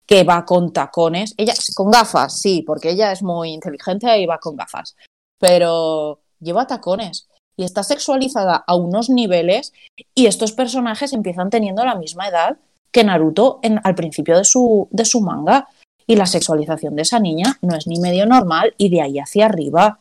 que 0.09 0.25
va 0.25 0.47
con 0.47 0.73
tacones, 0.73 1.35
ella 1.37 1.53
con 1.77 1.91
gafas, 1.91 2.41
sí, 2.41 2.63
porque 2.67 2.91
ella 2.91 3.13
es 3.13 3.23
muy 3.23 3.51
inteligente 3.51 4.19
y 4.19 4.25
va 4.25 4.39
con 4.39 4.57
gafas, 4.57 4.97
pero 5.39 6.21
lleva 6.41 6.67
tacones 6.67 7.29
y 7.59 7.65
está 7.65 7.83
sexualizada 7.83 8.65
a 8.67 8.75
unos 8.75 9.11
niveles 9.11 9.75
y 10.15 10.27
estos 10.27 10.53
personajes 10.53 11.13
empiezan 11.13 11.51
teniendo 11.51 11.85
la 11.85 11.95
misma 11.95 12.27
edad 12.27 12.57
que 12.91 13.05
Naruto 13.05 13.61
en, 13.63 13.81
al 13.85 13.95
principio 13.95 14.39
de 14.39 14.45
su, 14.45 14.89
de 14.91 15.05
su 15.05 15.21
manga 15.21 15.69
y 16.07 16.17
la 16.17 16.25
sexualización 16.25 16.97
de 16.97 17.03
esa 17.03 17.21
niña 17.21 17.59
no 17.61 17.77
es 17.77 17.87
ni 17.87 18.01
medio 18.01 18.25
normal 18.25 18.75
y 18.79 18.89
de 18.89 19.03
ahí 19.03 19.19
hacia 19.19 19.45
arriba. 19.45 20.01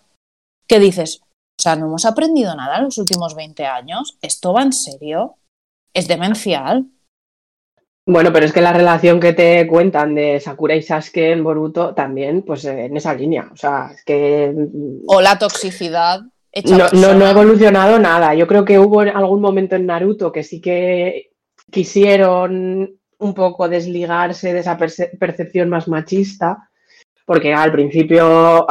¿Qué 0.68 0.80
dices? 0.80 1.20
O 1.60 1.62
sea, 1.62 1.76
no 1.76 1.88
hemos 1.88 2.06
aprendido 2.06 2.56
nada 2.56 2.78
en 2.78 2.86
los 2.86 2.98
últimos 2.98 3.36
20 3.36 3.66
años. 3.66 4.18
¿Esto 4.22 4.54
va 4.54 4.62
en 4.62 4.72
serio? 4.72 5.36
¿Es 5.94 6.08
demencial? 6.08 6.86
Bueno, 8.10 8.32
pero 8.32 8.46
es 8.46 8.54
que 8.54 8.62
la 8.62 8.72
relación 8.72 9.20
que 9.20 9.34
te 9.34 9.68
cuentan 9.68 10.16
de 10.16 10.40
Sakura 10.40 10.74
y 10.76 10.82
Sasuke 10.82 11.34
en 11.34 11.44
Boruto 11.44 11.94
también, 11.94 12.42
pues 12.42 12.64
en 12.64 12.96
esa 12.96 13.14
línea. 13.14 13.50
O 13.52 13.58
sea, 13.58 13.90
es 13.94 14.02
que. 14.06 14.56
O 15.08 15.20
la 15.20 15.38
toxicidad. 15.38 16.22
no, 16.64 16.88
no, 16.94 17.14
no, 17.14 17.26
ha 17.26 17.32
evolucionado 17.32 18.00
nada. 18.00 18.34
Yo 18.34 18.48
creo 18.48 18.64
que 18.64 18.80
hubo 18.80 19.02
algún 19.02 19.42
momento 19.42 19.76
en 19.76 19.88
Naruto 19.88 20.32
que 20.32 20.44
sí 20.44 20.62
que 20.62 21.32
quisieron 21.70 22.98
un 23.20 23.34
poco 23.34 23.68
desligarse 23.68 24.54
de 24.54 24.60
esa 24.60 24.78
percepción 24.78 25.68
más 25.68 25.90
machista, 25.90 26.70
porque 27.26 27.54
al 27.54 27.74
principio 27.74 28.66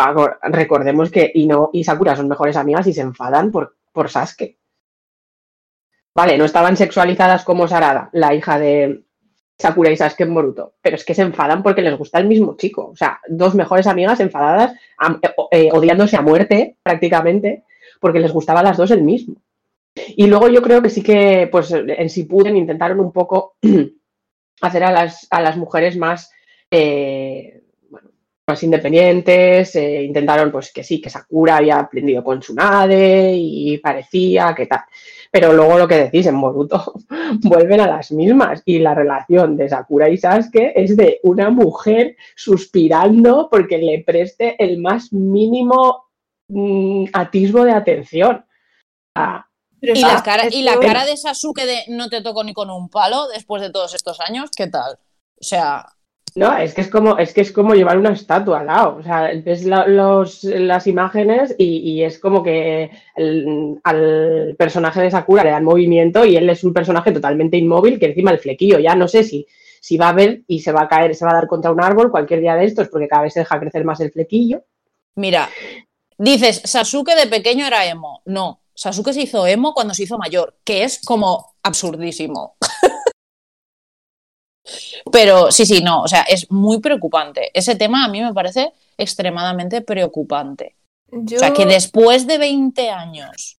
recordemos 0.44 1.10
que 1.10 1.30
Ino 1.34 1.68
y 1.74 1.84
Sakura 1.84 2.16
son 2.16 2.28
mejores 2.28 2.56
amigas 2.56 2.86
y 2.86 2.94
se 2.94 3.02
enfadan 3.02 3.50
por, 3.50 3.76
por 3.92 4.08
Sasuke. 4.08 4.56
Vale, 6.14 6.38
no 6.38 6.46
estaban 6.46 6.78
sexualizadas 6.78 7.44
como 7.44 7.68
Sarada, 7.68 8.08
la 8.14 8.32
hija 8.32 8.58
de 8.58 9.05
Sakura 9.58 9.90
y 9.90 9.96
Sasuke 9.96 10.22
en 10.22 10.34
Boruto, 10.34 10.74
pero 10.82 10.96
es 10.96 11.04
que 11.04 11.14
se 11.14 11.22
enfadan 11.22 11.62
porque 11.62 11.80
les 11.82 11.96
gusta 11.96 12.18
el 12.18 12.26
mismo 12.26 12.56
chico. 12.56 12.88
O 12.88 12.96
sea, 12.96 13.20
dos 13.26 13.54
mejores 13.54 13.86
amigas 13.86 14.20
enfadadas, 14.20 14.72
eh, 15.22 15.28
eh, 15.50 15.68
odiándose 15.72 16.16
a 16.16 16.22
muerte 16.22 16.76
prácticamente, 16.82 17.64
porque 18.00 18.20
les 18.20 18.32
gustaba 18.32 18.60
a 18.60 18.64
las 18.64 18.76
dos 18.76 18.90
el 18.90 19.02
mismo. 19.02 19.36
Y 19.94 20.26
luego 20.26 20.48
yo 20.48 20.60
creo 20.60 20.82
que 20.82 20.90
sí 20.90 21.02
que, 21.02 21.48
pues 21.50 21.72
en 21.72 22.10
si 22.10 22.24
pueden 22.24 22.56
intentaron 22.56 23.00
un 23.00 23.12
poco 23.12 23.56
hacer 24.60 24.84
a 24.84 24.92
las, 24.92 25.26
a 25.30 25.40
las 25.40 25.56
mujeres 25.56 25.96
más, 25.96 26.30
eh, 26.70 27.62
más 28.46 28.62
independientes, 28.62 29.74
intentaron 29.74 30.52
pues 30.52 30.70
que 30.70 30.84
sí, 30.84 31.00
que 31.00 31.08
Sakura 31.08 31.56
había 31.56 31.78
aprendido 31.78 32.22
con 32.22 32.40
Tsunade 32.40 33.32
y 33.34 33.78
parecía 33.78 34.54
que 34.54 34.66
tal. 34.66 34.82
Pero 35.38 35.52
luego 35.52 35.76
lo 35.76 35.86
que 35.86 35.96
decís 35.96 36.24
en 36.24 36.40
Boruto 36.40 36.94
vuelven 37.42 37.82
a 37.82 37.86
las 37.86 38.10
mismas 38.10 38.62
y 38.64 38.78
la 38.78 38.94
relación 38.94 39.54
de 39.58 39.68
Sakura 39.68 40.08
y 40.08 40.16
Sasuke 40.16 40.72
es 40.74 40.96
de 40.96 41.20
una 41.24 41.50
mujer 41.50 42.16
suspirando 42.34 43.48
porque 43.50 43.76
le 43.76 44.02
preste 44.02 44.56
el 44.58 44.78
más 44.78 45.12
mínimo 45.12 46.06
mm, 46.48 47.08
atisbo 47.12 47.64
de 47.64 47.72
atención. 47.72 48.46
y, 49.82 50.00
la 50.00 50.22
cara, 50.22 50.44
y 50.50 50.62
la 50.62 50.80
cara 50.80 51.04
de 51.04 51.18
Sasuke 51.18 51.66
de 51.66 51.84
no 51.88 52.08
te 52.08 52.22
toco 52.22 52.42
ni 52.42 52.54
con 52.54 52.70
un 52.70 52.88
palo 52.88 53.28
después 53.28 53.60
de 53.60 53.68
todos 53.68 53.92
estos 53.94 54.18
años, 54.20 54.48
¿qué 54.56 54.68
tal? 54.68 54.94
O 55.38 55.44
sea, 55.44 55.84
no, 56.36 56.54
es 56.58 56.74
que 56.74 56.82
es 56.82 56.88
como, 56.88 57.16
es 57.16 57.32
que 57.32 57.40
es 57.40 57.50
como 57.50 57.74
llevar 57.74 57.96
una 57.96 58.12
estatua 58.12 58.60
al 58.60 58.66
lado. 58.66 58.96
O 58.96 59.02
sea, 59.02 59.30
ves 59.42 59.64
los, 59.64 60.44
las 60.44 60.86
imágenes 60.86 61.54
y, 61.56 62.02
es 62.02 62.18
como 62.18 62.42
que 62.42 62.90
al 63.16 64.54
personaje 64.58 65.00
de 65.00 65.10
Sakura 65.10 65.44
le 65.44 65.50
dan 65.50 65.64
movimiento 65.64 66.26
y 66.26 66.36
él 66.36 66.50
es 66.50 66.62
un 66.62 66.74
personaje 66.74 67.10
totalmente 67.10 67.56
inmóvil 67.56 67.98
que 67.98 68.06
encima 68.06 68.32
el 68.32 68.38
flequillo 68.38 68.78
ya 68.78 68.94
no 68.94 69.08
sé 69.08 69.24
si, 69.24 69.46
si 69.80 69.96
va 69.96 70.10
a 70.10 70.12
ver 70.12 70.42
y 70.46 70.60
se 70.60 70.72
va 70.72 70.82
a 70.82 70.88
caer, 70.88 71.14
se 71.14 71.24
va 71.24 71.30
a 71.30 71.36
dar 71.36 71.46
contra 71.46 71.72
un 71.72 71.82
árbol 71.82 72.10
cualquier 72.10 72.40
día 72.40 72.54
de 72.54 72.66
estos 72.66 72.88
porque 72.88 73.08
cada 73.08 73.22
vez 73.22 73.32
se 73.32 73.40
deja 73.40 73.58
crecer 73.58 73.86
más 73.86 74.00
el 74.00 74.12
flequillo. 74.12 74.62
Mira, 75.14 75.48
dices, 76.18 76.60
Sasuke 76.66 77.14
de 77.14 77.28
pequeño 77.28 77.66
era 77.66 77.86
emo. 77.86 78.20
No, 78.26 78.60
Sasuke 78.74 79.14
se 79.14 79.22
hizo 79.22 79.46
emo 79.46 79.72
cuando 79.72 79.94
se 79.94 80.02
hizo 80.02 80.18
mayor, 80.18 80.58
que 80.64 80.84
es 80.84 81.00
como 81.02 81.54
absurdísimo. 81.62 82.56
Pero 85.12 85.50
sí, 85.52 85.66
sí, 85.66 85.82
no, 85.82 86.02
o 86.02 86.08
sea, 86.08 86.22
es 86.22 86.50
muy 86.50 86.80
preocupante. 86.80 87.50
Ese 87.54 87.76
tema 87.76 88.04
a 88.04 88.08
mí 88.08 88.20
me 88.20 88.34
parece 88.34 88.72
extremadamente 88.98 89.80
preocupante. 89.80 90.76
O 91.12 91.38
sea, 91.38 91.52
que 91.52 91.66
después 91.66 92.26
de 92.26 92.38
20 92.38 92.90
años, 92.90 93.58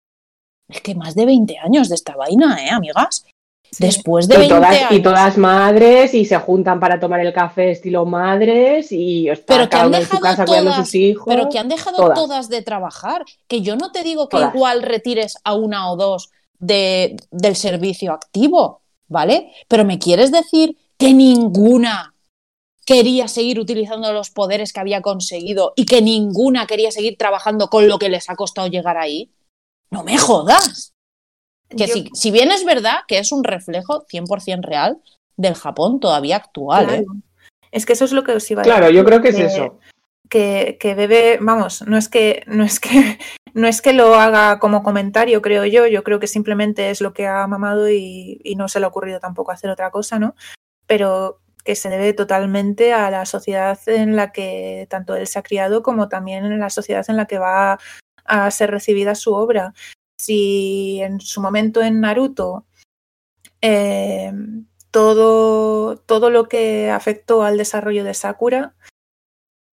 es 0.67 0.81
que 0.81 0.95
más 0.95 1.15
de 1.15 1.25
20 1.25 1.57
años 1.59 1.89
de 1.89 1.95
esta 1.95 2.15
vaina, 2.15 2.65
¿eh, 2.65 2.69
amigas? 2.69 3.25
Después 3.79 4.27
de 4.27 4.37
20 4.37 4.55
todas, 4.55 4.71
años. 4.71 4.91
Y 4.91 5.01
todas 5.01 5.37
madres 5.37 6.13
y 6.13 6.25
se 6.25 6.37
juntan 6.37 6.79
para 6.79 6.99
tomar 6.99 7.19
el 7.19 7.33
café 7.33 7.71
estilo 7.71 8.05
madres 8.05 8.91
y 8.91 9.27
pero 9.45 9.69
que 9.69 9.77
han 9.77 9.91
dejado 9.91 10.15
su 10.15 10.19
casa 10.21 10.45
todas, 10.45 10.75
sus 10.75 10.95
hijos. 10.95 11.25
Pero 11.27 11.49
que 11.49 11.59
han 11.59 11.67
dejado 11.67 12.13
todas. 12.13 12.49
de 12.49 12.61
trabajar. 12.61 13.23
Que 13.47 13.61
yo 13.61 13.75
no 13.75 13.91
te 13.91 14.03
digo 14.03 14.29
que 14.29 14.37
igual 14.39 14.83
retires 14.83 15.37
a 15.43 15.53
una 15.53 15.91
o 15.91 15.97
dos 15.97 16.29
de, 16.59 17.17
del 17.31 17.55
servicio 17.55 18.13
activo, 18.13 18.81
¿vale? 19.07 19.51
Pero 19.67 19.85
me 19.85 19.99
quieres 19.99 20.31
decir 20.31 20.77
que 20.97 21.13
ninguna 21.13 22.13
quería 22.85 23.27
seguir 23.27 23.59
utilizando 23.59 24.13
los 24.13 24.31
poderes 24.31 24.71
que 24.71 24.79
había 24.79 25.01
conseguido 25.01 25.73
y 25.75 25.85
que 25.85 26.01
ninguna 26.01 26.67
quería 26.67 26.89
seguir 26.89 27.17
trabajando 27.17 27.67
con 27.67 27.87
lo 27.87 27.99
que 27.99 28.09
les 28.09 28.29
ha 28.29 28.35
costado 28.35 28.67
llegar 28.67 28.97
ahí. 28.97 29.29
No 29.91 30.03
me 30.03 30.17
jodas. 30.17 30.93
Que 31.69 32.09
si, 32.13 32.31
bien 32.31 32.51
es 32.51 32.63
verdad 32.63 32.99
que 33.07 33.19
es 33.19 33.33
un 33.33 33.43
reflejo 33.43 34.05
100% 34.05 34.63
real 34.63 35.01
del 35.35 35.53
Japón 35.53 35.99
todavía 35.99 36.37
actual. 36.37 36.89
¿eh? 36.89 37.05
Es 37.71 37.85
que 37.85 37.93
eso 37.93 38.05
es 38.05 38.13
lo 38.13 38.23
que 38.23 38.31
os 38.31 38.49
iba 38.49 38.61
a 38.61 38.63
decir. 38.63 38.77
Claro, 38.77 38.91
yo 38.91 39.03
creo 39.03 39.21
que 39.21 39.29
es 39.29 39.39
eso. 39.39 39.79
Que, 40.29 40.77
que 40.79 40.95
debe, 40.95 41.39
vamos, 41.41 41.81
no 41.87 41.97
es 41.97 42.07
que, 42.07 42.43
no 42.47 42.63
es 42.63 42.79
que 42.79 43.17
no 43.53 43.67
es 43.67 43.81
que 43.81 43.93
lo 43.93 44.15
haga 44.15 44.59
como 44.59 44.83
comentario, 44.83 45.41
creo 45.41 45.65
yo, 45.65 45.87
yo 45.87 46.03
creo 46.03 46.19
que 46.19 46.27
simplemente 46.27 46.89
es 46.89 47.01
lo 47.01 47.13
que 47.13 47.27
ha 47.27 47.47
mamado 47.47 47.89
y, 47.89 48.39
y, 48.43 48.55
no 48.55 48.67
se 48.67 48.79
le 48.79 48.85
ha 48.85 48.89
ocurrido 48.89 49.19
tampoco 49.19 49.51
hacer 49.51 49.69
otra 49.69 49.89
cosa, 49.89 50.19
¿no? 50.19 50.35
Pero 50.87 51.41
que 51.63 51.75
se 51.75 51.89
debe 51.89 52.13
totalmente 52.13 52.93
a 52.93 53.11
la 53.11 53.25
sociedad 53.25 53.77
en 53.87 54.15
la 54.15 54.31
que 54.31 54.87
tanto 54.89 55.15
él 55.15 55.27
se 55.27 55.37
ha 55.37 55.43
criado 55.43 55.83
como 55.83 56.07
también 56.07 56.45
en 56.45 56.59
la 56.59 56.69
sociedad 56.69 57.05
en 57.09 57.17
la 57.17 57.25
que 57.25 57.39
va 57.39 57.77
a 58.23 58.51
ser 58.51 58.71
recibida 58.71 59.15
su 59.15 59.33
obra. 59.33 59.73
Si 60.17 61.01
en 61.01 61.19
su 61.19 61.41
momento 61.41 61.83
en 61.83 61.99
Naruto 61.99 62.65
eh, 63.61 64.31
todo, 64.91 65.97
todo 65.97 66.29
lo 66.29 66.47
que 66.47 66.89
afectó 66.89 67.43
al 67.43 67.57
desarrollo 67.57 68.03
de 68.03 68.13
Sakura, 68.13 68.75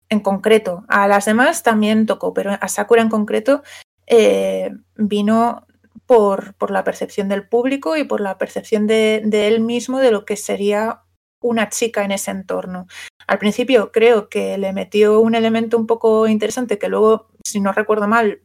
en 0.08 0.20
concreto, 0.20 0.84
a 0.88 1.08
las 1.08 1.24
demás 1.24 1.62
también 1.62 2.06
tocó, 2.06 2.34
pero 2.34 2.52
a 2.60 2.68
Sakura 2.68 3.02
en 3.02 3.08
concreto 3.08 3.62
eh, 4.06 4.70
vino 4.96 5.66
por, 6.06 6.54
por, 6.54 6.70
la 6.70 6.84
percepción 6.84 7.28
del 7.28 7.48
público 7.48 7.96
y 7.96 8.04
por 8.04 8.20
la 8.20 8.38
percepción 8.38 8.86
de, 8.86 9.22
de, 9.24 9.48
él 9.48 9.60
mismo 9.60 9.98
de 9.98 10.10
lo 10.10 10.24
que 10.24 10.36
sería 10.36 11.02
una 11.40 11.68
chica 11.68 12.04
en 12.04 12.12
ese 12.12 12.30
entorno. 12.30 12.86
Al 13.26 13.38
principio 13.38 13.92
creo 13.92 14.28
que 14.28 14.58
le 14.58 14.72
metió 14.72 15.20
un 15.20 15.34
elemento 15.34 15.76
un 15.76 15.86
poco 15.86 16.26
interesante 16.26 16.78
que 16.78 16.88
luego, 16.88 17.28
si 17.46 17.60
no 17.60 17.72
recuerdo 17.72 18.08
mal, 18.08 18.40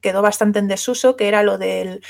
quedó 0.00 0.22
bastante 0.22 0.58
en 0.58 0.68
desuso, 0.68 1.16
que 1.16 1.28
era 1.28 1.42
lo 1.42 1.58
del 1.58 2.02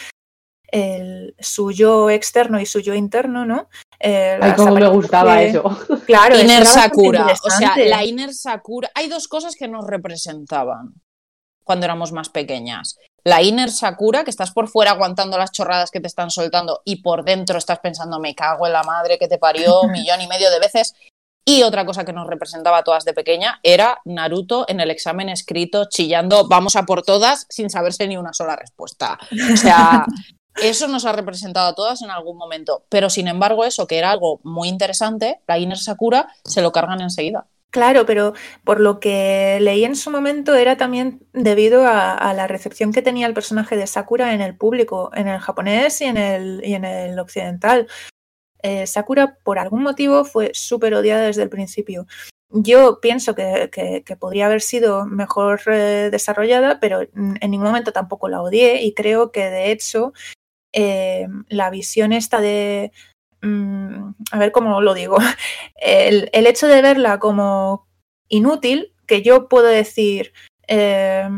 el, 0.70 1.34
su 1.38 1.72
yo 1.72 2.10
externo 2.10 2.60
y 2.60 2.66
su 2.66 2.80
yo 2.80 2.94
interno, 2.94 3.46
¿no? 3.46 3.68
Eh, 3.98 4.38
Ay, 4.40 4.52
cómo 4.54 4.74
me 4.74 4.88
gustaba 4.88 5.42
eso. 5.42 5.62
Claro, 6.06 6.38
Inner 6.38 6.66
Sakura. 6.66 7.26
O 7.42 7.50
sea, 7.50 7.76
la 7.76 8.04
Inner 8.04 8.32
Sakura. 8.32 8.90
Hay 8.94 9.08
dos 9.08 9.28
cosas 9.28 9.56
que 9.56 9.68
nos 9.68 9.86
representaban 9.86 10.94
cuando 11.64 11.84
éramos 11.84 12.12
más 12.12 12.28
pequeñas. 12.28 12.98
La 13.24 13.42
inner 13.42 13.70
Sakura, 13.70 14.24
que 14.24 14.30
estás 14.30 14.52
por 14.52 14.68
fuera 14.68 14.92
aguantando 14.92 15.36
las 15.38 15.52
chorradas 15.52 15.90
que 15.90 16.00
te 16.00 16.06
están 16.06 16.30
soltando 16.30 16.82
y 16.84 17.02
por 17.02 17.24
dentro 17.24 17.58
estás 17.58 17.80
pensando, 17.80 18.20
me 18.20 18.34
cago 18.34 18.66
en 18.66 18.72
la 18.72 18.82
madre 18.82 19.18
que 19.18 19.28
te 19.28 19.38
parió 19.38 19.82
un 19.82 19.92
millón 19.92 20.20
y 20.20 20.26
medio 20.26 20.50
de 20.50 20.60
veces. 20.60 20.94
Y 21.44 21.62
otra 21.62 21.86
cosa 21.86 22.04
que 22.04 22.12
nos 22.12 22.26
representaba 22.26 22.78
a 22.78 22.84
todas 22.84 23.06
de 23.06 23.14
pequeña 23.14 23.58
era 23.62 24.02
Naruto 24.04 24.66
en 24.68 24.80
el 24.80 24.90
examen 24.90 25.30
escrito 25.30 25.86
chillando, 25.86 26.46
vamos 26.46 26.76
a 26.76 26.84
por 26.84 27.02
todas, 27.02 27.46
sin 27.48 27.70
saberse 27.70 28.06
ni 28.06 28.18
una 28.18 28.34
sola 28.34 28.54
respuesta. 28.54 29.18
O 29.52 29.56
sea, 29.56 30.04
eso 30.62 30.88
nos 30.88 31.06
ha 31.06 31.12
representado 31.12 31.68
a 31.68 31.74
todas 31.74 32.02
en 32.02 32.10
algún 32.10 32.36
momento. 32.36 32.84
Pero 32.90 33.08
sin 33.08 33.28
embargo, 33.28 33.64
eso 33.64 33.86
que 33.86 33.96
era 33.96 34.10
algo 34.10 34.40
muy 34.44 34.68
interesante, 34.68 35.40
la 35.46 35.58
Inner 35.58 35.78
Sakura, 35.78 36.28
se 36.44 36.60
lo 36.60 36.70
cargan 36.70 37.00
enseguida. 37.00 37.46
Claro, 37.70 38.06
pero 38.06 38.32
por 38.64 38.80
lo 38.80 38.98
que 38.98 39.58
leí 39.60 39.84
en 39.84 39.94
su 39.94 40.10
momento 40.10 40.54
era 40.54 40.78
también 40.78 41.20
debido 41.34 41.86
a, 41.86 42.32
la 42.32 42.46
recepción 42.46 42.92
que 42.92 43.02
tenía 43.02 43.26
el 43.26 43.34
personaje 43.34 43.76
de 43.76 43.86
Sakura 43.86 44.32
en 44.32 44.40
el 44.40 44.56
público, 44.56 45.10
en 45.14 45.28
el 45.28 45.38
japonés 45.38 46.00
y 46.00 46.04
en 46.04 46.16
el, 46.16 46.62
y 46.64 46.74
en 46.74 46.86
el 46.86 47.18
occidental. 47.18 47.86
Eh, 48.62 48.86
Sakura, 48.86 49.38
por 49.44 49.58
algún 49.58 49.82
motivo, 49.82 50.24
fue 50.24 50.50
súper 50.54 50.94
odiada 50.94 51.22
desde 51.26 51.42
el 51.42 51.50
principio. 51.50 52.06
Yo 52.50 53.00
pienso 53.00 53.34
que, 53.34 53.68
que, 53.70 54.16
podría 54.16 54.46
haber 54.46 54.62
sido 54.62 55.04
mejor 55.04 55.60
eh, 55.66 56.08
desarrollada, 56.10 56.80
pero 56.80 57.02
en 57.02 57.50
ningún 57.50 57.66
momento 57.66 57.92
tampoco 57.92 58.28
la 58.28 58.40
odié 58.40 58.82
y 58.82 58.94
creo 58.94 59.30
que 59.32 59.50
de 59.50 59.70
hecho 59.70 60.14
eh, 60.72 61.28
la 61.48 61.68
visión 61.70 62.12
esta 62.12 62.40
de, 62.40 62.92
mm, 63.42 64.10
a 64.32 64.38
ver 64.38 64.52
cómo 64.52 64.80
lo 64.80 64.94
digo, 64.94 65.18
el, 65.76 66.30
el, 66.32 66.46
hecho 66.46 66.66
de 66.66 66.82
verla 66.82 67.18
como 67.18 67.86
inútil, 68.28 68.94
que 69.06 69.22
yo 69.22 69.48
puedo 69.48 69.66
decir, 69.66 70.32
eh, 70.66 71.28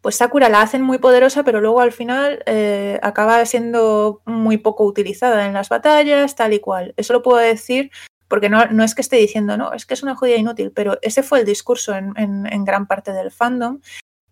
pues 0.00 0.16
Sakura 0.16 0.48
la 0.48 0.62
hacen 0.62 0.82
muy 0.82 0.98
poderosa, 0.98 1.42
pero 1.42 1.60
luego 1.60 1.80
al 1.80 1.92
final 1.92 2.42
eh, 2.46 2.98
acaba 3.02 3.44
siendo 3.44 4.22
muy 4.24 4.56
poco 4.56 4.84
utilizada 4.84 5.46
en 5.46 5.52
las 5.52 5.68
batallas, 5.68 6.36
tal 6.36 6.52
y 6.52 6.60
cual. 6.60 6.94
Eso 6.96 7.12
lo 7.12 7.22
puedo 7.22 7.38
decir 7.38 7.90
porque 8.28 8.48
no, 8.48 8.66
no 8.66 8.84
es 8.84 8.94
que 8.94 9.02
esté 9.02 9.16
diciendo, 9.16 9.56
no, 9.56 9.72
es 9.72 9.86
que 9.86 9.94
es 9.94 10.02
una 10.02 10.16
jodida 10.16 10.36
inútil, 10.36 10.72
pero 10.72 10.98
ese 11.02 11.22
fue 11.22 11.40
el 11.40 11.46
discurso 11.46 11.94
en, 11.94 12.14
en 12.16 12.64
gran 12.64 12.86
parte 12.86 13.12
del 13.12 13.30
fandom 13.30 13.80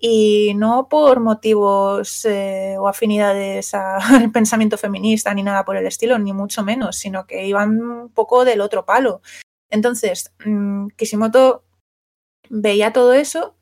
y 0.07 0.53
no 0.53 0.87
por 0.91 1.21
motivos 1.21 2.27
eh, 2.27 2.77
o 2.79 2.89
afinidades 2.89 3.73
al 3.75 4.31
pensamiento 4.31 4.77
feminista 4.77 5.33
ni 5.33 5.43
nada 5.43 5.65
por 5.65 5.79
el 5.79 5.87
estilo, 5.87 6.19
ni 6.19 6.35
mucho 6.35 6.63
menos, 6.63 6.97
sino 6.97 7.27
que 7.27 7.47
iban 7.47 7.81
un 7.81 8.11
poco 8.11 8.45
del 8.45 8.61
otro 8.61 8.85
palo. 8.85 9.23
Entonces, 9.71 10.35
mmm, 10.45 10.89
Kishimoto 10.89 11.65
veía 12.51 12.93
todo 12.93 13.15
eso 13.15 13.57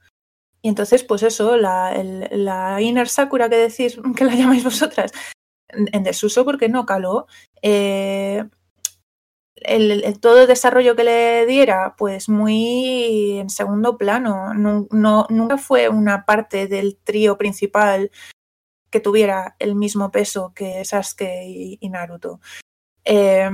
y 0.63 0.69
entonces, 0.69 1.05
pues 1.05 1.23
eso, 1.23 1.57
la, 1.57 1.95
el, 1.95 2.29
Inner 2.81 3.09
Sakura 3.09 3.49
que 3.49 3.57
decís, 3.57 3.97
que 4.17 4.25
la 4.25 4.35
llamáis 4.35 4.65
vosotras, 4.65 5.13
en 5.69 6.03
desuso 6.03 6.45
porque 6.45 6.69
no 6.69 6.87
caló. 6.87 7.29
Eh, 7.63 8.45
el, 9.65 10.21
todo 10.21 10.43
el 10.43 10.49
desarrollo 10.49 10.97
que 10.97 11.05
le 11.05 11.47
diera, 11.47 11.95
pues 11.97 12.29
muy 12.29 13.39
en 13.39 13.51
segundo 13.51 13.97
plano. 13.97 14.55
No, 14.55 14.87
nunca 15.29 15.59
fue 15.59 15.89
una 15.89 16.25
parte 16.25 16.67
del 16.67 16.99
trío 17.03 17.39
principal 17.39 18.11
que 18.91 19.01
tuviera 19.01 19.57
el 19.59 19.75
mismo 19.75 20.11
peso 20.11 20.53
que 20.55 20.85
Sasuke 20.85 21.45
y, 21.81 21.89
Naruto. 21.89 22.41
Eh, 23.05 23.51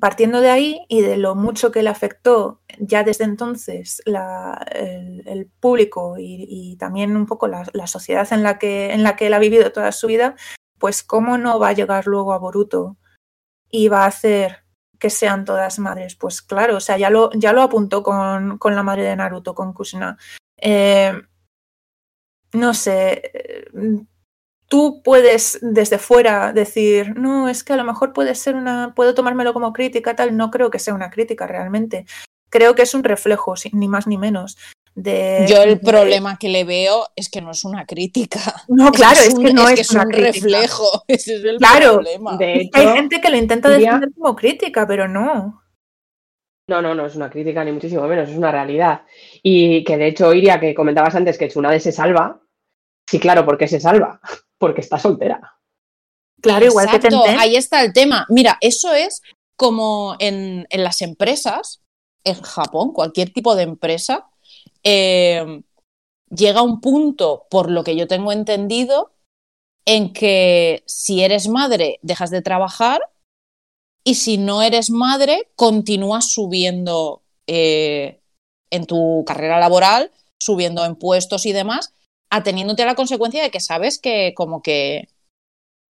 partiendo 0.00 0.40
de 0.40 0.50
ahí 0.50 0.80
y 0.88 1.02
de 1.02 1.16
lo 1.16 1.34
mucho 1.34 1.70
que 1.70 1.82
le 1.82 1.90
afectó 1.90 2.60
ya 2.78 3.04
desde 3.04 3.24
entonces 3.24 4.02
la, 4.06 4.64
el, 4.72 5.50
público 5.60 6.16
y, 6.18 6.46
y, 6.48 6.76
también 6.76 7.16
un 7.16 7.26
poco 7.26 7.46
la, 7.46 7.66
la, 7.74 7.86
sociedad 7.86 8.26
en 8.32 8.42
la, 8.42 8.58
que, 8.58 8.92
en 8.92 9.02
la 9.02 9.16
que 9.16 9.26
él 9.26 9.34
ha 9.34 9.38
vivido 9.38 9.70
toda 9.72 9.92
su 9.92 10.06
vida, 10.06 10.34
pues 10.78 11.02
cómo 11.02 11.38
no 11.38 11.58
va 11.58 11.68
a 11.68 11.72
llegar 11.74 12.06
luego 12.06 12.32
a 12.32 12.38
Boruto 12.38 12.96
y 13.70 13.88
va 13.88 14.04
a 14.04 14.08
hacer 14.08 14.61
que 15.02 15.10
sean 15.10 15.44
todas 15.44 15.80
madres. 15.80 16.14
Pues 16.14 16.42
claro, 16.42 16.76
o 16.76 16.80
sea, 16.80 16.96
ya 16.96 17.10
lo, 17.10 17.28
ya 17.32 17.52
lo 17.52 17.62
apuntó 17.62 18.04
con, 18.04 18.56
con 18.58 18.76
la 18.76 18.84
madre 18.84 19.02
de 19.02 19.16
Naruto, 19.16 19.52
con 19.52 19.72
Kushina. 19.72 20.16
Eh, 20.56 21.12
no 22.52 22.72
sé, 22.72 23.20
tú 24.68 25.02
puedes 25.02 25.58
desde 25.60 25.98
fuera 25.98 26.52
decir, 26.52 27.18
no, 27.18 27.48
es 27.48 27.64
que 27.64 27.72
a 27.72 27.76
lo 27.76 27.82
mejor 27.82 28.12
puede 28.12 28.36
ser 28.36 28.54
una, 28.54 28.94
puedo 28.94 29.12
tomármelo 29.12 29.52
como 29.52 29.72
crítica, 29.72 30.14
tal, 30.14 30.36
no 30.36 30.52
creo 30.52 30.70
que 30.70 30.78
sea 30.78 30.94
una 30.94 31.10
crítica 31.10 31.48
realmente. 31.48 32.06
Creo 32.48 32.76
que 32.76 32.82
es 32.82 32.94
un 32.94 33.02
reflejo, 33.02 33.54
ni 33.72 33.88
más 33.88 34.06
ni 34.06 34.18
menos. 34.18 34.56
De, 34.94 35.46
Yo 35.48 35.62
el 35.62 35.78
de... 35.78 35.90
problema 35.90 36.36
que 36.38 36.48
le 36.50 36.64
veo 36.64 37.06
es 37.16 37.30
que 37.30 37.40
no 37.40 37.50
es 37.52 37.64
una 37.64 37.86
crítica. 37.86 38.40
No, 38.68 38.90
claro, 38.92 39.20
es, 39.20 39.28
es 39.28 39.34
un, 39.34 39.44
que 39.44 39.52
no 39.52 39.68
es, 39.68 39.70
es, 39.70 39.74
que 39.76 39.80
es 39.82 39.90
una 39.92 40.02
un 40.04 40.10
crítica. 40.10 40.32
reflejo. 40.32 41.04
Ese 41.08 41.36
es 41.36 41.44
el 41.44 41.56
claro, 41.56 41.94
problema. 41.94 42.36
De 42.36 42.54
hecho, 42.54 42.70
hay 42.74 42.88
gente 42.88 43.20
que 43.20 43.30
lo 43.30 43.36
intenta 43.36 43.70
diría... 43.70 43.92
defender 43.94 44.10
como 44.18 44.36
crítica, 44.36 44.86
pero 44.86 45.08
no. 45.08 45.62
No, 46.68 46.80
no, 46.80 46.94
no 46.94 47.06
es 47.06 47.16
una 47.16 47.28
crítica 47.30 47.64
ni 47.64 47.72
muchísimo 47.72 48.06
menos, 48.06 48.28
es 48.28 48.36
una 48.36 48.52
realidad. 48.52 49.02
Y 49.42 49.82
que 49.84 49.96
de 49.96 50.08
hecho, 50.08 50.32
Iria, 50.32 50.60
que 50.60 50.74
comentabas 50.74 51.14
antes 51.14 51.36
que 51.36 51.48
Tsunade 51.48 51.80
se 51.80 51.92
salva, 51.92 52.40
sí, 53.06 53.18
claro, 53.18 53.44
¿por 53.44 53.58
qué 53.58 53.66
se 53.68 53.80
salva? 53.80 54.20
Porque 54.58 54.80
está 54.80 54.98
soltera. 54.98 55.40
Claro, 56.40 56.66
igual 56.66 56.86
Exacto, 56.86 57.08
que 57.08 57.16
Tenten. 57.16 57.40
ahí 57.40 57.56
está 57.56 57.82
el 57.82 57.92
tema. 57.92 58.26
Mira, 58.28 58.58
eso 58.60 58.92
es 58.92 59.22
como 59.56 60.16
en, 60.18 60.66
en 60.70 60.84
las 60.84 61.02
empresas, 61.02 61.82
en 62.24 62.40
Japón, 62.42 62.92
cualquier 62.92 63.32
tipo 63.32 63.54
de 63.54 63.62
empresa, 63.64 64.28
eh, 64.82 65.62
llega 66.30 66.62
un 66.62 66.80
punto, 66.80 67.46
por 67.50 67.70
lo 67.70 67.84
que 67.84 67.96
yo 67.96 68.06
tengo 68.06 68.32
entendido, 68.32 69.12
en 69.84 70.12
que 70.12 70.82
si 70.86 71.22
eres 71.22 71.48
madre, 71.48 71.98
dejas 72.02 72.30
de 72.30 72.42
trabajar 72.42 73.00
y 74.04 74.14
si 74.14 74.38
no 74.38 74.62
eres 74.62 74.90
madre, 74.90 75.48
continúas 75.56 76.32
subiendo 76.32 77.22
eh, 77.46 78.20
en 78.70 78.86
tu 78.86 79.24
carrera 79.26 79.60
laboral, 79.60 80.10
subiendo 80.40 80.84
en 80.84 80.96
puestos 80.96 81.46
y 81.46 81.52
demás, 81.52 81.92
ateniéndote 82.30 82.82
a 82.82 82.86
la 82.86 82.94
consecuencia 82.94 83.42
de 83.42 83.50
que 83.50 83.60
sabes 83.60 83.98
que 83.98 84.34
como 84.34 84.62
que, 84.62 85.08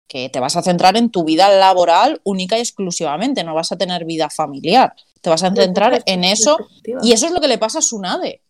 que 0.10 0.30
te 0.30 0.40
vas 0.40 0.58
a 0.58 0.64
centrar 0.64 0.98
en 0.98 1.10
tu 1.10 1.24
vida 1.24 1.50
laboral 1.50 2.20
única 2.24 2.58
y 2.58 2.62
exclusivamente, 2.62 3.44
no 3.44 3.54
vas 3.54 3.72
a 3.72 3.78
tener 3.78 4.06
vida 4.06 4.30
familiar, 4.30 4.94
te 5.22 5.30
vas 5.30 5.44
a 5.44 5.54
centrar 5.54 6.04
en 6.06 6.24
eso 6.24 6.58
y 7.02 7.14
eso 7.14 7.28
es 7.28 7.32
lo 7.32 7.40
que 7.40 7.48
le 7.48 7.58
pasa 7.58 7.80
a 7.80 7.84
Sunade. 7.84 8.42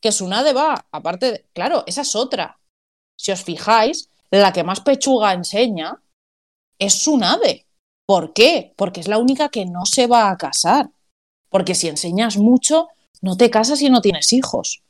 Que 0.00 0.12
Sunade 0.12 0.52
va, 0.52 0.86
aparte, 0.92 1.32
de, 1.32 1.46
claro, 1.52 1.84
esa 1.86 2.02
es 2.02 2.14
otra. 2.14 2.60
Si 3.16 3.32
os 3.32 3.42
fijáis, 3.42 4.10
la 4.30 4.52
que 4.52 4.64
más 4.64 4.80
pechuga 4.80 5.32
enseña 5.32 6.02
es 6.78 6.94
Sunade. 6.94 7.66
¿Por 8.06 8.32
qué? 8.32 8.74
Porque 8.76 9.00
es 9.00 9.08
la 9.08 9.18
única 9.18 9.48
que 9.48 9.64
no 9.64 9.86
se 9.86 10.06
va 10.06 10.30
a 10.30 10.36
casar. 10.36 10.90
Porque 11.48 11.74
si 11.74 11.88
enseñas 11.88 12.36
mucho, 12.36 12.88
no 13.22 13.36
te 13.36 13.50
casas 13.50 13.80
y 13.80 13.88
no 13.88 14.00
tienes 14.00 14.32
hijos. 14.32 14.82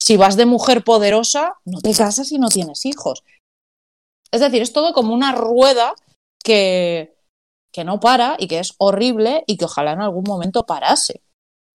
Si 0.00 0.16
vas 0.16 0.36
de 0.36 0.46
mujer 0.46 0.84
poderosa, 0.84 1.54
no 1.64 1.80
te 1.80 1.94
casas 1.94 2.32
y 2.32 2.38
no 2.38 2.48
tienes 2.48 2.86
hijos. 2.86 3.22
Es 4.30 4.40
decir, 4.40 4.62
es 4.62 4.72
todo 4.72 4.94
como 4.94 5.12
una 5.12 5.32
rueda 5.32 5.94
que, 6.42 7.14
que 7.72 7.84
no 7.84 8.00
para 8.00 8.36
y 8.38 8.48
que 8.48 8.58
es 8.58 8.74
horrible 8.78 9.44
y 9.46 9.58
que 9.58 9.66
ojalá 9.66 9.92
en 9.92 10.00
algún 10.00 10.24
momento 10.26 10.64
parase. 10.64 11.22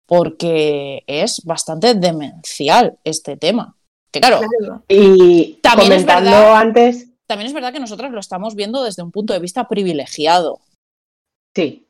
Porque 0.05 1.03
es 1.07 1.43
bastante 1.45 1.95
demencial 1.95 2.97
este 3.03 3.37
tema. 3.37 3.75
Que 4.11 4.19
claro, 4.19 4.41
claro. 4.59 4.83
y 4.87 5.53
también 5.61 5.89
comentando 5.89 6.29
es 6.29 6.35
verdad, 6.35 6.55
antes. 6.55 7.07
También 7.25 7.47
es 7.47 7.53
verdad 7.53 7.73
que 7.73 7.79
nosotros 7.79 8.11
lo 8.11 8.19
estamos 8.19 8.55
viendo 8.55 8.83
desde 8.83 9.01
un 9.01 9.11
punto 9.11 9.33
de 9.33 9.39
vista 9.39 9.67
privilegiado. 9.67 10.59
Sí. 11.55 11.87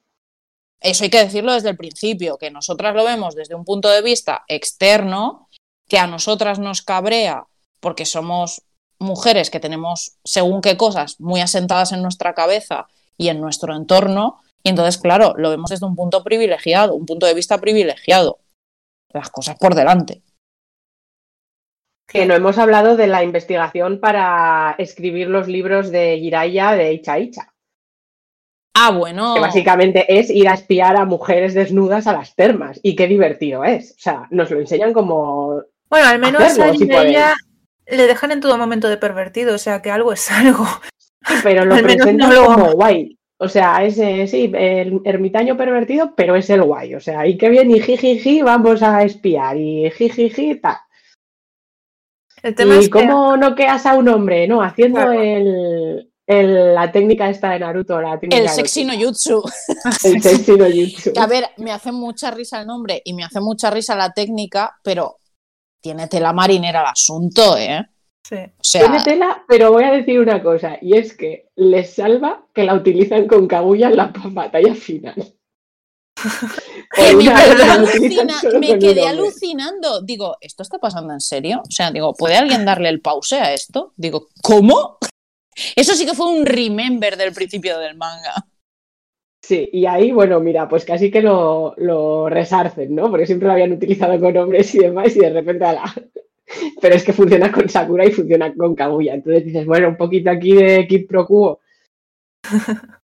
Eso 0.79 1.05
hay 1.05 1.09
que 1.09 1.23
decirlo 1.23 1.53
desde 1.53 1.69
el 1.69 1.77
principio, 1.77 2.37
que 2.37 2.51
nosotras 2.51 2.93
lo 2.95 3.03
vemos 3.03 3.35
desde 3.35 3.55
un 3.55 3.65
punto 3.65 3.89
de 3.89 4.01
vista 4.01 4.43
externo, 4.47 5.49
que 5.87 5.97
a 5.97 6.07
nosotras 6.07 6.59
nos 6.59 6.81
cabrea 6.81 7.47
porque 7.79 8.05
somos 8.05 8.63
mujeres 8.99 9.49
que 9.49 9.59
tenemos 9.59 10.13
según 10.23 10.61
qué 10.61 10.77
cosas 10.77 11.19
muy 11.19 11.41
asentadas 11.41 11.91
en 11.91 12.01
nuestra 12.01 12.33
cabeza 12.33 12.87
y 13.17 13.27
en 13.27 13.41
nuestro 13.41 13.75
entorno, 13.75 14.41
y 14.63 14.69
entonces, 14.69 14.97
claro, 14.97 15.33
lo 15.37 15.49
vemos 15.49 15.69
desde 15.69 15.85
un 15.85 15.95
punto 15.95 16.23
privilegiado, 16.23 16.95
un 16.95 17.05
punto 17.05 17.25
de 17.25 17.33
vista 17.33 17.59
privilegiado. 17.59 18.39
Las 19.09 19.29
cosas 19.29 19.57
por 19.59 19.75
delante. 19.75 20.23
Que 22.07 22.25
no 22.25 22.33
hemos 22.33 22.57
hablado 22.57 22.95
de 22.95 23.07
la 23.07 23.23
investigación 23.23 23.99
para 23.99 24.75
escribir 24.77 25.27
los 25.27 25.47
libros 25.47 25.91
de 25.91 26.17
Jiraiya 26.19 26.71
de 26.71 26.93
Icha 26.93 27.19
Icha. 27.19 27.53
Ah, 28.75 28.91
bueno. 28.91 29.35
Que 29.35 29.39
básicamente 29.39 30.19
es 30.19 30.29
ir 30.29 30.47
a 30.47 30.55
espiar 30.55 30.95
a 30.95 31.05
mujeres 31.05 31.53
desnudas 31.53 32.07
a 32.07 32.13
las 32.13 32.35
termas. 32.35 32.79
Y 32.81 32.95
qué 32.95 33.07
divertido 33.07 33.63
es. 33.63 33.91
O 33.91 33.99
sea, 33.99 34.27
nos 34.31 34.49
lo 34.49 34.59
enseñan 34.59 34.93
como. 34.93 35.61
Bueno, 35.89 36.07
al 36.07 36.19
menos 36.19 36.41
hacerlo, 36.41 36.71
a 36.71 36.75
Jiraiya 36.75 37.35
si 37.85 37.95
le 37.95 38.07
dejan 38.07 38.31
en 38.31 38.39
todo 38.39 38.57
momento 38.57 38.89
de 38.89 38.97
pervertido, 38.97 39.55
o 39.55 39.57
sea 39.57 39.81
que 39.81 39.91
algo 39.91 40.13
es 40.13 40.31
algo. 40.31 40.65
Sí, 41.27 41.35
pero 41.43 41.65
lo 41.65 41.75
presentan 41.83 42.17
no 42.17 42.31
lo... 42.31 42.45
como 42.45 42.71
guay. 42.71 43.17
O 43.43 43.49
sea, 43.49 43.83
es 43.83 43.97
eh, 43.97 44.25
sí, 44.25 44.49
el 44.55 45.01
ermitaño 45.03 45.57
pervertido, 45.57 46.13
pero 46.15 46.37
es 46.37 46.49
el 46.49 46.63
guay. 46.63 46.95
O 46.95 47.01
sea, 47.01 47.27
y 47.27 47.37
qué 47.37 47.49
bien, 47.49 47.69
y 47.71 47.81
jijiji, 47.81 48.41
vamos 48.41 48.81
a 48.81 49.03
espiar, 49.03 49.57
y 49.57 49.91
jijiji, 49.91 50.55
tal. 50.55 50.77
El 52.41 52.55
tema 52.55 52.75
y 52.75 52.79
es 52.79 52.89
cómo 52.89 53.33
que... 53.33 53.39
noqueas 53.39 53.85
a 53.85 53.95
un 53.95 54.07
hombre, 54.07 54.47
¿no? 54.47 54.61
Haciendo 54.61 54.99
claro. 54.99 55.11
el, 55.11 56.09
el, 56.25 56.73
la 56.73 56.89
técnica 56.89 57.29
esta 57.29 57.49
de 57.49 57.59
Naruto, 57.59 57.99
la 57.99 58.17
técnica 58.17 58.41
El 58.41 58.47
sexy 58.47 58.85
no 58.85 58.93
jutsu. 58.93 59.43
El 60.05 60.21
sexy 60.21 60.51
no 60.53 60.65
jutsu. 60.65 61.11
A 61.19 61.27
ver, 61.27 61.49
me 61.57 61.73
hace 61.73 61.91
mucha 61.91 62.31
risa 62.31 62.61
el 62.61 62.67
nombre 62.67 63.01
y 63.03 63.13
me 63.13 63.25
hace 63.25 63.41
mucha 63.41 63.69
risa 63.69 63.93
la 63.95 64.13
técnica, 64.13 64.77
pero 64.81 65.17
tiene 65.81 66.07
tela 66.07 66.31
marinera 66.31 66.79
el 66.79 66.87
asunto, 66.87 67.57
¿eh? 67.57 67.85
Sí. 68.27 68.35
O 68.35 68.63
sea, 68.63 68.81
tiene 68.81 69.03
tela, 69.03 69.43
pero 69.47 69.71
voy 69.71 69.83
a 69.83 69.91
decir 69.91 70.19
una 70.19 70.41
cosa, 70.41 70.77
y 70.81 70.97
es 70.97 71.15
que 71.15 71.49
les 71.55 71.93
salva 71.93 72.45
que 72.53 72.63
la 72.63 72.75
utilizan 72.75 73.27
con 73.27 73.47
Kaguya 73.47 73.89
en 73.89 73.97
la 73.97 74.13
batalla 74.15 74.73
final. 74.75 75.15
Que 76.95 77.15
me 77.15 77.23
quedé, 77.23 77.63
alucina, 77.63 78.41
me 78.59 78.79
quedé 78.79 79.07
alucinando. 79.07 80.01
Digo, 80.03 80.37
¿esto 80.39 80.61
está 80.61 80.77
pasando 80.77 81.11
en 81.11 81.21
serio? 81.21 81.63
O 81.67 81.71
sea, 81.71 81.89
digo, 81.89 82.13
¿puede 82.13 82.35
alguien 82.35 82.65
darle 82.65 82.89
el 82.89 83.01
pause 83.01 83.33
a 83.33 83.51
esto? 83.51 83.93
Digo, 83.97 84.27
¿cómo? 84.43 84.99
Eso 85.75 85.95
sí 85.95 86.05
que 86.05 86.13
fue 86.13 86.27
un 86.27 86.45
remember 86.45 87.17
del 87.17 87.33
principio 87.33 87.79
del 87.79 87.97
manga. 87.97 88.45
Sí, 89.41 89.69
y 89.73 89.87
ahí, 89.87 90.11
bueno, 90.11 90.39
mira, 90.39 90.69
pues 90.69 90.85
casi 90.85 91.09
que 91.09 91.21
lo, 91.21 91.73
lo 91.77 92.29
resarcen, 92.29 92.93
¿no? 92.93 93.09
Porque 93.09 93.25
siempre 93.25 93.47
lo 93.47 93.53
habían 93.53 93.73
utilizado 93.73 94.19
con 94.19 94.37
hombres 94.37 94.73
y 94.75 94.79
demás, 94.79 95.15
y 95.15 95.19
de 95.19 95.31
repente 95.31 95.65
a 95.65 95.73
la, 95.73 95.95
pero 96.81 96.95
es 96.95 97.03
que 97.03 97.13
funciona 97.13 97.51
con 97.51 97.69
Sakura 97.69 98.05
y 98.05 98.11
funciona 98.11 98.53
con 98.53 98.75
Kaguya. 98.75 99.13
Entonces 99.13 99.45
dices, 99.45 99.65
bueno, 99.65 99.89
un 99.89 99.97
poquito 99.97 100.29
aquí 100.29 100.53
de 100.53 100.87
Kid 100.87 101.07
Pro. 101.07 101.59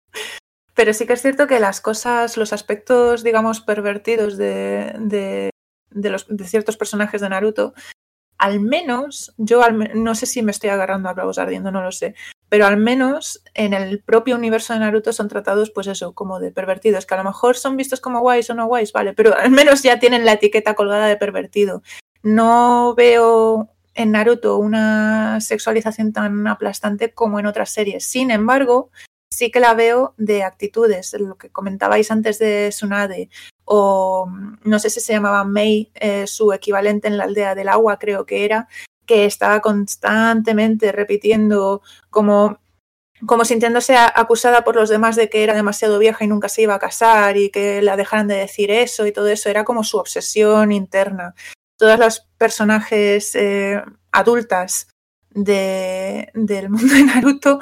Pero 0.75 0.93
sí 0.93 1.05
que 1.05 1.13
es 1.13 1.21
cierto 1.21 1.45
que 1.45 1.59
las 1.59 1.81
cosas, 1.81 2.35
los 2.35 2.51
aspectos, 2.51 3.23
digamos, 3.23 3.61
pervertidos 3.61 4.37
de, 4.37 4.91
de, 4.99 6.09
los, 6.09 6.25
de 6.27 6.45
ciertos 6.45 6.77
personajes 6.77 7.21
de 7.21 7.29
Naruto, 7.29 7.75
al 8.39 8.59
menos, 8.59 9.33
yo 9.37 9.61
no 9.69 10.15
sé 10.15 10.25
si 10.25 10.41
me 10.41 10.51
estoy 10.51 10.71
agarrando 10.71 11.09
a 11.09 11.13
clavos 11.13 11.37
ardiendo, 11.37 11.71
no 11.71 11.83
lo 11.83 11.91
sé, 11.91 12.15
pero 12.49 12.65
al 12.65 12.77
menos 12.77 13.43
en 13.53 13.73
el 13.73 14.01
propio 14.01 14.35
universo 14.35 14.73
de 14.73 14.79
Naruto 14.79 15.13
son 15.13 15.27
tratados, 15.27 15.71
pues 15.71 15.87
eso, 15.87 16.13
como 16.13 16.39
de 16.39 16.51
pervertidos, 16.51 17.05
que 17.05 17.13
a 17.13 17.17
lo 17.17 17.23
mejor 17.23 17.55
son 17.55 17.77
vistos 17.77 18.01
como 18.01 18.19
guays 18.19 18.49
o 18.49 18.55
no 18.55 18.65
guays, 18.65 18.91
vale, 18.91 19.13
pero 19.13 19.37
al 19.37 19.51
menos 19.51 19.83
ya 19.83 19.99
tienen 19.99 20.25
la 20.25 20.33
etiqueta 20.33 20.73
colgada 20.73 21.07
de 21.07 21.17
pervertido. 21.17 21.83
No 22.23 22.95
veo 22.95 23.69
en 23.95 24.11
Naruto 24.11 24.57
una 24.57 25.39
sexualización 25.41 26.13
tan 26.13 26.47
aplastante 26.47 27.13
como 27.13 27.39
en 27.39 27.45
otras 27.45 27.69
series. 27.69 28.05
Sin 28.05 28.31
embargo, 28.31 28.89
sí 29.29 29.51
que 29.51 29.59
la 29.59 29.73
veo 29.73 30.13
de 30.17 30.43
actitudes, 30.43 31.13
lo 31.19 31.37
que 31.37 31.49
comentabais 31.51 32.09
antes 32.11 32.39
de 32.39 32.71
Sunade, 32.71 33.29
o 33.65 34.29
no 34.63 34.79
sé 34.79 34.89
si 34.89 35.01
se 35.01 35.13
llamaba 35.13 35.43
Mei, 35.43 35.91
eh, 35.95 36.25
su 36.27 36.53
equivalente 36.53 37.07
en 37.07 37.17
la 37.17 37.25
aldea 37.25 37.55
del 37.55 37.69
agua, 37.69 37.99
creo 37.99 38.25
que 38.25 38.45
era, 38.45 38.67
que 39.05 39.25
estaba 39.25 39.59
constantemente 39.61 40.91
repitiendo 40.91 41.81
como 42.09 42.59
como 43.25 43.45
sintiéndose 43.45 43.95
acusada 43.95 44.65
por 44.65 44.75
los 44.75 44.89
demás 44.89 45.15
de 45.15 45.29
que 45.29 45.43
era 45.43 45.53
demasiado 45.53 45.97
vieja 45.97 46.25
y 46.25 46.27
nunca 46.27 46.49
se 46.49 46.63
iba 46.63 46.75
a 46.75 46.79
casar 46.79 47.37
y 47.37 47.51
que 47.51 47.81
la 47.81 47.95
dejaran 47.95 48.27
de 48.27 48.35
decir 48.35 48.69
eso 48.69 49.07
y 49.07 49.13
todo 49.13 49.27
eso, 49.29 49.49
era 49.49 49.63
como 49.63 49.85
su 49.85 49.97
obsesión 49.97 50.73
interna. 50.73 51.33
Todas 51.83 51.99
las 51.99 52.21
personajes 52.37 53.35
eh, 53.35 53.83
adultas 54.13 54.87
de, 55.31 56.31
del 56.33 56.69
mundo 56.69 56.93
de 56.93 57.03
Naruto 57.03 57.59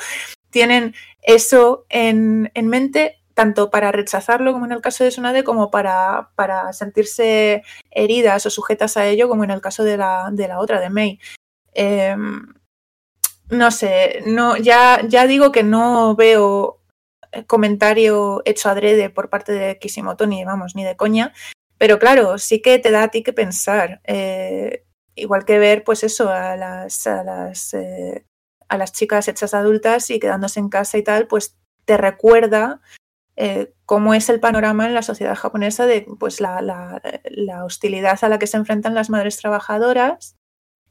tienen 0.52 0.93
eso 1.23 1.88
en, 1.89 2.52
en, 2.53 2.68
mente, 2.68 3.18
tanto 3.34 3.72
para 3.72 3.91
rechazarlo, 3.91 4.53
como 4.53 4.65
en 4.65 4.73
el 4.73 4.81
caso 4.81 5.03
de 5.03 5.10
Tsunade, 5.10 5.43
como 5.43 5.72
para, 5.72 6.30
sentirse 6.72 7.64
heridas 7.89 8.45
o 8.45 8.52
sujetas 8.52 8.95
a 8.95 9.07
ello, 9.07 9.27
como 9.27 9.43
en 9.43 9.49
el 9.49 9.60
caso 9.60 9.84
de 9.84 9.98
la, 9.98 10.31
otra, 10.60 10.80
de 10.80 10.91
Mei. 10.91 11.19
Eh, 11.73 12.15
no 13.49 13.72
sé, 13.72 14.22
no, 14.27 14.56
ya, 14.56 15.02
ya 15.07 15.26
digo 15.26 15.52
que 15.52 15.64
no 15.64 16.15
veo 16.15 16.80
comentario 17.48 18.43
hecho 18.45 18.69
adrede 18.69 19.10
por 19.10 19.31
parte 19.31 19.52
de 19.52 19.80
Kishimoto, 19.80 20.27
ni 20.27 20.45
vamos, 20.45 20.76
ni 20.76 20.84
de 20.84 20.95
coña, 20.95 21.34
pero 21.81 21.97
claro, 21.97 22.37
sí 22.37 22.61
que 22.61 22.77
te 22.77 22.91
da 22.91 23.01
a 23.01 23.07
ti 23.07 23.23
que 23.23 23.33
pensar. 23.33 24.01
Eh, 24.03 24.85
igual 25.15 25.45
que 25.45 25.57
ver, 25.57 25.83
pues 25.83 26.03
eso, 26.03 26.29
a 26.29 26.55
las, 26.55 27.07
a 27.07 27.23
las 27.23 27.73
eh, 27.73 28.23
a 28.69 28.77
las 28.77 28.93
chicas 28.93 29.27
hechas 29.27 29.55
adultas 29.55 30.11
y 30.11 30.19
quedándose 30.19 30.59
en 30.59 30.69
casa 30.69 30.99
y 30.99 31.03
tal, 31.03 31.25
pues 31.25 31.57
te 31.85 31.97
recuerda 31.97 32.81
eh, 33.35 33.73
cómo 33.87 34.13
es 34.13 34.29
el 34.29 34.39
panorama 34.39 34.85
en 34.85 34.93
la 34.93 35.01
sociedad 35.01 35.33
japonesa 35.33 35.87
de 35.87 36.05
pues 36.19 36.39
la, 36.39 36.61
la, 36.61 37.65
hostilidad 37.65 38.23
a 38.23 38.29
la 38.29 38.37
que 38.37 38.45
se 38.45 38.57
enfrentan 38.57 38.93
las 38.93 39.09
madres 39.09 39.37
trabajadoras 39.37 40.35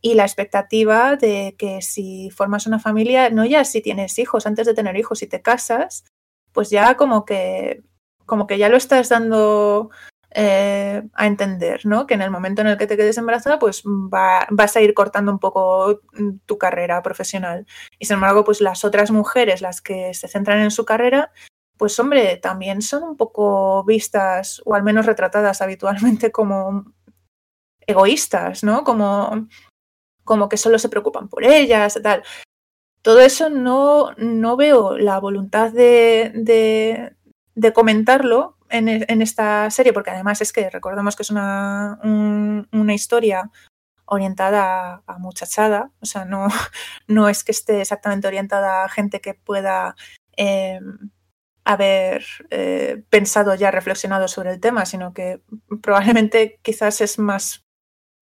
y 0.02 0.14
la 0.14 0.24
expectativa 0.24 1.14
de 1.14 1.54
que 1.56 1.82
si 1.82 2.30
formas 2.30 2.66
una 2.66 2.80
familia, 2.80 3.30
no 3.30 3.44
ya 3.44 3.64
si 3.64 3.80
tienes 3.80 4.18
hijos, 4.18 4.44
antes 4.44 4.66
de 4.66 4.74
tener 4.74 4.96
hijos, 4.96 5.20
si 5.20 5.28
te 5.28 5.40
casas, 5.40 6.02
pues 6.50 6.68
ya 6.68 6.96
como 6.96 7.24
que 7.24 7.84
como 8.26 8.48
que 8.48 8.58
ya 8.58 8.68
lo 8.68 8.76
estás 8.76 9.08
dando 9.08 9.90
eh, 10.32 11.02
a 11.14 11.26
entender, 11.26 11.84
¿no? 11.84 12.06
Que 12.06 12.14
en 12.14 12.22
el 12.22 12.30
momento 12.30 12.60
en 12.60 12.68
el 12.68 12.78
que 12.78 12.86
te 12.86 12.96
quedes 12.96 13.18
embarazada, 13.18 13.58
pues 13.58 13.82
va, 13.84 14.46
vas 14.50 14.76
a 14.76 14.80
ir 14.80 14.94
cortando 14.94 15.32
un 15.32 15.40
poco 15.40 16.02
mm, 16.12 16.38
tu 16.46 16.56
carrera 16.56 17.02
profesional. 17.02 17.66
Y 17.98 18.06
sin 18.06 18.14
embargo, 18.14 18.44
pues 18.44 18.60
las 18.60 18.84
otras 18.84 19.10
mujeres, 19.10 19.60
las 19.60 19.80
que 19.80 20.14
se 20.14 20.28
centran 20.28 20.60
en 20.60 20.70
su 20.70 20.84
carrera, 20.84 21.32
pues 21.76 21.98
hombre, 21.98 22.36
también 22.36 22.82
son 22.82 23.02
un 23.02 23.16
poco 23.16 23.84
vistas 23.84 24.62
o 24.64 24.74
al 24.74 24.84
menos 24.84 25.06
retratadas 25.06 25.62
habitualmente 25.62 26.30
como 26.32 26.84
egoístas, 27.86 28.62
¿no? 28.62 28.84
Como, 28.84 29.48
como 30.24 30.48
que 30.48 30.56
solo 30.56 30.78
se 30.78 30.88
preocupan 30.88 31.28
por 31.28 31.44
ellas, 31.44 31.98
tal. 32.02 32.22
Todo 33.02 33.20
eso 33.20 33.50
no, 33.50 34.12
no 34.18 34.56
veo 34.56 34.96
la 34.96 35.18
voluntad 35.18 35.72
de, 35.72 36.30
de, 36.34 37.16
de 37.54 37.72
comentarlo 37.72 38.59
en, 38.70 38.88
en, 38.88 39.22
esta 39.22 39.70
serie, 39.70 39.92
porque 39.92 40.10
además 40.10 40.40
es 40.40 40.52
que 40.52 40.70
recordemos 40.70 41.16
que 41.16 41.22
es 41.22 41.30
una, 41.30 41.98
un, 42.02 42.68
una 42.72 42.94
historia 42.94 43.50
orientada 44.06 45.02
a, 45.06 45.18
muchachada, 45.18 45.90
o 46.00 46.06
sea, 46.06 46.24
no, 46.24 46.48
no 47.06 47.28
es 47.28 47.44
que 47.44 47.52
esté 47.52 47.80
exactamente 47.80 48.28
orientada 48.28 48.84
a 48.84 48.88
gente 48.88 49.20
que 49.20 49.34
pueda 49.34 49.94
eh, 50.36 50.80
haber 51.64 52.24
eh, 52.50 53.02
pensado 53.08 53.54
ya, 53.54 53.70
reflexionado 53.70 54.28
sobre 54.28 54.50
el 54.50 54.60
tema, 54.60 54.84
sino 54.86 55.14
que 55.14 55.42
probablemente 55.82 56.58
quizás 56.62 57.00
es 57.00 57.18
más 57.18 57.64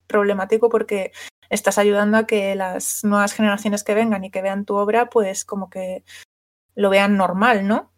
problemático 0.07 0.69
porque 0.69 1.13
estás 1.51 1.79
ayudando 1.79 2.19
a 2.19 2.27
que 2.27 2.55
las 2.55 3.05
nuevas 3.05 3.33
generaciones 3.33 3.85
que 3.85 3.95
vengan 3.95 4.25
y 4.25 4.31
que 4.31 4.43
vean 4.43 4.65
tu 4.65 4.77
obra, 4.77 5.09
pues 5.09 5.45
como 5.45 5.71
que 5.71 6.05
lo 6.75 6.91
vean 6.91 7.17
normal, 7.17 7.67
¿no? 7.67 7.93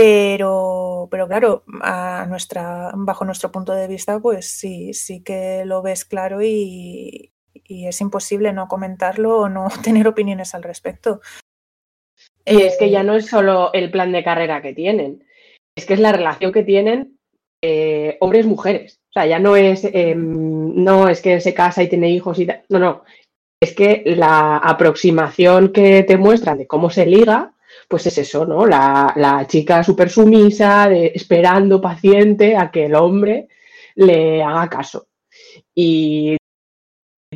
Pero, 0.00 1.08
pero 1.10 1.26
claro, 1.26 1.64
a 1.80 2.24
nuestra, 2.28 2.92
bajo 2.94 3.24
nuestro 3.24 3.50
punto 3.50 3.72
de 3.72 3.88
vista, 3.88 4.20
pues 4.20 4.46
sí, 4.46 4.94
sí 4.94 5.24
que 5.24 5.64
lo 5.64 5.82
ves 5.82 6.04
claro 6.04 6.40
y, 6.40 7.32
es 7.68 8.00
imposible 8.00 8.52
no 8.52 8.68
comentarlo 8.68 9.40
o 9.40 9.48
no 9.48 9.66
tener 9.82 10.06
opiniones 10.06 10.54
al 10.54 10.62
respecto. 10.62 11.20
Y 12.46 12.62
es 12.62 12.78
que 12.78 12.90
ya 12.90 13.02
no 13.02 13.16
es 13.16 13.26
solo 13.26 13.72
el 13.72 13.90
plan 13.90 14.12
de 14.12 14.22
carrera 14.22 14.62
que 14.62 14.72
tienen, 14.72 15.24
es 15.76 15.84
que 15.84 15.94
es 15.94 16.00
la 16.00 16.12
relación 16.12 16.52
que 16.52 16.62
tienen 16.62 17.18
eh, 17.60 18.18
hombres-mujeres. 18.20 19.00
O 19.10 19.12
sea, 19.14 19.26
ya 19.26 19.40
no 19.40 19.56
es, 19.56 19.84
eh, 19.84 20.14
no 20.14 21.08
es 21.08 21.20
que 21.20 21.40
se 21.40 21.54
casa 21.54 21.82
y 21.82 21.88
tiene 21.88 22.08
hijos 22.10 22.38
y 22.38 22.46
tal. 22.46 22.62
No, 22.68 22.78
no. 22.78 23.02
Es 23.60 23.74
que 23.74 24.04
la 24.06 24.58
aproximación 24.58 25.72
que 25.72 26.04
te 26.04 26.16
muestran 26.16 26.56
de 26.56 26.68
cómo 26.68 26.88
se 26.88 27.04
liga 27.04 27.52
pues 27.88 28.06
es 28.06 28.18
eso, 28.18 28.44
¿no? 28.44 28.66
La, 28.66 29.44
chica 29.48 29.82
súper 29.82 30.10
sumisa, 30.10 30.92
esperando 30.92 31.80
paciente 31.80 32.56
a 32.56 32.70
que 32.70 32.86
el 32.86 32.94
hombre 32.94 33.48
le 33.94 34.42
haga 34.42 34.68
caso. 34.68 35.08
Y 35.74 36.36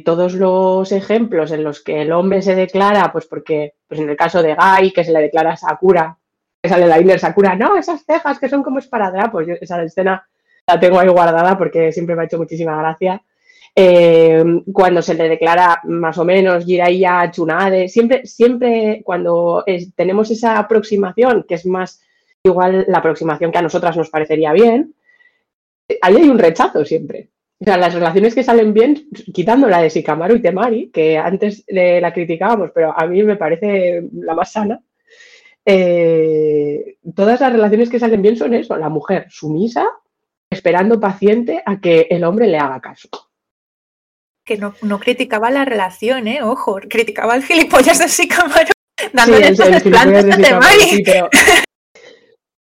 todos 0.05 0.35
los 0.35 0.93
ejemplos 0.93 1.53
en 1.53 1.65
los 1.65 1.83
que 1.83 2.03
el 2.03 2.12
hombre 2.12 2.43
se 2.43 2.55
declara, 2.55 3.11
pues 3.12 3.27
porque, 3.27 3.74
pues 3.89 4.01
en 4.01 4.11
el 4.11 4.16
caso 4.16 4.43
de 4.43 4.55
Gai, 4.55 4.93
que 4.93 5.05
se 5.05 5.12
le 5.12 5.20
declara 5.20 5.57
Sakura, 5.57 6.19
que 6.62 6.69
sale 6.69 6.87
la 6.87 7.01
Inner 7.01 7.19
Sakura, 7.19 7.57
no, 7.57 7.77
esas 7.77 8.05
cejas 8.05 8.39
que 8.39 8.49
son 8.49 8.62
como 8.62 8.79
esparadrapos, 8.79 9.47
yo 9.47 9.55
esa 9.61 9.83
escena 9.83 10.27
la 10.66 10.79
tengo 10.79 10.99
ahí 10.99 11.09
guardada 11.09 11.59
porque 11.59 11.93
siempre 11.93 12.15
me 12.15 12.23
ha 12.23 12.24
hecho 12.27 12.39
muchísima 12.39 12.77
gracia 12.77 13.23
eh, 13.74 14.44
cuando 14.73 15.01
se 15.01 15.15
le 15.15 15.28
declara 15.28 15.81
más 15.85 16.19
o 16.19 16.24
menos 16.24 16.65
Jiraiya, 16.65 17.31
Chunade, 17.31 17.89
siempre, 17.89 18.27
siempre 18.27 19.03
cuando 19.05 19.65
tenemos 19.97 20.31
esa 20.31 20.59
aproximación, 20.59 21.44
que 21.49 21.55
es 21.55 21.65
más 21.66 22.01
igual 22.43 22.85
la 22.89 22.99
aproximación 22.99 23.51
que 23.51 23.59
a 23.59 23.62
nosotras 23.62 23.97
nos 23.97 24.11
parecería 24.11 24.53
bien, 24.53 24.94
ahí 26.03 26.16
hay 26.16 26.28
un 26.28 26.39
rechazo 26.39 26.85
siempre. 26.85 27.31
O 27.61 27.65
sea, 27.65 27.78
las 27.78 27.94
relaciones 27.94 28.35
que 28.35 28.43
salen 28.43 28.74
bien, 28.74 29.09
quitando 29.32 29.69
la 29.69 29.81
de 29.81 29.89
Shikamaru 29.89 30.36
y 30.36 30.43
Temari, 30.43 30.90
que 30.90 31.16
antes 31.16 31.65
eh, 31.69 32.01
la 32.01 32.12
criticábamos, 32.12 32.73
pero 32.74 32.93
a 32.99 33.07
mí 33.07 33.23
me 33.23 33.36
parece 33.36 34.09
la 34.12 34.35
más 34.35 34.53
sana, 34.53 34.81
eh, 35.65 36.97
todas 37.15 37.40
las 37.40 37.53
relaciones 37.53 37.89
que 37.89 38.01
salen 38.01 38.20
bien 38.20 38.36
son 38.36 38.53
eso, 38.53 38.77
la 38.77 38.89
mujer 38.89 39.27
sumisa, 39.31 39.86
esperando 40.51 41.01
paciente 41.01 41.62
a 41.65 41.81
que 41.81 42.09
el 42.11 42.24
hombre 42.24 42.49
le 42.49 42.59
haga 42.59 42.81
caso 42.81 43.09
que 44.44 44.59
no, 44.59 44.74
no, 44.82 44.98
criticaba 44.98 45.51
la 45.51 45.64
relación, 45.64 46.28
¿eh? 46.28 46.43
Ojo, 46.43 46.78
criticaba 46.89 47.36
el 47.36 47.44
gilipollas 47.44 47.98
de 47.98 48.09
Sicamaro 48.09 48.73
dándole 49.12 49.55
sí, 49.55 49.62
el, 49.62 49.74
el 49.74 49.82
plantas 49.82 50.24
de 50.24 50.36
Temari. 50.36 50.81
Sí, 50.81 51.02
pero, 51.05 51.28
pero, 51.31 51.62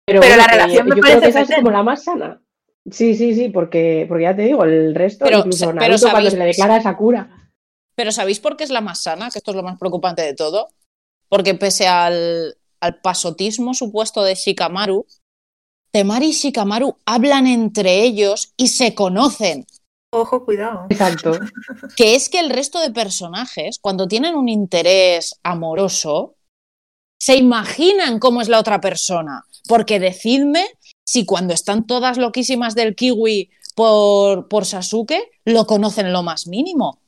pero 0.05 0.19
bueno, 0.19 0.37
la 0.37 0.47
relación 0.47 0.87
me 0.87 0.95
yo 0.95 1.01
parece 1.01 1.19
creo 1.19 1.33
que 1.33 1.41
esa 1.41 1.41
es 1.41 1.55
como 1.55 1.71
la 1.71 1.83
más 1.83 2.03
sana. 2.03 2.41
Sí, 2.89 3.15
sí, 3.15 3.35
sí, 3.35 3.49
porque, 3.49 4.05
porque 4.07 4.23
ya 4.23 4.35
te 4.35 4.43
digo, 4.43 4.63
el 4.63 4.95
resto, 4.95 5.25
pero, 5.25 5.39
incluso 5.39 5.73
Naruto, 5.73 5.97
sabéis, 5.97 6.11
cuando 6.11 6.31
se 6.31 6.37
le 6.37 6.45
declara 6.45 6.75
a 6.77 6.81
Sakura. 6.81 7.51
Pero 7.95 8.11
¿sabéis 8.11 8.39
por 8.39 8.55
qué 8.55 8.63
es 8.63 8.69
la 8.69 8.81
más 8.81 9.01
sana? 9.01 9.29
Que 9.29 9.39
esto 9.39 9.51
es 9.51 9.57
lo 9.57 9.63
más 9.63 9.77
preocupante 9.77 10.21
de 10.21 10.33
todo. 10.33 10.69
Porque 11.27 11.55
pese 11.55 11.87
al, 11.87 12.55
al 12.79 13.01
pasotismo 13.01 13.73
supuesto 13.73 14.23
de 14.23 14.35
Shikamaru, 14.35 15.05
Temari 15.91 16.27
y 16.27 16.31
Shikamaru 16.31 16.97
hablan 17.05 17.47
entre 17.47 18.03
ellos 18.03 18.53
y 18.55 18.69
se 18.69 18.95
conocen. 18.95 19.65
Ojo, 20.11 20.45
cuidado. 20.45 20.87
Exacto. 20.89 21.31
Que 21.95 22.15
es 22.15 22.29
que 22.29 22.39
el 22.39 22.49
resto 22.49 22.79
de 22.79 22.91
personajes, 22.91 23.79
cuando 23.81 24.07
tienen 24.07 24.35
un 24.35 24.49
interés 24.49 25.35
amoroso, 25.43 26.35
se 27.19 27.35
imaginan 27.35 28.19
cómo 28.19 28.41
es 28.41 28.47
la 28.47 28.59
otra 28.59 28.79
persona. 28.79 29.43
Porque 29.67 29.99
decidme 29.99 30.65
si 31.05 31.25
cuando 31.25 31.53
están 31.53 31.85
todas 31.85 32.17
loquísimas 32.17 32.75
del 32.75 32.95
kiwi 32.95 33.49
por, 33.75 34.47
por 34.47 34.65
Sasuke, 34.65 35.29
lo 35.45 35.65
conocen 35.65 36.13
lo 36.13 36.23
más 36.23 36.47
mínimo. 36.47 37.01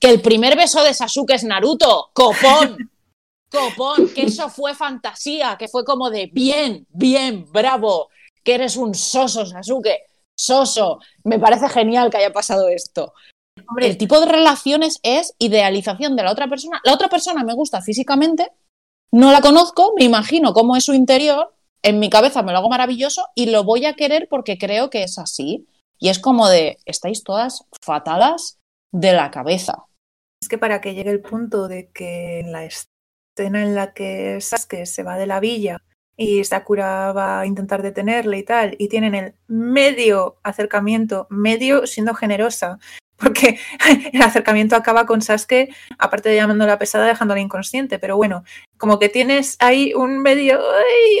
que 0.00 0.10
el 0.10 0.20
primer 0.20 0.56
beso 0.56 0.82
de 0.82 0.94
Sasuke 0.94 1.34
es 1.34 1.44
Naruto, 1.44 2.10
copón, 2.12 2.90
copón, 3.50 4.08
que 4.08 4.22
eso 4.22 4.48
fue 4.48 4.74
fantasía, 4.74 5.56
que 5.56 5.68
fue 5.68 5.84
como 5.84 6.10
de 6.10 6.26
bien, 6.26 6.86
bien, 6.90 7.46
bravo, 7.52 8.08
que 8.42 8.54
eres 8.54 8.76
un 8.76 8.94
soso, 8.94 9.46
Sasuke, 9.46 10.11
soso. 10.38 11.00
Me 11.24 11.38
parece 11.38 11.68
genial 11.68 12.10
que 12.10 12.18
haya 12.18 12.32
pasado 12.32 12.68
esto. 12.68 13.14
Hombre, 13.68 13.86
El 13.86 13.98
tipo 13.98 14.18
de 14.20 14.26
relaciones 14.26 14.98
es 15.02 15.34
idealización 15.38 16.16
de 16.16 16.22
la 16.22 16.32
otra 16.32 16.48
persona. 16.48 16.80
La 16.84 16.94
otra 16.94 17.08
persona 17.08 17.44
me 17.44 17.54
gusta 17.54 17.82
físicamente, 17.82 18.50
no 19.12 19.30
la 19.30 19.40
conozco, 19.40 19.92
me 19.96 20.04
imagino 20.04 20.54
cómo 20.54 20.76
es 20.76 20.84
su 20.84 20.94
interior, 20.94 21.54
en 21.82 21.98
mi 21.98 22.08
cabeza 22.08 22.42
me 22.42 22.52
lo 22.52 22.58
hago 22.58 22.70
maravilloso 22.70 23.26
y 23.34 23.46
lo 23.50 23.64
voy 23.64 23.84
a 23.84 23.94
querer 23.94 24.28
porque 24.30 24.56
creo 24.56 24.88
que 24.88 25.02
es 25.02 25.18
así. 25.18 25.66
Y 25.98 26.08
es 26.08 26.18
como 26.18 26.48
de, 26.48 26.78
estáis 26.86 27.22
todas 27.22 27.64
fatalas 27.80 28.58
de 28.92 29.12
la 29.12 29.30
cabeza. 29.30 29.86
es 30.40 30.48
que 30.48 30.58
para 30.58 30.80
que 30.80 30.94
llegue 30.94 31.10
el 31.10 31.20
punto 31.20 31.68
de 31.68 31.90
que 31.90 32.40
en 32.40 32.52
la 32.52 32.64
escena 32.64 33.62
en 33.62 33.74
la 33.74 33.92
que 33.92 34.40
Sasuke 34.40 34.86
se 34.86 35.02
va 35.02 35.16
de 35.16 35.26
la 35.26 35.40
villa 35.40 35.82
y 36.16 36.44
Sakura 36.44 37.12
va 37.12 37.40
a 37.40 37.46
intentar 37.46 37.82
detenerle 37.82 38.38
y 38.38 38.42
tal, 38.44 38.76
y 38.78 38.88
tienen 38.88 39.14
el 39.14 39.34
medio 39.48 40.36
acercamiento, 40.42 41.26
medio 41.30 41.86
siendo 41.86 42.14
generosa, 42.14 42.78
porque 43.16 43.58
el 44.12 44.20
acercamiento 44.22 44.74
acaba 44.76 45.06
con 45.06 45.22
Sasuke, 45.22 45.74
aparte 45.98 46.28
de 46.28 46.36
llamándola 46.36 46.78
pesada, 46.78 47.06
dejándola 47.06 47.40
inconsciente, 47.40 47.98
pero 48.00 48.16
bueno, 48.16 48.42
como 48.78 48.98
que 48.98 49.08
tienes 49.08 49.56
ahí 49.60 49.94
un 49.94 50.18
medio... 50.22 50.60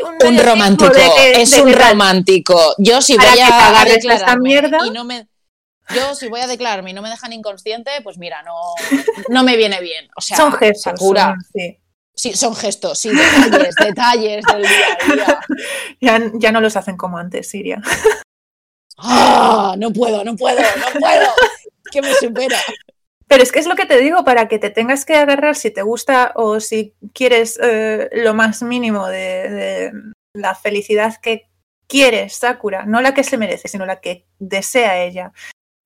Un 0.04 0.18
medio 0.18 0.42
romántico, 0.42 0.90
de 0.92 1.00
que- 1.16 1.42
es 1.42 1.50
de 1.52 1.62
un 1.62 1.72
romántico. 1.72 2.74
Yo 2.78 3.00
si 3.02 3.16
voy 3.16 3.26
a 3.40 3.84
de 3.84 3.94
esta 3.94 4.36
mierda. 4.36 4.78
y 4.84 4.90
no 4.90 5.04
me... 5.04 5.28
Yo 5.94 6.14
si 6.14 6.28
voy 6.28 6.40
a 6.40 6.46
declararme 6.46 6.90
y 6.90 6.94
no 6.94 7.02
me 7.02 7.10
dejan 7.10 7.32
inconsciente, 7.32 7.90
pues 8.02 8.16
mira, 8.18 8.42
no, 8.42 8.54
no 9.28 9.42
me 9.44 9.56
viene 9.56 9.80
bien. 9.80 10.08
O 10.16 10.20
sea, 10.20 10.36
son 10.36 10.52
gestos. 10.52 10.92
Sakura, 10.98 11.34
son- 11.34 11.40
sí. 11.52 11.78
Sí, 12.22 12.34
son 12.34 12.54
gestos, 12.54 13.00
sí, 13.00 13.10
detalles, 13.10 13.74
detalles 13.74 14.44
del 14.44 14.62
día 14.62 14.98
a 15.00 15.14
día. 15.14 15.40
Ya, 16.00 16.20
ya 16.34 16.52
no 16.52 16.60
los 16.60 16.76
hacen 16.76 16.96
como 16.96 17.18
antes, 17.18 17.48
Siria. 17.48 17.82
¡Ah! 18.96 19.74
No 19.76 19.92
puedo, 19.92 20.22
no 20.24 20.36
puedo, 20.36 20.60
no 20.60 21.00
puedo. 21.00 21.32
Que 21.90 22.00
me 22.00 22.14
supera. 22.14 22.58
Pero 23.26 23.42
es 23.42 23.50
que 23.50 23.58
es 23.58 23.66
lo 23.66 23.74
que 23.74 23.86
te 23.86 23.98
digo, 23.98 24.24
para 24.24 24.46
que 24.46 24.58
te 24.58 24.70
tengas 24.70 25.04
que 25.04 25.16
agarrar 25.16 25.56
si 25.56 25.70
te 25.70 25.82
gusta 25.82 26.32
o 26.36 26.60
si 26.60 26.94
quieres 27.12 27.58
eh, 27.60 28.08
lo 28.12 28.34
más 28.34 28.62
mínimo 28.62 29.08
de, 29.08 29.50
de 29.50 29.92
la 30.34 30.54
felicidad 30.54 31.16
que 31.20 31.48
quieres, 31.88 32.36
Sakura, 32.36 32.84
no 32.86 33.00
la 33.00 33.14
que 33.14 33.24
se 33.24 33.36
merece, 33.36 33.68
sino 33.68 33.84
la 33.84 34.00
que 34.00 34.26
desea 34.38 35.02
ella, 35.02 35.32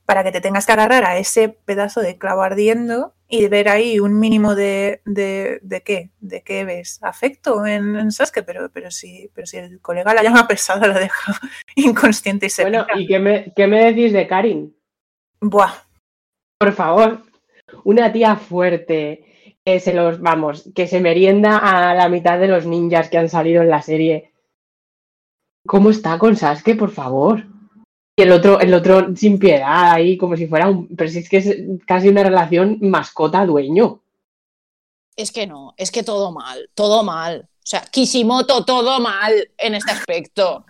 para 0.06 0.22
que 0.22 0.32
te 0.32 0.40
tengas 0.40 0.64
que 0.64 0.72
agarrar 0.72 1.04
a 1.04 1.18
ese 1.18 1.48
pedazo 1.48 2.00
de 2.00 2.16
clavo 2.16 2.42
ardiendo 2.42 3.12
y 3.28 3.48
ver 3.48 3.68
ahí 3.68 3.98
un 3.98 4.18
mínimo 4.20 4.54
de, 4.54 5.02
de, 5.04 5.58
de 5.62 5.82
qué, 5.82 6.10
de 6.20 6.42
qué 6.42 6.64
ves, 6.64 7.00
afecto 7.02 7.66
en, 7.66 7.96
en 7.96 8.12
Sasuke, 8.12 8.44
pero, 8.44 8.70
pero, 8.72 8.92
si, 8.92 9.30
pero 9.34 9.48
si 9.48 9.56
el 9.56 9.80
colega 9.80 10.14
la 10.14 10.22
llama 10.22 10.46
pesada, 10.46 10.86
la 10.86 10.98
deja 10.98 11.32
inconsciente 11.74 12.46
y 12.46 12.50
se 12.50 12.62
Bueno. 12.62 12.86
¿y 12.96 13.06
qué 13.06 13.18
me, 13.18 13.52
qué 13.54 13.66
me 13.66 13.84
decís 13.84 14.12
de 14.12 14.28
Karin? 14.28 14.76
Buah, 15.40 15.74
Por 16.58 16.72
favor, 16.72 17.22
una 17.84 18.12
tía 18.12 18.36
fuerte, 18.36 19.24
que 19.64 19.80
se 19.80 19.92
los, 19.92 20.20
vamos, 20.20 20.70
que 20.74 20.86
se 20.86 21.00
merienda 21.00 21.58
a 21.58 21.94
la 21.94 22.08
mitad 22.08 22.38
de 22.38 22.46
los 22.46 22.64
ninjas 22.64 23.10
que 23.10 23.18
han 23.18 23.28
salido 23.28 23.62
en 23.62 23.70
la 23.70 23.82
serie. 23.82 24.32
¿Cómo 25.66 25.90
está 25.90 26.16
con 26.16 26.36
Sasuke, 26.36 26.76
por 26.78 26.92
favor? 26.92 27.55
Y 28.18 28.22
el 28.22 28.32
otro, 28.32 28.58
el 28.60 28.72
otro 28.72 29.14
sin 29.14 29.38
piedad 29.38 29.92
ahí, 29.92 30.16
como 30.16 30.36
si 30.36 30.46
fuera 30.46 30.68
un. 30.70 30.88
Pero 30.96 31.10
si 31.10 31.18
es 31.18 31.28
que 31.28 31.36
es 31.36 31.56
casi 31.86 32.08
una 32.08 32.22
relación 32.22 32.78
mascota-dueño. 32.80 34.00
Es 35.16 35.32
que 35.32 35.46
no, 35.46 35.74
es 35.76 35.90
que 35.90 36.02
todo 36.02 36.32
mal, 36.32 36.70
todo 36.74 37.02
mal. 37.02 37.48
O 37.56 37.68
sea, 37.68 37.82
Kishimoto, 37.82 38.64
todo 38.64 39.00
mal 39.00 39.32
en 39.58 39.74
este 39.74 39.92
aspecto. 39.92 40.64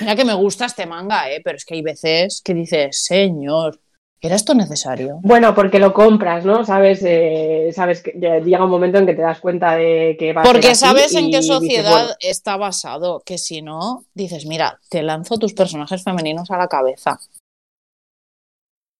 Mira 0.00 0.16
que 0.16 0.24
me 0.24 0.34
gusta 0.34 0.66
este 0.66 0.86
manga, 0.86 1.30
¿eh? 1.30 1.40
pero 1.44 1.56
es 1.56 1.64
que 1.64 1.74
hay 1.74 1.82
veces 1.82 2.42
que 2.42 2.54
dices, 2.54 3.02
señor, 3.04 3.80
¿era 4.20 4.36
esto 4.36 4.54
necesario? 4.54 5.18
Bueno, 5.22 5.54
porque 5.54 5.78
lo 5.78 5.92
compras, 5.94 6.44
¿no? 6.44 6.64
Sabes, 6.64 7.02
eh, 7.02 7.70
sabes 7.74 8.02
que 8.02 8.12
llega 8.12 8.64
un 8.64 8.70
momento 8.70 8.98
en 8.98 9.06
que 9.06 9.14
te 9.14 9.22
das 9.22 9.40
cuenta 9.40 9.76
de 9.76 10.16
que 10.18 10.32
va 10.32 10.42
a 10.42 10.44
ser 10.44 10.52
Porque 10.52 10.68
así 10.68 10.80
sabes 10.80 11.14
en 11.14 11.30
qué 11.30 11.38
dices, 11.38 11.46
sociedad 11.46 11.90
bueno, 11.90 12.14
está 12.20 12.56
basado, 12.56 13.22
que 13.24 13.38
si 13.38 13.62
no, 13.62 14.04
dices, 14.14 14.46
mira, 14.46 14.78
te 14.88 15.02
lanzo 15.02 15.38
tus 15.38 15.54
personajes 15.54 16.04
femeninos 16.04 16.50
a 16.50 16.58
la 16.58 16.68
cabeza. 16.68 17.18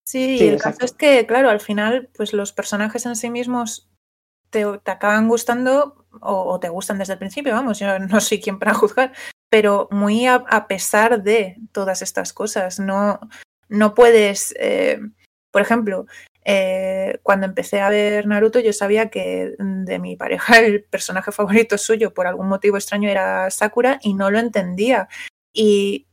Sí, 0.07 0.39
el 0.41 0.55
exacto. 0.55 0.79
caso 0.79 0.85
es 0.87 0.93
que, 0.93 1.27
claro, 1.27 1.51
al 1.51 1.61
final, 1.61 2.09
pues 2.17 2.33
los 2.33 2.53
personajes 2.53 3.07
en 3.07 3.15
sí 3.15 3.31
mismos 3.31 3.89
te, 4.51 4.65
te 4.83 4.91
acaban 4.91 5.29
gustando 5.29 6.07
o, 6.21 6.53
o 6.53 6.61
te 6.61 6.69
gustan 6.69 6.99
desde 6.99 7.13
el 7.13 7.19
principio, 7.19 7.53
vamos, 7.53 7.79
yo 7.79 7.99
no 7.99 8.21
soy 8.21 8.41
quien 8.41 8.59
para 8.59 8.75
juzgar, 8.75 9.13
pero 9.49 9.89
muy 9.91 10.27
a, 10.27 10.37
a 10.49 10.67
pesar 10.67 11.23
de 11.23 11.57
todas 11.73 12.03
estas 12.03 12.33
cosas. 12.33 12.81
No, 12.81 13.21
no 13.71 13.95
puedes, 13.95 14.55
eh, 14.59 15.01
por 15.51 15.63
ejemplo, 15.63 16.07
eh, 16.45 17.19
cuando 17.23 17.47
empecé 17.47 17.81
a 17.81 17.89
ver 17.91 18.27
Naruto, 18.27 18.61
yo 18.61 18.73
sabía 18.73 19.09
que 19.11 19.55
de 19.59 19.99
mi 19.99 20.17
pareja 20.17 20.59
el 20.61 20.85
personaje 20.85 21.33
favorito 21.33 21.79
suyo, 21.79 22.13
por 22.13 22.27
algún 22.27 22.49
motivo 22.49 22.77
extraño, 22.77 23.09
era 23.09 23.51
Sakura 23.51 23.99
y 24.03 24.15
no 24.15 24.31
lo 24.31 24.39
entendía. 24.39 25.09
Y 25.55 26.07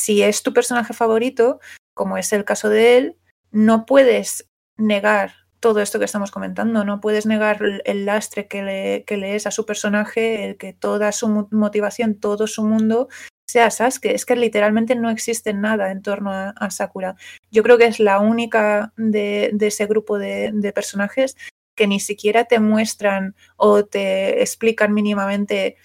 si 0.00 0.22
es 0.22 0.42
tu 0.42 0.52
personaje 0.52 0.92
favorito, 0.94 1.60
como 1.94 2.18
es 2.18 2.32
el 2.32 2.44
caso 2.44 2.68
de 2.68 2.98
él, 2.98 3.16
no 3.50 3.86
puedes 3.86 4.48
negar 4.76 5.32
todo 5.60 5.80
esto 5.80 5.98
que 5.98 6.04
estamos 6.04 6.30
comentando, 6.30 6.84
no 6.84 7.00
puedes 7.00 7.26
negar 7.26 7.60
el- 7.84 8.04
lastre 8.04 8.46
que 8.46 8.62
le, 8.62 9.04
que 9.04 9.16
le 9.16 9.34
es 9.36 9.46
a 9.46 9.50
su 9.50 9.64
personaje, 9.64 10.44
el 10.44 10.58
que 10.58 10.74
toda 10.74 11.10
su 11.12 11.28
mo- 11.28 11.48
motivación, 11.50 12.20
todo 12.20 12.46
su 12.46 12.62
mundo 12.64 13.08
sea 13.46 13.70
Sasuke. 13.70 14.14
Es 14.14 14.26
que 14.26 14.36
literalmente 14.36 14.94
no 14.94 15.10
existe 15.10 15.52
nada 15.54 15.90
en 15.90 16.02
torno 16.02 16.30
a, 16.32 16.70
Sakura. 16.70 17.16
Yo 17.50 17.62
creo 17.62 17.78
que 17.78 17.86
es 17.86 18.00
la 18.00 18.18
única 18.18 18.92
de, 18.96 19.56
ese 19.60 19.86
grupo 19.86 20.18
de, 20.18 20.50
de 20.52 20.72
personajes 20.72 21.36
que 21.76 21.86
ni 21.86 22.00
siquiera 22.00 22.44
te 22.44 22.58
muestran 22.58 23.36
o 23.56 23.84
te 23.84 24.42
explican 24.42 24.92
mínimamente 24.92 25.76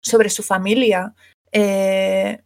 sobre 0.00 0.30
su 0.30 0.42
familia. 0.42 1.14
Eh, 1.52 2.42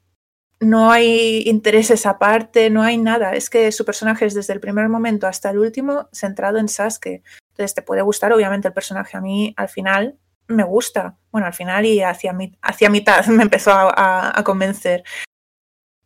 no 0.61 0.91
hay 0.91 1.43
intereses 1.47 2.07
aparte, 2.07 2.71
no 2.71 2.83
hay 2.83 2.97
nada. 2.97 3.35
Es 3.35 3.51
que 3.51 3.71
su 3.71 3.85
personaje 3.85 4.27
es 4.27 4.35
desde 4.35 4.55
el 4.55 4.61
primer 4.61 4.89
momento 4.89 5.27
hasta 5.27 5.51
el 5.51 5.59
último 5.59 6.09
centrado 6.13 6.59
en 6.59 6.69
Sasuke. 6.69 7.23
Entonces 7.51 7.75
te 7.75 7.83
puede 7.83 8.03
gustar, 8.03 8.33
obviamente, 8.33 8.69
el 8.69 8.75
personaje. 8.75 9.17
A 9.17 9.21
mí, 9.21 9.55
al 9.57 9.69
final, 9.69 10.19
me 10.49 10.65
gusta. 10.65 11.19
Bueno, 11.31 11.47
al 11.47 11.55
final 11.55 11.85
y 11.87 12.03
hacia, 12.03 12.33
mi- 12.33 12.59
mitad 12.91 13.27
me 13.27 13.43
empezó 13.43 13.73
a, 13.73 14.43
convencer. 14.45 15.05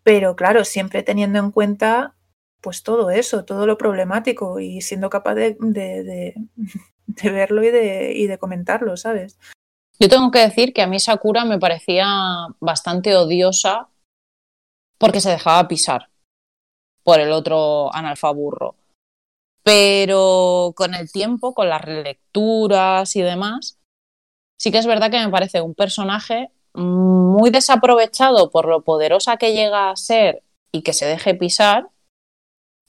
Pero 0.03 0.37
claro, 0.37 0.65
siempre 0.65 1.03
teniendo 1.03 1.39
en 1.39 1.51
cuenta 1.51 2.15
pues 2.61 2.83
todo 2.83 3.11
eso, 3.11 3.45
todo 3.45 3.67
lo 3.67 3.79
problemático 3.79 4.59
y 4.59 4.81
siendo 4.81 5.11
capaz 5.11 5.35
de, 5.35 5.57
de- 5.61 6.03
de- 6.03 6.35
de 7.07 7.31
verlo 7.31 7.63
y 7.63 7.71
de, 7.71 8.13
y 8.15 8.27
de 8.27 8.39
comentarlo, 8.39 8.97
¿sabes? 8.97 9.39
Yo 10.01 10.09
tengo 10.09 10.31
que 10.31 10.41
decir 10.41 10.73
que 10.73 10.83
a 10.83 10.87
mí 10.87 11.01
Sakura 11.01 11.45
me 11.45 11.59
parecía 11.59 12.07
bastante 12.61 13.17
odiosa 13.17 13.89
porque 14.99 15.21
se 15.21 15.31
dejaba 15.31 15.67
pisar 15.69 16.11
por 17.03 17.21
el 17.21 17.33
otro 17.33 17.95
analfaburro. 17.95 18.77
Pero 19.63 20.73
con 20.77 20.95
el 20.95 21.11
tiempo, 21.11 21.55
con 21.55 21.69
las 21.69 21.83
relecturas 21.83 23.17
y 23.17 23.23
demás, 23.23 23.78
sí 24.59 24.71
que 24.71 24.79
es 24.79 24.87
verdad 24.87 25.11
que 25.11 25.19
me 25.19 25.31
parece 25.31 25.61
un 25.61 25.75
personaje 25.75 26.51
muy 26.75 27.51
desaprovechado 27.51 28.51
por 28.51 28.69
lo 28.69 28.83
poderosa 28.83 29.37
que 29.37 29.53
llega 29.53 29.91
a 29.91 29.97
ser 29.97 30.43
y 30.71 30.83
que 30.83 30.93
se 30.93 31.07
deje 31.07 31.35
pisar, 31.35 31.89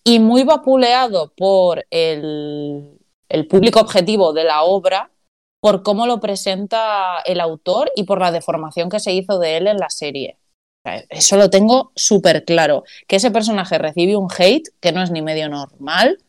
y 0.04 0.20
muy 0.20 0.44
vapuleado 0.44 1.34
por 1.36 1.86
el, 1.90 3.00
el 3.30 3.48
público 3.48 3.80
objetivo 3.80 4.34
de 4.34 4.44
la 4.44 4.64
obra 4.64 5.12
por 5.62 5.84
cómo 5.84 6.08
lo 6.08 6.20
presenta 6.20 7.20
el 7.26 7.40
autor 7.42 7.92
y 7.96 8.04
por 8.04 8.20
la 8.20 8.32
deformación 8.32 8.90
que 8.90 9.00
se 9.00 9.14
hizo 9.14 9.40
de 9.40 9.58
él 9.58 9.68
en 9.68 9.78
la 9.78 9.90
serie. 9.90 10.38
Eso 11.10 11.36
lo 11.36 11.50
tengo 11.50 11.92
súper 11.96 12.46
claro, 12.46 12.84
que 13.08 13.18
ese 13.18 13.32
personaje 13.32 13.78
recibe 13.78 14.16
un 14.16 14.30
hate 14.36 14.70
que 14.80 14.92
no 14.92 15.04
es 15.04 15.12
ni 15.12 15.22
medio 15.22 15.50
normal 15.50 16.24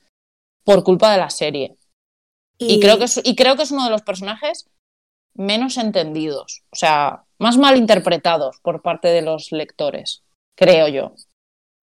por 0.64 0.82
culpa 0.82 1.12
de 1.12 1.18
la 1.18 1.30
serie. 1.30 1.76
Y, 2.58 2.78
creo, 2.80 2.98
que 2.98 3.04
es, 3.04 3.20
y 3.24 3.36
creo 3.36 3.56
que 3.56 3.62
es 3.62 3.70
uno 3.70 3.84
de 3.84 3.90
los 3.90 4.02
personajes 4.02 4.68
menos 5.34 5.76
entendidos, 5.76 6.62
o 6.70 6.76
sea, 6.76 7.24
más 7.38 7.56
mal 7.56 7.76
interpretados 7.76 8.58
por 8.62 8.82
parte 8.82 9.08
de 9.08 9.22
los 9.22 9.52
lectores, 9.52 10.22
creo 10.56 10.88
yo. 10.88 11.14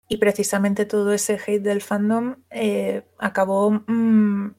Y 0.07 0.17
precisamente 0.17 0.85
todo 0.85 1.13
ese 1.13 1.39
hate 1.45 1.61
del 1.61 1.81
fandom 1.81 2.37
eh, 2.49 3.03
acabó 3.19 3.71
mm, 3.71 4.55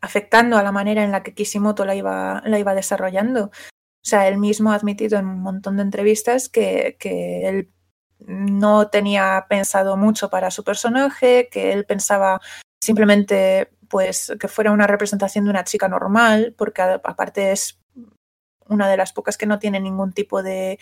afectando 0.00 0.58
a 0.58 0.62
la 0.62 0.72
manera 0.72 1.02
en 1.02 1.12
la 1.12 1.22
que 1.22 1.34
Kishimoto 1.34 1.84
la 1.84 1.94
iba, 1.94 2.42
la 2.44 2.58
iba 2.58 2.74
desarrollando. 2.74 3.46
O 3.46 4.08
sea, 4.08 4.28
él 4.28 4.38
mismo 4.38 4.70
ha 4.70 4.74
admitido 4.74 5.18
en 5.18 5.26
un 5.26 5.40
montón 5.40 5.76
de 5.76 5.82
entrevistas 5.82 6.48
que, 6.48 6.96
que 6.98 7.48
él 7.48 7.70
no 8.18 8.88
tenía 8.88 9.46
pensado 9.48 9.96
mucho 9.96 10.30
para 10.30 10.50
su 10.50 10.64
personaje, 10.64 11.48
que 11.50 11.72
él 11.72 11.84
pensaba 11.86 12.40
simplemente 12.80 13.70
pues 13.88 14.32
que 14.40 14.48
fuera 14.48 14.72
una 14.72 14.86
representación 14.86 15.44
de 15.44 15.50
una 15.50 15.64
chica 15.64 15.88
normal, 15.88 16.54
porque 16.56 16.82
aparte 16.82 17.52
es 17.52 17.78
una 18.68 18.88
de 18.88 18.96
las 18.96 19.12
pocas 19.12 19.36
que 19.36 19.46
no 19.46 19.58
tiene 19.58 19.80
ningún 19.80 20.12
tipo 20.12 20.42
de 20.42 20.78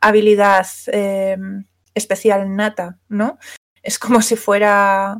habilidad 0.00 0.66
eh, 0.88 1.36
especial 1.94 2.54
nata, 2.54 2.98
¿no? 3.08 3.38
Es 3.82 3.98
como 3.98 4.22
si 4.22 4.36
fuera 4.36 5.18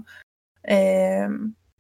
eh, 0.63 1.29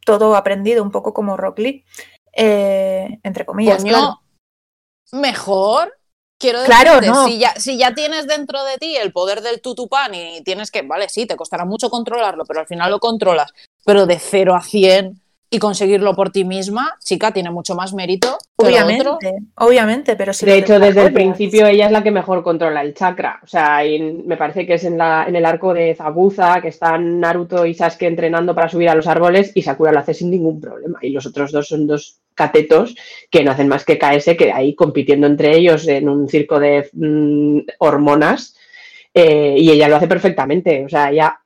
todo 0.04 0.36
aprendido, 0.36 0.82
un 0.82 0.90
poco 0.90 1.12
como 1.14 1.36
Rock 1.36 1.58
Lee, 1.58 1.84
eh, 2.32 3.18
entre 3.22 3.46
comillas. 3.46 3.82
Coño, 3.82 4.20
mejor. 5.12 5.96
Quiero 6.38 6.64
Claro, 6.64 6.96
decirte, 6.96 7.08
no. 7.08 7.26
si, 7.26 7.38
ya, 7.38 7.54
si 7.54 7.78
ya 7.78 7.94
tienes 7.94 8.26
dentro 8.26 8.64
de 8.64 8.76
ti 8.76 8.96
el 8.96 9.12
poder 9.12 9.40
del 9.40 9.62
tutupán 9.62 10.14
y 10.14 10.42
tienes 10.42 10.70
que, 10.70 10.82
vale, 10.82 11.08
sí, 11.08 11.26
te 11.26 11.36
costará 11.36 11.64
mucho 11.64 11.88
controlarlo, 11.90 12.44
pero 12.44 12.60
al 12.60 12.66
final 12.66 12.90
lo 12.90 12.98
controlas, 12.98 13.52
pero 13.84 14.04
de 14.04 14.18
0 14.18 14.54
a 14.54 14.60
100 14.60 15.22
y 15.54 15.58
conseguirlo 15.58 16.14
por 16.14 16.30
ti 16.30 16.44
misma, 16.44 16.96
chica, 17.04 17.32
tiene 17.32 17.50
mucho 17.50 17.74
más 17.74 17.94
mérito 17.94 18.38
que 18.58 18.70
lo 18.70 18.70
Obviamente, 18.76 19.08
otro. 19.08 19.18
obviamente, 19.56 20.16
pero 20.16 20.32
si 20.32 20.46
De 20.46 20.52
lo 20.56 20.58
hecho, 20.58 20.78
desde 20.78 21.02
el 21.02 21.12
principio 21.12 21.66
ella 21.66 21.86
es 21.86 21.92
la 21.92 22.02
que 22.02 22.10
mejor 22.10 22.42
controla 22.42 22.82
el 22.82 22.94
chakra. 22.94 23.40
O 23.42 23.46
sea, 23.46 23.84
en- 23.84 24.26
me 24.26 24.36
parece 24.36 24.66
que 24.66 24.74
es 24.74 24.84
en, 24.84 24.98
la, 24.98 25.24
en 25.28 25.36
el 25.36 25.44
arco 25.46 25.74
de 25.74 25.94
Zabuza 25.94 26.60
que 26.62 26.68
están 26.68 27.20
Naruto 27.20 27.66
y 27.66 27.74
Sasuke 27.74 28.02
entrenando 28.06 28.54
para 28.54 28.68
subir 28.68 28.88
a 28.88 28.94
los 28.94 29.06
árboles 29.06 29.52
y 29.54 29.62
Sakura 29.62 29.92
lo 29.92 29.98
hace 30.00 30.14
sin 30.14 30.30
ningún 30.30 30.60
problema. 30.60 30.98
Y 31.02 31.10
los 31.10 31.26
otros 31.26 31.52
dos 31.52 31.68
son 31.68 31.86
dos 31.86 32.20
catetos 32.34 32.94
que 33.30 33.44
no 33.44 33.50
hacen 33.52 33.68
más 33.68 33.84
que 33.84 33.98
caerse, 33.98 34.36
que 34.36 34.52
ahí 34.52 34.74
compitiendo 34.74 35.26
entre 35.26 35.56
ellos 35.56 35.86
en 35.88 36.08
un 36.08 36.28
circo 36.28 36.58
de 36.60 36.88
mm, 36.92 37.58
hormonas. 37.78 38.56
eh, 39.14 39.54
y 39.58 39.70
ella 39.70 39.88
lo 39.88 39.96
hace 39.96 40.08
perfectamente. 40.08 40.84
O 40.84 40.88
sea, 40.88 41.10
ella, 41.10 41.38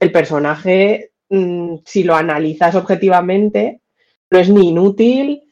el 0.00 0.12
personaje, 0.12 1.11
mm, 1.32 1.76
si 1.84 2.04
lo 2.04 2.14
analizas 2.14 2.74
objetivamente, 2.74 3.80
no 4.30 4.38
es 4.38 4.48
ni 4.50 4.68
inútil, 4.68 5.42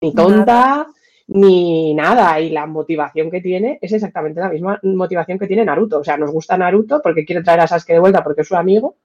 ni 0.00 0.14
tonta, 0.14 0.86
ni 1.26 1.94
nada. 1.94 2.38
Y 2.40 2.50
la 2.50 2.66
motivación 2.66 3.30
que 3.30 3.40
tiene 3.40 3.78
es 3.82 3.92
exactamente 3.92 4.40
la 4.40 4.48
misma 4.50 4.78
motivación 4.82 5.38
que 5.38 5.46
tiene 5.46 5.64
Naruto. 5.64 5.98
O 6.00 6.04
sea, 6.04 6.16
nos 6.16 6.30
gusta 6.30 6.56
Naruto 6.56 7.00
porque 7.02 7.24
quiere 7.24 7.42
traer 7.42 7.60
a 7.60 7.66
Sasuke 7.66 7.94
de 7.94 7.98
vuelta 8.00 8.22
porque 8.22 8.42
es 8.42 8.48
su 8.48 8.56
amigo. 8.56 8.96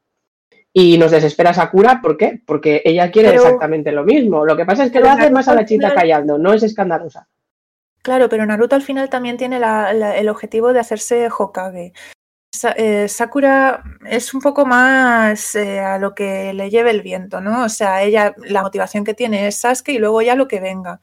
Y 0.78 0.98
nos 0.98 1.12
desespera 1.12 1.54
Sakura, 1.54 2.02
¿por 2.02 2.18
qué? 2.18 2.42
Porque 2.46 2.82
ella 2.84 3.10
quiere 3.10 3.30
Pero- 3.30 3.44
exactamente 3.44 3.94
lo 3.94 4.04
mismo. 4.04 4.44
Lo 4.46 4.58
que 4.58 4.66
pasa 4.66 4.84
es 4.84 4.92
que 4.92 5.00
lo 5.00 5.10
hace 5.10 5.30
más 5.32 5.48
a 5.48 5.56
la 5.56 5.66
chita 5.66 5.88
final- 5.90 5.96
callando, 6.02 6.38
no 6.38 6.52
es 6.54 6.64
escandalosa. 6.64 7.30
Claro, 8.02 8.28
pero 8.30 8.46
Naruto 8.46 8.76
al 8.76 8.82
final 8.82 9.10
también 9.10 9.38
tiene 9.38 9.58
la- 9.60 9.94
la- 9.94 10.18
el 10.18 10.28
objetivo 10.30 10.74
de 10.74 10.80
hacerse 10.80 11.28
Hokage. 11.36 11.94
Eh, 12.78 13.08
Sakura 13.08 13.84
es 14.06 14.34
un 14.34 14.42
poco 14.42 14.66
más 14.66 15.56
eh, 15.56 15.80
a 15.80 15.98
lo 15.98 16.16
que 16.16 16.54
le 16.54 16.70
lleve 16.70 16.92
el 16.92 17.02
viento, 17.02 17.42
¿no? 17.42 17.64
O 17.64 17.70
sea, 17.70 18.04
ella, 18.04 18.36
la 18.38 18.62
motivación 18.62 19.04
que 19.04 19.14
tiene 19.14 19.48
es 19.48 19.58
Sasuke 19.58 19.90
y 19.90 20.00
luego 20.00 20.22
ya 20.22 20.36
lo 20.36 20.48
que 20.48 20.60
venga. 20.60 21.00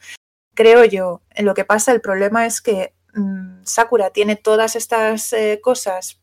Creo 0.55 0.85
yo. 0.85 1.23
En 1.31 1.47
Lo 1.47 1.55
que 1.55 1.65
pasa, 1.65 1.93
el 1.93 2.01
problema 2.01 2.47
es 2.47 2.61
que 2.61 2.95
mm, 3.15 3.62
Sakura 3.65 4.11
tiene 4.11 4.37
todas 4.37 4.77
estas 4.77 5.33
eh, 5.33 5.61
cosas 5.62 6.19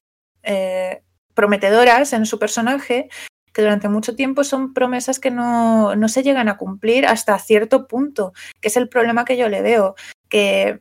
prometedoras 1.35 2.13
en 2.13 2.25
su 2.25 2.39
personaje 2.39 3.09
que 3.53 3.61
durante 3.61 3.89
mucho 3.89 4.15
tiempo 4.15 4.43
son 4.43 4.73
promesas 4.73 5.19
que 5.19 5.29
no, 5.29 5.95
no 5.95 6.07
se 6.07 6.23
llegan 6.23 6.49
a 6.49 6.57
cumplir 6.57 7.05
hasta 7.05 7.37
cierto 7.37 7.87
punto, 7.87 8.33
que 8.61 8.69
es 8.69 8.77
el 8.77 8.89
problema 8.89 9.25
que 9.25 9.37
yo 9.37 9.47
le 9.49 9.61
veo 9.61 9.95
que 10.27 10.79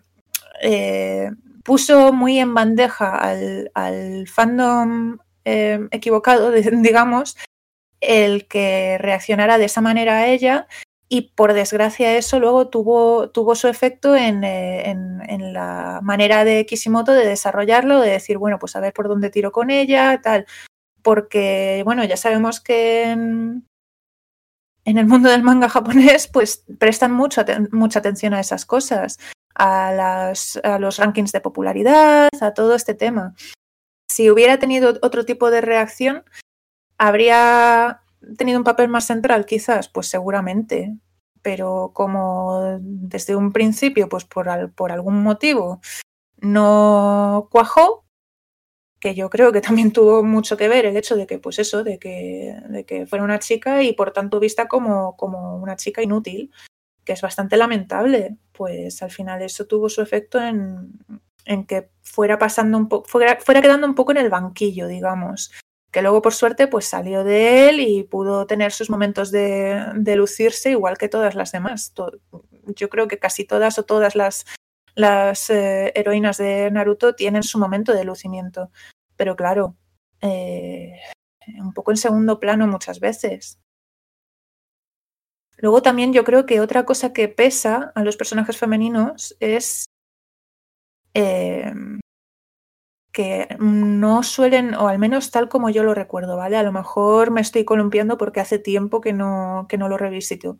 puso 1.64 2.12
muy 2.12 2.38
en 2.38 2.54
bandeja 2.54 3.14
al, 3.16 3.70
fandom 4.28 5.18
eh, 5.44 5.80
equivocado, 5.90 6.50
digamos, 6.52 7.36
el 8.00 8.46
que 8.48 8.98
reaccionara 8.98 9.58
de 9.58 9.66
esa 9.66 9.80
manera 9.80 10.18
a 10.18 10.26
ella 10.28 10.66
y 11.08 11.32
por 11.34 11.54
desgracia 11.54 12.16
eso 12.16 12.38
luego 12.38 12.68
tuvo, 12.68 13.30
su 13.54 13.68
efecto 13.68 14.14
en, 14.14 14.44
eh, 14.44 14.90
en- 14.90 15.08
la 15.52 16.00
manera 16.02 16.44
de 16.44 16.66
Kishimoto 16.66 17.12
de 17.12 17.26
desarrollarlo, 17.26 18.00
de 18.00 18.10
decir, 18.10 18.38
bueno, 18.38 18.58
pues 18.58 18.76
a 18.76 18.80
ver 18.80 18.92
por 18.92 19.08
dónde 19.08 19.30
tiro 19.30 19.50
con 19.52 19.70
ella, 19.70 20.20
tal, 20.22 20.46
porque, 21.02 21.82
bueno, 21.84 22.04
ya 22.04 22.16
sabemos 22.16 22.60
que 22.60 23.04
en, 23.04 23.66
en 24.84 24.98
el 24.98 25.06
mundo 25.06 25.28
del 25.30 25.42
manga 25.42 25.68
japonés 25.68 26.28
pues 26.28 26.64
prestan 26.78 27.12
mucho 27.12 27.44
mucha 27.72 27.98
atención 28.00 28.34
a 28.34 28.40
esas 28.40 28.64
cosas 28.66 29.18
a, 29.58 29.92
las, 29.92 30.58
a 30.64 30.78
los 30.78 30.96
rankings 30.98 31.32
de 31.32 31.40
popularidad, 31.40 32.28
a 32.40 32.54
todo 32.54 32.74
este 32.74 32.94
tema. 32.94 33.34
Si 34.10 34.30
hubiera 34.30 34.58
tenido 34.58 34.94
otro 35.02 35.24
tipo 35.24 35.50
de 35.50 35.60
reacción, 35.60 36.24
habría 36.98 38.00
tenido 38.36 38.58
un 38.58 38.64
papel 38.64 38.88
más 38.88 39.06
central, 39.06 39.46
quizás, 39.46 39.88
pues 39.88 40.06
seguramente. 40.08 40.96
Pero 41.42 41.92
como 41.94 42.78
desde 42.80 43.36
un 43.36 43.52
principio, 43.52 44.08
pues 44.08 44.24
por, 44.24 44.48
al- 44.48 44.72
por 44.72 44.92
algún 44.92 45.22
motivo, 45.22 45.80
no 46.38 47.48
cuajó, 47.50 48.04
que 49.00 49.14
yo 49.14 49.30
creo 49.30 49.52
que 49.52 49.60
también 49.60 49.92
tuvo 49.92 50.22
mucho 50.24 50.56
que 50.56 50.68
ver 50.68 50.86
el 50.86 50.96
hecho 50.96 51.16
de 51.16 51.26
que, 51.26 51.38
pues 51.38 51.58
eso, 51.58 51.84
de 51.84 51.98
que, 51.98 52.56
de 52.68 52.84
que 52.84 53.06
fuera 53.06 53.24
una 53.24 53.38
chica 53.38 53.82
y 53.82 53.92
por 53.92 54.12
tanto 54.12 54.40
vista 54.40 54.66
como, 54.68 55.16
como 55.16 55.56
una 55.56 55.76
chica 55.76 56.02
inútil 56.02 56.50
que 57.08 57.14
es 57.14 57.22
bastante 57.22 57.56
lamentable, 57.56 58.36
pues 58.52 59.02
al 59.02 59.10
final 59.10 59.40
eso 59.40 59.66
tuvo 59.66 59.88
su 59.88 60.02
efecto 60.02 60.38
en, 60.38 60.92
en 61.46 61.64
que 61.64 61.88
fuera 62.02 62.38
pasando 62.38 62.76
un 62.76 62.86
poco, 62.86 63.08
fuera, 63.08 63.38
fuera 63.40 63.62
quedando 63.62 63.86
un 63.86 63.94
poco 63.94 64.10
en 64.10 64.18
el 64.18 64.28
banquillo, 64.28 64.86
digamos. 64.86 65.50
Que 65.90 66.02
luego, 66.02 66.20
por 66.20 66.34
suerte, 66.34 66.66
pues 66.66 66.84
salió 66.84 67.24
de 67.24 67.70
él 67.70 67.80
y 67.80 68.02
pudo 68.02 68.46
tener 68.46 68.72
sus 68.72 68.90
momentos 68.90 69.30
de, 69.30 69.82
de 69.94 70.16
lucirse, 70.16 70.70
igual 70.72 70.98
que 70.98 71.08
todas 71.08 71.34
las 71.34 71.50
demás. 71.50 71.94
Yo 72.76 72.90
creo 72.90 73.08
que 73.08 73.18
casi 73.18 73.46
todas 73.46 73.78
o 73.78 73.84
todas 73.84 74.14
las, 74.14 74.44
las 74.94 75.48
eh, 75.48 75.92
heroínas 75.94 76.36
de 76.36 76.70
Naruto 76.70 77.14
tienen 77.14 77.42
su 77.42 77.58
momento 77.58 77.94
de 77.94 78.04
lucimiento. 78.04 78.70
Pero 79.16 79.34
claro, 79.34 79.76
eh, 80.20 80.92
un 81.58 81.72
poco 81.72 81.90
en 81.90 81.96
segundo 81.96 82.38
plano 82.38 82.66
muchas 82.66 83.00
veces. 83.00 83.58
Luego 85.58 85.82
también 85.82 86.12
yo 86.12 86.24
creo 86.24 86.46
que 86.46 86.60
otra 86.60 86.84
cosa 86.84 87.12
que 87.12 87.28
pesa 87.28 87.92
a 87.94 88.04
los 88.04 88.16
personajes 88.16 88.56
femeninos 88.56 89.36
es 89.40 89.86
eh, 91.14 91.72
que 93.12 93.56
no 93.58 94.22
suelen, 94.22 94.74
o 94.74 94.86
al 94.88 94.98
menos 94.98 95.30
tal 95.32 95.48
como 95.48 95.70
yo 95.70 95.82
lo 95.82 95.94
recuerdo, 95.94 96.36
¿vale? 96.36 96.56
A 96.56 96.62
lo 96.62 96.72
mejor 96.72 97.32
me 97.32 97.40
estoy 97.40 97.64
columpiando 97.64 98.16
porque 98.18 98.40
hace 98.40 98.60
tiempo 98.60 99.00
que 99.00 99.12
no, 99.12 99.66
que 99.68 99.78
no 99.78 99.88
lo 99.88 99.96
revisito, 99.98 100.58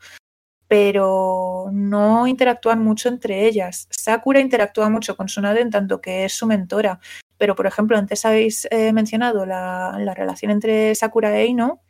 pero 0.68 1.70
no 1.72 2.26
interactúan 2.26 2.82
mucho 2.82 3.08
entre 3.08 3.46
ellas. 3.46 3.88
Sakura 3.90 4.40
interactúa 4.40 4.90
mucho 4.90 5.16
con 5.16 5.26
Tsunade 5.26 5.60
en 5.60 5.70
tanto 5.70 6.00
que 6.00 6.24
es 6.24 6.34
su 6.34 6.46
mentora, 6.46 7.00
pero 7.38 7.54
por 7.54 7.66
ejemplo, 7.66 7.96
antes 7.98 8.24
habéis 8.24 8.66
eh, 8.72 8.92
mencionado 8.92 9.46
la, 9.46 9.96
la 10.00 10.14
relación 10.14 10.50
entre 10.50 10.94
Sakura 10.96 11.38
e 11.38 11.46
Ino, 11.46 11.82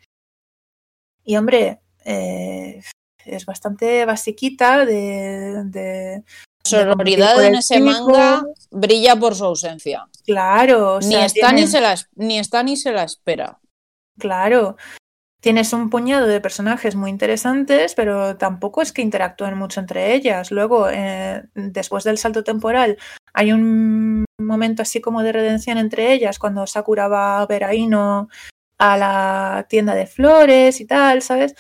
y 1.24 1.36
hombre, 1.36 1.80
eh, 2.04 2.82
es 3.28 3.46
bastante 3.46 4.04
basiquita 4.04 4.84
de, 4.84 5.64
de 5.64 6.24
sororidad 6.64 7.42
en 7.44 7.56
ese 7.56 7.80
manga 7.80 8.44
brilla 8.70 9.16
por 9.16 9.34
su 9.34 9.44
ausencia. 9.44 10.06
claro, 10.24 10.96
o 10.96 11.00
ni, 11.00 11.14
está, 11.16 11.52
ni, 11.52 11.66
se 11.66 11.80
la, 11.80 11.94
ni 12.14 12.38
está 12.38 12.62
ni 12.62 12.76
se 12.76 12.92
la 12.92 13.04
espera. 13.04 13.58
Claro. 14.18 14.76
Tienes 15.40 15.72
un 15.72 15.88
puñado 15.88 16.26
de 16.26 16.40
personajes 16.40 16.96
muy 16.96 17.10
interesantes, 17.10 17.94
pero 17.94 18.36
tampoco 18.36 18.82
es 18.82 18.92
que 18.92 19.02
interactúen 19.02 19.56
mucho 19.56 19.78
entre 19.78 20.14
ellas. 20.14 20.50
Luego, 20.50 20.88
eh, 20.90 21.44
después 21.54 22.02
del 22.02 22.18
salto 22.18 22.42
temporal, 22.42 22.98
hay 23.32 23.52
un 23.52 24.24
momento 24.40 24.82
así 24.82 25.00
como 25.00 25.22
de 25.22 25.32
redención 25.32 25.78
entre 25.78 26.12
ellas, 26.12 26.40
cuando 26.40 26.66
Sakura 26.66 27.06
va 27.06 27.40
a 27.40 27.46
ver 27.46 27.62
a 27.62 27.72
Ino 27.72 28.28
a 28.78 28.96
la 28.96 29.66
tienda 29.68 29.94
de 29.94 30.06
flores 30.06 30.80
y 30.80 30.86
tal, 30.86 31.22
¿sabes? 31.22 31.54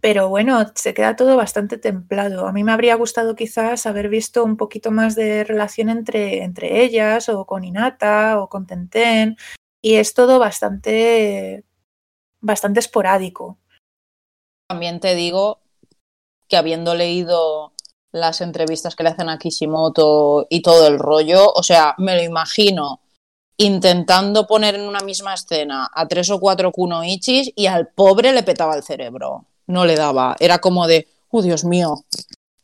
Pero 0.00 0.28
bueno, 0.28 0.64
se 0.74 0.94
queda 0.94 1.16
todo 1.16 1.36
bastante 1.36 1.78
templado. 1.78 2.46
A 2.46 2.52
mí 2.52 2.62
me 2.62 2.72
habría 2.72 2.94
gustado 2.94 3.34
quizás 3.34 3.86
haber 3.86 4.08
visto 4.08 4.44
un 4.44 4.56
poquito 4.56 4.90
más 4.90 5.14
de 5.14 5.44
relación 5.44 5.88
entre, 5.88 6.44
entre 6.44 6.84
ellas, 6.84 7.28
o 7.28 7.46
con 7.46 7.64
Hinata, 7.64 8.40
o 8.40 8.48
con 8.48 8.66
Tenten, 8.66 9.36
y 9.82 9.94
es 9.94 10.14
todo 10.14 10.38
bastante 10.38 11.64
bastante 12.40 12.80
esporádico. 12.80 13.58
También 14.68 15.00
te 15.00 15.14
digo 15.14 15.60
que 16.48 16.56
habiendo 16.56 16.94
leído 16.94 17.72
las 18.12 18.40
entrevistas 18.40 18.96
que 18.96 19.02
le 19.02 19.10
hacen 19.10 19.28
a 19.28 19.38
Kishimoto 19.38 20.46
y 20.48 20.62
todo 20.62 20.86
el 20.86 20.98
rollo, 20.98 21.50
o 21.52 21.62
sea, 21.62 21.94
me 21.98 22.14
lo 22.16 22.22
imagino 22.22 23.00
intentando 23.56 24.46
poner 24.46 24.76
en 24.76 24.82
una 24.82 25.00
misma 25.00 25.34
escena 25.34 25.90
a 25.92 26.06
tres 26.06 26.30
o 26.30 26.38
cuatro 26.38 26.70
kunoichis 26.70 27.52
y 27.56 27.66
al 27.66 27.88
pobre 27.88 28.32
le 28.32 28.44
petaba 28.44 28.76
el 28.76 28.84
cerebro. 28.84 29.47
No 29.68 29.86
le 29.86 29.94
daba. 29.94 30.34
Era 30.40 30.58
como 30.58 30.88
de, 30.88 31.06
oh 31.30 31.42
Dios 31.42 31.64
mío, 31.64 32.04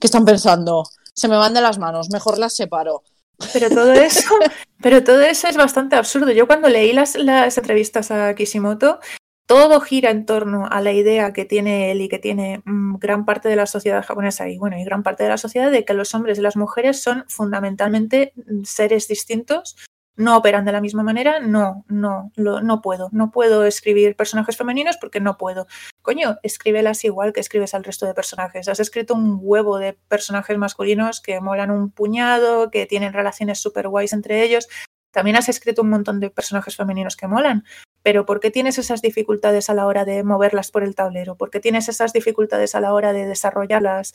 ¿qué 0.01 0.09
están 0.09 0.24
pensando? 0.24 0.85
Se 1.14 1.28
me 1.28 1.36
van 1.36 1.55
de 1.55 1.60
las 1.60 1.78
manos, 1.78 2.10
mejor 2.10 2.39
las 2.39 2.56
separo. 2.56 3.05
Pero 3.52 3.68
todo 3.68 3.93
eso, 3.93 4.35
pero 4.82 5.05
todo 5.05 5.20
eso 5.20 5.47
es 5.47 5.56
bastante 5.56 5.94
absurdo. 5.94 6.32
Yo 6.32 6.48
cuando 6.48 6.68
leí 6.68 6.93
las, 6.93 7.14
las 7.14 7.56
entrevistas 7.56 8.10
a 8.10 8.35
Kishimoto, 8.35 8.98
todo 9.47 9.81
gira 9.81 10.10
en 10.10 10.24
torno 10.24 10.66
a 10.70 10.81
la 10.81 10.93
idea 10.93 11.32
que 11.32 11.44
tiene 11.44 11.90
él 11.90 12.01
y 12.01 12.09
que 12.09 12.18
tiene 12.18 12.62
mm, 12.64 12.97
gran 12.97 13.24
parte 13.24 13.48
de 13.48 13.56
la 13.56 13.66
sociedad 13.66 14.05
japonesa 14.05 14.48
y 14.48 14.59
bueno, 14.59 14.78
y 14.78 14.85
gran 14.85 15.02
parte 15.02 15.22
de 15.22 15.28
la 15.28 15.39
sociedad 15.39 15.70
de 15.70 15.85
que 15.85 15.94
los 15.94 16.14
hombres 16.14 16.39
y 16.39 16.43
las 16.43 16.56
mujeres 16.56 17.02
son 17.02 17.24
fundamentalmente 17.28 18.32
mm, 18.36 18.64
seres 18.64 19.06
distintos, 19.09 19.76
no 20.16 20.36
operan 20.36 20.64
de 20.64 20.72
la 20.72 20.80
misma 20.80 21.02
manera, 21.02 21.40
no, 21.40 21.84
no, 21.88 22.30
no 22.36 22.82
puedo, 22.82 23.08
no 23.12 23.30
puedo 23.30 23.64
escribir 23.64 24.16
personajes 24.16 24.56
femeninos 24.56 24.96
porque 24.96 25.20
no 25.20 25.36
puedo. 25.36 25.66
Coño, 26.02 26.38
escríbelas 26.42 27.04
igual 27.04 27.32
que 27.32 27.40
escribes 27.40 27.74
al 27.74 27.84
resto 27.84 28.06
de 28.06 28.14
personajes. 28.14 28.68
Has 28.68 28.80
escrito 28.80 29.14
un 29.14 29.38
huevo 29.40 29.78
de 29.78 29.94
personajes 30.08 30.56
masculinos 30.56 31.20
que 31.20 31.40
molan 31.40 31.70
un 31.70 31.90
puñado, 31.90 32.70
que 32.70 32.86
tienen 32.86 33.12
relaciones 33.12 33.58
súper 33.58 33.88
guays 33.88 34.12
entre 34.12 34.42
ellos. 34.42 34.68
También 35.10 35.36
has 35.36 35.48
escrito 35.48 35.82
un 35.82 35.90
montón 35.90 36.20
de 36.20 36.30
personajes 36.30 36.76
femeninos 36.76 37.16
que 37.16 37.28
molan, 37.28 37.64
pero 38.02 38.26
¿por 38.26 38.40
qué 38.40 38.50
tienes 38.50 38.78
esas 38.78 39.00
dificultades 39.00 39.70
a 39.70 39.74
la 39.74 39.86
hora 39.86 40.04
de 40.04 40.22
moverlas 40.24 40.70
por 40.70 40.82
el 40.82 40.94
tablero? 40.94 41.36
¿Por 41.36 41.50
qué 41.50 41.60
tienes 41.60 41.88
esas 41.88 42.12
dificultades 42.12 42.74
a 42.74 42.80
la 42.80 42.92
hora 42.92 43.12
de 43.12 43.26
desarrollarlas 43.26 44.12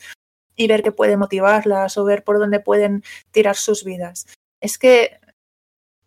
y 0.56 0.66
ver 0.66 0.82
qué 0.82 0.92
puede 0.92 1.16
motivarlas 1.16 1.96
o 1.96 2.04
ver 2.04 2.22
por 2.22 2.38
dónde 2.38 2.60
pueden 2.60 3.02
tirar 3.30 3.56
sus 3.56 3.82
vidas? 3.82 4.26
Es 4.60 4.78
que 4.78 5.18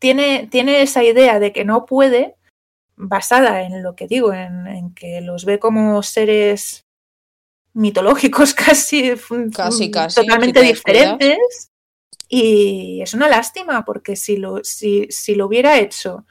tiene, 0.04 0.50
tiene 0.52 0.82
esa 0.82 1.02
idea 1.02 1.40
de 1.40 1.54
que 1.54 1.64
no 1.64 1.86
puede, 1.86 2.36
basada 2.98 3.62
en 3.62 3.82
lo 3.82 3.96
que 3.96 4.06
digo, 4.06 4.34
en, 4.34 4.94
que 4.94 5.22
los 5.22 5.46
ve 5.46 5.60
como 5.60 6.04
seres 6.04 6.86
mitológicos 7.72 8.54
casi, 8.54 9.14
casi, 9.56 9.90
casi 9.92 10.16
totalmente 10.16 10.60
diferentes. 10.60 11.72
Y 12.28 13.00
es 13.02 13.14
una 13.14 13.30
lástima 13.30 13.86
porque 13.86 14.18
si 14.18 14.36
lo, 14.36 14.62
si, 14.66 15.08
si 15.10 15.36
lo 15.36 15.46
hubiera 15.46 15.80
hecho 15.80 16.26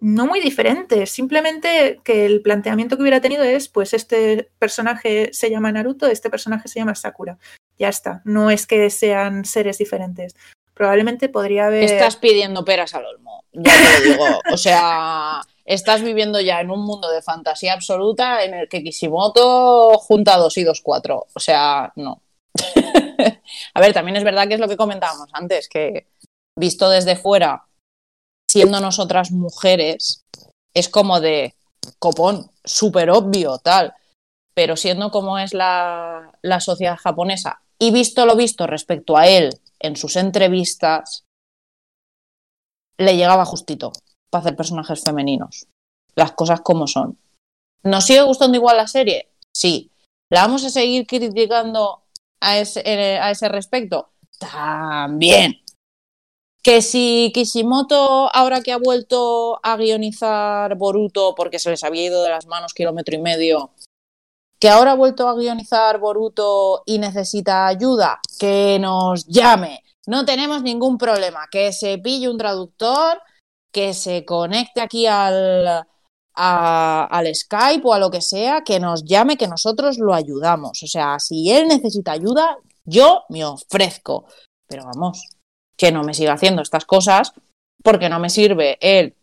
no 0.00 0.26
muy 0.26 0.40
diferente, 0.40 1.06
simplemente 1.06 2.00
que 2.02 2.26
el 2.26 2.42
planteamiento 2.42 2.96
que 2.96 3.02
hubiera 3.02 3.20
tenido 3.20 3.44
es, 3.44 3.68
pues 3.68 3.94
este 3.94 4.50
personaje 4.58 5.30
se 5.32 5.48
llama 5.48 5.70
Naruto, 5.70 6.08
este 6.08 6.28
personaje 6.28 6.66
se 6.66 6.80
llama 6.80 6.96
Sakura. 6.96 7.38
Ya 7.78 7.88
está, 7.88 8.20
no 8.24 8.50
es 8.50 8.66
que 8.66 8.90
sean 8.90 9.44
seres 9.44 9.78
diferentes. 9.78 10.34
Probablemente 10.80 11.28
podría 11.28 11.66
haber... 11.66 11.84
Estás 11.84 12.16
pidiendo 12.16 12.64
peras 12.64 12.94
al 12.94 13.04
olmo, 13.04 13.44
ya 13.52 13.70
te 13.70 13.98
lo 13.98 14.12
digo. 14.12 14.40
O 14.50 14.56
sea, 14.56 15.42
estás 15.66 16.00
viviendo 16.00 16.40
ya 16.40 16.58
en 16.58 16.70
un 16.70 16.86
mundo 16.86 17.10
de 17.10 17.20
fantasía 17.20 17.74
absoluta 17.74 18.42
en 18.44 18.54
el 18.54 18.66
que 18.66 18.82
Kishimoto 18.82 19.98
junta 19.98 20.38
dos 20.38 20.56
y 20.56 20.64
dos 20.64 20.80
cuatro. 20.80 21.26
O 21.34 21.38
sea, 21.38 21.92
no. 21.96 22.22
A 23.74 23.80
ver, 23.82 23.92
también 23.92 24.16
es 24.16 24.24
verdad 24.24 24.48
que 24.48 24.54
es 24.54 24.60
lo 24.60 24.68
que 24.68 24.78
comentábamos 24.78 25.28
antes, 25.34 25.68
que 25.68 26.06
visto 26.58 26.88
desde 26.88 27.14
fuera 27.14 27.66
siendo 28.50 28.80
nosotras 28.80 29.32
mujeres, 29.32 30.24
es 30.72 30.88
como 30.88 31.20
de 31.20 31.56
copón, 31.98 32.50
súper 32.64 33.10
obvio, 33.10 33.58
tal. 33.58 33.92
Pero 34.54 34.76
siendo 34.76 35.10
como 35.10 35.38
es 35.38 35.52
la, 35.52 36.32
la 36.40 36.60
sociedad 36.60 36.96
japonesa 36.96 37.60
y 37.78 37.90
visto 37.90 38.24
lo 38.24 38.34
visto 38.34 38.66
respecto 38.66 39.18
a 39.18 39.28
él 39.28 39.60
en 39.80 39.96
sus 39.96 40.16
entrevistas, 40.16 41.24
le 42.98 43.16
llegaba 43.16 43.44
justito 43.44 43.92
para 44.30 44.42
hacer 44.42 44.56
personajes 44.56 45.02
femeninos. 45.02 45.66
Las 46.14 46.32
cosas 46.32 46.60
como 46.60 46.86
son. 46.86 47.18
¿Nos 47.82 48.04
sigue 48.04 48.22
gustando 48.22 48.56
igual 48.56 48.76
la 48.76 48.86
serie? 48.86 49.30
Sí. 49.54 49.90
¿La 50.30 50.42
vamos 50.42 50.64
a 50.64 50.70
seguir 50.70 51.06
criticando 51.06 52.02
a 52.40 52.58
ese, 52.58 52.82
eh, 52.84 53.48
respecto? 53.48 54.10
También. 54.38 55.62
Que 56.62 56.82
si 56.82 57.32
Kishimoto, 57.34 58.30
ahora 58.34 58.60
que 58.60 58.72
ha 58.72 58.76
vuelto 58.76 59.58
a 59.62 59.76
guionizar 59.76 60.76
Boruto, 60.76 61.34
porque 61.34 61.58
se 61.58 61.70
les 61.70 61.82
había 61.84 62.04
ido 62.04 62.22
de 62.22 62.30
las 62.30 62.46
manos 62.46 62.74
kilómetro 62.74 63.16
y 63.16 63.18
medio, 63.18 63.70
que 64.60 64.68
ahora 64.68 64.92
ha 64.92 64.96
vuelto 64.96 65.26
a 65.26 65.34
guionizar 65.34 65.98
Boruto 65.98 66.82
y 66.84 66.98
necesita 66.98 67.66
ayuda, 67.66 68.20
que 68.38 68.78
nos 68.78 69.26
llame. 69.26 69.82
No 70.06 70.26
tenemos 70.26 70.62
ningún 70.62 70.98
problema. 70.98 71.48
Que 71.50 71.72
se 71.72 71.96
pille 71.98 72.28
un 72.28 72.36
traductor, 72.36 73.20
que 73.72 73.94
se 73.94 74.24
conecte 74.26 74.82
aquí 74.82 75.06
al, 75.06 75.86
al 76.34 77.34
Skype 77.34 77.82
o 77.84 77.94
a 77.94 77.98
lo 77.98 78.10
que 78.10 78.20
sea, 78.20 78.62
que 78.62 78.78
nos 78.78 79.04
llame, 79.04 79.38
que 79.38 79.48
nosotros 79.48 79.98
lo 79.98 80.12
ayudamos. 80.12 80.82
O 80.82 80.86
sea, 80.86 81.18
si 81.18 81.50
él 81.50 81.66
necesita 81.66 82.12
ayuda, 82.12 82.58
yo 82.84 83.22
me 83.30 83.44
ofrezco. 83.44 84.26
Pero 84.66 84.84
vamos, 84.84 85.24
que 85.76 85.90
no 85.90 86.02
me 86.02 86.12
siga 86.12 86.34
haciendo 86.34 86.60
estas 86.60 86.84
cosas 86.84 87.32
porque 87.82 88.10
no 88.10 88.20
me 88.20 88.28
sirve 88.28 88.76
el 88.82 89.14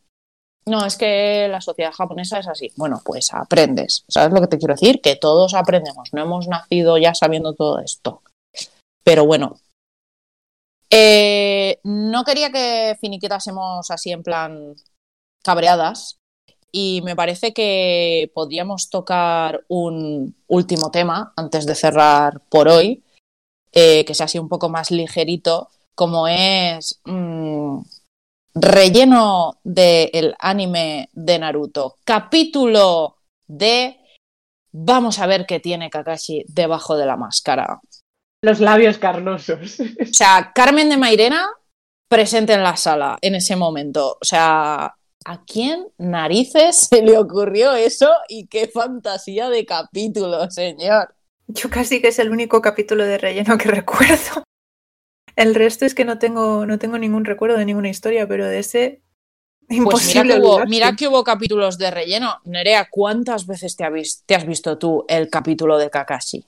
no, 0.67 0.85
es 0.85 0.97
que 0.97 1.47
la 1.49 1.61
sociedad 1.61 1.93
japonesa 1.93 2.39
es 2.39 2.47
así. 2.47 2.73
Bueno, 2.75 3.01
pues 3.05 3.33
aprendes. 3.33 4.03
¿Sabes 4.09 4.33
lo 4.33 4.41
que 4.41 4.47
te 4.47 4.57
quiero 4.57 4.73
decir? 4.73 4.99
Que 5.01 5.15
todos 5.15 5.53
aprendemos. 5.53 6.09
No 6.11 6.21
hemos 6.21 6.49
nacido 6.49 6.97
ya 6.97 7.13
sabiendo 7.13 7.53
todo 7.53 7.79
esto. 7.79 8.21
Pero 9.01 9.25
bueno. 9.25 9.57
Eh, 10.89 11.79
no 11.83 12.25
quería 12.25 12.51
que 12.51 12.97
finiquitásemos 12.99 13.89
así 13.89 14.11
en 14.11 14.23
plan 14.23 14.75
cabreadas. 15.41 16.19
Y 16.69 17.01
me 17.05 17.15
parece 17.15 17.53
que 17.53 18.29
podríamos 18.33 18.89
tocar 18.89 19.63
un 19.69 20.35
último 20.47 20.91
tema 20.91 21.31
antes 21.37 21.65
de 21.65 21.75
cerrar 21.75 22.41
por 22.49 22.67
hoy, 22.67 23.05
eh, 23.71 24.03
que 24.03 24.13
sea 24.13 24.25
así 24.25 24.37
un 24.37 24.49
poco 24.49 24.67
más 24.67 24.91
ligerito, 24.91 25.69
como 25.95 26.27
es 26.27 26.99
mm, 27.05 27.79
relleno 28.53 29.59
del 29.63 30.35
anime 30.39 31.09
de 31.13 31.39
Naruto, 31.39 31.97
capítulo 32.03 33.17
de 33.47 33.97
vamos 34.71 35.19
a 35.19 35.27
ver 35.27 35.45
qué 35.45 35.59
tiene 35.59 35.89
Kakashi 35.89 36.45
debajo 36.47 36.97
de 36.97 37.05
la 37.05 37.17
máscara. 37.17 37.79
Los 38.41 38.59
labios 38.59 38.97
carnosos. 38.97 39.79
O 39.79 40.13
sea, 40.13 40.51
Carmen 40.53 40.89
de 40.89 40.97
Mairena 40.97 41.47
presente 42.07 42.53
en 42.53 42.63
la 42.63 42.77
sala 42.77 43.17
en 43.21 43.35
ese 43.35 43.55
momento. 43.55 44.17
O 44.21 44.25
sea, 44.25 44.95
¿a 45.25 45.43
quién 45.45 45.87
narices 45.97 46.87
se 46.89 47.01
le 47.01 47.17
ocurrió 47.17 47.73
eso? 47.73 48.09
Y 48.29 48.47
qué 48.47 48.67
fantasía 48.67 49.49
de 49.49 49.65
capítulo, 49.65 50.49
señor. 50.51 51.15
Yo 51.47 51.69
casi 51.69 52.01
que 52.01 52.09
es 52.09 52.19
el 52.19 52.31
único 52.31 52.61
capítulo 52.61 53.05
de 53.05 53.17
relleno 53.17 53.57
que 53.57 53.69
recuerdo. 53.69 54.43
El 55.37 55.53
resto 55.53 55.85
es 55.85 55.93
que 55.93 56.03
no 56.03 56.17
tengo, 56.17 56.65
no 56.65 56.79
tengo 56.79 56.97
ningún 56.97 57.23
recuerdo 57.23 57.57
de 57.57 57.65
ninguna 57.65 57.89
historia, 57.89 58.27
pero 58.27 58.47
de 58.47 58.57
ese. 58.57 59.01
Imposible 59.69 59.93
pues 59.93 60.15
mira, 60.15 60.35
que 60.35 60.41
hubo, 60.41 60.65
mira 60.65 60.95
que 60.95 61.07
hubo 61.07 61.23
capítulos 61.23 61.77
de 61.77 61.91
relleno. 61.91 62.37
Nerea, 62.45 62.87
¿cuántas 62.89 63.45
veces 63.45 63.75
te, 63.75 63.85
te 64.25 64.35
has 64.35 64.47
visto 64.47 64.79
tú 64.79 65.05
el 65.07 65.29
capítulo 65.29 65.77
de 65.77 65.91
Kakashi? 65.91 66.43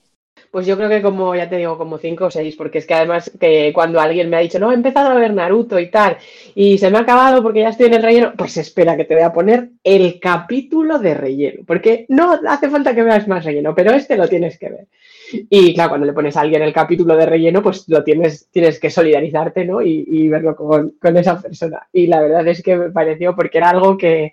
Pues 0.50 0.66
yo 0.66 0.76
creo 0.76 0.88
que 0.88 1.02
como, 1.02 1.36
ya 1.36 1.48
te 1.48 1.58
digo, 1.58 1.78
como 1.78 1.98
cinco 1.98 2.24
o 2.24 2.30
seis, 2.32 2.56
porque 2.56 2.78
es 2.78 2.86
que 2.86 2.94
además 2.94 3.30
que 3.38 3.72
cuando 3.72 4.00
alguien 4.00 4.28
me 4.28 4.36
ha 4.36 4.40
dicho, 4.40 4.58
no, 4.58 4.72
he 4.72 4.74
empezado 4.74 5.10
a 5.10 5.14
ver 5.14 5.32
Naruto 5.32 5.78
y 5.78 5.88
tal, 5.88 6.16
y 6.56 6.76
se 6.78 6.90
me 6.90 6.98
ha 6.98 7.02
acabado 7.02 7.44
porque 7.44 7.60
ya 7.60 7.68
estoy 7.68 7.86
en 7.86 7.94
el 7.94 8.02
relleno, 8.02 8.32
pues 8.36 8.56
espera 8.56 8.96
que 8.96 9.04
te 9.04 9.14
voy 9.14 9.22
a 9.22 9.32
poner 9.32 9.70
el 9.84 10.18
capítulo 10.18 10.98
de 10.98 11.14
relleno, 11.14 11.62
porque 11.64 12.06
no 12.08 12.40
hace 12.48 12.68
falta 12.68 12.94
que 12.96 13.04
veas 13.04 13.28
más 13.28 13.44
relleno, 13.44 13.72
pero 13.76 13.92
este 13.92 14.16
lo 14.16 14.26
tienes 14.26 14.58
que 14.58 14.70
ver. 14.70 14.88
Y 15.32 15.74
claro, 15.74 15.90
cuando 15.90 16.06
le 16.06 16.12
pones 16.12 16.36
a 16.36 16.42
alguien 16.42 16.62
el 16.62 16.72
capítulo 16.72 17.16
de 17.16 17.26
relleno, 17.26 17.62
pues 17.62 17.88
lo 17.88 18.02
tienes, 18.04 18.48
tienes 18.50 18.78
que 18.78 18.90
solidarizarte, 18.90 19.64
¿no? 19.64 19.82
Y, 19.82 20.28
verlo 20.28 20.56
con, 20.56 21.16
esa 21.16 21.40
persona. 21.40 21.88
Y 21.92 22.06
la 22.06 22.20
verdad 22.20 22.46
es 22.48 22.62
que 22.62 22.76
me 22.76 22.90
pareció, 22.90 23.34
porque 23.34 23.58
era 23.58 23.70
algo 23.70 23.96
que 23.96 24.32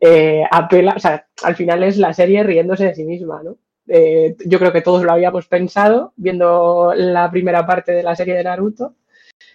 eh, 0.00 0.42
apela, 0.50 0.94
o 0.96 1.00
sea, 1.00 1.26
al 1.42 1.56
final 1.56 1.82
es 1.82 1.98
la 1.98 2.12
serie 2.12 2.42
riéndose 2.42 2.86
de 2.86 2.94
sí 2.94 3.04
misma, 3.04 3.42
¿no? 3.42 3.56
Eh, 3.88 4.36
yo 4.46 4.58
creo 4.58 4.72
que 4.72 4.82
todos 4.82 5.02
lo 5.02 5.12
habíamos 5.12 5.46
pensado 5.48 6.12
viendo 6.16 6.92
la 6.94 7.30
primera 7.30 7.66
parte 7.66 7.92
de 7.92 8.02
la 8.02 8.14
serie 8.14 8.34
de 8.34 8.44
Naruto, 8.44 8.94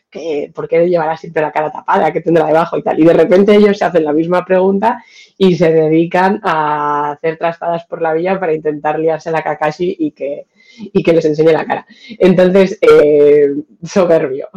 que 0.09 0.51
por 0.53 0.67
qué 0.67 0.87
llevará 0.87 1.17
siempre 1.17 1.41
la 1.41 1.51
cara 1.51 1.71
tapada, 1.71 2.11
que 2.11 2.21
tendrá 2.21 2.45
debajo 2.45 2.77
y 2.77 2.83
tal. 2.83 2.99
Y 2.99 3.05
de 3.05 3.13
repente 3.13 3.55
ellos 3.55 3.77
se 3.77 3.85
hacen 3.85 4.05
la 4.05 4.13
misma 4.13 4.45
pregunta 4.45 5.03
y 5.37 5.55
se 5.55 5.71
dedican 5.71 6.39
a 6.43 7.11
hacer 7.11 7.37
trastadas 7.37 7.85
por 7.85 8.01
la 8.01 8.13
villa 8.13 8.39
para 8.39 8.53
intentar 8.53 8.99
liarse 8.99 9.31
la 9.31 9.41
Kakashi 9.41 9.95
y 9.99 10.11
que, 10.11 10.47
y 10.77 11.03
que 11.03 11.13
les 11.13 11.25
enseñe 11.25 11.51
la 11.51 11.65
cara. 11.65 11.85
Entonces, 12.19 12.77
eh, 12.81 13.55
soberbio. 13.83 14.49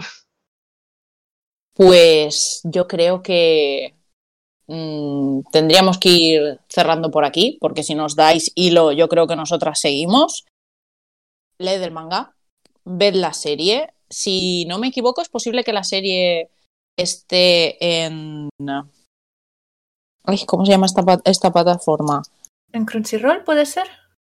Pues 1.75 2.61
yo 2.65 2.89
creo 2.89 3.23
que 3.23 3.95
Mm, 4.69 5.45
tendríamos 5.51 5.99
que 5.99 6.11
ir 6.11 6.61
cerrando 6.69 7.11
por 7.11 7.25
aquí, 7.25 7.57
porque 7.59 7.83
si 7.83 7.95
nos 7.95 8.15
dais 8.15 8.53
hilo, 8.55 8.93
yo 8.93 9.09
creo 9.09 9.27
que 9.27 9.35
nosotras 9.35 9.81
seguimos. 9.81 10.45
Leed 11.59 11.83
el 11.83 11.91
manga, 11.91 12.35
ved 12.85 13.15
la 13.15 13.33
serie. 13.33 13.91
Si 14.11 14.67
no 14.67 14.79
me 14.79 14.89
equivoco, 14.89 15.23
es 15.23 15.31
posible 15.31 15.65
que 15.65 15.73
la 15.73 15.85
serie 15.85 16.51
esté 16.97 18.05
en. 18.05 18.51
¿Cómo 20.47 20.67
se 20.67 20.73
llama 20.73 20.87
esta, 20.87 21.03
esta 21.25 21.51
plataforma? 21.51 22.23
¿En 22.73 22.85
Crunchyroll 22.85 23.45
puede 23.45 23.65
ser? 23.65 23.89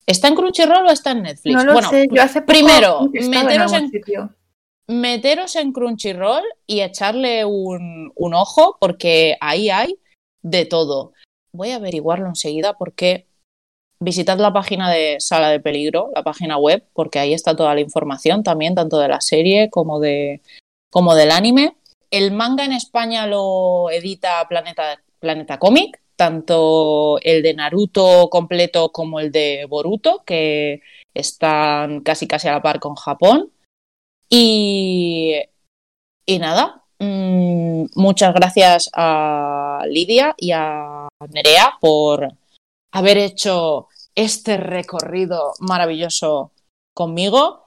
¿Está 0.10 0.28
en 0.28 0.36
Crunchyroll 0.36 0.88
o 0.88 0.90
está 0.90 1.12
en 1.12 1.22
Netflix? 1.22 1.56
No 1.56 1.64
lo 1.64 1.74
bueno, 1.74 1.90
sé. 1.92 2.08
Yo 2.12 2.24
hace 2.24 2.42
primero, 2.42 3.12
meteros 3.12 3.74
en, 3.74 3.92
meteros 4.88 5.56
en 5.56 5.72
Crunchyroll 5.72 6.44
y 6.66 6.82
echarle 6.82 7.46
un, 7.46 8.12
un 8.16 8.34
ojo, 8.34 8.78
porque 8.80 9.38
ahí 9.40 9.70
hay 9.70 10.00
de 10.42 10.66
todo. 10.66 11.14
voy 11.52 11.70
a 11.72 11.76
averiguarlo 11.76 12.28
enseguida 12.28 12.74
porque 12.74 13.28
visitad 14.00 14.40
la 14.40 14.52
página 14.52 14.90
de 14.90 15.18
Sala 15.20 15.50
de 15.50 15.60
Peligro, 15.60 16.10
la 16.16 16.24
página 16.24 16.58
web, 16.58 16.84
porque 16.94 17.20
ahí 17.20 17.36
está 17.36 17.56
toda 17.56 17.76
la 17.76 17.82
información 17.82 18.42
también, 18.42 18.74
tanto 18.74 18.98
de 18.98 19.10
la 19.10 19.22
serie 19.22 19.70
como, 19.70 20.00
de, 20.00 20.42
como 20.90 21.14
del 21.14 21.30
anime. 21.30 21.76
El 22.10 22.32
manga 22.32 22.66
en 22.66 22.72
España 22.72 23.28
lo 23.28 23.92
edita 23.92 24.48
Planeta, 24.50 25.04
Planeta 25.20 25.60
Comic, 25.60 26.02
tanto 26.20 27.18
el 27.22 27.42
de 27.42 27.54
Naruto 27.54 28.30
completo 28.30 28.92
como 28.92 29.22
el 29.22 29.32
de 29.32 29.66
Boruto, 29.70 30.22
que 30.26 30.82
están 31.14 32.02
casi 32.02 32.28
casi 32.28 32.50
a 32.50 32.52
la 32.52 32.62
par 32.62 32.82
con 32.82 32.96
Japón. 32.96 33.54
Y, 34.30 35.34
y 36.26 36.40
nada, 36.40 36.84
mmm, 37.00 37.86
muchas 37.96 38.34
gracias 38.34 38.90
a 38.94 39.82
Lidia 39.88 40.36
y 40.38 40.52
a 40.52 41.08
Nerea 41.30 41.78
por 41.80 42.34
haber 42.92 43.18
hecho 43.18 43.88
este 44.14 44.58
recorrido 44.58 45.54
maravilloso 45.60 46.52
conmigo 46.94 47.64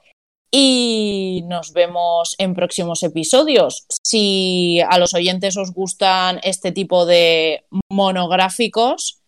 y 0.55 1.45
nos 1.47 1.73
vemos 1.73 2.35
en 2.39 2.55
próximos 2.55 3.03
episodios. 3.03 3.87
Si 4.05 4.81
a 4.81 4.99
los 4.99 5.15
oyentes 5.15 5.57
os 5.57 5.73
gustan 5.73 6.41
este 6.43 6.73
tipo 6.73 7.07
de 7.07 7.65
monográficos, 7.91 9.23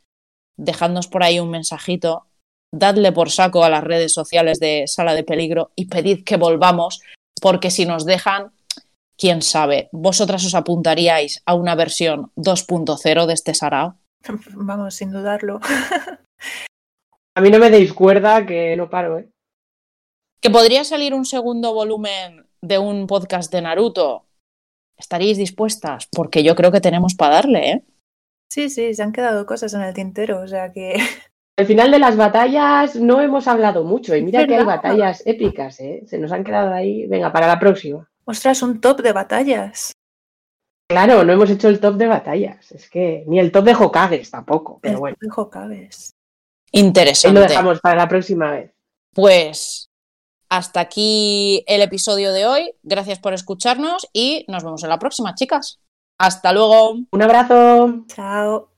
dejadnos 0.57 1.09
por 1.09 1.23
ahí 1.23 1.41
un 1.41 1.51
mensajito, 1.51 2.27
dadle 2.73 3.13
por 3.13 3.31
saco 3.31 3.65
a 3.65 3.71
las 3.71 3.83
redes 3.83 4.13
sociales 4.13 4.61
de 4.61 4.85
Sala 4.87 5.15
de 5.15 5.25
Peligro 5.25 5.71
y 5.75 5.87
pedid 5.87 6.25
que 6.25 6.37
volvamos, 6.37 7.01
porque 7.41 7.71
si 7.71 7.87
nos 7.87 8.05
dejan, 8.05 8.53
quién 9.17 9.41
sabe, 9.41 9.89
vosotras 9.93 10.45
os 10.45 10.55
apuntaríais 10.55 11.43
a 11.47 11.55
una 11.55 11.75
versión 11.75 12.33
2.0 12.37 13.27
de 13.27 13.33
este 13.33 13.55
Sarao. 13.55 13.97
Vamos, 14.55 14.95
sin 14.95 15.11
dudarlo. 15.11 15.61
A 17.37 17.41
mí 17.41 17.51
no 17.51 17.59
me 17.59 17.71
deis 17.71 17.93
cuerda 17.93 18.47
que 18.47 18.77
no 18.77 18.89
paro, 18.89 19.19
¿eh? 19.19 19.29
Que 20.45 20.51
podría 20.51 20.85
salir 20.85 21.15
un 21.15 21.25
segundo 21.25 21.73
volumen 21.73 22.47
de 22.61 22.77
un 22.77 23.07
podcast 23.07 23.51
de 23.51 23.63
Naruto. 23.63 24.27
¿Estaríais 24.95 25.39
dispuestas? 25.39 26.07
Porque 26.13 26.43
yo 26.43 26.55
creo 26.55 26.71
que 26.71 26.83
tenemos 26.83 27.15
para 27.15 27.37
darle, 27.37 27.71
¿eh? 27.71 27.85
Sí, 28.53 28.69
sí, 28.69 28.93
se 28.93 29.03
han 29.03 29.13
quedado 29.13 29.47
cosas 29.47 29.73
en 29.73 29.81
el 29.81 29.95
tintero, 29.95 30.43
o 30.43 30.47
sea 30.47 30.71
que. 30.71 30.97
Al 31.57 31.65
final 31.65 31.91
de 31.91 31.99
las 31.99 32.19
batallas 32.19 32.95
no 32.95 33.23
hemos 33.23 33.49
hablado 33.49 33.85
mucho 33.85 34.15
y 34.15 34.23
mira 34.23 34.47
que 34.47 34.57
hay 34.57 34.65
batallas 34.65 35.23
épicas, 35.27 35.81
¿eh? 35.81 36.03
Se 36.07 36.19
nos 36.19 36.31
han 36.31 36.45
quedado 36.45 36.75
ahí. 36.75 37.07
Venga, 37.07 37.33
para 37.33 37.47
la 37.47 37.59
próxima. 37.59 38.07
Ostras, 38.27 38.61
un 38.61 38.83
top 38.83 39.01
de 39.01 39.13
batallas. 39.13 39.93
Claro, 40.91 41.25
no 41.25 41.33
hemos 41.33 41.49
hecho 41.49 41.71
el 41.71 41.81
top 41.81 41.95
de 41.95 42.07
batallas. 42.07 42.71
Es 42.71 42.91
que 42.91 43.25
ni 43.29 43.39
el 43.39 43.51
top 43.51 43.65
de 43.65 43.75
Hokages 43.77 44.31
tampoco, 44.31 44.79
pero 44.83 44.97
el 44.97 45.01
bueno. 45.01 45.17
top 45.19 45.23
de 45.23 45.41
Hokages. 45.41 46.11
Interesante. 46.71 47.39
Ahí 47.39 47.45
lo 47.45 47.49
dejamos 47.49 47.81
para 47.81 47.97
la 47.97 48.09
próxima 48.09 48.51
vez. 48.51 48.75
Pues 49.15 49.84
hasta 50.57 50.81
aquí 50.81 51.65
el 51.67 51.83
episodio 51.83 52.33
de 52.33 52.47
hoy. 52.47 52.73
Gracias 52.83 53.19
por 53.19 53.35
escucharnos 53.35 54.07
y 54.13 54.45
nos 54.49 54.63
vemos 54.63 54.83
en 54.85 54.91
la 54.91 54.99
próxima, 54.99 55.35
chicas. 55.35 55.81
Hasta 56.19 56.53
luego. 56.53 56.95
Un 57.11 57.23
abrazo. 57.23 58.05
Chao. 58.07 58.74